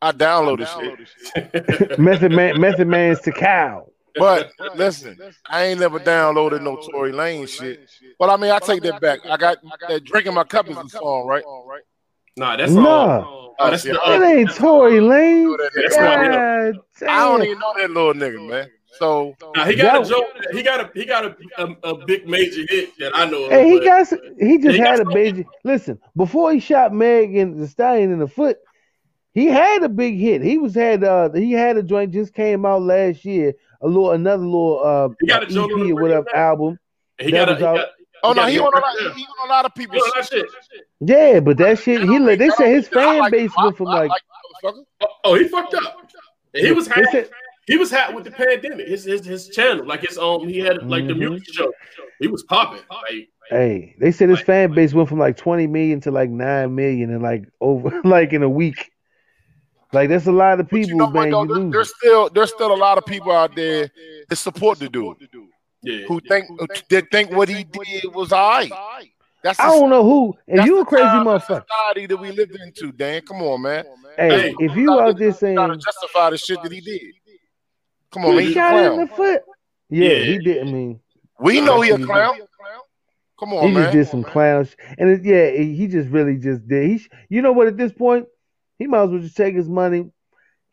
I 0.00 0.12
downloaded 0.12 1.08
shit, 1.34 1.98
Method 1.98 2.30
Man, 2.30 2.60
Method 2.60 2.86
Man's 2.86 3.18
Tical. 3.20 3.90
but 4.14 4.52
listen, 4.76 5.18
I 5.44 5.64
ain't 5.64 5.80
never 5.80 5.98
downloaded 5.98 6.62
no 6.62 6.76
Tory 6.76 7.10
Lane 7.10 7.46
shit. 7.48 7.90
But 8.16 8.30
I 8.30 8.36
mean, 8.36 8.52
I 8.52 8.60
take 8.60 8.82
that 8.82 9.00
back. 9.00 9.20
I 9.28 9.36
got 9.36 9.58
that 9.88 10.04
drinking 10.04 10.34
my 10.34 10.44
cup 10.44 10.68
is 10.68 10.76
a 10.76 10.88
song, 10.88 11.26
right? 11.26 11.42
Nah, 12.38 12.56
that's 12.56 12.72
Nah. 12.72 12.86
all. 13.20 13.54
Oh, 13.60 13.70
that's 13.70 13.82
the 13.82 13.92
That 13.92 14.22
ain't 14.22 14.54
Tory 14.54 15.00
Lane. 15.00 15.56
That's 15.74 15.96
not 15.96 16.24
him. 16.24 16.32
God 16.32 17.08
I 17.08 17.24
don't 17.28 17.42
even 17.44 17.58
know 17.58 17.74
that 17.76 17.90
little 17.90 18.14
nigga, 18.14 18.48
man. 18.48 18.70
So 18.98 19.34
Nah, 19.56 19.64
he 19.64 19.74
got 19.74 20.06
a 20.06 20.08
joke. 20.08 20.26
He 20.52 20.62
got 20.62 20.80
a 20.80 20.90
he 20.94 21.04
got 21.04 21.24
a, 21.24 21.36
a, 21.58 21.66
a 21.94 22.06
big 22.06 22.28
major 22.28 22.62
hit 22.68 22.96
that 22.98 23.16
I 23.16 23.24
know. 23.28 23.44
Of, 23.44 23.50
Hey, 23.50 23.68
he 23.70 23.78
but- 23.78 23.84
got 23.84 24.08
he 24.40 24.58
just 24.58 24.76
he 24.76 24.78
got 24.78 24.98
had 24.98 25.00
a 25.00 25.04
major. 25.06 25.44
Listen, 25.64 25.98
before 26.16 26.52
he 26.52 26.60
shot 26.60 26.92
Meg 26.92 27.36
and 27.36 27.60
the 27.60 27.66
Stallion 27.66 28.12
in 28.12 28.18
the 28.20 28.28
foot, 28.28 28.58
he 29.34 29.46
had 29.46 29.82
a 29.82 29.88
big 29.88 30.18
hit. 30.18 30.40
He 30.42 30.58
was 30.58 30.74
had 30.74 31.02
uh 31.04 31.30
he 31.32 31.52
had 31.52 31.76
a 31.76 31.82
joint 31.82 32.12
just 32.12 32.34
came 32.34 32.64
out 32.64 32.82
last 32.82 33.24
year. 33.24 33.54
A 33.82 33.86
little 33.86 34.12
another 34.12 34.44
little 34.44 34.80
uh 34.84 35.08
He 35.20 35.26
got 35.26 35.42
a 35.42 35.46
joint 35.46 35.72
on 35.72 35.86
EP 35.86 35.92
or 35.96 36.00
whatever 36.02 36.34
album. 36.34 36.78
He 37.20 37.30
got 37.32 37.48
a- 37.48 37.52
was 37.52 37.58
he 37.58 37.64
got- 37.64 37.88
Oh 38.22 38.30
no, 38.32 38.42
got 38.42 38.48
he 38.48 38.54
hit 38.54 38.62
on 38.62 38.68
a 38.68 38.70
right 38.76 38.82
lot. 38.82 38.96
there. 39.00 39.12
He 39.14 39.24
on 39.40 39.48
a 39.48 39.50
lot 39.50 39.64
of 39.64 39.74
people. 39.74 39.94
people's 40.00 40.28
shit. 40.28 40.46
Yeah, 41.00 41.40
but 41.40 41.56
that 41.58 41.78
shit 41.78 42.00
he 42.02 42.18
like 42.18 42.38
they 42.38 42.50
said 42.50 42.68
his 42.68 42.88
fan 42.88 43.18
like 43.18 43.32
base 43.32 43.50
him. 43.56 43.64
Went 43.64 43.76
from 43.76 43.86
like 43.86 44.08
like 44.10 44.22
the 44.62 44.68
motherfucker. 44.68 44.84
Oh, 45.02 45.06
oh, 45.24 45.34
he 45.34 45.48
fucked 45.48 45.74
up. 45.74 46.10
And 46.54 46.66
he 46.66 46.72
was 46.72 46.88
They 46.88 46.94
hot. 47.02 47.12
said- 47.12 47.30
He 47.66 47.76
was 47.76 47.90
hot 47.90 48.14
with 48.14 48.24
the 48.24 48.30
pandemic. 48.30 48.88
His 48.88 49.04
his, 49.04 49.24
his 49.24 49.48
channel, 49.50 49.86
like 49.86 50.00
his 50.00 50.16
um, 50.18 50.48
he 50.48 50.58
had 50.58 50.82
like 50.88 51.06
the 51.06 51.12
Mhm. 51.12 51.18
music 51.30 51.52
show. 51.54 51.72
He 52.20 52.26
was 52.28 52.42
popping. 52.44 52.80
Like 52.90 53.28
Hey, 53.50 53.94
they 53.98 54.10
said 54.10 54.28
his 54.30 54.40
fan 54.40 54.72
base 54.74 54.92
went 54.92 55.08
from 55.08 55.18
like 55.18 55.36
20 55.38 55.66
million 55.68 56.00
to 56.02 56.10
like 56.10 56.28
9 56.28 56.74
million 56.74 57.10
in 57.10 57.22
like 57.22 57.44
over 57.60 58.00
like 58.04 58.32
in 58.32 58.42
a 58.42 58.48
week. 58.48 58.90
Like 59.92 60.08
that's 60.10 60.26
a 60.26 60.32
lot 60.32 60.60
of 60.60 60.68
people, 60.68 60.90
You 60.90 60.96
know 60.96 61.10
man. 61.10 61.30
though? 61.30 61.42
You 61.44 61.48
There- 61.48 61.56
lose. 61.58 61.72
There's 61.72 61.94
still 61.96 62.28
there's 62.30 62.50
still 62.52 62.74
a 62.74 62.76
lot 62.76 62.98
of 62.98 63.06
people 63.06 63.32
out 63.32 63.54
there 63.54 63.90
that 64.28 64.36
support 64.36 64.78
the 64.78 64.88
dude 64.88 65.16
yeah, 65.82 66.06
who 66.06 66.20
think 66.20 66.46
that 66.90 67.10
think 67.10 67.30
what 67.32 67.48
he 67.48 67.64
did 67.64 68.12
was 68.14 68.32
alright. 68.32 68.72
That's 69.42 69.60
I 69.60 69.66
don't 69.68 69.88
know 69.90 70.02
who. 70.02 70.34
And 70.48 70.66
you 70.66 70.80
a 70.80 70.84
crazy 70.84 71.04
time 71.04 71.24
motherfucker. 71.26 71.64
society 71.64 72.06
that 72.06 72.16
we 72.16 72.32
lived 72.32 72.56
into, 72.56 72.90
Dan. 72.90 73.22
Come 73.22 73.40
on, 73.42 73.62
man. 73.62 73.84
Hey, 74.16 74.52
if 74.58 74.74
you 74.76 74.98
out 74.98 75.16
there 75.16 75.32
saying 75.32 75.56
to 75.56 75.76
justify 75.76 76.30
the 76.30 76.38
shit 76.38 76.60
that 76.62 76.72
he 76.72 76.80
did. 76.80 77.00
Come 78.10 78.24
on, 78.24 78.30
man. 78.32 78.40
he 78.40 78.46
He's 78.46 78.54
shot 78.54 78.74
him 78.74 78.92
in 78.94 79.00
the 79.00 79.06
foot. 79.06 79.42
Yeah, 79.90 80.08
Yeah. 80.10 80.24
he 80.24 80.38
didn't 80.38 80.72
mean, 80.72 81.00
We 81.38 81.60
know 81.60 81.80
he 81.82 81.90
a 81.90 81.98
He 81.98 82.04
clown. 82.04 82.38
Come 83.38 83.52
on, 83.54 83.68
he 83.68 83.72
man. 83.74 83.84
just 83.84 83.92
did 83.92 84.08
some 84.08 84.24
clown, 84.24 84.64
sh- 84.64 84.74
and 84.98 85.10
it, 85.10 85.24
yeah, 85.24 85.50
he 85.52 85.72
he 85.76 85.86
just 85.86 86.08
really 86.08 86.36
just 86.38 86.66
did. 86.66 86.90
He, 86.90 87.06
you 87.28 87.40
know 87.40 87.52
what? 87.52 87.68
At 87.68 87.76
this 87.76 87.92
point, 87.92 88.26
he 88.80 88.88
might 88.88 89.02
as 89.04 89.10
well 89.10 89.20
just 89.20 89.36
take 89.36 89.54
his 89.54 89.68
money 89.68 90.10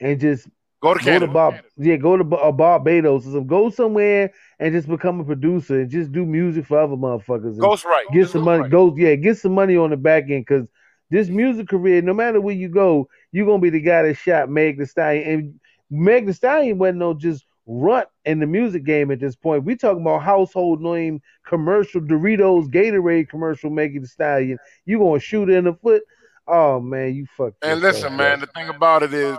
and 0.02 0.20
just 0.20 0.48
Go 0.86 0.94
to 0.94 1.00
go 1.00 1.04
to 1.04 1.04
Canada. 1.04 1.34
Bob, 1.34 1.56
yeah, 1.78 1.96
go 1.96 2.16
to 2.16 2.36
uh, 2.36 2.52
Barbados 2.52 3.26
or. 3.26 3.44
Go 3.44 3.72
somewhere 3.72 4.32
and 4.60 4.72
just 4.72 4.88
become 4.88 5.20
a 5.20 5.24
producer 5.24 5.82
and 5.82 5.90
just 5.90 6.12
do 6.12 6.28
music 6.28 6.68
for 6.68 6.80
other 6.80 6.96
motherfuckers. 6.96 7.58
Ghost 7.58 7.86
right. 7.86 8.06
get 8.14 8.30
some 8.30 8.44
money. 8.44 8.70
Go, 8.70 8.96
yeah, 8.96 9.16
get 9.16 9.38
some 9.40 9.54
money 9.54 9.76
on 9.76 9.90
the 9.90 9.98
back 9.98 10.26
end 10.30 10.46
because 10.46 10.68
this 11.10 11.28
music 11.28 11.70
career, 11.70 12.04
no 12.04 12.14
matter 12.14 12.40
where 12.40 12.54
you 12.54 12.70
go, 12.70 13.10
you're 13.32 13.48
gonna 13.48 13.60
be 13.60 13.72
the 13.72 13.82
guy 13.82 14.04
that 14.04 14.16
shot 14.16 14.48
Meg 14.48 14.78
Thee 14.78 14.86
Stallion. 14.86 15.28
And 15.28 15.60
Meg 15.90 16.28
Thee 16.28 16.34
Stallion 16.34 16.78
wasn't 16.78 17.00
no 17.00 17.16
just 17.16 17.46
runt 17.66 18.08
in 18.26 18.40
the 18.40 18.46
music 18.46 18.84
game 18.84 19.10
at 19.10 19.20
this 19.20 19.36
point. 19.36 19.64
We 19.64 19.76
talking 19.76 20.04
about 20.04 20.22
household 20.22 20.82
name 20.82 21.20
commercial 21.48 22.00
Doritos 22.00 22.68
Gatorade 22.68 23.28
commercial 23.28 23.72
Meg 23.72 24.00
Thee 24.00 24.06
Stallion. 24.06 24.60
You 24.86 25.00
gonna 25.00 25.20
shoot 25.20 25.50
her 25.50 25.58
in 25.58 25.66
the 25.66 25.74
foot? 25.74 26.04
Oh 26.48 26.80
man, 26.80 27.16
you 27.16 27.26
fucked. 27.36 27.64
And 27.64 27.82
listen, 27.82 28.14
up. 28.14 28.20
man, 28.20 28.40
the 28.40 28.46
thing 28.46 28.70
about 28.70 29.02
it 29.02 29.16
is 29.16 29.36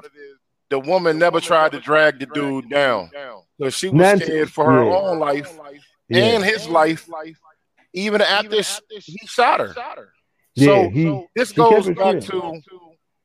the 0.71 0.79
woman 0.79 1.19
never 1.19 1.41
tried 1.41 1.73
to 1.73 1.81
drag 1.81 2.19
the 2.19 2.27
dude 2.27 2.69
down. 2.71 3.11
So 3.61 3.71
she 3.71 3.89
was 3.89 3.95
Not- 4.19 4.19
scared 4.23 4.51
for 4.53 4.71
her 4.71 4.85
yeah. 4.85 4.95
own 4.97 5.19
life 5.19 5.59
Yeah. 6.09 6.25
and 6.25 6.45
his 6.45 6.69
life, 6.69 7.09
even 7.93 8.21
after 8.21 8.63
sh- 8.63 8.81
he 8.91 9.17
shot 9.27 9.61
her. 9.61 9.75
Yeah, 10.55 10.67
so 10.85 10.89
he- 10.91 11.27
this 11.35 11.51
he 11.51 11.57
goes 11.57 11.89
back 11.91 12.21
to 12.21 12.61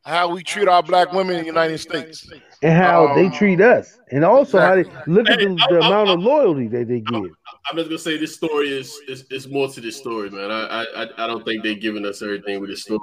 how 0.06 0.30
we 0.34 0.42
treat 0.44 0.68
our 0.68 0.82
black 0.84 1.14
women 1.14 1.36
in 1.36 1.42
the 1.42 1.48
United 1.48 1.78
States. 1.80 2.28
and 2.64 2.74
how 2.78 3.14
they 3.16 3.26
Um, 3.26 3.32
treat 3.32 3.60
us, 3.60 3.98
and 4.12 4.24
also 4.24 4.60
how 4.60 4.76
they 4.76 4.84
look 5.08 5.28
at 5.30 5.40
Hey, 5.40 5.46
the, 5.48 5.58
I- 5.62 5.68
the 5.74 5.80
I- 5.82 5.88
amount 5.88 6.10
of 6.12 6.20
loyalty 6.20 6.68
that 6.70 6.88
they 6.88 7.00
give. 7.02 7.24
I'm 7.70 7.76
just 7.78 7.90
gonna 7.90 7.98
say 7.98 8.18
this 8.18 8.36
story 8.36 8.70
is 8.70 9.00
is, 9.08 9.26
is 9.32 9.48
more 9.48 9.68
to 9.70 9.82
this 9.82 9.98
story, 9.98 10.30
man. 10.30 10.52
I, 10.52 10.62
I 10.66 11.04
I- 11.04 11.24
I 11.24 11.28
don't 11.28 11.44
think 11.44 11.64
they're 11.64 11.74
giving 11.76 12.06
us 12.06 12.22
everything 12.22 12.60
with 12.62 12.70
this 12.70 12.82
story. 12.84 13.00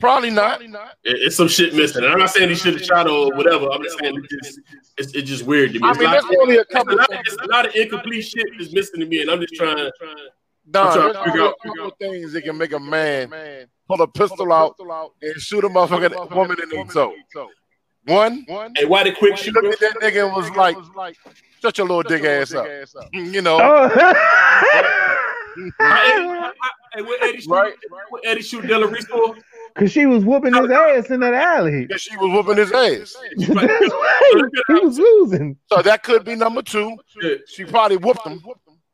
Probably 0.00 0.30
not. 0.30 0.62
It, 0.62 0.68
it's 1.04 1.36
some 1.36 1.46
shit 1.48 1.74
missing. 1.74 2.02
And 2.04 2.12
I'm 2.12 2.18
not 2.18 2.30
saying 2.30 2.48
he 2.48 2.54
should 2.54 2.74
have 2.74 2.82
shot 2.84 3.06
or 3.08 3.32
whatever. 3.36 3.68
I'm 3.70 3.82
just 3.82 3.98
saying 3.98 4.16
it 4.16 4.30
just, 4.42 4.60
it's, 4.96 5.12
it's 5.14 5.28
just 5.28 5.44
weird 5.44 5.72
to 5.74 5.78
me. 5.78 5.86
I 5.86 5.92
mean, 5.92 6.08
a 6.08 6.10
there's 6.12 6.24
lot- 6.24 6.36
only 6.40 6.56
a 6.56 6.60
it's 6.62 6.72
couple 6.72 6.96
lot- 6.96 7.12
of 7.12 7.18
It's 7.20 7.36
a 7.36 7.46
lot 7.46 7.66
of 7.68 7.74
incomplete 7.74 8.24
shit 8.24 8.46
that's 8.58 8.72
missing 8.72 9.00
to 9.00 9.06
me, 9.06 9.20
and 9.22 9.30
I'm 9.30 9.40
just 9.40 9.54
trying. 9.54 9.78
I'm 9.78 9.90
Don, 10.70 10.94
trying 10.94 11.12
there's 11.12 11.16
to 11.16 11.24
figure 11.24 11.40
only 11.40 11.40
a 11.40 11.48
out. 11.50 11.54
couple 11.64 11.86
of 11.86 11.92
things 12.00 12.32
that 12.32 12.42
can 12.42 12.56
make 12.56 12.72
a 12.72 12.80
man 12.80 13.66
pull 13.88 14.00
a 14.02 14.08
pistol 14.08 14.52
out 14.52 14.76
and 15.20 15.34
shoot 15.36 15.64
a 15.64 15.68
motherfucking 15.68 16.34
woman 16.34 16.56
in 16.62 16.68
the 16.70 16.84
toe. 16.92 17.48
One. 18.06 18.46
Hey, 18.76 18.86
why 18.86 19.04
the 19.04 19.12
quick 19.12 19.36
shoot? 19.36 19.52
looked 19.54 19.82
at 19.82 19.92
that 19.94 20.00
nigga 20.00 20.24
and 20.26 20.34
was 20.34 20.48
like, 20.52 20.76
"Shut 21.60 21.76
your 21.76 21.86
little 21.86 22.02
dick 22.02 22.24
ass 22.24 22.54
up." 22.54 22.66
You 23.12 23.42
know. 23.42 23.58
Hey, 25.78 26.40
hey, 26.94 27.02
what 27.02 27.22
Eddie 27.22 27.40
shoot? 27.40 27.50
Right. 27.50 27.74
What 28.10 28.22
Eddie 28.24 28.42
shoot 28.42 28.66
Della 28.66 28.86
Reese 28.86 29.06
for? 29.06 29.34
Cause 29.76 29.92
she 29.92 30.06
was 30.06 30.24
whooping 30.24 30.54
his 30.54 30.70
ass 30.70 31.10
in 31.10 31.20
that 31.20 31.34
alley. 31.34 31.86
Yeah, 31.88 31.96
she 31.96 32.16
was 32.16 32.30
whooping 32.32 32.56
his 32.58 32.72
ass. 32.72 33.16
he 33.36 34.74
was 34.84 34.98
losing. 34.98 35.56
So 35.72 35.82
that 35.82 36.02
could 36.02 36.24
be 36.24 36.34
number 36.34 36.62
two. 36.62 36.96
She 37.46 37.64
probably 37.64 37.96
whooped 37.96 38.26
him. 38.26 38.42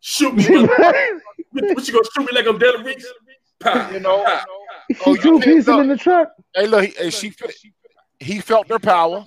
Shoot 0.01 0.35
me. 0.35 0.48
mother- 0.66 1.20
what 1.51 1.89
you 1.89 1.94
gonna 1.94 2.05
shoot 2.15 2.20
me 2.20 2.28
like 2.32 2.47
I'm 2.47 2.59
Della 2.59 2.82
Reese? 2.85 3.07
Pow, 3.61 3.90
You 3.90 4.01
know. 4.01 4.23
pow. 4.24 4.44
She 5.15 5.16
two 5.20 5.40
piece 5.40 5.66
him 5.66 5.81
in 5.81 5.89
the 5.89 5.97
truck. 5.97 6.32
Hey, 6.55 6.66
look, 6.66 6.85
he, 6.85 6.90
hey, 6.93 7.11
she 7.11 7.32
he 8.20 8.39
felt 8.40 8.69
her 8.69 8.78
power, 8.78 9.24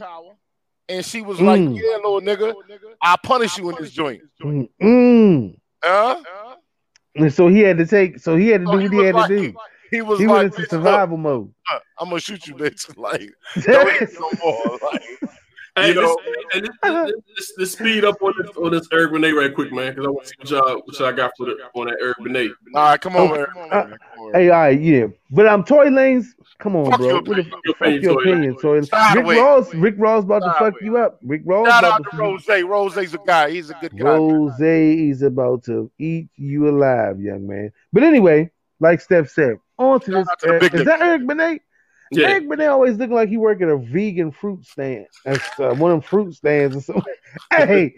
and 0.88 1.04
she 1.06 1.22
was 1.22 1.42
like, 1.42 1.60
Mm. 1.60 1.76
"Yeah, 1.76 1.96
little 1.98 2.22
nigga, 2.22 2.54
I'll 3.02 3.18
punish 3.18 3.58
you 3.58 3.70
in 3.70 3.76
this 3.80 3.92
joint." 3.92 4.22
Mm. 4.42 5.56
Huh? 5.84 6.24
And 7.16 7.34
so 7.34 7.48
he 7.48 7.60
had 7.60 7.78
to 7.80 7.86
take. 7.86 8.20
So 8.20 8.36
he 8.38 8.48
had 8.50 8.62
to 8.62 8.66
do 8.68 8.72
So 8.74 8.78
he 8.78 8.84
what 8.88 8.92
he 8.92 8.98
was 8.98 9.06
had 9.08 9.16
like- 9.16 9.28
to 9.30 9.42
do. 9.52 9.54
He 9.91 10.02
was 10.02 10.20
He 10.20 10.28
like, 10.28 10.36
went 10.36 10.45
into 10.56 10.61
"Bitch, 10.68 10.70
survival 10.70 11.18
mode. 11.18 11.53
look, 11.72 11.84
I'm 11.99 12.10
gonna 12.10 12.20
shoot 12.22 12.45
you, 12.48 12.56
bitch. 12.56 12.95
Like, 12.98 13.32
don't 13.66 13.91
hit 13.99 14.10
no 14.20 14.30
more. 14.44 14.80
Like, 14.91 15.03
Hey, 15.76 15.90
you 15.90 15.94
know, 15.94 16.18
let's, 16.53 16.68
hey, 16.84 16.90
let's, 16.90 17.11
let's, 17.38 17.53
let's 17.57 17.72
speed 17.72 18.03
up 18.03 18.22
on 18.22 18.34
this 18.41 18.49
on 18.57 18.72
this 18.72 18.88
Eric 18.91 19.14
Benet 19.14 19.32
right 19.32 19.53
quick, 19.53 19.72
man, 19.72 19.91
because 19.94 20.07
I 20.07 20.10
want 20.10 20.26
to 20.26 20.30
see 20.30 20.36
what 20.40 20.49
y'all 20.49 20.82
what 20.84 20.99
y'all 20.99 21.14
got 21.14 21.32
for 21.38 21.45
the 21.45 21.56
on 21.76 21.88
that 21.88 21.98
Eric 22.02 22.18
Benet. 22.22 22.49
all 22.76 22.84
right, 22.90 22.99
come 22.99 23.16
on, 23.16 23.22
Okay. 23.32 23.38
Eric. 23.40 23.49
Come 23.53 23.61
on, 23.61 23.72
Uh. 23.72 23.84
Come 23.86 23.98
on, 24.26 24.34
Hey, 24.34 24.49
all 24.49 24.60
right, 24.60 24.82
yeah. 24.82 25.06
But 25.32 25.48
I'm 25.48 25.64
Toy 25.64 25.86
Lanes. 25.90 26.36
Come 26.57 26.76
on, 26.76 26.90
Fuck 26.91 26.99
bro. 26.99 27.07
your 27.07 27.16
What 27.18 27.26
the 27.26 27.32
opinion. 27.32 27.52
fuck 27.52 27.78
fuck 27.78 28.02
your 28.02 28.20
opinion, 28.20 28.56
Toy 28.57 28.72
Lanes? 28.74 28.90
Rick 28.91 29.02
Sideways. 29.02 29.38
Ross, 29.40 29.74
Rick 29.76 29.95
Ross 29.99 30.24
about 30.26 30.40
to 30.40 30.45
fuck 30.49 30.60
Sideways. 30.60 30.82
you 30.84 30.98
up. 30.98 31.20
Rick 31.24 31.41
Ross 31.45 31.68
Shout 31.70 31.84
about 31.84 31.94
out 31.94 32.03
to 32.03 32.10
to 32.11 32.18
Rose. 32.18 32.48
Rose's 32.66 33.14
a 33.14 33.18
guy. 33.26 33.49
He's 33.52 33.70
a 33.70 33.76
good 33.76 33.95
guy. 33.95 34.03
Rose 34.03 34.60
is 34.60 35.22
about 35.22 35.64
to 35.66 35.90
eat 35.98 36.28
you 36.36 36.68
alive, 36.68 37.22
young 37.22 37.48
man. 37.48 37.72
But 37.94 38.03
anyway, 38.03 38.52
like 38.80 39.02
Steph 39.02 39.30
said, 39.30 39.60
on 39.78 40.00
to 40.02 40.12
this. 40.12 40.28
to 40.42 40.60
big 40.60 40.74
is 40.74 40.86
that 40.86 41.02
Eric 41.02 41.28
Benet? 41.28 41.62
Yeah. 42.12 42.30
Eric 42.30 42.50
Benet 42.50 42.68
always 42.68 42.98
looking 42.98 43.16
like 43.16 43.30
he 43.30 43.38
work 43.38 43.62
at 43.62 43.70
a 43.70 43.78
vegan 43.78 44.32
fruit 44.32 44.66
stand, 44.66 45.06
That's, 45.26 45.60
uh, 45.60 45.76
one 45.76 45.92
of 45.92 45.96
them 45.96 46.02
fruit 46.02 46.34
stands 46.34 46.76
or 46.76 46.82
something. 46.82 47.14
hey, 47.52 47.94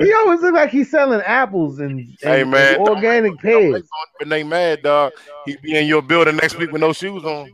he 0.00 0.12
always 0.14 0.40
look 0.40 0.54
like 0.54 0.70
he's 0.70 0.90
selling 0.90 1.20
apples 1.20 1.78
and, 1.78 2.00
and, 2.00 2.16
Hey, 2.20 2.44
man, 2.44 2.74
and 2.74 2.88
organic 2.88 3.38
pears. 3.38 3.88
They 4.24 4.42
mad, 4.42 4.82
dog. 4.82 5.12
He 5.46 5.56
be 5.56 5.76
in 5.76 5.86
your 5.86 6.02
building 6.02 6.36
next 6.36 6.58
week 6.58 6.72
with 6.72 6.80
no 6.80 6.92
shoes 6.92 7.24
on. 7.24 7.50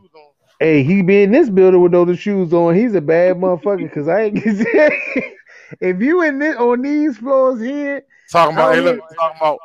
Hey, 0.59 0.83
he 0.83 1.01
be 1.03 1.23
in 1.23 1.31
this 1.31 1.49
building 1.49 1.81
with 1.81 1.91
those 1.91 2.19
shoes 2.19 2.53
on. 2.53 2.75
He's 2.75 2.95
a 2.95 3.01
bad 3.01 3.37
motherfucker 3.37 3.83
because 3.83 4.07
I 4.07 4.23
ain't. 4.23 4.37
if 5.79 6.01
you 6.01 6.23
in 6.23 6.39
this 6.39 6.57
on 6.57 6.81
these 6.81 7.17
floors 7.17 7.61
here, 7.61 8.03
Talking 8.31 8.55
about, 8.55 8.75
hey, 8.75 8.81
look, 8.81 8.99
talking 9.15 9.37
about 9.37 9.59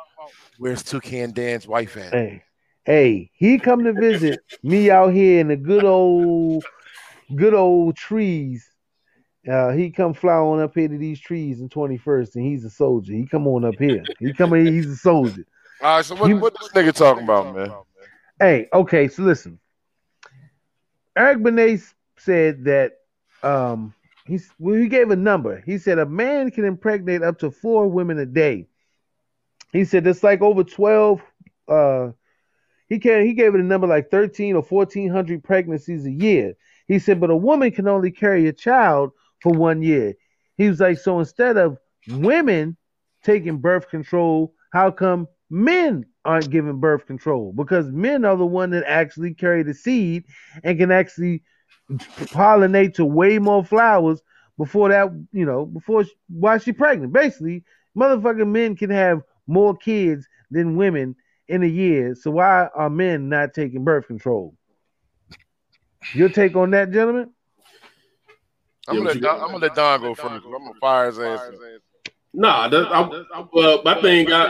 where's 0.57 0.81
Toucan 0.81 1.31
Dan's 1.31 1.67
wife 1.67 1.97
at? 1.97 2.11
Hey, 2.11 2.43
hey, 2.85 3.31
he 3.33 3.57
come 3.59 3.83
to 3.83 3.93
visit 3.93 4.41
me 4.63 4.89
out 4.89 5.13
here 5.13 5.39
in 5.39 5.47
the 5.49 5.55
good 5.55 5.83
old, 5.83 6.63
good 7.35 7.53
old 7.53 7.95
trees. 7.95 8.69
Uh, 9.49 9.71
he 9.71 9.91
come 9.91 10.13
fly 10.13 10.33
on 10.33 10.59
up 10.59 10.73
here 10.73 10.87
to 10.87 10.97
these 10.97 11.19
trees 11.19 11.61
in 11.61 11.69
21st, 11.69 12.35
and 12.35 12.45
he's 12.45 12.65
a 12.65 12.69
soldier. 12.69 13.13
He 13.13 13.27
come 13.27 13.47
on 13.47 13.63
up 13.63 13.77
here. 13.77 14.09
He 14.19 14.33
come 14.33 14.53
in, 14.53 14.73
he's 14.73 14.89
a 14.89 14.95
soldier. 14.95 15.45
All 15.81 15.97
right, 15.97 16.05
so 16.05 16.15
what, 16.15 16.27
He- 16.27 16.33
what 16.33 16.53
this 16.59 16.69
nigga 16.69 16.93
talking 16.93 17.23
about, 17.23 17.55
man? 17.55 17.73
Hey, 18.39 18.67
okay, 18.73 19.07
so 19.07 19.23
listen. 19.23 19.59
Eric 21.17 21.43
Benet 21.43 21.79
said 22.17 22.65
that 22.65 22.93
um 23.43 23.93
he's 24.25 24.49
well, 24.59 24.75
he 24.75 24.87
gave 24.87 25.11
a 25.11 25.15
number. 25.15 25.61
He 25.65 25.77
said 25.77 25.99
a 25.99 26.05
man 26.05 26.51
can 26.51 26.65
impregnate 26.65 27.23
up 27.23 27.39
to 27.39 27.51
four 27.51 27.87
women 27.87 28.19
a 28.19 28.25
day. 28.25 28.67
He 29.71 29.85
said 29.85 30.05
it's 30.07 30.23
like 30.23 30.41
over 30.41 30.63
12 30.63 31.21
uh 31.67 32.09
he 32.87 32.99
can 32.99 33.25
he 33.25 33.33
gave 33.33 33.55
it 33.55 33.61
a 33.61 33.63
number 33.63 33.87
like 33.87 34.11
13 34.11 34.55
or 34.55 34.61
1400 34.61 35.43
pregnancies 35.43 36.05
a 36.05 36.11
year. 36.11 36.53
He 36.87 36.99
said, 36.99 37.19
but 37.19 37.31
a 37.31 37.35
woman 37.35 37.71
can 37.71 37.87
only 37.87 38.11
carry 38.11 38.47
a 38.47 38.53
child 38.53 39.11
for 39.41 39.51
one 39.51 39.81
year. 39.81 40.13
He 40.57 40.69
was 40.69 40.79
like, 40.79 40.99
so 40.99 41.19
instead 41.19 41.57
of 41.57 41.77
women 42.07 42.77
taking 43.23 43.57
birth 43.57 43.89
control, 43.89 44.53
how 44.71 44.91
come 44.91 45.27
men 45.49 46.05
aren't 46.23 46.51
giving 46.51 46.79
birth 46.79 47.07
control? 47.07 47.53
Because 47.53 47.87
men 47.87 48.23
are 48.23 48.37
the 48.37 48.45
one 48.45 48.69
that 48.71 48.83
actually 48.87 49.33
carry 49.33 49.63
the 49.63 49.73
seed 49.73 50.25
and 50.63 50.77
can 50.77 50.91
actually 50.91 51.43
pollinate 51.89 52.93
to 52.95 53.05
way 53.05 53.39
more 53.39 53.63
flowers 53.63 54.21
before 54.57 54.89
that, 54.89 55.09
you 55.31 55.45
know, 55.45 55.65
before 55.65 56.03
she, 56.03 56.11
while 56.27 56.57
she's 56.57 56.75
pregnant. 56.75 57.11
Basically, 57.11 57.63
motherfucking 57.97 58.47
men 58.47 58.75
can 58.75 58.89
have 58.89 59.21
more 59.47 59.75
kids 59.75 60.27
than 60.51 60.77
women 60.77 61.15
in 61.47 61.63
a 61.63 61.67
year. 61.67 62.15
So 62.15 62.31
why 62.31 62.67
are 62.75 62.89
men 62.89 63.29
not 63.29 63.53
taking 63.53 63.83
birth 63.83 64.07
control? 64.07 64.55
Your 66.13 66.29
take 66.29 66.55
on 66.55 66.71
that, 66.71 66.91
gentlemen? 66.91 67.31
I'm 68.87 68.97
gonna 68.97 69.09
let 69.09 69.21
Don, 69.21 69.41
I'm 69.41 69.47
gonna 69.47 69.57
let 69.59 69.75
Don 69.75 70.01
go 70.01 70.13
first. 70.15 70.43
'cause 70.43 70.53
I'm 70.55 70.65
gonna 70.65 70.79
fire 70.79 71.07
his 71.07 71.19
ass. 71.19 71.49
Nah, 72.33 72.67
that, 72.67 72.87
I, 72.87 73.39
I, 73.39 73.47
well, 73.53 73.81
my 73.83 73.99
thing 74.01 74.27
got. 74.27 74.49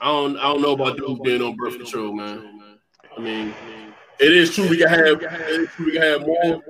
I 0.00 0.06
don't. 0.06 0.36
I 0.38 0.42
don't 0.44 0.62
know 0.62 0.72
about 0.72 0.96
dudes 0.96 1.20
being 1.20 1.42
on 1.42 1.56
birth 1.56 1.76
control, 1.76 2.12
man. 2.14 2.78
I 3.16 3.20
mean, 3.20 3.52
it 4.20 4.32
is 4.32 4.54
true 4.54 4.68
we 4.68 4.78
can 4.78 4.88
have. 4.88 5.20
It 5.20 5.60
is 5.60 5.68
true 5.70 5.86
we 5.86 5.92
can 5.92 6.02
have 6.02 6.22
more 6.24 6.62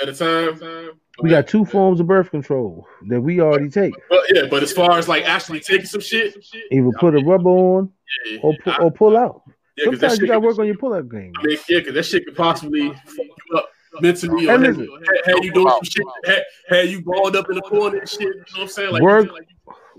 at 0.00 0.08
a 0.08 0.14
time. 0.14 0.58
We 1.22 1.30
got 1.30 1.46
two 1.48 1.64
forms 1.64 2.00
of 2.00 2.06
birth 2.06 2.30
control 2.30 2.86
that 3.08 3.20
we 3.20 3.40
already 3.40 3.68
take. 3.68 3.94
But 4.08 4.20
yeah, 4.32 4.42
but 4.50 4.62
as 4.62 4.72
far 4.72 4.98
as 4.98 5.08
like 5.08 5.24
actually 5.24 5.60
taking 5.60 5.86
some 5.86 6.00
shit, 6.00 6.36
Either 6.70 6.90
put 6.98 7.14
a 7.14 7.24
rubber 7.24 7.50
on 7.50 7.92
yeah, 8.30 8.38
or 8.42 8.54
pu- 8.64 8.82
or 8.82 8.90
pull 8.90 9.16
out. 9.16 9.42
yeah, 9.76 9.86
'cause 9.90 9.98
that 10.00 10.10
Sometimes 10.12 10.20
you 10.20 10.26
gotta 10.28 10.40
can- 10.40 10.46
work 10.48 10.58
on 10.58 10.66
your 10.66 10.76
pull 10.76 10.94
out 10.94 11.08
game. 11.08 11.32
I 11.38 11.42
mean, 11.46 11.58
yeah, 11.68 11.78
because 11.80 11.94
that 11.94 12.04
shit 12.04 12.24
could 12.26 12.36
possibly 12.36 12.88
fuck 12.90 13.16
you 13.50 13.56
up 13.58 13.68
mentally 14.00 14.48
or 14.48 14.54
And 14.54 14.64
have, 14.66 14.76
listen- 14.78 15.42
you 15.42 15.52
doing 15.52 15.68
some 15.68 15.80
shit, 15.84 16.06
have, 16.26 16.42
have 16.68 16.86
you 16.90 17.02
balled 17.02 17.36
up 17.36 17.48
in 17.48 17.56
the 17.56 17.62
corner 17.62 17.98
and 17.98 18.08
shit. 18.08 18.20
You 18.20 18.28
know 18.28 18.42
what 18.54 18.62
I'm 18.62 18.68
saying? 18.68 18.92
Like, 18.92 19.02
Work 19.02 19.24
you 19.26 19.32
feel 19.32 19.36
like 19.36 19.46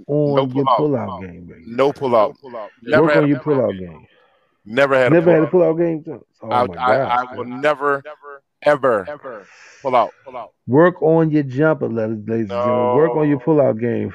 on 0.08 0.36
No 0.36 0.54
your 0.56 0.66
pull-out. 0.66 0.78
pull 0.78 0.96
out 0.96 1.22
game, 1.22 1.46
baby. 1.46 1.64
No 1.68 1.94
pull 1.94 2.16
out. 2.16 2.36
Never 2.84 3.04
Work 3.04 3.14
had, 3.14 3.24
on 3.24 3.30
your 3.30 3.40
pull 3.40 3.62
out 3.64 3.72
game. 3.74 4.08
never 4.66 4.96
had. 4.96 5.12
Never 5.12 5.30
a 5.30 5.34
had 5.36 5.44
a 5.44 5.48
pull 5.48 5.60
pull 5.62 5.70
out 5.70 5.78
game. 5.78 6.04
Oh 6.42 6.52
out. 6.52 6.70
my 6.70 6.76
I, 6.82 6.94
I, 6.94 6.98
god. 6.98 7.28
I 7.28 7.36
will 7.38 7.46
never, 7.46 8.02
never, 8.04 8.42
ever 8.64 9.08
pull 9.82 9.96
out. 9.96 10.12
Pull 10.24 10.38
out. 10.38 10.54
Work 10.68 11.02
on 11.02 11.30
your 11.32 11.44
jumper, 11.44 11.88
ladies 11.90 12.28
ladies 12.28 12.50
and 12.52 12.64
gentlemen. 12.64 12.96
Work 12.96 13.12
on 13.16 13.28
your 13.28 13.38
No. 13.40 13.44
pull 13.46 13.62
out 13.62 13.78
game. 13.80 14.14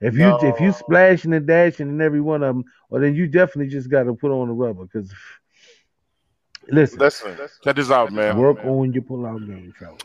If 0.00 0.16
you 0.16 0.36
if 0.42 0.60
you 0.60 0.72
splashing 0.72 1.32
and 1.32 1.46
dashing 1.46 1.88
in 1.88 2.00
every 2.00 2.20
one 2.20 2.42
of 2.42 2.54
them, 2.56 2.64
well 2.88 3.00
then 3.00 3.14
you 3.14 3.26
definitely 3.28 3.70
just 3.70 3.88
got 3.88 4.04
to 4.04 4.14
put 4.14 4.30
on 4.32 4.48
the 4.48 4.54
rubber. 4.54 4.84
Because 4.84 5.12
listen, 6.68 6.98
Listen, 6.98 7.36
check 7.62 7.76
this 7.76 7.90
out, 7.90 8.12
man. 8.12 8.36
work 8.36 8.58
on 8.64 8.92
your 8.92 9.02
pull 9.02 9.26
out 9.26 9.40
game, 9.46 9.72
fellas. 9.78 10.00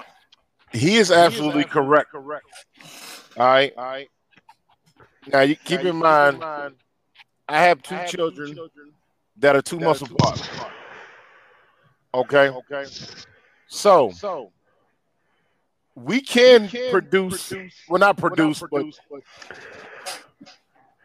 He 0.71 0.97
is 0.97 1.11
absolutely 1.11 1.63
correct. 1.63 2.11
correct. 2.11 2.45
All 3.37 3.45
right. 3.47 3.73
All 3.77 3.85
right. 3.85 4.09
Now 5.31 5.41
you 5.41 5.55
keep 5.55 5.81
in 5.81 5.95
mind, 5.95 6.43
I 7.49 7.61
have 7.61 7.81
two 7.81 7.97
children 8.07 8.57
that 9.37 9.55
are 9.55 9.61
two 9.61 9.79
months 9.79 10.01
apart. 10.01 10.41
Okay. 12.13 12.49
Okay. 12.49 12.85
So 13.67 14.11
so 14.11 14.51
we 15.95 16.21
can 16.21 16.69
produce, 16.91 17.53
well, 17.89 17.99
not 17.99 18.17
produce, 18.17 18.61
but 18.69 18.85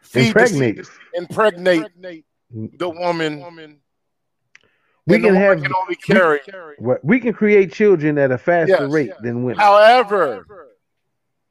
feed 0.01 0.27
Impregnate. 0.27 0.77
the 0.77 0.83
seed, 0.83 0.93
impregnate 1.13 2.25
the 2.51 2.89
woman. 2.89 3.79
We 5.05 5.17
can 5.17 5.33
woman 5.33 5.41
have 5.41 5.61
can 5.61 5.73
only 5.75 5.95
carry. 5.95 6.39
what 6.77 7.03
we 7.03 7.19
can 7.19 7.33
create 7.33 7.73
children 7.73 8.17
at 8.17 8.31
a 8.31 8.37
faster 8.37 8.83
Yes. 8.83 8.91
rate 8.91 9.11
than 9.21 9.43
women. 9.43 9.59
However, 9.59 10.45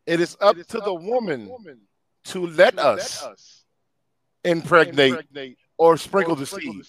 it 0.06 0.20
is 0.20 0.36
up 0.40 0.56
to 0.56 0.80
the 0.80 0.94
woman 0.94 1.50
to 2.24 2.46
let 2.46 2.78
us 2.78 3.64
impregnate 4.44 5.58
or 5.76 5.96
sprinkle 5.96 6.36
the 6.36 6.46
seed. 6.46 6.82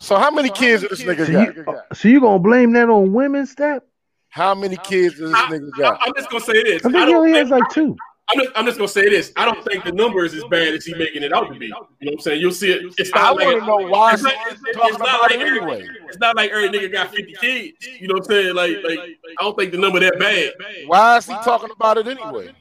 So 0.00 0.16
how 0.16 0.30
many 0.30 0.50
kids 0.50 0.82
does 0.82 0.98
this 0.98 1.02
nigga 1.02 1.26
So 1.26 1.32
got? 1.32 1.56
you, 1.56 1.80
so 1.94 2.08
you 2.08 2.20
gonna 2.20 2.38
blame 2.38 2.72
that 2.72 2.88
on 2.88 3.12
women, 3.12 3.46
step? 3.46 3.86
How 4.28 4.54
many 4.54 4.76
kids 4.78 5.18
does 5.18 5.30
this 5.30 5.40
nigga 5.42 5.70
I, 5.76 5.80
got? 5.80 6.00
I'm 6.02 6.12
just 6.16 6.30
gonna 6.30 6.44
say 6.44 6.62
this. 6.62 6.84
I 6.84 6.88
I 6.88 6.92
think 6.92 7.08
he 7.08 7.14
only 7.14 7.32
has 7.32 7.50
like 7.50 7.68
two. 7.70 7.96
I'm, 8.30 8.40
just, 8.40 8.52
I'm 8.56 8.64
just 8.64 8.78
gonna 8.78 8.88
say 8.88 9.08
this. 9.08 9.32
I 9.36 9.44
don't 9.44 9.62
think 9.64 9.84
the 9.84 9.92
number 9.92 10.24
is 10.24 10.34
as 10.34 10.44
bad 10.44 10.74
as 10.74 10.84
he 10.84 10.94
making 10.94 11.22
it 11.22 11.32
out 11.32 11.52
to 11.52 11.58
be. 11.58 11.66
You 11.66 11.72
know 11.72 11.86
what 12.00 12.12
I'm 12.14 12.18
saying? 12.20 12.40
You'll 12.40 12.52
see 12.52 12.72
it. 12.72 12.94
It's 12.98 13.10
I 13.14 13.20
not 13.20 13.36
like 13.36 13.46
want 13.46 13.60
to 13.60 13.66
know 13.66 13.88
why 13.88 14.12
it's 14.14 14.22
he's 14.22 14.32
not, 14.32 14.52
it's, 14.52 14.62
it's 14.66 14.98
not 14.98 15.22
like 15.22 15.32
every, 15.32 15.60
anyway. 15.60 15.88
it's 16.08 16.18
not 16.18 16.36
like 16.36 16.50
every 16.50 16.68
nigga 16.70 16.90
got 16.90 17.14
50 17.14 17.34
kids. 17.34 17.86
You 18.00 18.08
know 18.08 18.14
what 18.14 18.24
I'm 18.24 18.30
saying? 18.30 18.54
Like, 18.54 18.76
like 18.82 18.98
I 18.98 19.42
don't 19.42 19.56
think 19.58 19.72
the 19.72 19.78
number 19.78 20.00
that 20.00 20.18
bad. 20.18 20.52
Why 20.86 21.18
is 21.18 21.26
he 21.26 21.34
talking 21.44 21.70
about 21.70 21.98
it 21.98 22.08
anyway? 22.08 22.52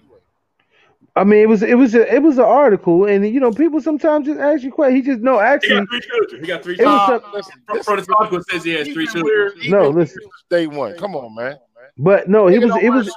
I 1.15 1.23
mean, 1.23 1.41
it 1.41 1.47
was 1.49 1.61
it 1.61 1.75
was 1.75 1.93
a, 1.93 2.11
it 2.13 2.23
was 2.23 2.37
an 2.39 2.45
article, 2.45 3.05
and 3.05 3.27
you 3.27 3.39
know, 3.39 3.51
people 3.51 3.79
sometimes 3.79 4.25
just 4.25 4.39
ask 4.39 4.63
you 4.63 4.71
questions. 4.71 5.05
He 5.05 5.11
just 5.11 5.21
no, 5.23 5.35
He 5.35 5.45
actually, 5.45 5.79
got 5.81 5.89
three 5.89 6.01
children. 6.01 6.41
He 6.41 6.47
got 6.47 6.63
three 6.63 6.75
It 6.79 6.85
was 6.85 7.07
children. 7.07 7.43
some- 7.43 7.61
From, 7.67 7.83
from 7.83 8.03
the 8.05 8.15
article 8.17 8.41
says 8.49 8.63
he 8.63 8.71
has 8.71 8.87
three 8.87 9.05
children. 9.07 9.51
no. 9.67 9.89
Listen, 9.89 10.23
Day 10.49 10.65
one. 10.67 10.97
Come 10.97 11.15
on, 11.15 11.35
man. 11.35 11.57
But 11.97 12.27
no, 12.29 12.47
it 12.47 12.57
was 12.57 12.75
it 12.81 12.89
was 12.89 13.15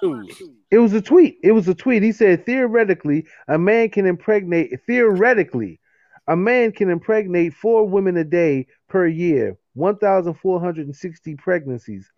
it 0.70 0.78
was 0.78 0.92
a 0.92 1.00
tweet. 1.00 1.38
It 1.42 1.52
was 1.52 1.68
a 1.68 1.74
tweet. 1.74 2.02
He 2.02 2.12
said 2.12 2.44
theoretically, 2.44 3.26
a 3.48 3.56
man 3.56 3.88
can 3.88 4.04
impregnate 4.04 4.78
theoretically, 4.86 5.80
a 6.26 6.36
man 6.36 6.72
can 6.72 6.90
impregnate 6.90 7.54
four 7.54 7.88
women 7.88 8.18
a 8.18 8.24
day 8.24 8.66
per 8.88 9.06
year, 9.06 9.56
1,460 9.74 11.34
pregnancies. 11.36 12.10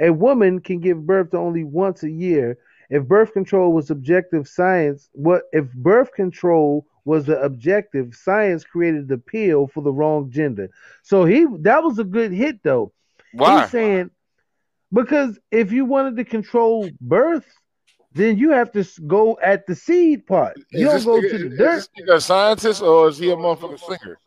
A 0.00 0.10
woman 0.10 0.60
can 0.60 0.78
give 0.78 1.04
birth 1.04 1.30
to 1.32 1.38
only 1.38 1.64
once 1.64 2.04
a 2.04 2.10
year. 2.10 2.58
If 2.90 3.04
birth 3.04 3.32
control 3.32 3.72
was 3.72 3.90
objective 3.90 4.48
science, 4.48 5.08
what 5.12 5.42
if 5.52 5.70
birth 5.74 6.12
control 6.12 6.86
was 7.04 7.26
the 7.26 7.40
objective, 7.40 8.14
science 8.14 8.64
created 8.64 9.08
the 9.08 9.18
pill 9.18 9.66
for 9.66 9.82
the 9.82 9.92
wrong 9.92 10.30
gender. 10.30 10.68
So 11.02 11.24
he 11.24 11.46
that 11.60 11.82
was 11.82 11.98
a 11.98 12.04
good 12.04 12.32
hit 12.32 12.62
though. 12.62 12.92
Why? 13.32 13.62
He's 13.62 13.70
saying 13.70 14.10
because 14.92 15.38
if 15.50 15.70
you 15.72 15.84
wanted 15.84 16.16
to 16.16 16.24
control 16.24 16.88
birth, 17.00 17.44
then 18.12 18.38
you 18.38 18.50
have 18.50 18.72
to 18.72 18.84
go 19.06 19.38
at 19.42 19.66
the 19.66 19.74
seed 19.74 20.26
part. 20.26 20.56
You 20.70 20.80
Is 20.80 20.84
don't 20.86 20.94
this 20.94 21.04
go 21.04 21.20
nigga- 21.20 21.30
to 21.30 21.38
the 21.38 21.52
is 21.52 21.58
dirt. 21.58 21.74
this 21.76 21.88
nigga 22.00 22.14
a 22.16 22.20
scientist 22.20 22.82
or 22.82 23.08
is 23.08 23.18
he 23.18 23.30
a 23.30 23.36
motherfucking 23.36 23.80
singer? 23.80 24.18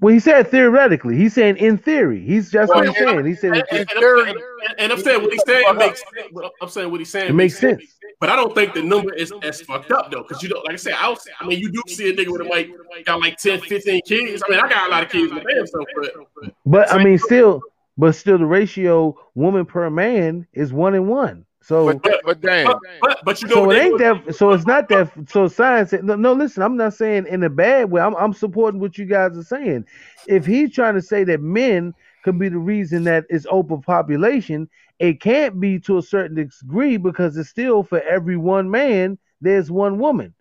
Well, 0.00 0.14
he 0.14 0.20
said 0.20 0.46
theoretically. 0.48 1.16
He's 1.16 1.34
saying 1.34 1.56
in 1.56 1.76
theory. 1.76 2.24
He's 2.24 2.52
just 2.52 2.68
what 2.68 2.84
Well, 2.84 2.92
he's 2.92 2.98
saying. 2.98 3.26
He 3.26 3.34
said 3.34 3.52
And, 3.52 3.64
in 3.72 3.78
and, 3.78 3.88
theory. 3.88 4.30
and, 4.78 4.92
I'm 4.92 5.00
saying 5.00 5.22
what 5.22 5.32
he's 5.32 5.42
saying 5.44 5.76
makes 5.76 6.00
sense. 6.00 6.50
I'm 6.62 6.68
saying 6.68 6.90
what 6.90 7.00
he's 7.00 7.10
saying 7.10 7.30
It 7.30 7.34
makes 7.34 7.58
sense. 7.58 7.82
But 8.20 8.30
I 8.30 8.36
don't 8.36 8.54
think 8.54 8.74
the 8.74 8.82
number 8.82 9.12
is 9.12 9.32
as 9.42 9.60
fucked 9.62 9.90
up 9.90 10.10
though, 10.10 10.22
because 10.22 10.42
you 10.42 10.48
know, 10.50 10.60
like 10.64 10.74
I 10.74 10.76
said, 10.76 10.94
I, 10.94 11.08
was, 11.08 11.26
I 11.40 11.46
mean, 11.46 11.58
you 11.58 11.70
do 11.70 11.82
see 11.88 12.10
a 12.10 12.16
nigga 12.16 12.30
with 12.30 12.42
a 12.42 12.44
like 12.44 12.70
got 13.04 13.20
like 13.20 13.38
10, 13.38 13.60
15 13.60 14.02
kids. 14.06 14.42
I 14.46 14.50
mean, 14.50 14.60
I 14.60 14.68
got 14.68 14.88
a 14.88 14.90
lot 14.90 15.02
of 15.02 15.10
kids 15.10 15.32
damn 15.32 15.66
self, 15.66 15.86
but 15.96 16.52
But 16.64 16.92
I 16.92 17.02
mean, 17.02 17.18
still, 17.18 17.60
but 17.96 18.14
still, 18.14 18.38
the 18.38 18.46
ratio 18.46 19.16
woman 19.34 19.66
per 19.66 19.90
man 19.90 20.46
is 20.52 20.72
one 20.72 20.94
in 20.94 21.08
one. 21.08 21.44
So, 21.68 21.98
But, 21.98 22.22
but 22.24 22.40
damn, 22.40 22.78
but, 23.02 23.18
but 23.26 23.42
you 23.42 23.48
know, 23.48 23.56
so 23.56 23.66
what 23.66 23.76
it 23.76 23.82
ain't 23.82 23.98
do- 23.98 24.22
that. 24.24 24.34
So 24.36 24.52
it's 24.52 24.64
not 24.64 24.88
that. 24.88 25.12
So 25.28 25.48
science. 25.48 25.92
No, 25.92 26.16
no. 26.16 26.32
Listen, 26.32 26.62
I'm 26.62 26.78
not 26.78 26.94
saying 26.94 27.26
in 27.26 27.42
a 27.44 27.50
bad 27.50 27.90
way. 27.90 28.00
I'm, 28.00 28.16
I'm 28.16 28.32
supporting 28.32 28.80
what 28.80 28.96
you 28.96 29.04
guys 29.04 29.36
are 29.36 29.44
saying. 29.44 29.84
If 30.26 30.46
he's 30.46 30.72
trying 30.72 30.94
to 30.94 31.02
say 31.02 31.24
that 31.24 31.42
men 31.42 31.92
could 32.24 32.38
be 32.38 32.48
the 32.48 32.56
reason 32.56 33.04
that 33.04 33.26
it's 33.28 33.46
overpopulation, 33.48 34.66
it 34.98 35.20
can't 35.20 35.60
be 35.60 35.78
to 35.80 35.98
a 35.98 36.02
certain 36.02 36.36
degree 36.36 36.96
because 36.96 37.36
it's 37.36 37.50
still 37.50 37.82
for 37.82 38.00
every 38.00 38.38
one 38.38 38.70
man 38.70 39.18
there's 39.42 39.70
one 39.70 39.98
woman, 39.98 40.34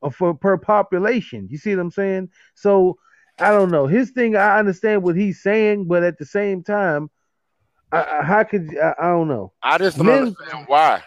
or 0.00 0.10
for 0.10 0.32
per 0.32 0.56
population. 0.56 1.48
You 1.50 1.58
see 1.58 1.76
what 1.76 1.82
I'm 1.82 1.90
saying? 1.90 2.30
So 2.54 2.96
I 3.38 3.50
don't 3.50 3.70
know. 3.70 3.86
His 3.86 4.10
thing, 4.12 4.36
I 4.36 4.58
understand 4.58 5.02
what 5.02 5.16
he's 5.16 5.42
saying, 5.42 5.84
but 5.84 6.02
at 6.02 6.16
the 6.16 6.24
same 6.24 6.62
time, 6.62 7.10
I, 7.92 8.18
I, 8.20 8.22
how 8.22 8.42
could 8.44 8.76
I, 8.78 8.94
I 8.98 9.06
don't 9.08 9.28
know. 9.28 9.52
I 9.62 9.78
just 9.78 9.98
don't 9.98 10.06
Men- 10.06 10.18
understand 10.18 10.64
why. 10.66 11.02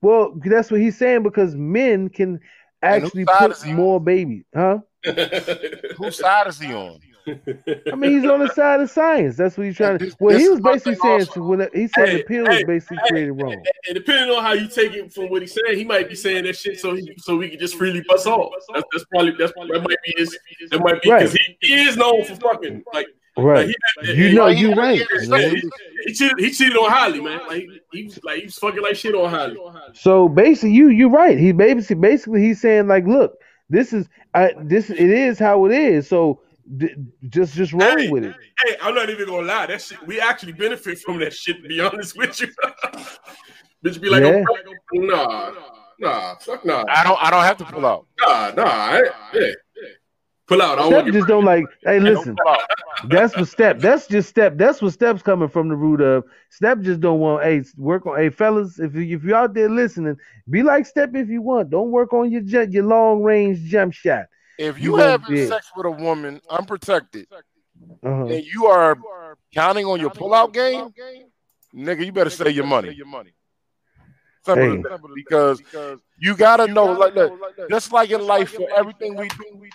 Well, 0.00 0.38
that's 0.44 0.70
what 0.70 0.80
he's 0.80 0.98
saying 0.98 1.22
because 1.22 1.54
men 1.54 2.10
can 2.10 2.40
actually 2.82 3.24
put 3.24 3.52
is 3.52 3.62
he 3.62 3.72
more 3.72 3.98
babies, 3.98 4.44
huh? 4.54 4.80
Whose 5.96 6.18
side 6.18 6.46
is 6.46 6.60
he 6.60 6.74
on? 6.74 7.00
I 7.26 7.94
mean, 7.96 8.20
he's 8.20 8.30
on 8.30 8.40
the 8.40 8.52
side 8.54 8.80
of 8.80 8.90
science. 8.90 9.36
That's 9.36 9.56
what 9.56 9.66
he's 9.66 9.76
trying 9.76 9.98
to. 9.98 10.14
Well, 10.20 10.34
this 10.34 10.42
he 10.42 10.48
was 10.50 10.60
basically 10.60 10.96
saying 10.96 11.20
also. 11.20 11.42
when 11.42 11.60
he 11.72 11.88
said 11.88 12.08
Hey, 12.08 12.16
the 12.18 12.22
pill 12.24 12.44
hey, 12.44 12.56
was 12.56 12.64
basically 12.64 12.98
hey, 12.98 13.08
created 13.08 13.32
wrong. 13.32 13.64
And 13.88 13.94
depending 13.94 14.36
on 14.36 14.42
how 14.42 14.52
you 14.52 14.68
take 14.68 14.92
it 14.92 15.10
from 15.12 15.30
what 15.30 15.40
he's 15.40 15.54
saying, 15.54 15.78
he 15.78 15.84
might 15.84 16.08
be 16.08 16.14
saying 16.14 16.44
that 16.44 16.56
shit 16.56 16.78
so 16.78 16.94
he, 16.94 17.14
so 17.18 17.36
we 17.36 17.48
can 17.48 17.58
just 17.58 17.76
freely 17.76 18.04
bust 18.06 18.26
off. 18.26 18.52
That's, 18.74 18.84
that's 18.92 19.04
probably 19.06 19.32
that's 19.38 19.52
that 19.54 19.82
might 19.88 20.02
be 20.04 20.14
his 20.18 20.38
that 20.70 20.80
might 20.80 21.00
be 21.00 21.10
because 21.10 21.32
he, 21.32 21.56
he 21.62 21.74
is 21.86 21.96
known 21.96 22.24
for 22.24 22.36
fucking 22.36 22.84
like 22.92 23.06
Right. 23.36 23.74
like, 23.96 24.16
You 24.16 24.32
know, 24.32 24.46
you 24.46 24.74
right. 24.74 25.04
He, 25.20 25.62
he 26.06 26.12
cheated. 26.14 26.38
He 26.38 26.50
cheated 26.52 26.76
on 26.76 26.90
Halle, 26.90 27.20
man. 27.20 27.40
Like 27.48 27.62
he, 27.62 27.80
he 27.92 28.04
was 28.04 28.22
like 28.22 28.38
he 28.38 28.44
was 28.44 28.56
fucking 28.58 28.82
like 28.82 28.94
shit 28.96 29.14
on 29.14 29.30
Halle. 29.30 29.74
So 29.94 30.28
basically, 30.28 30.72
you 30.72 30.88
you're 30.88 31.10
right. 31.10 31.36
He 31.38 31.52
basically 31.52 31.96
basically 31.96 32.42
he's 32.42 32.60
saying 32.60 32.86
like, 32.86 33.06
look, 33.06 33.34
this 33.68 33.92
is 33.92 34.08
I 34.34 34.52
this 34.62 34.90
it 34.90 34.98
is 34.98 35.38
how 35.38 35.64
it 35.66 35.72
is. 35.72 36.08
So 36.08 36.42
d- 36.76 36.94
just 37.28 37.54
just 37.54 37.72
roll 37.72 37.96
Hey, 37.96 38.08
with 38.08 38.24
it. 38.24 38.36
Hey, 38.64 38.76
I'm 38.80 38.94
not 38.94 39.10
even 39.10 39.26
gonna 39.26 39.46
lie. 39.46 39.66
That 39.66 39.80
shit, 39.82 40.04
we 40.06 40.20
actually 40.20 40.52
benefit 40.52 40.98
from 41.00 41.18
that 41.18 41.32
shit. 41.32 41.60
To 41.62 41.68
be 41.68 41.80
honest 41.80 42.16
with 42.16 42.40
you, 42.40 42.46
bitch, 43.84 44.00
be 44.00 44.10
like, 44.10 44.22
Yeah. 44.22 44.44
oh, 44.48 44.98
nah, 44.98 45.52
nah, 45.98 46.34
fuck 46.36 46.64
nah, 46.64 46.84
I 46.88 47.02
don't. 47.02 47.18
I 47.20 47.30
don't 47.30 47.42
have 47.42 47.56
to 47.58 47.64
pull 47.64 47.84
out. 47.84 48.06
nah, 48.20 48.52
nah. 48.52 48.62
I, 48.64 49.02
yeah, 49.32 49.50
pull 50.46 50.62
out. 50.62 50.78
I 50.78 50.82
don't 50.82 50.92
Step 51.02 51.12
just 51.12 51.28
don't 51.28 51.44
like. 51.44 51.64
Hey, 51.84 52.00
listen. 52.00 52.36
That's 53.08 53.36
what 53.36 53.48
step. 53.48 53.78
That's 53.80 54.06
just 54.06 54.28
step. 54.28 54.56
That's 54.56 54.80
what 54.80 54.92
steps 54.92 55.22
coming 55.22 55.48
from 55.48 55.68
the 55.68 55.74
root 55.76 56.00
of. 56.00 56.24
Step 56.50 56.80
just 56.80 57.00
don't 57.00 57.18
want. 57.20 57.42
Hey, 57.44 57.62
work 57.76 58.06
on. 58.06 58.16
Hey, 58.16 58.30
fellas, 58.30 58.78
if 58.78 58.94
you 58.94 59.16
if 59.16 59.24
you 59.24 59.34
out 59.34 59.54
there 59.54 59.68
listening, 59.68 60.16
be 60.48 60.62
like 60.62 60.86
step 60.86 61.10
if 61.14 61.28
you 61.28 61.42
want. 61.42 61.70
Don't 61.70 61.90
work 61.90 62.12
on 62.12 62.30
your 62.30 62.40
jet, 62.42 62.72
your 62.72 62.84
long 62.84 63.22
range 63.22 63.60
jump 63.70 63.92
shot. 63.92 64.26
If 64.58 64.78
You 64.78 64.84
you 64.84 64.92
won't 64.92 65.22
having 65.22 65.34
get- 65.36 65.48
sex 65.48 65.70
with 65.76 65.86
a 65.86 65.90
woman 65.90 66.40
unprotected 66.48 67.26
Uh-huh. 67.32 68.26
and 68.26 68.44
you 68.44 68.66
are 68.66 68.96
counting 69.52 69.84
on 69.86 69.98
your 70.00 70.10
pullout 70.10 70.52
game, 70.52 70.90
nigga, 71.74 72.06
you 72.06 72.12
better 72.12 72.30
save 72.30 72.54
your 72.54 72.64
money. 72.64 72.96
Simple 74.46 74.62
as 74.64 74.70
Hey. 74.76 74.82
that, 74.82 75.00
because 75.14 75.62
you 76.20 76.36
gotta 76.36 76.66
know, 76.68 76.84
like, 76.92 77.14
look, 77.14 77.32
just 77.70 77.92
like 77.92 78.10
in 78.10 78.24
life, 78.26 78.50
for 78.54 78.68
everything 78.76 79.16
we 79.16 79.28
do, 79.30 79.70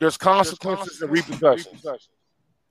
there's 0.00 0.16
consequences 0.16 1.00
and 1.02 1.10
repercussions. 1.10 1.84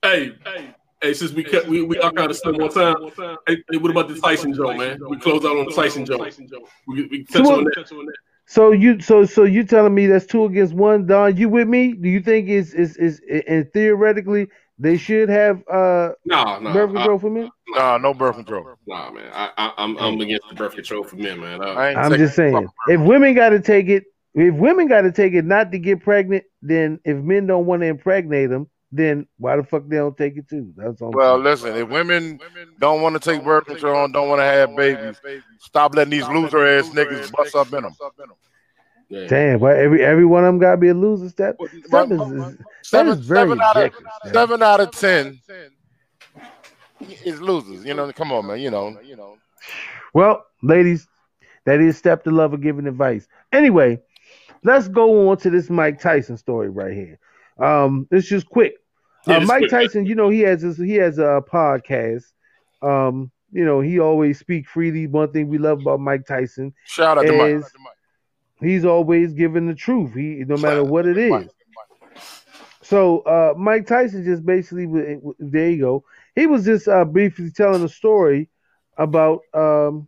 Hey, 0.02 0.32
hey, 0.44 0.74
hey. 1.02 1.14
Since 1.14 1.32
we 1.32 1.44
cut, 1.44 1.66
we 1.66 1.82
we 1.82 1.98
all 1.98 2.12
kind 2.12 2.30
of 2.30 2.36
slim 2.36 2.56
on 2.62 2.70
time. 2.70 2.96
Hey, 3.46 3.56
hey, 3.70 3.76
what 3.78 3.90
about 3.90 4.08
the 4.08 4.18
Tyson 4.20 4.54
joke, 4.54 4.76
man? 4.76 4.98
We 5.08 5.18
close 5.18 5.44
out 5.44 5.56
on 5.56 5.66
the 5.66 5.72
Tyson 5.72 6.04
joke. 6.06 6.30
We 6.86 7.06
we 7.06 7.24
touch 7.24 7.46
on 7.46 7.64
that. 7.64 7.86
So 8.48 8.70
you 8.70 9.00
so 9.00 9.24
so 9.24 9.42
you 9.42 9.64
telling 9.64 9.94
me 9.94 10.06
that's 10.06 10.26
two 10.26 10.44
against 10.44 10.74
one, 10.74 11.06
Don? 11.06 11.36
You 11.36 11.48
with 11.48 11.66
me? 11.66 11.94
Do 11.94 12.08
you 12.08 12.20
think 12.20 12.48
is 12.48 12.74
is 12.74 12.96
is 12.96 13.20
and 13.48 13.68
theoretically 13.72 14.46
they 14.78 14.96
should 14.96 15.28
have 15.28 15.66
uh 15.68 16.10
Nah, 16.24 16.60
nah, 16.60 16.72
birth 16.72 16.90
I- 16.90 16.92
control 16.92 17.18
for 17.18 17.30
men? 17.30 17.50
Nah, 17.70 17.98
no 17.98 18.14
birth 18.14 18.36
control. 18.36 18.76
nah, 18.86 19.10
man. 19.10 19.28
I, 19.34 19.50
I 19.56 19.72
I'm 19.78 19.96
I'm 19.98 20.20
against 20.20 20.48
the 20.48 20.54
birth 20.54 20.76
control 20.76 21.02
for 21.02 21.16
men, 21.16 21.40
man. 21.40 21.60
Uh, 21.60 21.72
I 21.72 21.94
I'm 21.94 22.14
just 22.16 22.36
saying, 22.36 22.68
if 22.88 23.00
women 23.00 23.34
got 23.34 23.48
to 23.48 23.60
take 23.60 23.88
it, 23.88 24.04
if 24.36 24.54
women 24.54 24.86
got 24.86 25.02
to 25.02 25.12
take 25.12 25.32
it 25.32 25.44
not 25.44 25.72
to 25.72 25.78
get 25.78 26.02
pregnant, 26.02 26.44
then 26.60 27.00
if 27.04 27.16
men 27.16 27.46
don't 27.46 27.64
want 27.64 27.80
to 27.82 27.86
impregnate 27.86 28.50
them, 28.50 28.68
then 28.92 29.26
why 29.38 29.56
the 29.56 29.64
fuck 29.64 29.84
they 29.88 29.96
don't 29.96 30.16
take 30.16 30.36
it 30.36 30.48
too? 30.48 30.72
That's 30.76 31.00
all. 31.00 31.10
Well, 31.10 31.38
listen, 31.38 31.74
if 31.74 31.88
women 31.88 32.38
don't 32.78 33.00
want 33.00 33.20
to 33.20 33.30
take 33.30 33.42
birth 33.42 33.64
control 33.64 34.04
and 34.04 34.12
don't 34.12 34.28
want 34.28 34.40
to 34.40 34.44
have 34.44 34.76
babies, 34.76 35.16
stop 35.58 35.94
letting 35.94 36.10
these 36.10 36.28
loser 36.28 36.64
ass 36.66 36.90
niggas 36.90 37.32
bust 37.32 37.54
up 37.56 37.72
in 37.72 37.82
them. 37.82 37.94
yeah. 39.08 39.26
Damn, 39.26 39.60
why 39.60 39.78
every 39.78 40.04
every 40.04 40.26
one 40.26 40.44
of 40.44 40.48
them 40.48 40.58
gotta 40.58 40.76
be 40.76 40.88
a 40.88 40.94
loser. 40.94 41.28
Step, 41.30 41.56
step 41.86 42.10
is, 42.10 42.20
is 42.20 42.58
Seven, 42.82 43.18
is 43.18 43.26
very 43.26 43.48
seven 43.48 43.60
out 43.60 43.76
of 43.76 43.84
objective. 43.84 44.06
Step. 44.20 44.34
seven 44.34 44.62
out 44.62 44.80
of 44.80 44.90
ten 44.90 45.40
is 47.24 47.40
losers. 47.40 47.84
You 47.84 47.94
know, 47.94 48.12
come 48.12 48.32
on, 48.32 48.46
man. 48.46 48.60
You 48.60 48.70
know, 48.70 48.98
you 49.02 49.16
know. 49.16 49.38
Well, 50.12 50.44
ladies, 50.62 51.08
that 51.64 51.80
is 51.80 51.96
step 51.96 52.24
the 52.24 52.30
lover 52.30 52.56
giving 52.56 52.86
advice. 52.86 53.26
Anyway, 53.52 54.00
let's 54.66 54.88
go 54.88 55.30
on 55.30 55.36
to 55.38 55.50
this 55.50 55.70
Mike 55.70 56.00
Tyson 56.00 56.36
story 56.36 56.68
right 56.68 56.92
here. 56.92 57.18
Um, 57.58 58.06
it's 58.10 58.26
just 58.28 58.46
quick. 58.48 58.74
Yeah, 59.26 59.38
Uh, 59.38 59.40
Mike 59.46 59.60
quick. 59.60 59.70
Tyson, 59.70 60.04
you 60.06 60.14
know, 60.14 60.28
he 60.28 60.40
has 60.40 60.60
this, 60.62 60.76
he 60.76 60.94
has 60.96 61.18
a 61.18 61.42
podcast. 61.50 62.24
Um, 62.82 63.30
you 63.52 63.64
know, 63.64 63.80
he 63.80 63.98
always 64.00 64.38
speak 64.38 64.66
freely. 64.68 65.06
One 65.06 65.32
thing 65.32 65.48
we 65.48 65.58
love 65.58 65.80
about 65.80 66.00
Mike 66.00 66.26
Tyson 66.26 66.74
Shout 66.84 67.16
out 67.16 67.22
to 67.26 67.32
Mike. 67.32 67.64
he's 68.60 68.84
always 68.84 69.32
giving 69.32 69.66
the 69.68 69.74
truth. 69.74 70.12
He 70.14 70.44
no 70.46 70.56
matter 70.56 70.84
what 70.84 71.06
it 71.06 71.16
is. 71.16 71.30
So 72.82 73.20
uh, 73.20 73.54
Mike 73.56 73.86
Tyson 73.86 74.24
just 74.24 74.44
basically 74.44 74.86
there 75.38 75.70
you 75.70 75.80
go. 75.80 76.04
He 76.34 76.46
was 76.46 76.64
just 76.64 76.86
uh, 76.88 77.04
briefly 77.04 77.50
telling 77.50 77.82
a 77.82 77.88
story 77.88 78.48
about 78.98 79.40
um, 79.54 80.06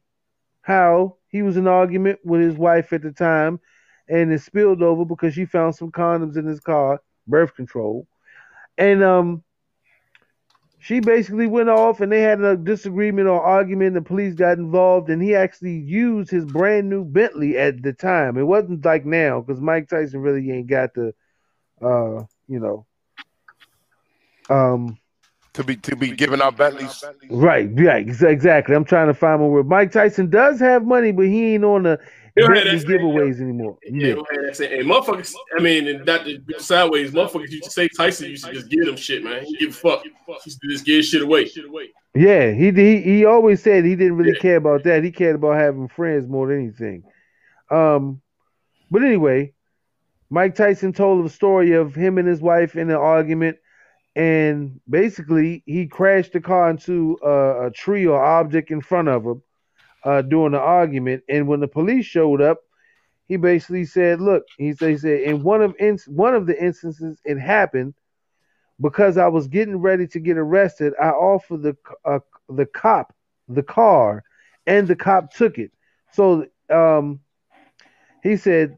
how 0.63 1.17
he 1.29 1.43
was 1.43 1.57
in 1.57 1.67
an 1.67 1.73
argument 1.73 2.21
with 2.25 2.41
his 2.41 2.55
wife 2.55 2.93
at 2.93 3.03
the 3.03 3.13
time, 3.13 3.61
and 4.09 4.33
it 4.33 4.41
spilled 4.41 4.83
over 4.83 5.05
because 5.05 5.35
she 5.35 5.45
found 5.45 5.75
some 5.75 5.91
condoms 5.91 6.37
in 6.37 6.47
his 6.47 6.61
car, 6.61 7.01
birth 7.27 7.55
control, 7.55 8.07
and 8.77 9.03
um, 9.03 9.43
she 10.81 11.01
basically 11.01 11.47
went 11.47 11.69
off, 11.69 12.01
and 12.01 12.11
they 12.11 12.23
had 12.23 12.41
a 12.41 12.57
disagreement 12.57 13.29
or 13.29 13.43
argument. 13.43 13.95
The 13.95 14.03
police 14.03 14.35
got 14.35 14.59
involved, 14.59 15.11
and 15.11 15.23
he 15.23 15.35
actually 15.35 15.77
used 15.77 16.31
his 16.31 16.45
brand 16.45 16.89
new 16.89 17.05
Bentley 17.05 17.59
at 17.59 17.83
the 17.83 17.93
time. 17.93 18.39
It 18.39 18.45
wasn't 18.45 18.85
like 18.85 19.05
now 19.05 19.41
because 19.41 19.61
Mike 19.61 19.89
Tyson 19.89 20.21
really 20.21 20.51
ain't 20.51 20.69
got 20.69 20.95
the, 20.95 21.15
uh, 21.83 22.25
you 22.47 22.61
know, 22.61 22.87
um. 24.49 24.97
To 25.55 25.65
be 25.65 25.75
to 25.77 25.97
be 25.97 26.13
giving 26.13 26.41
out 26.41 26.57
Bentleys. 26.57 27.03
Right, 27.29 27.69
right, 27.75 28.09
exactly. 28.09 28.77
I'm 28.77 28.85
trying 28.85 29.09
to 29.09 29.15
find 29.15 29.41
my 29.41 29.49
word. 29.49 29.67
Mike 29.67 29.91
Tyson 29.91 30.31
does 30.31 30.61
have 30.61 30.85
money, 30.85 31.11
but 31.11 31.27
he 31.27 31.55
ain't 31.55 31.65
on 31.65 31.83
the 31.83 31.99
Yeah, 32.39 32.47
Bentley 32.48 32.78
that's- 32.78 32.85
giveaways 32.85 33.40
anymore. 33.40 33.78
Yeah, 33.85 34.09
Yeah. 34.09 34.66
And 34.78 34.89
motherfuckers, 34.89 35.35
I 35.56 35.62
mean, 35.62 35.89
and 35.89 36.05
not 36.05 36.24
to 36.24 36.40
sideways, 36.59 37.10
motherfuckers 37.12 37.51
used 37.51 37.65
to 37.65 37.70
say 37.70 37.89
Tyson 37.89 38.31
used 38.31 38.44
to 38.44 38.52
just 38.52 38.69
give 38.70 38.86
them 38.86 38.97
shit, 38.97 39.24
man. 39.24 39.44
He 39.44 39.56
give 39.56 39.70
a 39.70 39.73
fuck. 39.73 40.02
He 40.44 40.52
just 40.70 40.85
give 40.85 41.05
shit 41.05 41.23
away. 41.23 41.51
Yeah, 42.15 42.51
he 42.52 42.70
he 42.70 43.01
he 43.02 43.24
always 43.24 43.62
said 43.62 43.85
he 43.85 43.97
didn't 43.97 44.16
really 44.16 44.39
care 44.39 44.56
about 44.56 44.85
that. 44.85 45.05
He 45.05 45.10
cared 45.10 45.36
about 45.36 45.56
having 45.56 45.89
friends 45.89 46.27
more 46.27 46.48
than 46.48 46.60
anything. 46.62 47.05
Um, 47.70 48.20
but 48.90 49.02
anyway, 49.02 49.52
Mike 50.31 50.55
Tyson 50.55 50.93
told 50.93 51.24
a 51.24 51.28
story 51.28 51.73
of 51.73 51.94
him 51.94 52.19
and 52.19 52.27
his 52.27 52.40
wife 52.40 52.77
in 52.77 52.90
an 52.90 52.97
argument, 52.97 53.59
and 54.16 54.81
basically 54.89 55.62
he 55.66 55.86
crashed 55.86 56.32
the 56.32 56.40
car 56.40 56.70
into 56.70 57.19
a, 57.23 57.66
a 57.66 57.70
tree 57.70 58.06
or 58.06 58.23
object 58.23 58.70
in 58.70 58.81
front 58.81 59.09
of 59.09 59.24
him 59.24 59.43
uh, 60.05 60.23
during 60.23 60.53
the 60.53 60.61
argument. 60.61 61.23
And 61.29 61.49
when 61.49 61.61
the 61.61 61.69
police 61.69 62.05
showed 62.07 62.41
up, 62.41 62.59
he 63.27 63.37
basically 63.37 63.85
said, 63.85 64.20
"Look," 64.20 64.45
he 64.59 64.73
said, 64.73 65.05
in 65.05 65.43
one 65.43 65.62
of 65.62 65.75
in, 65.79 65.99
one 66.07 66.35
of 66.35 66.47
the 66.47 66.62
instances 66.62 67.20
it 67.25 67.39
happened 67.39 67.95
because 68.81 69.16
I 69.19 69.29
was 69.29 69.49
getting 69.49 69.77
ready 69.79 70.07
to 70.09 70.20
get 70.20 70.37
arrested. 70.39 70.95
I 71.01 71.11
offered 71.11 71.62
the 71.62 71.77
uh, 72.05 72.20
the 72.49 72.66
cop 72.66 73.12
the 73.49 73.62
car, 73.62 74.23
and 74.66 74.87
the 74.89 74.97
cop 74.97 75.33
took 75.33 75.59
it. 75.59 75.73
So 76.12 76.47
um, 76.70 77.20
he 78.23 78.37
said, 78.37 78.77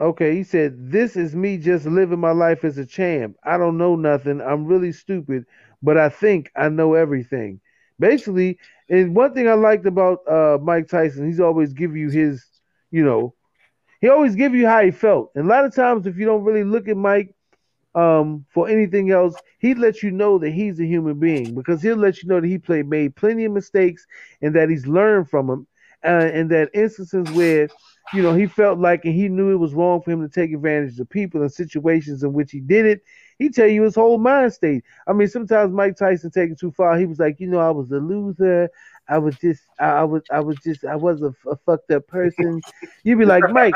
"Okay," 0.00 0.34
he 0.36 0.42
said, 0.44 0.90
"This 0.90 1.16
is 1.16 1.34
me 1.36 1.58
just 1.58 1.86
living 1.86 2.20
my 2.20 2.32
life 2.32 2.64
as 2.64 2.78
a 2.78 2.86
champ. 2.86 3.36
I 3.44 3.56
don't 3.58 3.78
know 3.78 3.96
nothing. 3.96 4.40
I'm 4.40 4.66
really 4.66 4.92
stupid, 4.92 5.44
but 5.82 5.96
I 5.96 6.08
think 6.08 6.50
I 6.56 6.68
know 6.68 6.94
everything." 6.94 7.60
Basically, 7.98 8.58
and 8.88 9.14
one 9.14 9.34
thing 9.34 9.48
I 9.48 9.54
liked 9.54 9.86
about 9.86 10.18
uh, 10.28 10.58
Mike 10.62 10.88
Tyson, 10.88 11.26
he's 11.26 11.40
always 11.40 11.72
give 11.72 11.96
you 11.96 12.10
his, 12.10 12.44
you 12.90 13.04
know, 13.04 13.34
he 14.00 14.08
always 14.08 14.34
give 14.34 14.54
you 14.54 14.66
how 14.66 14.82
he 14.82 14.90
felt. 14.90 15.30
And 15.34 15.46
a 15.46 15.48
lot 15.48 15.64
of 15.64 15.74
times, 15.74 16.06
if 16.06 16.16
you 16.16 16.24
don't 16.26 16.44
really 16.44 16.64
look 16.64 16.88
at 16.88 16.96
Mike 16.96 17.34
um, 17.94 18.44
for 18.50 18.68
anything 18.68 19.10
else, 19.10 19.40
he 19.58 19.74
lets 19.74 20.02
you 20.02 20.10
know 20.10 20.38
that 20.38 20.50
he's 20.50 20.80
a 20.80 20.84
human 20.86 21.18
being 21.18 21.54
because 21.54 21.82
he'll 21.82 21.96
let 21.96 22.22
you 22.22 22.28
know 22.28 22.40
that 22.40 22.46
he 22.46 22.58
played 22.58 22.88
made 22.88 23.14
plenty 23.16 23.44
of 23.44 23.52
mistakes 23.52 24.06
and 24.40 24.54
that 24.54 24.68
he's 24.70 24.86
learned 24.86 25.28
from 25.30 25.46
them, 25.46 25.66
uh, 26.04 26.30
and 26.32 26.50
that 26.50 26.70
instances 26.74 27.28
where 27.30 27.68
you 28.12 28.22
know 28.22 28.34
he 28.34 28.46
felt 28.46 28.78
like 28.78 29.04
and 29.04 29.14
he 29.14 29.28
knew 29.28 29.50
it 29.52 29.56
was 29.56 29.74
wrong 29.74 30.00
for 30.02 30.10
him 30.10 30.22
to 30.22 30.28
take 30.28 30.52
advantage 30.52 30.98
of 30.98 31.08
people 31.08 31.40
and 31.42 31.52
situations 31.52 32.22
in 32.22 32.32
which 32.32 32.50
he 32.50 32.60
did 32.60 32.86
it. 32.86 33.02
He 33.42 33.50
tell 33.50 33.68
you 33.68 33.82
his 33.82 33.96
whole 33.96 34.18
mind 34.18 34.52
state. 34.52 34.84
I 35.06 35.12
mean, 35.12 35.28
sometimes 35.28 35.72
Mike 35.72 35.96
Tyson 35.96 36.30
taking 36.30 36.56
too 36.56 36.70
far. 36.72 36.96
He 36.98 37.06
was 37.06 37.18
like, 37.18 37.40
you 37.40 37.48
know, 37.48 37.58
I 37.58 37.70
was 37.70 37.90
a 37.90 37.96
loser. 37.98 38.70
I 39.12 39.18
was 39.18 39.36
just, 39.36 39.60
I, 39.78 39.88
I 39.88 40.04
was, 40.04 40.22
I 40.30 40.40
was 40.40 40.56
just, 40.64 40.86
I 40.86 40.96
was 40.96 41.20
a, 41.20 41.34
a 41.50 41.56
fucked 41.66 41.90
up 41.90 42.06
person. 42.06 42.62
You'd 43.04 43.18
be 43.18 43.26
like, 43.26 43.42
Mike, 43.50 43.74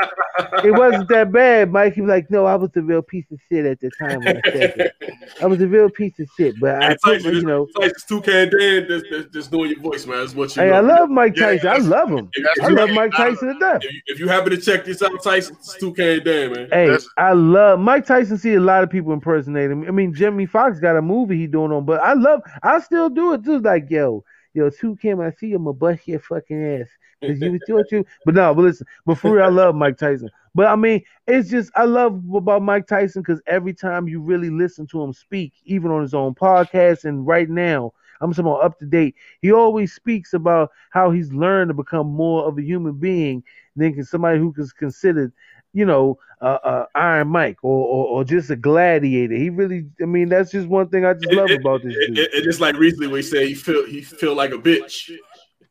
it 0.63 0.71
wasn't 0.71 1.09
that 1.09 1.31
bad, 1.31 1.71
Mike. 1.71 1.93
He'd 1.93 2.01
be 2.01 2.07
like, 2.07 2.31
no, 2.31 2.47
I 2.47 2.55
was 2.55 2.71
a 2.75 2.81
real 2.81 3.03
piece 3.03 3.25
of 3.31 3.39
shit 3.47 3.65
at 3.67 3.79
the 3.79 3.91
time 3.99 4.19
when 4.21 4.37
I 4.37 4.51
said 4.51 4.73
it. 4.79 4.93
I 5.39 5.45
was 5.45 5.61
a 5.61 5.67
real 5.67 5.91
piece 5.91 6.17
of 6.19 6.27
shit, 6.35 6.55
but 6.59 6.81
I, 6.81 6.97
put, 7.03 7.21
Tyson, 7.21 7.35
you 7.35 7.43
know, 7.43 7.67
Tyson's 7.77 8.03
two 8.05 8.21
can 8.21 8.49
Dan 8.49 8.87
just, 9.31 9.51
doing 9.51 9.69
your 9.69 9.79
voice, 9.79 10.07
man. 10.07 10.17
That's 10.17 10.33
what 10.33 10.55
you 10.55 10.63
hey, 10.63 10.69
know. 10.69 10.77
I 10.77 10.79
love 10.79 11.09
Mike 11.11 11.37
Yeah, 11.37 11.55
Tyson. 11.57 11.69
I 11.69 11.77
love 11.77 12.09
him. 12.09 12.31
I 12.63 12.67
love 12.69 12.89
Mike 12.89 13.11
Tyson 13.11 13.53
to 13.53 13.59
death. 13.59 13.83
If 13.83 13.93
you, 13.93 14.01
if 14.07 14.19
you 14.19 14.27
happen 14.27 14.49
to 14.49 14.57
check 14.57 14.85
this 14.85 15.03
out, 15.03 15.11
Tyson, 15.23 15.55
it's 15.59 15.77
two 15.77 15.93
can 15.93 16.23
Dan, 16.23 16.51
man. 16.51 16.69
Hey, 16.71 16.97
I 17.17 17.33
love 17.33 17.79
Mike 17.79 18.07
Tyson. 18.07 18.39
See 18.39 18.55
a 18.55 18.59
lot 18.59 18.83
of 18.83 18.89
people 18.89 19.13
impersonate 19.13 19.69
him. 19.69 19.87
I 19.87 19.91
mean, 19.91 20.15
Jamie 20.15 20.47
Foxx 20.47 20.79
got 20.79 20.97
a 20.97 21.01
movie 21.01 21.37
he 21.37 21.45
doing 21.45 21.71
on, 21.71 21.85
but 21.85 22.01
I 22.01 22.13
love. 22.13 22.41
I 22.63 22.79
still 22.79 23.09
do 23.09 23.33
it 23.33 23.43
too. 23.43 23.59
Like, 23.59 23.89
yo, 23.91 24.23
yo, 24.57 24.69
two 24.71 24.95
Kim, 24.97 25.21
I 25.21 25.31
see 25.31 25.47
you, 25.47 25.57
I'ma 25.57 25.71
bust 25.71 26.07
your 26.07 26.19
fucking 26.19 26.81
ass 26.81 26.87
because 27.21 27.39
you 27.39 27.59
doing 27.67 27.85
you. 27.91 28.05
But 28.25 28.35
no, 28.35 28.53
but 28.53 28.63
listen, 28.63 28.87
but 29.05 29.15
for 29.19 29.31
real, 29.31 29.45
I 29.45 29.49
love 29.49 29.75
Mike 29.75 29.97
Tyson. 29.97 30.29
But 30.55 30.67
I 30.67 30.75
mean, 30.75 31.03
it's 31.27 31.49
just 31.49 31.71
I 31.75 31.83
love 31.83 32.21
about 32.33 32.63
Mike 32.63 32.87
Tyson 32.87 33.21
because 33.21 33.41
every 33.45 33.73
time 33.73 34.07
you 34.07 34.19
really 34.19 34.49
listen 34.49 34.87
to 34.87 35.01
him 35.03 35.13
speak, 35.13 35.53
even 35.65 35.91
on 35.91 36.01
his 36.01 36.13
own 36.13 36.33
podcast, 36.35 37.05
and 37.05 37.25
right 37.25 37.49
now. 37.49 37.93
I'm 38.19 38.31
talking 38.31 38.45
about 38.45 38.63
up 38.63 38.79
to 38.79 38.87
date. 38.87 39.13
He 39.43 39.51
always 39.51 39.93
speaks 39.93 40.33
about 40.33 40.71
how 40.89 41.11
he's 41.11 41.31
learned 41.31 41.69
to 41.69 41.75
become 41.75 42.07
more 42.07 42.45
of 42.47 42.57
a 42.57 42.63
human 42.63 42.93
being 42.93 43.43
than 43.75 43.93
can 43.93 44.05
somebody 44.05 44.39
who 44.39 44.51
is 44.57 44.73
considered 44.73 45.31
you 45.77 45.85
know, 45.85 46.17
uh, 46.41 46.57
uh, 46.63 46.85
Iron 46.95 47.27
Mike 47.27 47.57
or, 47.61 47.85
or 47.85 48.05
or 48.07 48.23
just 48.23 48.49
a 48.49 48.55
gladiator. 48.55 49.35
He 49.35 49.51
really, 49.51 49.85
I 50.01 50.05
mean, 50.05 50.27
that's 50.29 50.49
just 50.51 50.67
one 50.67 50.89
thing 50.89 51.05
I 51.05 51.13
just 51.13 51.31
love 51.31 51.51
about 51.51 51.83
this 51.83 51.93
It, 51.95 52.07
dude. 52.07 52.17
it, 52.17 52.33
it 52.33 52.43
just 52.43 52.59
like 52.59 52.75
recently 52.77 53.07
we 53.07 53.21
say 53.21 53.47
he 53.47 53.53
feel 53.53 53.85
he 53.85 54.01
feel 54.01 54.33
like 54.33 54.51
a 54.51 54.57
bitch. 54.57 55.11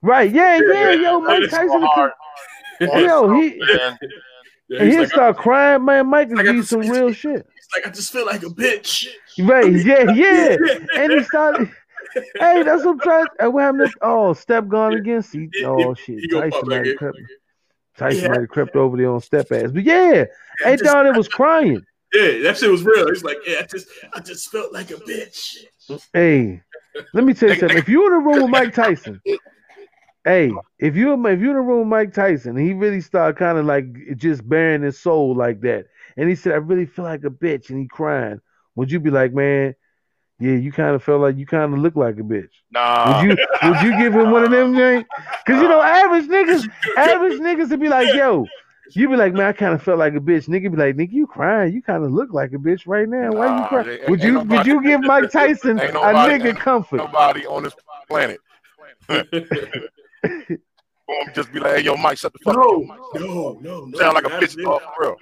Right? 0.02 0.30
Yeah, 0.32 0.60
yeah, 0.64 0.92
yo, 0.92 1.18
Mike 1.20 1.42
It's 1.42 1.50
so 1.52 1.58
Tyson. 1.58 1.82
hard. 1.82 2.12
Yo, 2.80 3.40
he 3.40 3.60
Yeah, 3.68 3.96
and 4.78 4.90
he'll 4.90 5.00
like, 5.00 5.08
start 5.08 5.36
crying, 5.38 5.84
man. 5.84 6.06
Mike 6.06 6.28
can 6.28 6.36
give 6.36 6.54
you 6.54 6.62
some 6.62 6.82
real 6.82 7.12
shit. 7.12 7.44
He's 7.54 7.68
like, 7.74 7.86
I 7.86 7.90
just 7.90 8.12
feel 8.12 8.26
like 8.26 8.44
a 8.44 8.46
bitch. 8.46 9.06
Right? 9.40 9.72
Yeah, 9.84 10.12
yeah. 10.12 10.56
And 10.96 11.12
he 11.12 11.24
started. 11.24 11.68
Hey, 12.38 12.62
that's 12.62 12.82
what 12.82 12.92
I'm 12.92 13.00
trying. 13.00 13.52
What 13.52 13.60
happened? 13.60 13.90
To, 13.90 13.98
oh, 14.00 14.32
step 14.32 14.68
gone 14.68 14.94
against. 14.94 15.32
See, 15.32 15.50
oh 15.66 15.92
shit, 15.94 16.20
he 16.20 16.28
gonna 16.28 16.50
Tyson 16.50 16.96
pop 16.98 17.12
Tyson 17.96 18.22
Yeah. 18.22 18.28
might 18.28 18.40
have 18.40 18.48
crept 18.48 18.76
over 18.76 18.96
there 18.96 19.10
on 19.10 19.20
step 19.20 19.50
ass, 19.52 19.70
but 19.72 19.82
yeah, 19.84 20.24
ain't 20.64 20.78
just- 20.80 20.84
down 20.84 21.04
there 21.04 21.14
was 21.14 21.28
crying. 21.28 21.82
Yeah, 22.14 22.38
that 22.44 22.56
shit 22.56 22.70
was 22.70 22.84
real. 22.84 23.08
He's 23.08 23.24
like, 23.24 23.38
yeah, 23.46 23.56
I 23.60 23.62
just 23.64 23.88
I 24.14 24.20
just 24.20 24.50
felt 24.50 24.72
like 24.72 24.90
a 24.90 24.94
bitch. 24.94 25.56
Hey, 26.12 26.62
let 27.12 27.24
me 27.24 27.34
tell 27.34 27.48
you 27.50 27.56
something. 27.56 27.76
If 27.76 27.88
you're 27.88 28.06
in 28.06 28.12
a 28.22 28.24
room 28.24 28.42
with 28.42 28.50
Mike 28.50 28.72
Tyson, 28.74 29.20
hey, 30.24 30.52
if 30.78 30.96
you 30.96 31.12
if 31.26 31.40
you're 31.40 31.50
in 31.50 31.56
a 31.56 31.62
room 31.62 31.80
with 31.80 31.88
Mike 31.88 32.14
Tyson, 32.14 32.56
and 32.56 32.66
he 32.66 32.72
really 32.72 33.00
started 33.00 33.36
kind 33.36 33.58
of 33.58 33.66
like 33.66 33.86
just 34.16 34.48
bearing 34.48 34.82
his 34.82 34.98
soul 34.98 35.34
like 35.36 35.60
that, 35.62 35.86
and 36.16 36.28
he 36.28 36.34
said, 36.36 36.52
"I 36.52 36.56
really 36.56 36.86
feel 36.86 37.04
like 37.04 37.24
a 37.24 37.30
bitch," 37.30 37.70
and 37.70 37.78
he 37.80 37.86
crying, 37.88 38.40
would 38.76 38.90
you 38.90 39.00
be 39.00 39.10
like, 39.10 39.32
man? 39.34 39.74
Yeah, 40.38 40.52
you 40.56 40.70
kind 40.70 40.94
of 40.94 41.02
felt 41.02 41.22
like 41.22 41.36
you 41.38 41.46
kind 41.46 41.72
of 41.72 41.78
look 41.80 41.96
like 41.96 42.16
a 42.16 42.22
bitch. 42.22 42.50
Nah. 42.70 43.22
Would 43.22 43.30
you 43.30 43.36
would 43.62 43.80
you 43.82 43.96
give 43.98 44.12
him 44.14 44.30
one 44.30 44.44
of 44.44 44.50
them 44.50 44.74
things? 44.74 45.04
Cause 45.46 45.62
you 45.62 45.68
know, 45.68 45.80
average 45.80 46.26
niggas, 46.26 46.68
average 46.98 47.40
niggas 47.40 47.70
would 47.70 47.80
be 47.80 47.88
like, 47.88 48.12
yo, 48.14 48.46
you 48.92 49.08
be 49.08 49.16
like, 49.16 49.32
man, 49.32 49.46
I 49.46 49.52
kind 49.52 49.72
of 49.74 49.82
felt 49.82 49.98
like 49.98 50.12
a 50.14 50.20
bitch. 50.20 50.46
Nigga 50.48 50.70
be 50.70 50.76
like, 50.76 50.94
nigga, 50.94 51.12
you 51.12 51.26
crying? 51.26 51.72
You 51.72 51.80
kind 51.82 52.04
of 52.04 52.12
look 52.12 52.32
like 52.34 52.52
a 52.52 52.56
bitch 52.58 52.82
right 52.86 53.08
now. 53.08 53.30
Why 53.32 53.60
you 53.62 53.66
crying? 53.66 53.88
ain't- 53.88 54.08
Would 54.10 54.20
ain't 54.22 54.32
you 54.32 54.40
would 54.40 54.66
you 54.66 54.82
give 54.82 55.00
Mike 55.00 55.30
Tyson 55.30 55.78
a 55.80 55.82
Ain't 55.84 55.94
nobody- 55.94 56.34
nigga 56.44 56.56
comfort? 56.58 56.96
Nobody 56.98 57.46
on 57.46 57.62
this 57.62 57.74
planet. 58.08 58.38
Gonna 61.08 61.32
just 61.34 61.52
be 61.52 61.60
like, 61.60 61.76
hey, 61.76 61.82
yo, 61.84 61.96
Mike, 61.96 62.18
shut 62.18 62.32
the 62.32 62.38
fuck 62.40 62.56
No, 62.56 62.82
up. 62.90 62.98
no, 63.20 63.58
no, 63.62 63.84
no. 63.84 63.98
Sound 63.98 64.14
like 64.14 64.24
a 64.24 64.28
bitch, 64.30 64.58
a 64.58 64.62
dog, 64.62 64.82
oh, 64.84 64.92
for 64.96 65.02
real. 65.04 65.16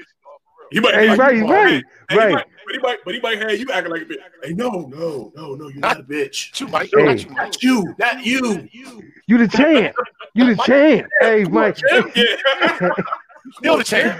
He 0.74 0.80
might, 0.80 0.94
Hey, 0.94 1.02
he 1.02 1.08
might- 1.10 1.18
right, 1.18 1.34
he 1.36 1.42
might- 1.42 1.50
right, 1.52 1.82
he 2.10 2.16
right. 2.18 2.32
might- 2.32 2.46
but 2.66 2.74
he 2.74 2.78
might, 2.80 2.98
but 3.04 3.14
he 3.14 3.20
might 3.20 3.38
have 3.38 3.58
you 3.60 3.66
acting 3.72 3.92
like 3.92 4.02
a 4.02 4.04
bitch. 4.06 4.16
Hey, 4.42 4.52
no, 4.54 4.70
no, 4.70 5.32
no, 5.36 5.54
no, 5.54 5.68
you're 5.68 5.78
not 5.80 6.00
a 6.00 6.02
bitch. 6.02 6.58
You, 6.60 6.66
Mike, 6.66 6.90
Hey. 6.92 7.04
not 7.04 7.22
you, 7.22 7.28
Mike. 7.30 7.36
Not 7.38 7.62
you, 7.62 7.94
not 7.98 8.26
you. 8.26 9.02
You 9.28 9.38
the 9.38 9.46
champ. 9.48 9.94
You 10.34 10.52
the 10.54 10.62
champ. 10.66 11.06
Hey, 11.20 11.44
Mike. 11.44 11.76
Still 13.52 13.78
the 13.78 13.84
champ. 13.84 14.18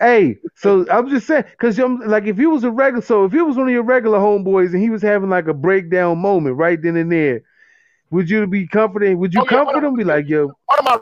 Hey, 0.00 0.38
so 0.56 0.86
I'm 0.90 1.08
just 1.10 1.26
saying, 1.26 1.44
cause 1.58 1.78
I'm 1.78 1.98
like, 2.00 2.24
if 2.24 2.36
he 2.38 2.46
was 2.46 2.64
a 2.64 2.70
regular, 2.70 3.02
so 3.04 3.24
if 3.26 3.32
he 3.32 3.40
was 3.42 3.56
one 3.56 3.66
of 3.68 3.72
your 3.72 3.82
regular 3.82 4.18
homeboys 4.18 4.72
and 4.72 4.80
he 4.80 4.90
was 4.90 5.02
having 5.02 5.28
like 5.30 5.46
a 5.48 5.54
breakdown 5.54 6.18
moment 6.18 6.56
right 6.56 6.80
then 6.80 6.96
and 6.96 7.12
there, 7.12 7.42
would 8.10 8.28
you 8.30 8.46
be 8.46 8.66
comforting? 8.66 9.18
Would 9.18 9.34
you 9.34 9.40
Oh, 9.40 9.44
yeah, 9.44 9.64
comfort 9.64 9.84
him? 9.84 9.94
Be 9.94 10.04
like, 10.04 10.28
yo, 10.28 10.46
One 10.46 10.78
of 10.78 10.84
my 10.84 10.98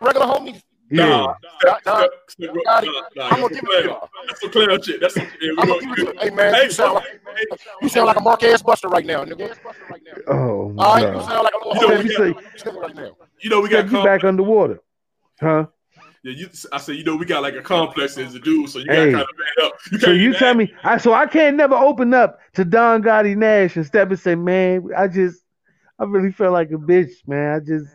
regular 0.00 0.26
homies. 0.26 0.62
Yeah, 0.92 1.06
Nah, 1.06 1.26
Nah, 1.26 1.34
step- 1.60 1.80
nah, 1.86 1.96
step- 1.98 2.10
step- 2.28 2.50
nah, 2.54 2.80
nah, 2.80 2.90
nah, 3.16 3.28
I'm 3.30 3.40
gonna 3.40 3.48
give 3.54 3.64
it 3.64 3.82
to 3.82 3.88
clown- 3.88 4.08
That's 4.28 4.40
some 4.40 4.50
clown 4.50 4.82
shit. 4.82 5.00
That's 5.00 5.14
some, 5.14 5.24
yeah, 5.24 5.30
we 5.40 5.48
I'm 5.50 5.56
gonna- 5.56 5.80
gonna 5.80 5.96
give 5.96 6.08
it 6.08 6.12
to- 6.18 6.24
hey, 6.24 6.30
man, 6.30 6.54
Hey, 6.54 6.64
you 6.64 6.70
sound 6.70 6.94
like 6.94 7.04
hey, 7.04 7.56
you 7.82 7.88
sound 7.88 8.06
like 8.06 8.16
a 8.16 8.20
Marquez 8.20 8.62
Buster 8.62 8.88
right 8.88 9.06
now, 9.06 9.24
nigga. 9.24 9.56
oh, 10.28 10.74
All 10.78 10.94
right, 10.94 11.14
you 11.14 11.20
sound 11.22 11.44
like 11.44 11.54
a 11.54 11.68
little 11.68 11.74
You 11.74 11.80
know, 11.80 12.02
we 12.02 12.10
you 12.10 12.18
homie 12.18 12.64
say, 12.64 12.70
right 12.78 12.94
now. 12.94 13.16
You 13.40 13.50
know, 13.50 13.60
we 13.60 13.68
got 13.68 13.78
step 13.80 13.86
you 13.86 13.92
back 14.04 14.20
complex. 14.20 14.24
underwater, 14.24 14.80
huh? 15.40 15.66
Yeah, 16.24 16.34
you, 16.36 16.48
I 16.72 16.78
said, 16.78 16.94
you 16.96 17.02
know, 17.02 17.16
we 17.16 17.26
got 17.26 17.42
like 17.42 17.54
a 17.56 17.62
complex 17.62 18.16
as 18.16 18.32
a 18.36 18.38
dude, 18.38 18.68
so 18.70 18.78
you 18.78 18.84
Hey. 18.88 19.10
got 19.10 19.18
kind 19.18 19.22
of 19.22 19.26
back 19.38 19.64
up. 19.66 19.72
You 19.90 19.98
So 19.98 20.06
can't 20.06 20.18
you 20.18 20.30
be 20.32 20.38
tell 20.38 20.54
me, 20.54 20.72
I 20.84 20.96
so 20.98 21.12
I 21.14 21.26
can't 21.26 21.56
never 21.56 21.74
open 21.74 22.14
up 22.14 22.38
to 22.54 22.64
Don 22.64 23.02
Gotti 23.02 23.34
Nash 23.36 23.74
and 23.76 23.84
step 23.84 24.08
and 24.10 24.18
say, 24.20 24.36
man, 24.36 24.88
I 24.96 25.08
just, 25.08 25.42
I 25.98 26.04
really 26.04 26.30
felt 26.30 26.52
like 26.52 26.70
a 26.70 26.74
bitch, 26.74 27.10
man. 27.26 27.56
I 27.56 27.58
just, 27.58 27.86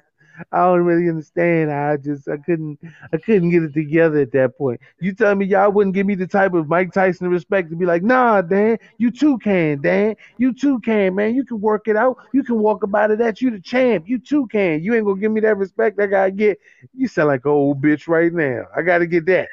I 0.51 0.65
don't 0.65 0.81
really 0.81 1.09
understand. 1.09 1.72
I 1.72 1.97
just, 1.97 2.27
I 2.27 2.38
couldn't, 2.38 2.80
I 3.14 3.18
couldn't 3.18 3.49
get 3.49 3.64
it 3.64 3.73
together 3.73 4.19
at 4.19 4.31
that 4.34 4.57
point. 4.57 4.80
You 4.99 5.14
tell 5.14 5.34
me 5.35 5.45
y'all 5.45 5.72
wouldn't 5.72 5.95
give 5.95 6.05
me 6.05 6.15
the 6.15 6.27
type 6.27 6.53
of 6.53 6.68
Mike 6.68 6.93
Tyson 6.93 7.30
respect 7.30 7.69
to 7.69 7.76
be 7.76 7.85
like, 7.85 8.03
nah, 8.03 8.41
Dan, 8.41 8.77
you 8.97 9.11
too 9.11 9.38
can, 9.39 9.81
Dan, 9.81 10.15
you 10.38 10.53
too 10.53 10.80
can, 10.81 11.15
man. 11.15 11.35
You 11.35 11.43
can 11.43 11.59
work 11.61 11.88
it 11.88 11.95
out. 11.95 12.18
You 12.34 12.43
can 12.43 12.59
walk 12.59 12.84
about 12.84 13.11
it. 13.11 13.19
That 13.19 13.41
you 13.41 13.51
the 13.51 13.59
champ. 13.59 14.07
You 14.07 14.19
too 14.19 14.47
can. 14.47 14.84
You 14.84 14.93
ain't 14.95 15.05
gonna 15.05 15.19
give 15.19 15.31
me 15.31 15.41
that 15.41 15.57
respect 15.57 15.99
I 15.99 16.05
gotta 16.07 16.31
get. 16.31 16.59
You 16.95 17.07
sound 17.07 17.30
like 17.30 17.45
an 17.45 17.51
old 17.51 17.81
bitch 17.81 18.07
right 18.07 18.31
now. 18.34 18.65
I 18.76 18.81
gotta 18.81 19.07
get 19.07 19.26
that. 19.27 19.47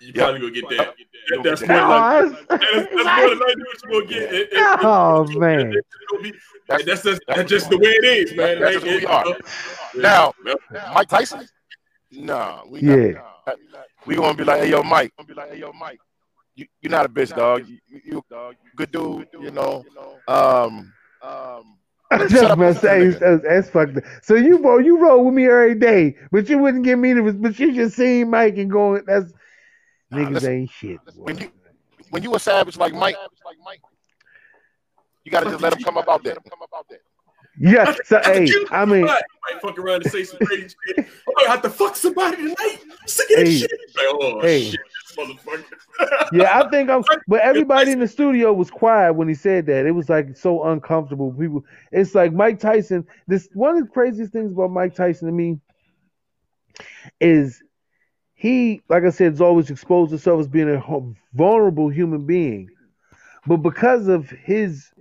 You 0.00 0.12
probably 0.12 0.40
gonna 0.40 0.52
get 0.52 0.68
that. 0.70 0.94
That- 1.28 1.42
That's 1.44 1.60
more 1.66 1.76
No, 1.76 1.88
like 1.88 2.32
that's- 2.32 2.46
that's, 2.48 2.62
that's 2.72 2.92
more 2.92 3.28
than 3.28 3.38
likely 3.38 3.62
what 3.62 3.82
you 3.84 3.90
gonna 3.92 4.06
get. 4.06 4.34
It- 4.34 4.48
it- 4.52 4.78
Oh 4.82 5.22
it- 5.22 5.38
man. 5.38 5.72
it- 5.72 6.34
That's 6.68 6.84
that's 6.84 7.02
just, 7.04 7.22
that's 7.28 7.48
just 7.50 7.70
the 7.70 7.78
way 7.78 7.90
it 7.90 8.04
is, 8.04 8.34
man. 8.34 8.56
It 8.56 8.60
That's 8.60 8.74
ain't- 8.76 8.84
just 8.84 8.96
we 8.96 9.02
it- 9.02 9.04
are. 9.06 9.24
Yeah. 9.94 10.21
Now, 10.72 10.92
Mike 10.94 11.08
Tyson? 11.08 11.48
Nah, 12.10 12.62
we 12.68 12.80
Yeah. 12.80 13.22
not. 13.46 13.86
We 14.06 14.16
gonna 14.16 14.34
be 14.34 14.44
like, 14.44 14.60
hey, 14.60 14.70
yo, 14.70 14.82
Mike. 14.82 15.12
Gonna 15.16 15.26
be 15.26 15.34
like, 15.34 15.50
hey, 15.52 15.58
yo, 15.60 15.72
Mike. 15.72 16.00
You, 16.54 16.66
you're 16.82 16.90
not 16.90 17.06
a 17.06 17.08
bitch, 17.08 17.34
dog. 17.34 17.66
You, 17.66 17.78
you, 17.88 18.00
you 18.04 18.24
good 18.76 18.92
dude, 18.92 19.28
you 19.40 19.50
know. 19.50 19.84
Um, 20.28 20.92
um, 21.22 21.78
That's 22.10 22.30
Shut 22.32 22.50
up 22.50 22.58
my 22.58 22.66
and 22.66 22.74
listen 22.74 22.74
to 22.74 22.80
saying. 22.80 23.10
the 23.10 23.16
nigga. 23.16 23.20
That's, 23.20 23.42
that's 23.42 23.70
fucked 23.70 23.96
up. 23.96 24.04
So 24.22 24.34
you 24.34 24.58
bro, 24.58 24.78
you 24.78 24.98
roll 24.98 25.24
with 25.24 25.34
me 25.34 25.46
every 25.46 25.74
day, 25.74 26.16
but 26.30 26.48
you 26.48 26.58
wouldn't 26.58 26.84
give 26.84 26.98
me 26.98 27.14
the. 27.14 27.32
But 27.32 27.58
you 27.58 27.72
just 27.72 27.96
seen 27.96 28.28
Mike 28.28 28.58
and 28.58 28.70
going. 28.70 29.04
That's 29.06 29.32
niggas 30.12 30.34
listen, 30.34 30.52
ain't 30.52 30.70
shit. 30.70 31.00
When 31.16 31.38
you 31.38 31.50
when 32.10 32.22
you 32.22 32.34
a 32.34 32.38
savage 32.38 32.76
like 32.76 32.92
Mike, 32.92 33.16
you 35.24 35.32
gotta 35.32 35.50
just 35.50 35.62
let 35.62 35.72
him 35.72 35.82
come 35.82 35.96
about 35.96 36.22
that. 36.24 36.36
Yeah. 37.58 37.94
So 38.04 38.20
hey, 38.24 38.48
I 38.70 38.84
mean, 38.84 39.02
might 39.04 39.60
fuck 39.60 39.78
around 39.78 40.02
and 40.02 40.12
say 40.12 40.24
some 40.24 40.38
crazy 40.40 40.74
shit. 40.86 41.06
Oh, 41.28 41.46
I 41.46 41.50
have 41.50 41.62
to 41.62 41.70
fuck 41.70 41.96
somebody 41.96 42.36
tonight. 42.36 42.78
I'm 42.82 43.06
Sick 43.06 43.30
of 43.30 43.44
this 43.44 43.60
shit. 43.60 43.70
Like, 43.96 44.06
oh 44.08 44.40
Hey. 44.40 44.70
shit, 44.70 44.80
this 45.16 45.16
motherfucker. 45.16 45.64
yeah, 46.32 46.60
I 46.60 46.68
think 46.70 46.90
I'm. 46.90 47.04
But 47.28 47.40
everybody 47.40 47.92
in 47.92 48.00
the 48.00 48.08
studio 48.08 48.52
was 48.52 48.70
quiet 48.70 49.14
when 49.14 49.28
he 49.28 49.34
said 49.34 49.66
that. 49.66 49.86
It 49.86 49.92
was 49.92 50.08
like 50.08 50.36
so 50.36 50.64
uncomfortable. 50.64 51.32
People, 51.32 51.64
it's 51.90 52.14
like 52.14 52.32
Mike 52.32 52.58
Tyson. 52.58 53.06
This 53.26 53.48
one 53.52 53.76
of 53.76 53.84
the 53.84 53.90
craziest 53.90 54.32
things 54.32 54.52
about 54.52 54.70
Mike 54.70 54.94
Tyson 54.94 55.26
to 55.26 55.32
me 55.32 55.58
is 57.20 57.62
he, 58.34 58.82
like 58.88 59.04
I 59.04 59.10
said, 59.10 59.32
has 59.32 59.40
always 59.40 59.70
exposed 59.70 60.10
himself 60.10 60.40
as 60.40 60.48
being 60.48 60.68
a 60.68 60.82
vulnerable 61.34 61.88
human 61.88 62.26
being. 62.26 62.68
But 63.46 63.58
because 63.58 64.08
of 64.08 64.30
his 64.30 64.91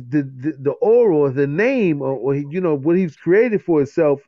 the 0.00 0.22
the, 0.22 0.56
the 0.60 0.72
aura, 0.80 1.16
or 1.16 1.30
the 1.30 1.46
name, 1.46 2.02
or, 2.02 2.16
or 2.16 2.34
you 2.34 2.60
know 2.60 2.74
what 2.74 2.96
he's 2.96 3.16
created 3.16 3.62
for 3.62 3.78
himself 3.78 4.20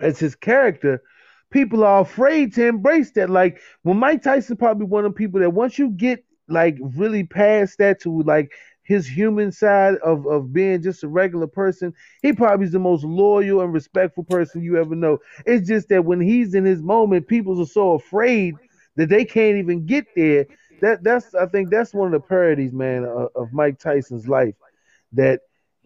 as 0.00 0.18
his 0.18 0.34
character, 0.34 1.02
people 1.50 1.84
are 1.84 2.00
afraid 2.00 2.54
to 2.54 2.66
embrace 2.66 3.12
that. 3.12 3.30
Like 3.30 3.60
when 3.82 3.96
Mike 3.98 4.22
Tyson 4.22 4.56
probably 4.56 4.86
one 4.86 5.04
of 5.04 5.12
the 5.12 5.16
people 5.16 5.40
that 5.40 5.50
once 5.50 5.78
you 5.78 5.90
get 5.90 6.24
like 6.48 6.78
really 6.80 7.24
past 7.24 7.78
that 7.78 8.00
to 8.02 8.22
like 8.22 8.52
his 8.84 9.06
human 9.06 9.52
side 9.52 9.96
of 9.96 10.26
of 10.26 10.52
being 10.52 10.82
just 10.82 11.04
a 11.04 11.08
regular 11.08 11.46
person, 11.46 11.92
he 12.22 12.32
probably 12.32 12.66
is 12.66 12.72
the 12.72 12.78
most 12.78 13.04
loyal 13.04 13.60
and 13.60 13.72
respectful 13.72 14.24
person 14.24 14.62
you 14.62 14.78
ever 14.78 14.94
know. 14.94 15.18
It's 15.46 15.68
just 15.68 15.88
that 15.88 16.04
when 16.04 16.20
he's 16.20 16.54
in 16.54 16.64
his 16.64 16.82
moment, 16.82 17.28
people 17.28 17.60
are 17.60 17.66
so 17.66 17.92
afraid 17.92 18.54
that 18.96 19.08
they 19.08 19.24
can't 19.24 19.58
even 19.58 19.86
get 19.86 20.06
there. 20.16 20.46
That 20.80 21.02
that's 21.02 21.34
I 21.34 21.46
think 21.46 21.70
that's 21.70 21.92
one 21.92 22.14
of 22.14 22.22
the 22.22 22.26
parodies, 22.26 22.72
man, 22.72 23.04
of, 23.04 23.28
of 23.34 23.52
Mike 23.52 23.78
Tyson's 23.78 24.28
life. 24.28 24.54
That 25.12 25.40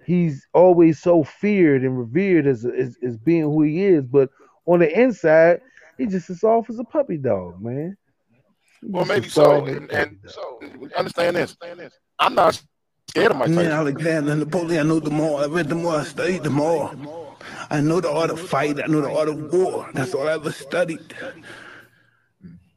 he's 0.05 0.47
always 0.53 1.01
so 1.01 1.23
feared 1.25 1.83
and 1.83 1.99
revered 1.99 2.47
as, 2.47 2.65
as 2.65 2.97
as 3.03 3.17
being 3.19 3.43
who 3.43 3.63
he 3.63 3.85
is, 3.85 4.05
but 4.05 4.31
on 4.67 4.81
the 4.81 5.01
inside, 5.01 5.61
he 5.99 6.07
just 6.07 6.31
as 6.31 6.41
soft 6.41 6.71
as 6.71 6.79
a 6.79 6.85
puppy 6.85 7.17
dog, 7.19 7.61
man. 7.63 7.97
He 8.81 8.89
Well, 8.91 9.05
maybe 9.05 9.29
so. 9.29 9.45
soft 9.45 9.69
as 9.69 9.77
a 9.77 9.79
And, 9.79 9.89
puppy 9.89 9.97
and 9.97 10.19
so 10.27 10.61
understand 10.97 11.37
this. 11.37 11.57
I'm 12.19 12.35
not 12.35 12.61
scared 13.09 13.33
of 13.33 13.39
Mike 13.39 13.51
Me, 13.51 13.69
Tyson. 13.69 13.73
Alexander 13.73 14.35
Napoleon, 14.37 14.87
I 14.87 14.89
know 14.89 15.01
the 15.01 15.11
more 15.11 15.41
I 15.43 15.47
read, 15.47 15.69
the 15.69 15.75
more 15.75 15.97
I 15.97 16.05
studied, 16.05 16.45
the 16.45 16.51
more. 16.51 16.93
I 17.71 17.81
know 17.81 18.01
the 18.01 18.11
art 18.11 18.31
of 18.31 18.41
fight, 18.41 18.81
I 18.83 18.87
know 18.87 19.01
the 19.01 19.11
art 19.13 19.29
of 19.29 19.53
war. 19.53 19.89
That's 19.95 20.15
all 20.15 20.29
I 20.29 20.33
ever 20.35 20.53
studied. 20.53 21.15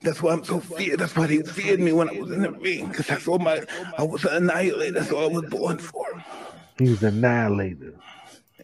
That's 0.06 0.22
why 0.22 0.34
I'm 0.34 0.44
so 0.44 0.60
feared. 0.60 1.00
That's 1.00 1.16
why 1.16 1.28
they 1.28 1.42
feared 1.42 1.80
me 1.80 1.92
when 1.92 2.10
I 2.10 2.14
was 2.14 2.32
in 2.32 2.44
the 2.44 2.52
ring. 2.52 2.88
Because 2.88 3.08
that's 3.08 3.28
all 3.28 3.40
my, 3.40 3.64
I 3.98 4.04
was 4.04 4.24
an 4.24 4.44
annihilator. 4.44 5.00
That's 5.00 5.12
all 5.12 5.24
I 5.24 5.28
was 5.28 5.50
born 5.50 5.80
for. 5.80 6.06
He 6.78 6.90
was 6.90 7.04
annihilator. 7.04 7.94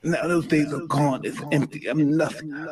Now 0.03 0.27
those 0.27 0.47
days 0.47 0.71
are 0.73 0.85
gone. 0.85 1.21
It's 1.23 1.41
empty. 1.51 1.87
I'm 1.87 2.15
nothing. 2.15 2.67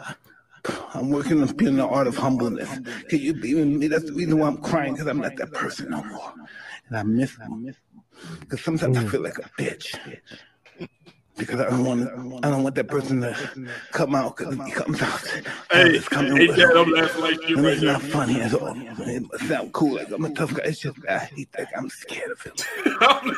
I'm 0.93 1.09
working 1.09 1.41
on 1.41 1.47
being 1.55 1.77
the 1.77 1.87
art 1.87 2.07
of 2.07 2.17
humbleness. 2.17 2.69
Can 3.09 3.19
you 3.19 3.33
believe 3.33 3.65
me? 3.65 3.87
That's 3.87 4.05
the 4.05 4.13
reason 4.13 4.37
why 4.39 4.47
I'm 4.47 4.57
crying, 4.57 4.93
because 4.93 5.07
I'm 5.07 5.19
not 5.19 5.35
that 5.37 5.51
person 5.51 5.89
no 5.89 6.03
more. 6.03 6.33
And 6.87 6.97
I 6.97 7.03
miss 7.03 7.35
them. 7.35 7.73
Because 8.41 8.61
sometimes 8.61 8.97
I 8.97 9.03
mm. 9.03 9.09
feel 9.09 9.21
like 9.21 9.37
a 9.37 9.49
bitch. 9.61 9.95
Because 11.39 11.59
I 11.61 11.69
don't 11.69 11.83
want 11.85 12.43
I 12.45 12.49
don't 12.51 12.63
want 12.63 12.75
that 12.75 12.87
person 12.87 13.21
to 13.21 13.35
come 13.91 14.13
out 14.13 14.35
because 14.37 14.53
if 14.59 14.65
he 14.65 14.71
comes 14.71 15.01
out, 15.01 15.21
Hey, 15.71 15.89
it's 15.95 16.07
coming 16.07 16.35
hey, 16.35 16.47
with 16.47 16.57
Dad, 16.57 16.69
him. 16.71 16.77
I'm 16.77 16.91
laughing 16.91 17.21
like 17.21 17.49
you 17.49 17.55
And 17.57 17.65
right 17.65 17.73
it's 17.73 17.81
now. 17.81 17.93
not 17.93 18.01
funny 18.03 18.41
at 18.41 18.53
all. 18.53 18.75
It 19.07 19.23
must 19.31 19.47
sound 19.47 19.73
cool 19.73 19.95
like 19.95 20.11
I'm 20.11 20.25
a 20.25 20.29
tough 20.33 20.53
guy. 20.53 20.63
It's 20.65 20.79
just 20.79 20.97
I 21.09 21.19
hate 21.19 21.51
that. 21.53 21.69
I'm 21.75 21.89
scared 21.89 22.31
of 22.31 22.41
him. 22.41 22.53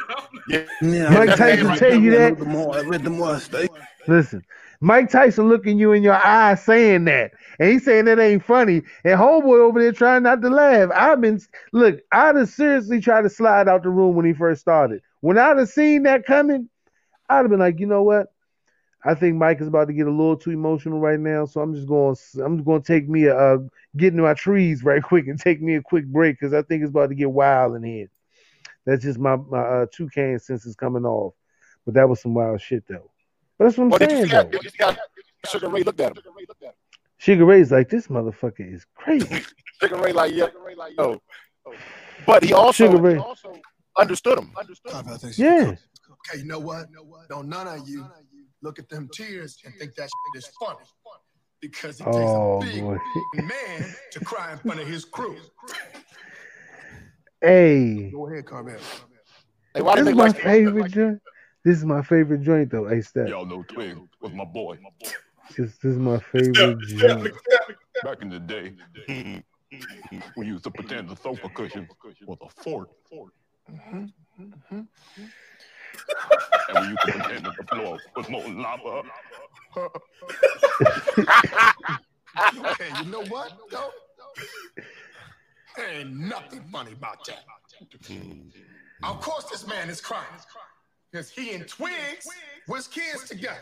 Yeah, 0.82 1.10
Mike 1.14 1.36
Tyson 1.38 1.68
I- 1.68 1.78
tell 1.78 1.94
you 1.94 2.12
that? 2.12 2.38
The 2.40 2.46
more 2.46 2.76
I 2.76 2.82
read, 2.82 3.04
the 3.04 3.10
more 3.12 3.36
I 3.36 3.40
study. 3.40 3.70
Listen, 4.08 4.44
Mike 4.82 5.10
Tyson 5.12 5.48
looking 5.48 5.78
you 5.78 5.94
in 5.94 6.02
your 6.04 6.16
eye 6.16 6.56
saying 6.56 7.06
that, 7.06 7.32
and 7.60 7.70
he's 7.72 7.86
saying 7.86 8.06
that 8.06 8.20
ain't 8.20 8.44
funny. 8.44 8.82
And 9.04 9.20
homeboy 9.20 9.60
over 9.60 9.80
there 9.80 9.92
trying 9.92 10.24
not 10.24 10.42
to 10.42 10.50
laugh. 10.50 10.90
I've 10.96 11.22
been 11.22 11.40
look. 11.72 12.00
I'd 12.12 12.36
have 12.36 12.50
seriously 12.50 13.00
tried 13.00 13.22
to 13.22 13.30
slide 13.30 13.68
out 13.70 13.84
the 13.84 13.90
room 13.90 14.16
when 14.16 14.26
he 14.26 14.34
first 14.34 14.62
started. 14.62 15.02
When 15.22 15.38
I'd 15.38 15.58
have 15.60 15.70
seen 15.70 16.04
that 16.04 16.26
coming, 16.26 16.68
I'd 17.32 17.38
have 17.44 17.50
been 17.50 17.60
like, 17.60 17.80
you 17.80 17.88
know 17.88 18.04
what? 18.04 18.28
I 19.04 19.16
think 19.16 19.36
Mike 19.38 19.62
is 19.62 19.68
about 19.68 19.88
to 19.88 19.94
get 19.94 20.06
a 20.06 20.12
little 20.12 20.36
too 20.38 20.52
emotional 20.52 21.00
right 21.00 21.20
now, 21.20 21.46
so 21.46 21.62
I'm 21.62 21.74
just 21.74 21.88
going. 21.88 22.16
I'm 22.44 22.58
just 22.58 22.66
going 22.66 22.82
to 22.82 22.88
take 22.88 23.10
me 23.10 23.26
a 23.26 23.36
uh, 23.36 23.58
get 23.98 24.10
into 24.14 24.24
my 24.24 24.34
trees 24.36 24.84
right 24.84 25.02
quick 25.02 25.28
and 25.28 25.40
take 25.40 25.62
me 25.62 25.76
a 25.76 25.82
quick 25.82 26.06
break 26.06 26.40
because 26.40 26.54
I 26.54 26.62
think 26.62 26.84
it's 26.84 26.92
about 26.92 27.10
to 27.10 27.16
get 27.16 27.32
wild 27.32 27.76
in 27.76 27.84
here. 27.84 28.10
That's 28.86 29.04
just 29.04 29.18
my 29.18 29.38
my 29.38 29.60
uh, 29.60 29.86
toucan 29.92 30.38
senses 30.40 30.76
coming 30.76 31.06
off. 31.06 31.34
But 31.86 31.96
that 31.96 32.08
was 32.10 32.22
some 32.22 32.34
wild 32.34 32.62
shit 32.62 32.84
though. 32.88 33.10
But 33.58 33.66
that's 33.66 33.78
what 33.78 33.86
I'm 33.86 33.90
Well, 33.92 34.00
saying 34.00 34.28
though. 34.28 34.44
did 34.50 34.64
you 34.66 34.72
Sugar 35.48 35.70
Ray 35.70 35.82
looked 35.84 36.00
at 36.00 36.16
him? 36.16 36.24
Sugar 37.18 37.46
Ray's 37.46 37.72
like, 37.72 37.90
this 37.90 38.08
motherfucker 38.08 38.74
is 38.74 38.86
crazy. 38.96 39.44
Sugar 39.82 39.98
Ray 39.98 40.12
like, 40.12 40.34
yeah, 40.34 40.48
yo. 40.98 41.22
But 42.26 42.44
he 42.44 42.54
also, 42.54 42.86
Sugar 42.86 42.98
Ray. 43.02 43.14
he 43.14 43.20
also 43.20 43.54
understood 43.98 44.40
him. 44.40 44.52
Yeah. 45.38 45.76
Okay, 46.30 46.40
you 46.40 46.46
know 46.46 46.60
what? 46.60 46.88
Don't 47.30 47.48
none 47.48 47.68
of 47.68 47.88
you 47.88 48.06
look 48.62 48.80
at 48.80 48.90
them 48.90 49.10
tears 49.14 49.58
and 49.66 49.74
think 49.76 49.96
that 49.96 50.10
shit 50.10 50.38
is 50.44 50.50
funny. 50.60 50.86
Because 51.60 52.00
it 52.00 52.06
takes 52.06 52.16
Oh 52.18 52.60
a 52.62 52.66
big 52.66 52.82
boy. 52.82 52.98
man 53.36 53.96
to 54.12 54.20
cry 54.26 54.52
in 54.54 54.58
front 54.60 54.80
of 54.80 54.88
his 54.88 55.06
crew. 55.06 55.38
Hey. 57.40 58.10
Go 58.12 58.28
ahead, 58.28 58.46
Carvel. 58.46 58.80
Hey, 59.74 59.82
why 59.82 59.96
This 59.96 60.02
is 60.02 60.06
they 60.08 60.14
my 60.14 60.28
like 60.28 60.40
favorite 60.40 60.92
joint. 60.92 61.22
This 61.64 61.78
is 61.78 61.86
my 61.86 62.02
favorite 62.02 62.42
joint 62.42 62.72
though. 62.72 62.88
Hey 62.88 63.02
Steph. 63.02 63.30
Y'all 63.30 63.46
know 63.46 63.64
Twig 63.64 63.98
was 64.22 64.34
my 64.34 64.46
boy. 64.46 64.80
This, 65.56 65.78
this 65.78 65.94
is 65.94 65.98
my 66.00 66.18
favorite 66.20 66.80
joint. 66.88 67.32
Back 68.04 68.22
in 68.24 68.30
the 68.30 68.40
day, 68.40 68.74
we 70.38 70.46
used 70.46 70.64
to 70.64 70.72
pretend 70.72 71.10
the 71.10 71.16
sofa 71.16 71.50
cushion 71.50 71.88
was 72.26 72.38
a 72.42 72.50
fort. 72.64 72.90
Mm-hmm. 73.72 74.06
Mm-hmm. 74.42 74.82
And 76.70 76.80
we 76.80 76.88
used 76.88 77.02
to 77.06 77.12
pretend 77.12 77.46
that 77.46 77.58
the 77.58 77.64
floor 77.76 78.00
was 78.16 78.30
molten 78.30 78.62
lava. 78.62 79.04
okay, 82.66 82.90
you 83.04 83.12
know 83.12 83.24
what? 83.26 83.58
though? 83.70 83.92
There 85.76 85.90
ain't 85.90 86.16
nothing 86.16 86.64
funny 86.72 86.94
about 86.94 87.26
that. 87.26 87.44
Hmm. 88.08 88.50
Of 89.04 89.20
course, 89.22 89.46
this 89.46 89.66
man 89.68 89.90
is 89.90 90.02
crying 90.02 90.26
because 91.12 91.30
he 91.30 91.54
and 91.54 91.68
Twigs 91.68 92.28
was 92.68 92.88
kids 92.88 93.28
together. 93.28 93.58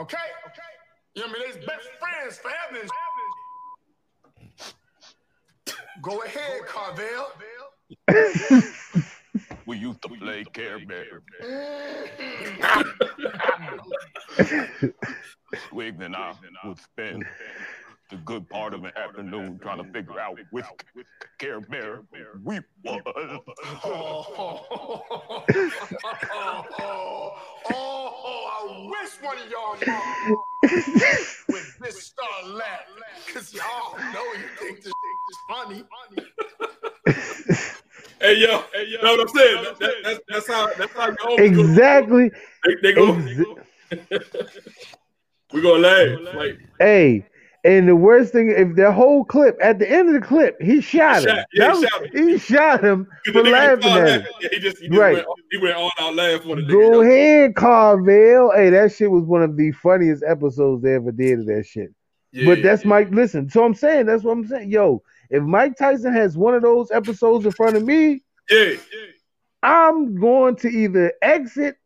Okay? 0.00 0.16
You 1.14 1.22
know 1.22 1.28
what 1.28 1.36
I 1.36 1.40
mean? 1.40 1.52
They's 1.54 1.64
best 1.66 1.88
friends 1.98 2.38
forever. 2.38 2.80
and 2.82 2.90
Go 6.02 6.22
ahead, 6.22 6.66
Carvel. 6.66 7.32
We 9.66 9.78
used 9.78 10.02
to 10.02 10.08
play 10.08 10.44
Care 10.52 10.78
Bear. 10.86 11.22
Twig 15.70 16.00
and 16.02 16.14
I 16.16 16.34
would 16.64 16.78
spend 16.78 17.24
the 18.10 18.16
good 18.16 18.48
part 18.50 18.74
of 18.74 18.84
an 18.84 18.92
afternoon 18.96 19.58
trying 19.62 19.82
to 19.82 19.90
figure 19.92 20.20
out 20.20 20.38
which 20.50 20.66
Care 21.38 21.60
Bear 21.60 22.02
we 22.44 22.60
was. 22.84 23.00
Oh, 23.84 24.64
oh, 26.30 27.32
oh, 27.72 28.50
I 28.52 28.88
wish 28.90 29.12
one 29.22 29.38
of 29.38 29.50
y'all 29.50 29.76
would 31.48 31.64
this 31.80 32.02
start 32.02 32.46
laughing 32.46 33.02
because 33.26 33.54
y'all 33.54 33.98
know 34.12 34.24
you 34.34 34.48
think 34.58 34.82
this 34.82 34.92
is 34.92 35.38
funny. 35.48 35.84
Hey 38.24 38.38
yo, 38.38 38.64
hey 38.72 38.86
yo, 38.88 39.02
know 39.02 39.16
what 39.16 39.20
I'm 39.20 39.28
saying? 39.36 39.64
That, 39.64 39.78
that, 39.80 39.94
that's, 40.02 40.20
that's 40.28 40.46
how 40.48 40.66
that's 40.78 40.92
how 40.94 41.06
your 41.08 41.16
homies 41.16 41.36
go- 41.36 41.44
Exactly. 41.44 42.30
They, 42.64 42.74
they 42.82 42.92
go. 42.94 43.12
Exa- 43.12 43.58
we 45.52 45.60
gonna 45.60 45.78
laugh. 45.82 46.34
Like 46.34 46.58
Hey, 46.78 47.26
and 47.64 47.86
the 47.86 47.94
worst 47.94 48.32
thing, 48.32 48.48
if 48.50 48.76
the 48.76 48.90
whole 48.92 49.26
clip, 49.26 49.58
at 49.60 49.78
the 49.78 49.90
end 49.90 50.08
of 50.08 50.14
the 50.20 50.26
clip, 50.26 50.56
he 50.62 50.80
shot 50.80 51.22
him. 51.24 51.36
shot- 51.36 51.46
yeah, 51.52 51.64
he 51.64 51.78
was- 51.78 51.82
shot 51.90 52.02
him. 52.06 52.28
he 52.28 52.38
shot 52.38 52.84
him 52.84 53.06
for 53.32 53.42
laughing 53.44 53.84
at 53.90 54.08
him. 54.22 54.26
Yeah, 54.40 54.48
he 54.52 54.58
just 54.58 54.78
he 54.78 54.88
just 54.88 54.98
Right. 54.98 55.14
went, 55.16 55.26
he 55.50 55.58
went 55.58 55.76
all 55.76 55.90
out 55.98 56.14
laughing 56.14 56.50
on 56.50 56.56
the 56.58 56.62
nigga. 56.62 56.70
Go 56.70 57.02
ahead, 57.02 57.54
Carvel. 57.56 58.52
Hey, 58.56 58.70
that 58.70 58.90
shit 58.94 59.10
was 59.10 59.24
one 59.24 59.42
of 59.42 59.56
the 59.58 59.70
funniest 59.72 60.24
episodes 60.26 60.82
they 60.82 60.94
ever 60.94 61.12
did 61.12 61.40
of 61.40 61.46
that 61.48 61.66
shit. 61.66 61.90
Yeah, 62.32 62.46
but 62.46 62.62
that's 62.62 62.86
Mike. 62.86 63.10
Listen, 63.10 63.50
so 63.50 63.64
I'm 63.64 63.74
saying 63.74 64.06
that's 64.06 64.24
what 64.24 64.32
I'm 64.32 64.46
saying. 64.46 64.70
Yo, 64.70 65.02
if 65.34 65.42
Mike 65.42 65.76
Tyson 65.76 66.12
has 66.12 66.36
one 66.38 66.54
of 66.54 66.62
those 66.62 66.92
episodes 66.92 67.44
in 67.44 67.50
front 67.50 67.74
of 67.76 67.82
me, 67.82 68.22
yeah, 68.48 68.74
I'm 69.64 70.14
going 70.14 70.54
to 70.56 70.68
either 70.68 71.12
exit 71.22 71.76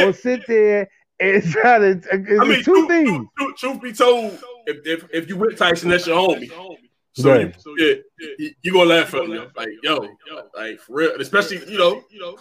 or 0.00 0.12
sit 0.12 0.44
there 0.48 0.88
and 1.20 1.42
try 1.50 1.78
to. 1.78 1.90
It's 1.90 2.08
I 2.12 2.44
mean, 2.44 2.64
two 2.64 2.64
truth, 2.64 2.88
things. 2.88 3.26
truth, 3.38 3.56
truth 3.56 3.80
be 3.80 3.92
told, 3.92 4.38
if, 4.66 4.84
if 4.84 5.08
if 5.12 5.28
you 5.28 5.36
with 5.36 5.56
Tyson, 5.56 5.90
that's 5.90 6.08
your 6.08 6.16
homie. 6.18 6.50
So 7.12 7.30
Right. 7.32 7.56
you, 7.76 8.02
yeah, 8.18 8.28
you, 8.38 8.50
you 8.62 8.72
gonna 8.72 8.90
laugh 8.90 9.14
at 9.14 9.22
him, 9.22 9.50
like 9.56 9.68
yo, 9.84 10.08
like 10.56 10.80
for 10.80 10.94
real. 10.94 11.20
Especially 11.20 11.58
you 11.70 11.78
know, 11.78 12.02
you 12.10 12.20
know. 12.20 12.36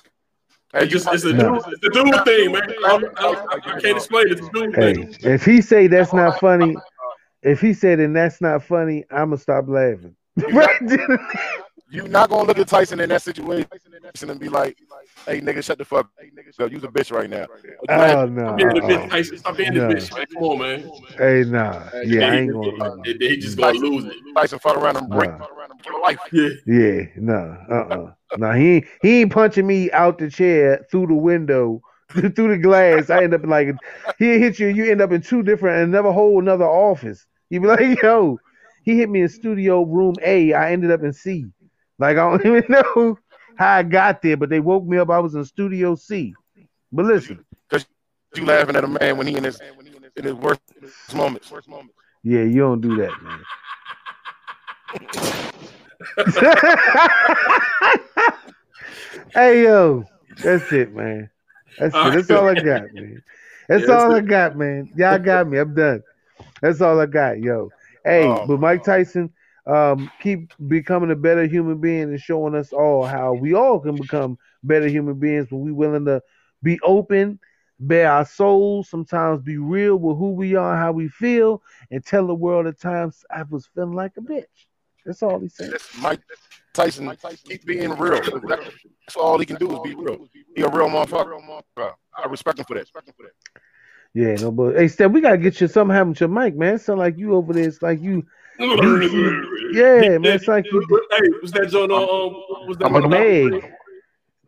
It's 0.73 0.91
just 0.91 1.07
it's 1.13 1.23
a 1.25 1.31
No. 1.31 1.55
it's 1.55 1.67
a 1.67 1.89
dude 1.89 2.25
thing, 2.25 2.51
man. 2.51 2.73
I, 2.85 2.99
I, 3.17 3.45
I 3.53 3.59
can't 3.59 3.97
explain 3.97 4.27
it. 4.29 4.39
It's 4.39 4.47
a 4.47 4.51
dude 4.51 4.75
Hey, 4.75 4.93
thing. 4.93 5.15
if 5.21 5.45
he 5.45 5.61
say 5.61 5.85
that's 5.87 6.11
not 6.11 6.39
funny, 6.39 6.75
if 7.43 7.61
he 7.61 7.73
said 7.73 7.99
and 7.99 8.15
that's 8.15 8.41
not 8.41 8.63
funny, 8.63 9.05
I'ma 9.11 9.35
stop 9.35 9.67
laughing. 9.67 10.15
You're 11.89 12.07
not 12.07 12.29
gonna 12.29 12.47
look 12.47 12.57
at 12.57 12.67
Tyson 12.67 12.99
in 12.99 13.09
that 13.09 13.21
situation 13.21 13.67
and 14.29 14.39
be 14.39 14.49
like, 14.49 14.77
"Hey, 15.25 15.39
nigga, 15.39 15.63
shut 15.63 15.77
the 15.77 15.85
fuck. 15.85 16.09
up. 16.59 16.71
You's 16.71 16.83
a 16.83 16.87
bitch 16.87 17.11
right 17.11 17.29
now." 17.29 17.45
Oh 17.87 18.25
no. 18.25 18.43
Stop 18.43 18.57
being 18.57 18.69
a 18.69 18.73
uh-uh. 18.73 18.87
bitch, 18.89 19.09
Tyson. 19.09 19.37
Stop 19.37 19.57
being 19.57 19.73
No. 19.73 19.89
a 19.89 19.93
bitch, 19.93 20.17
man. 20.17 20.25
Come 20.33 20.43
on, 20.43 20.59
man. 20.59 20.91
Hey, 21.17 21.43
nah. 21.49 21.89
Yeah, 22.03 22.31
I 22.31 22.35
ain't 22.37 22.51
gonna. 22.51 23.01
He, 23.05 23.13
he 23.27 23.37
just 23.37 23.57
gonna 23.57 23.77
lose 23.77 24.05
it. 24.05 24.13
Tyson 24.35 24.59
fought 24.59 24.77
around 24.77 24.97
and 24.97 25.09
break 25.09 25.29
Nah. 25.29 25.45
your 25.85 26.01
life. 26.01 26.19
Yeah. 26.31 26.49
Yeah, 26.65 27.05
no, 27.17 27.57
uh, 27.69 27.73
uh 27.73 28.11
no, 28.37 28.51
he 28.53 28.75
ain't, 28.77 28.85
he 29.01 29.21
ain't 29.21 29.31
punching 29.31 29.65
me 29.65 29.91
out 29.91 30.17
the 30.17 30.29
chair 30.29 30.85
through 30.91 31.07
the 31.07 31.13
window, 31.13 31.81
through 32.09 32.31
the 32.31 32.57
glass. 32.57 33.09
I 33.09 33.23
end 33.23 33.33
up 33.35 33.45
like 33.45 33.75
he 34.19 34.39
hit 34.39 34.59
you, 34.59 34.67
you 34.67 34.91
end 34.91 35.01
up 35.01 35.11
in 35.11 35.21
two 35.21 35.43
different, 35.43 35.83
and 35.83 35.91
never 35.91 36.11
hold 36.11 36.43
another 36.43 36.65
office. 36.65 37.25
You 37.49 37.61
be 37.61 37.67
like, 37.67 38.01
yo, 38.01 38.39
he 38.85 38.97
hit 38.97 39.09
me 39.09 39.21
in 39.21 39.29
studio 39.29 39.83
room 39.83 40.15
A. 40.23 40.53
I 40.53 40.71
ended 40.71 40.91
up 40.91 41.03
in 41.03 41.11
C. 41.13 41.45
Like 41.99 42.17
I 42.17 42.29
don't 42.37 42.45
even 42.45 42.63
know 42.69 43.17
how 43.57 43.75
I 43.77 43.83
got 43.83 44.21
there, 44.21 44.37
but 44.37 44.49
they 44.49 44.59
woke 44.61 44.85
me 44.85 44.97
up. 44.97 45.09
I 45.09 45.19
was 45.19 45.35
in 45.35 45.43
studio 45.45 45.95
C. 45.95 46.33
But 46.91 47.05
listen, 47.05 47.43
Because 47.69 47.85
you 48.35 48.45
laughing 48.45 48.75
at 48.75 48.83
a 48.83 48.87
man 48.87 49.17
when 49.17 49.27
he 49.27 49.35
in 49.35 49.43
his 49.43 49.61
in 50.15 50.23
his 50.25 50.33
worst 50.33 50.61
moments. 51.13 51.51
yeah, 52.23 52.43
you 52.43 52.61
don't 52.61 52.81
do 52.81 52.95
that, 52.97 53.21
man. 53.21 53.45
hey 59.33 59.63
yo, 59.63 60.05
that's 60.43 60.71
it, 60.71 60.93
man. 60.93 61.29
That's 61.77 62.03
it. 62.03 62.11
That's 62.11 62.31
all 62.31 62.47
I 62.47 62.55
got, 62.55 62.93
man. 62.93 63.21
That's 63.67 63.87
Yeah, 63.87 63.89
all 63.89 64.13
I 64.13 64.21
got, 64.21 64.55
man. 64.55 64.89
Y'all 64.95 65.19
got 65.19 65.47
me. 65.47 65.57
I'm 65.57 65.73
done. 65.75 66.03
That's 66.61 66.81
all 66.81 66.99
I 66.99 67.05
got, 67.07 67.39
yo. 67.39 67.71
Hey, 68.05 68.27
Oh, 68.27 68.45
but 68.45 68.59
Mike 68.59 68.83
Tyson, 68.83 69.33
um, 69.65 70.11
keep 70.21 70.53
becoming 70.67 71.09
a 71.09 71.15
better 71.15 71.45
human 71.47 71.81
being 71.81 72.03
and 72.03 72.19
showing 72.19 72.53
us 72.53 72.71
all 72.71 73.03
how 73.03 73.33
we 73.33 73.55
all 73.55 73.79
can 73.79 73.95
become 73.95 74.37
better 74.63 74.87
human 74.87 75.15
beings 75.15 75.47
when 75.49 75.61
we 75.61 75.71
willing 75.71 76.05
to 76.05 76.21
be 76.61 76.79
open, 76.83 77.39
bare 77.79 78.11
our 78.11 78.25
souls, 78.25 78.89
sometimes 78.89 79.41
be 79.41 79.57
real 79.57 79.95
with 79.97 80.17
who 80.17 80.31
we 80.31 80.55
are, 80.55 80.77
how 80.77 80.91
we 80.91 81.07
feel, 81.07 81.63
and 81.89 82.05
tell 82.05 82.27
the 82.27 82.35
world 82.35 82.67
at 82.67 82.79
times 82.79 83.25
I 83.31 83.41
was 83.49 83.67
feeling 83.73 83.93
like 83.93 84.11
a 84.17 84.21
bitch. 84.21 84.45
That's 85.03 85.23
all 85.23 85.39
he's 85.39 85.55
saying. 85.55 85.73
Mike 85.99 86.21
Tyson 86.73 87.07
keep 87.43 87.65
being 87.65 87.91
real. 87.97 88.21
That's 88.21 89.15
all 89.15 89.39
he 89.39 89.45
can 89.45 89.57
do 89.57 89.71
is 89.71 89.79
be 89.79 89.95
real. 89.95 90.27
He 90.55 90.61
a 90.61 90.69
real 90.69 90.89
motherfucker. 90.89 91.93
I 92.15 92.27
respect 92.27 92.59
him 92.59 92.65
for 92.65 92.75
that. 92.75 92.87
Yeah, 94.15 94.35
no, 94.35 94.49
but 94.49 94.77
hey, 94.77 94.87
Steph, 94.87 95.11
we 95.11 95.19
gotta 95.19 95.37
get 95.37 95.59
you 95.59 95.67
something 95.67 95.93
happen 95.93 96.13
to 96.13 96.19
your 96.21 96.29
mic, 96.29 96.55
man. 96.55 96.75
It 96.75 96.81
sound 96.81 96.99
like 96.99 97.17
you 97.17 97.35
over 97.35 97.51
there. 97.51 97.67
It's 97.67 97.81
like 97.81 98.01
you. 98.01 98.25
yeah, 98.59 100.17
man. 100.17 100.25
It's 100.25 100.47
like 100.47 100.65
you. 100.71 100.79
Hey, 101.11 101.27
was 101.41 101.51
that 101.51 101.67
John? 101.69 101.91
Um, 101.91 102.33
was 102.65 102.77
that 102.77 102.89
The 102.93 103.07
Meg. 103.09 103.73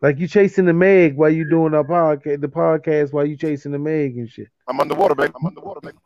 Like 0.00 0.18
you 0.18 0.26
chasing 0.26 0.64
the 0.64 0.72
Meg 0.72 1.16
while 1.16 1.28
you 1.28 1.48
doing 1.48 1.74
our 1.74 1.84
podcast, 1.84 2.40
the 2.40 2.48
podcast 2.48 3.12
while 3.12 3.26
you 3.26 3.36
chasing 3.36 3.72
the 3.72 3.78
Meg 3.78 4.16
and 4.16 4.30
shit. 4.30 4.48
I'm 4.66 4.80
underwater, 4.80 5.14
baby. 5.14 5.34
I'm 5.38 5.44
underwater, 5.44 5.80
baby. 5.82 5.98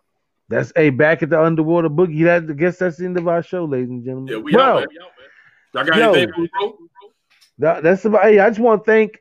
That's 0.48 0.72
hey, 0.74 0.90
back 0.90 1.22
at 1.22 1.30
the 1.30 1.40
underwater 1.40 1.88
boogie. 1.88 2.24
That 2.24 2.50
I 2.50 2.54
guess 2.54 2.78
that's 2.78 2.96
the 2.96 3.04
end 3.04 3.16
of 3.16 3.28
our 3.28 3.44
show, 3.44 3.64
ladies 3.64 3.90
and 3.90 4.04
gentlemen. 4.04 4.32
Yeah, 4.34 4.40
we 4.40 4.52
Bro, 4.52 4.62
out, 4.62 4.78
man. 4.80 4.88
Y'all 5.74 5.84
got 5.84 5.96
Yo. 5.96 6.12
anything, 6.14 6.48
bro? 6.52 6.78
That, 7.58 7.82
that's 7.84 8.04
about. 8.04 8.24
Hey, 8.24 8.40
I 8.40 8.50
just 8.50 8.58
want 8.58 8.84
to 8.84 8.90
thank 8.90 9.20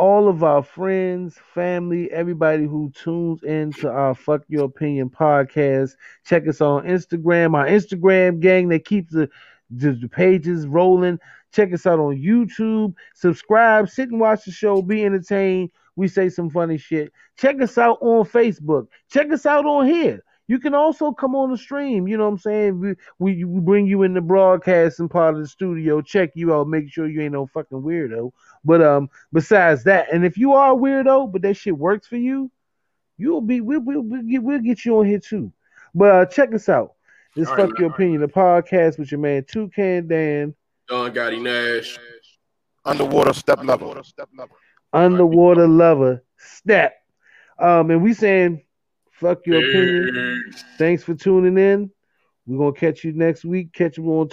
all 0.00 0.30
of 0.30 0.42
our 0.42 0.62
friends, 0.62 1.38
family, 1.52 2.10
everybody 2.10 2.64
who 2.64 2.90
tunes 2.94 3.42
into 3.42 3.86
our 3.86 4.14
Fuck 4.14 4.40
Your 4.48 4.64
Opinion 4.64 5.10
podcast. 5.10 5.90
Check 6.24 6.48
us 6.48 6.62
on 6.62 6.84
Instagram, 6.86 7.54
our 7.54 7.66
Instagram 7.66 8.40
gang 8.40 8.70
that 8.70 8.86
keeps 8.86 9.12
the, 9.12 9.28
the, 9.68 9.92
the 9.92 10.08
pages 10.08 10.66
rolling. 10.66 11.18
Check 11.52 11.74
us 11.74 11.84
out 11.84 11.98
on 11.98 12.16
YouTube. 12.16 12.94
Subscribe, 13.14 13.90
sit 13.90 14.08
and 14.08 14.18
watch 14.18 14.46
the 14.46 14.52
show, 14.52 14.80
be 14.80 15.04
entertained. 15.04 15.68
We 15.96 16.08
say 16.08 16.30
some 16.30 16.48
funny 16.48 16.78
shit. 16.78 17.12
Check 17.36 17.60
us 17.60 17.76
out 17.76 17.98
on 18.00 18.24
Facebook. 18.24 18.86
Check 19.10 19.30
us 19.30 19.44
out 19.44 19.66
on 19.66 19.84
here. 19.84 20.22
You 20.50 20.58
can 20.58 20.74
also 20.74 21.12
come 21.12 21.36
on 21.36 21.52
the 21.52 21.56
stream. 21.56 22.08
You 22.08 22.16
know 22.16 22.24
what 22.24 22.32
I'm 22.32 22.38
saying? 22.38 22.80
We, 22.80 22.94
we, 23.20 23.44
we 23.44 23.60
bring 23.60 23.86
you 23.86 24.02
in 24.02 24.14
the 24.14 24.20
broadcasting 24.20 25.08
part 25.08 25.34
of 25.34 25.40
the 25.40 25.46
studio, 25.46 26.00
check 26.00 26.30
you 26.34 26.52
out, 26.52 26.66
make 26.66 26.90
sure 26.90 27.06
you 27.06 27.20
ain't 27.20 27.34
no 27.34 27.46
fucking 27.46 27.82
weirdo. 27.82 28.32
But 28.64 28.82
um, 28.82 29.10
besides 29.32 29.84
that, 29.84 30.12
and 30.12 30.24
if 30.24 30.36
you 30.36 30.52
are 30.52 30.72
a 30.72 30.76
weirdo, 30.76 31.32
but 31.32 31.42
that 31.42 31.54
shit 31.54 31.76
works 31.76 32.06
for 32.06 32.16
you, 32.16 32.50
you'll 33.16 33.40
be 33.40 33.60
we'll 33.60 33.80
we'll, 33.80 34.02
we'll, 34.02 34.22
get, 34.22 34.42
we'll 34.42 34.60
get 34.60 34.84
you 34.84 34.98
on 34.98 35.06
here 35.06 35.18
too. 35.18 35.52
But 35.94 36.14
uh, 36.14 36.26
check 36.26 36.54
us 36.54 36.68
out. 36.68 36.94
This 37.36 37.48
All 37.48 37.56
fuck 37.56 37.70
right, 37.70 37.78
your 37.78 37.90
opinion, 37.90 38.20
the 38.20 38.28
podcast 38.28 38.98
with 38.98 39.10
your 39.10 39.20
man 39.20 39.44
Toucan 39.44 40.08
Dan, 40.08 40.54
Don 40.88 41.12
Gotti 41.12 41.40
Nash. 41.40 41.98
Underwater 42.84 43.32
step 43.32 43.62
level. 43.62 44.50
underwater 44.92 45.68
lover, 45.68 46.24
step. 46.38 46.96
Um, 47.58 47.90
and 47.90 48.02
we 48.02 48.14
saying 48.14 48.62
fuck 49.12 49.46
your 49.46 49.58
opinion. 49.58 50.52
Thanks 50.78 51.02
for 51.02 51.14
tuning 51.14 51.56
in. 51.58 51.90
We're 52.46 52.58
gonna 52.58 52.72
catch 52.72 53.04
you 53.04 53.12
next 53.12 53.44
week. 53.44 53.72
Catch 53.72 53.98
you 53.98 54.04
on 54.18 54.28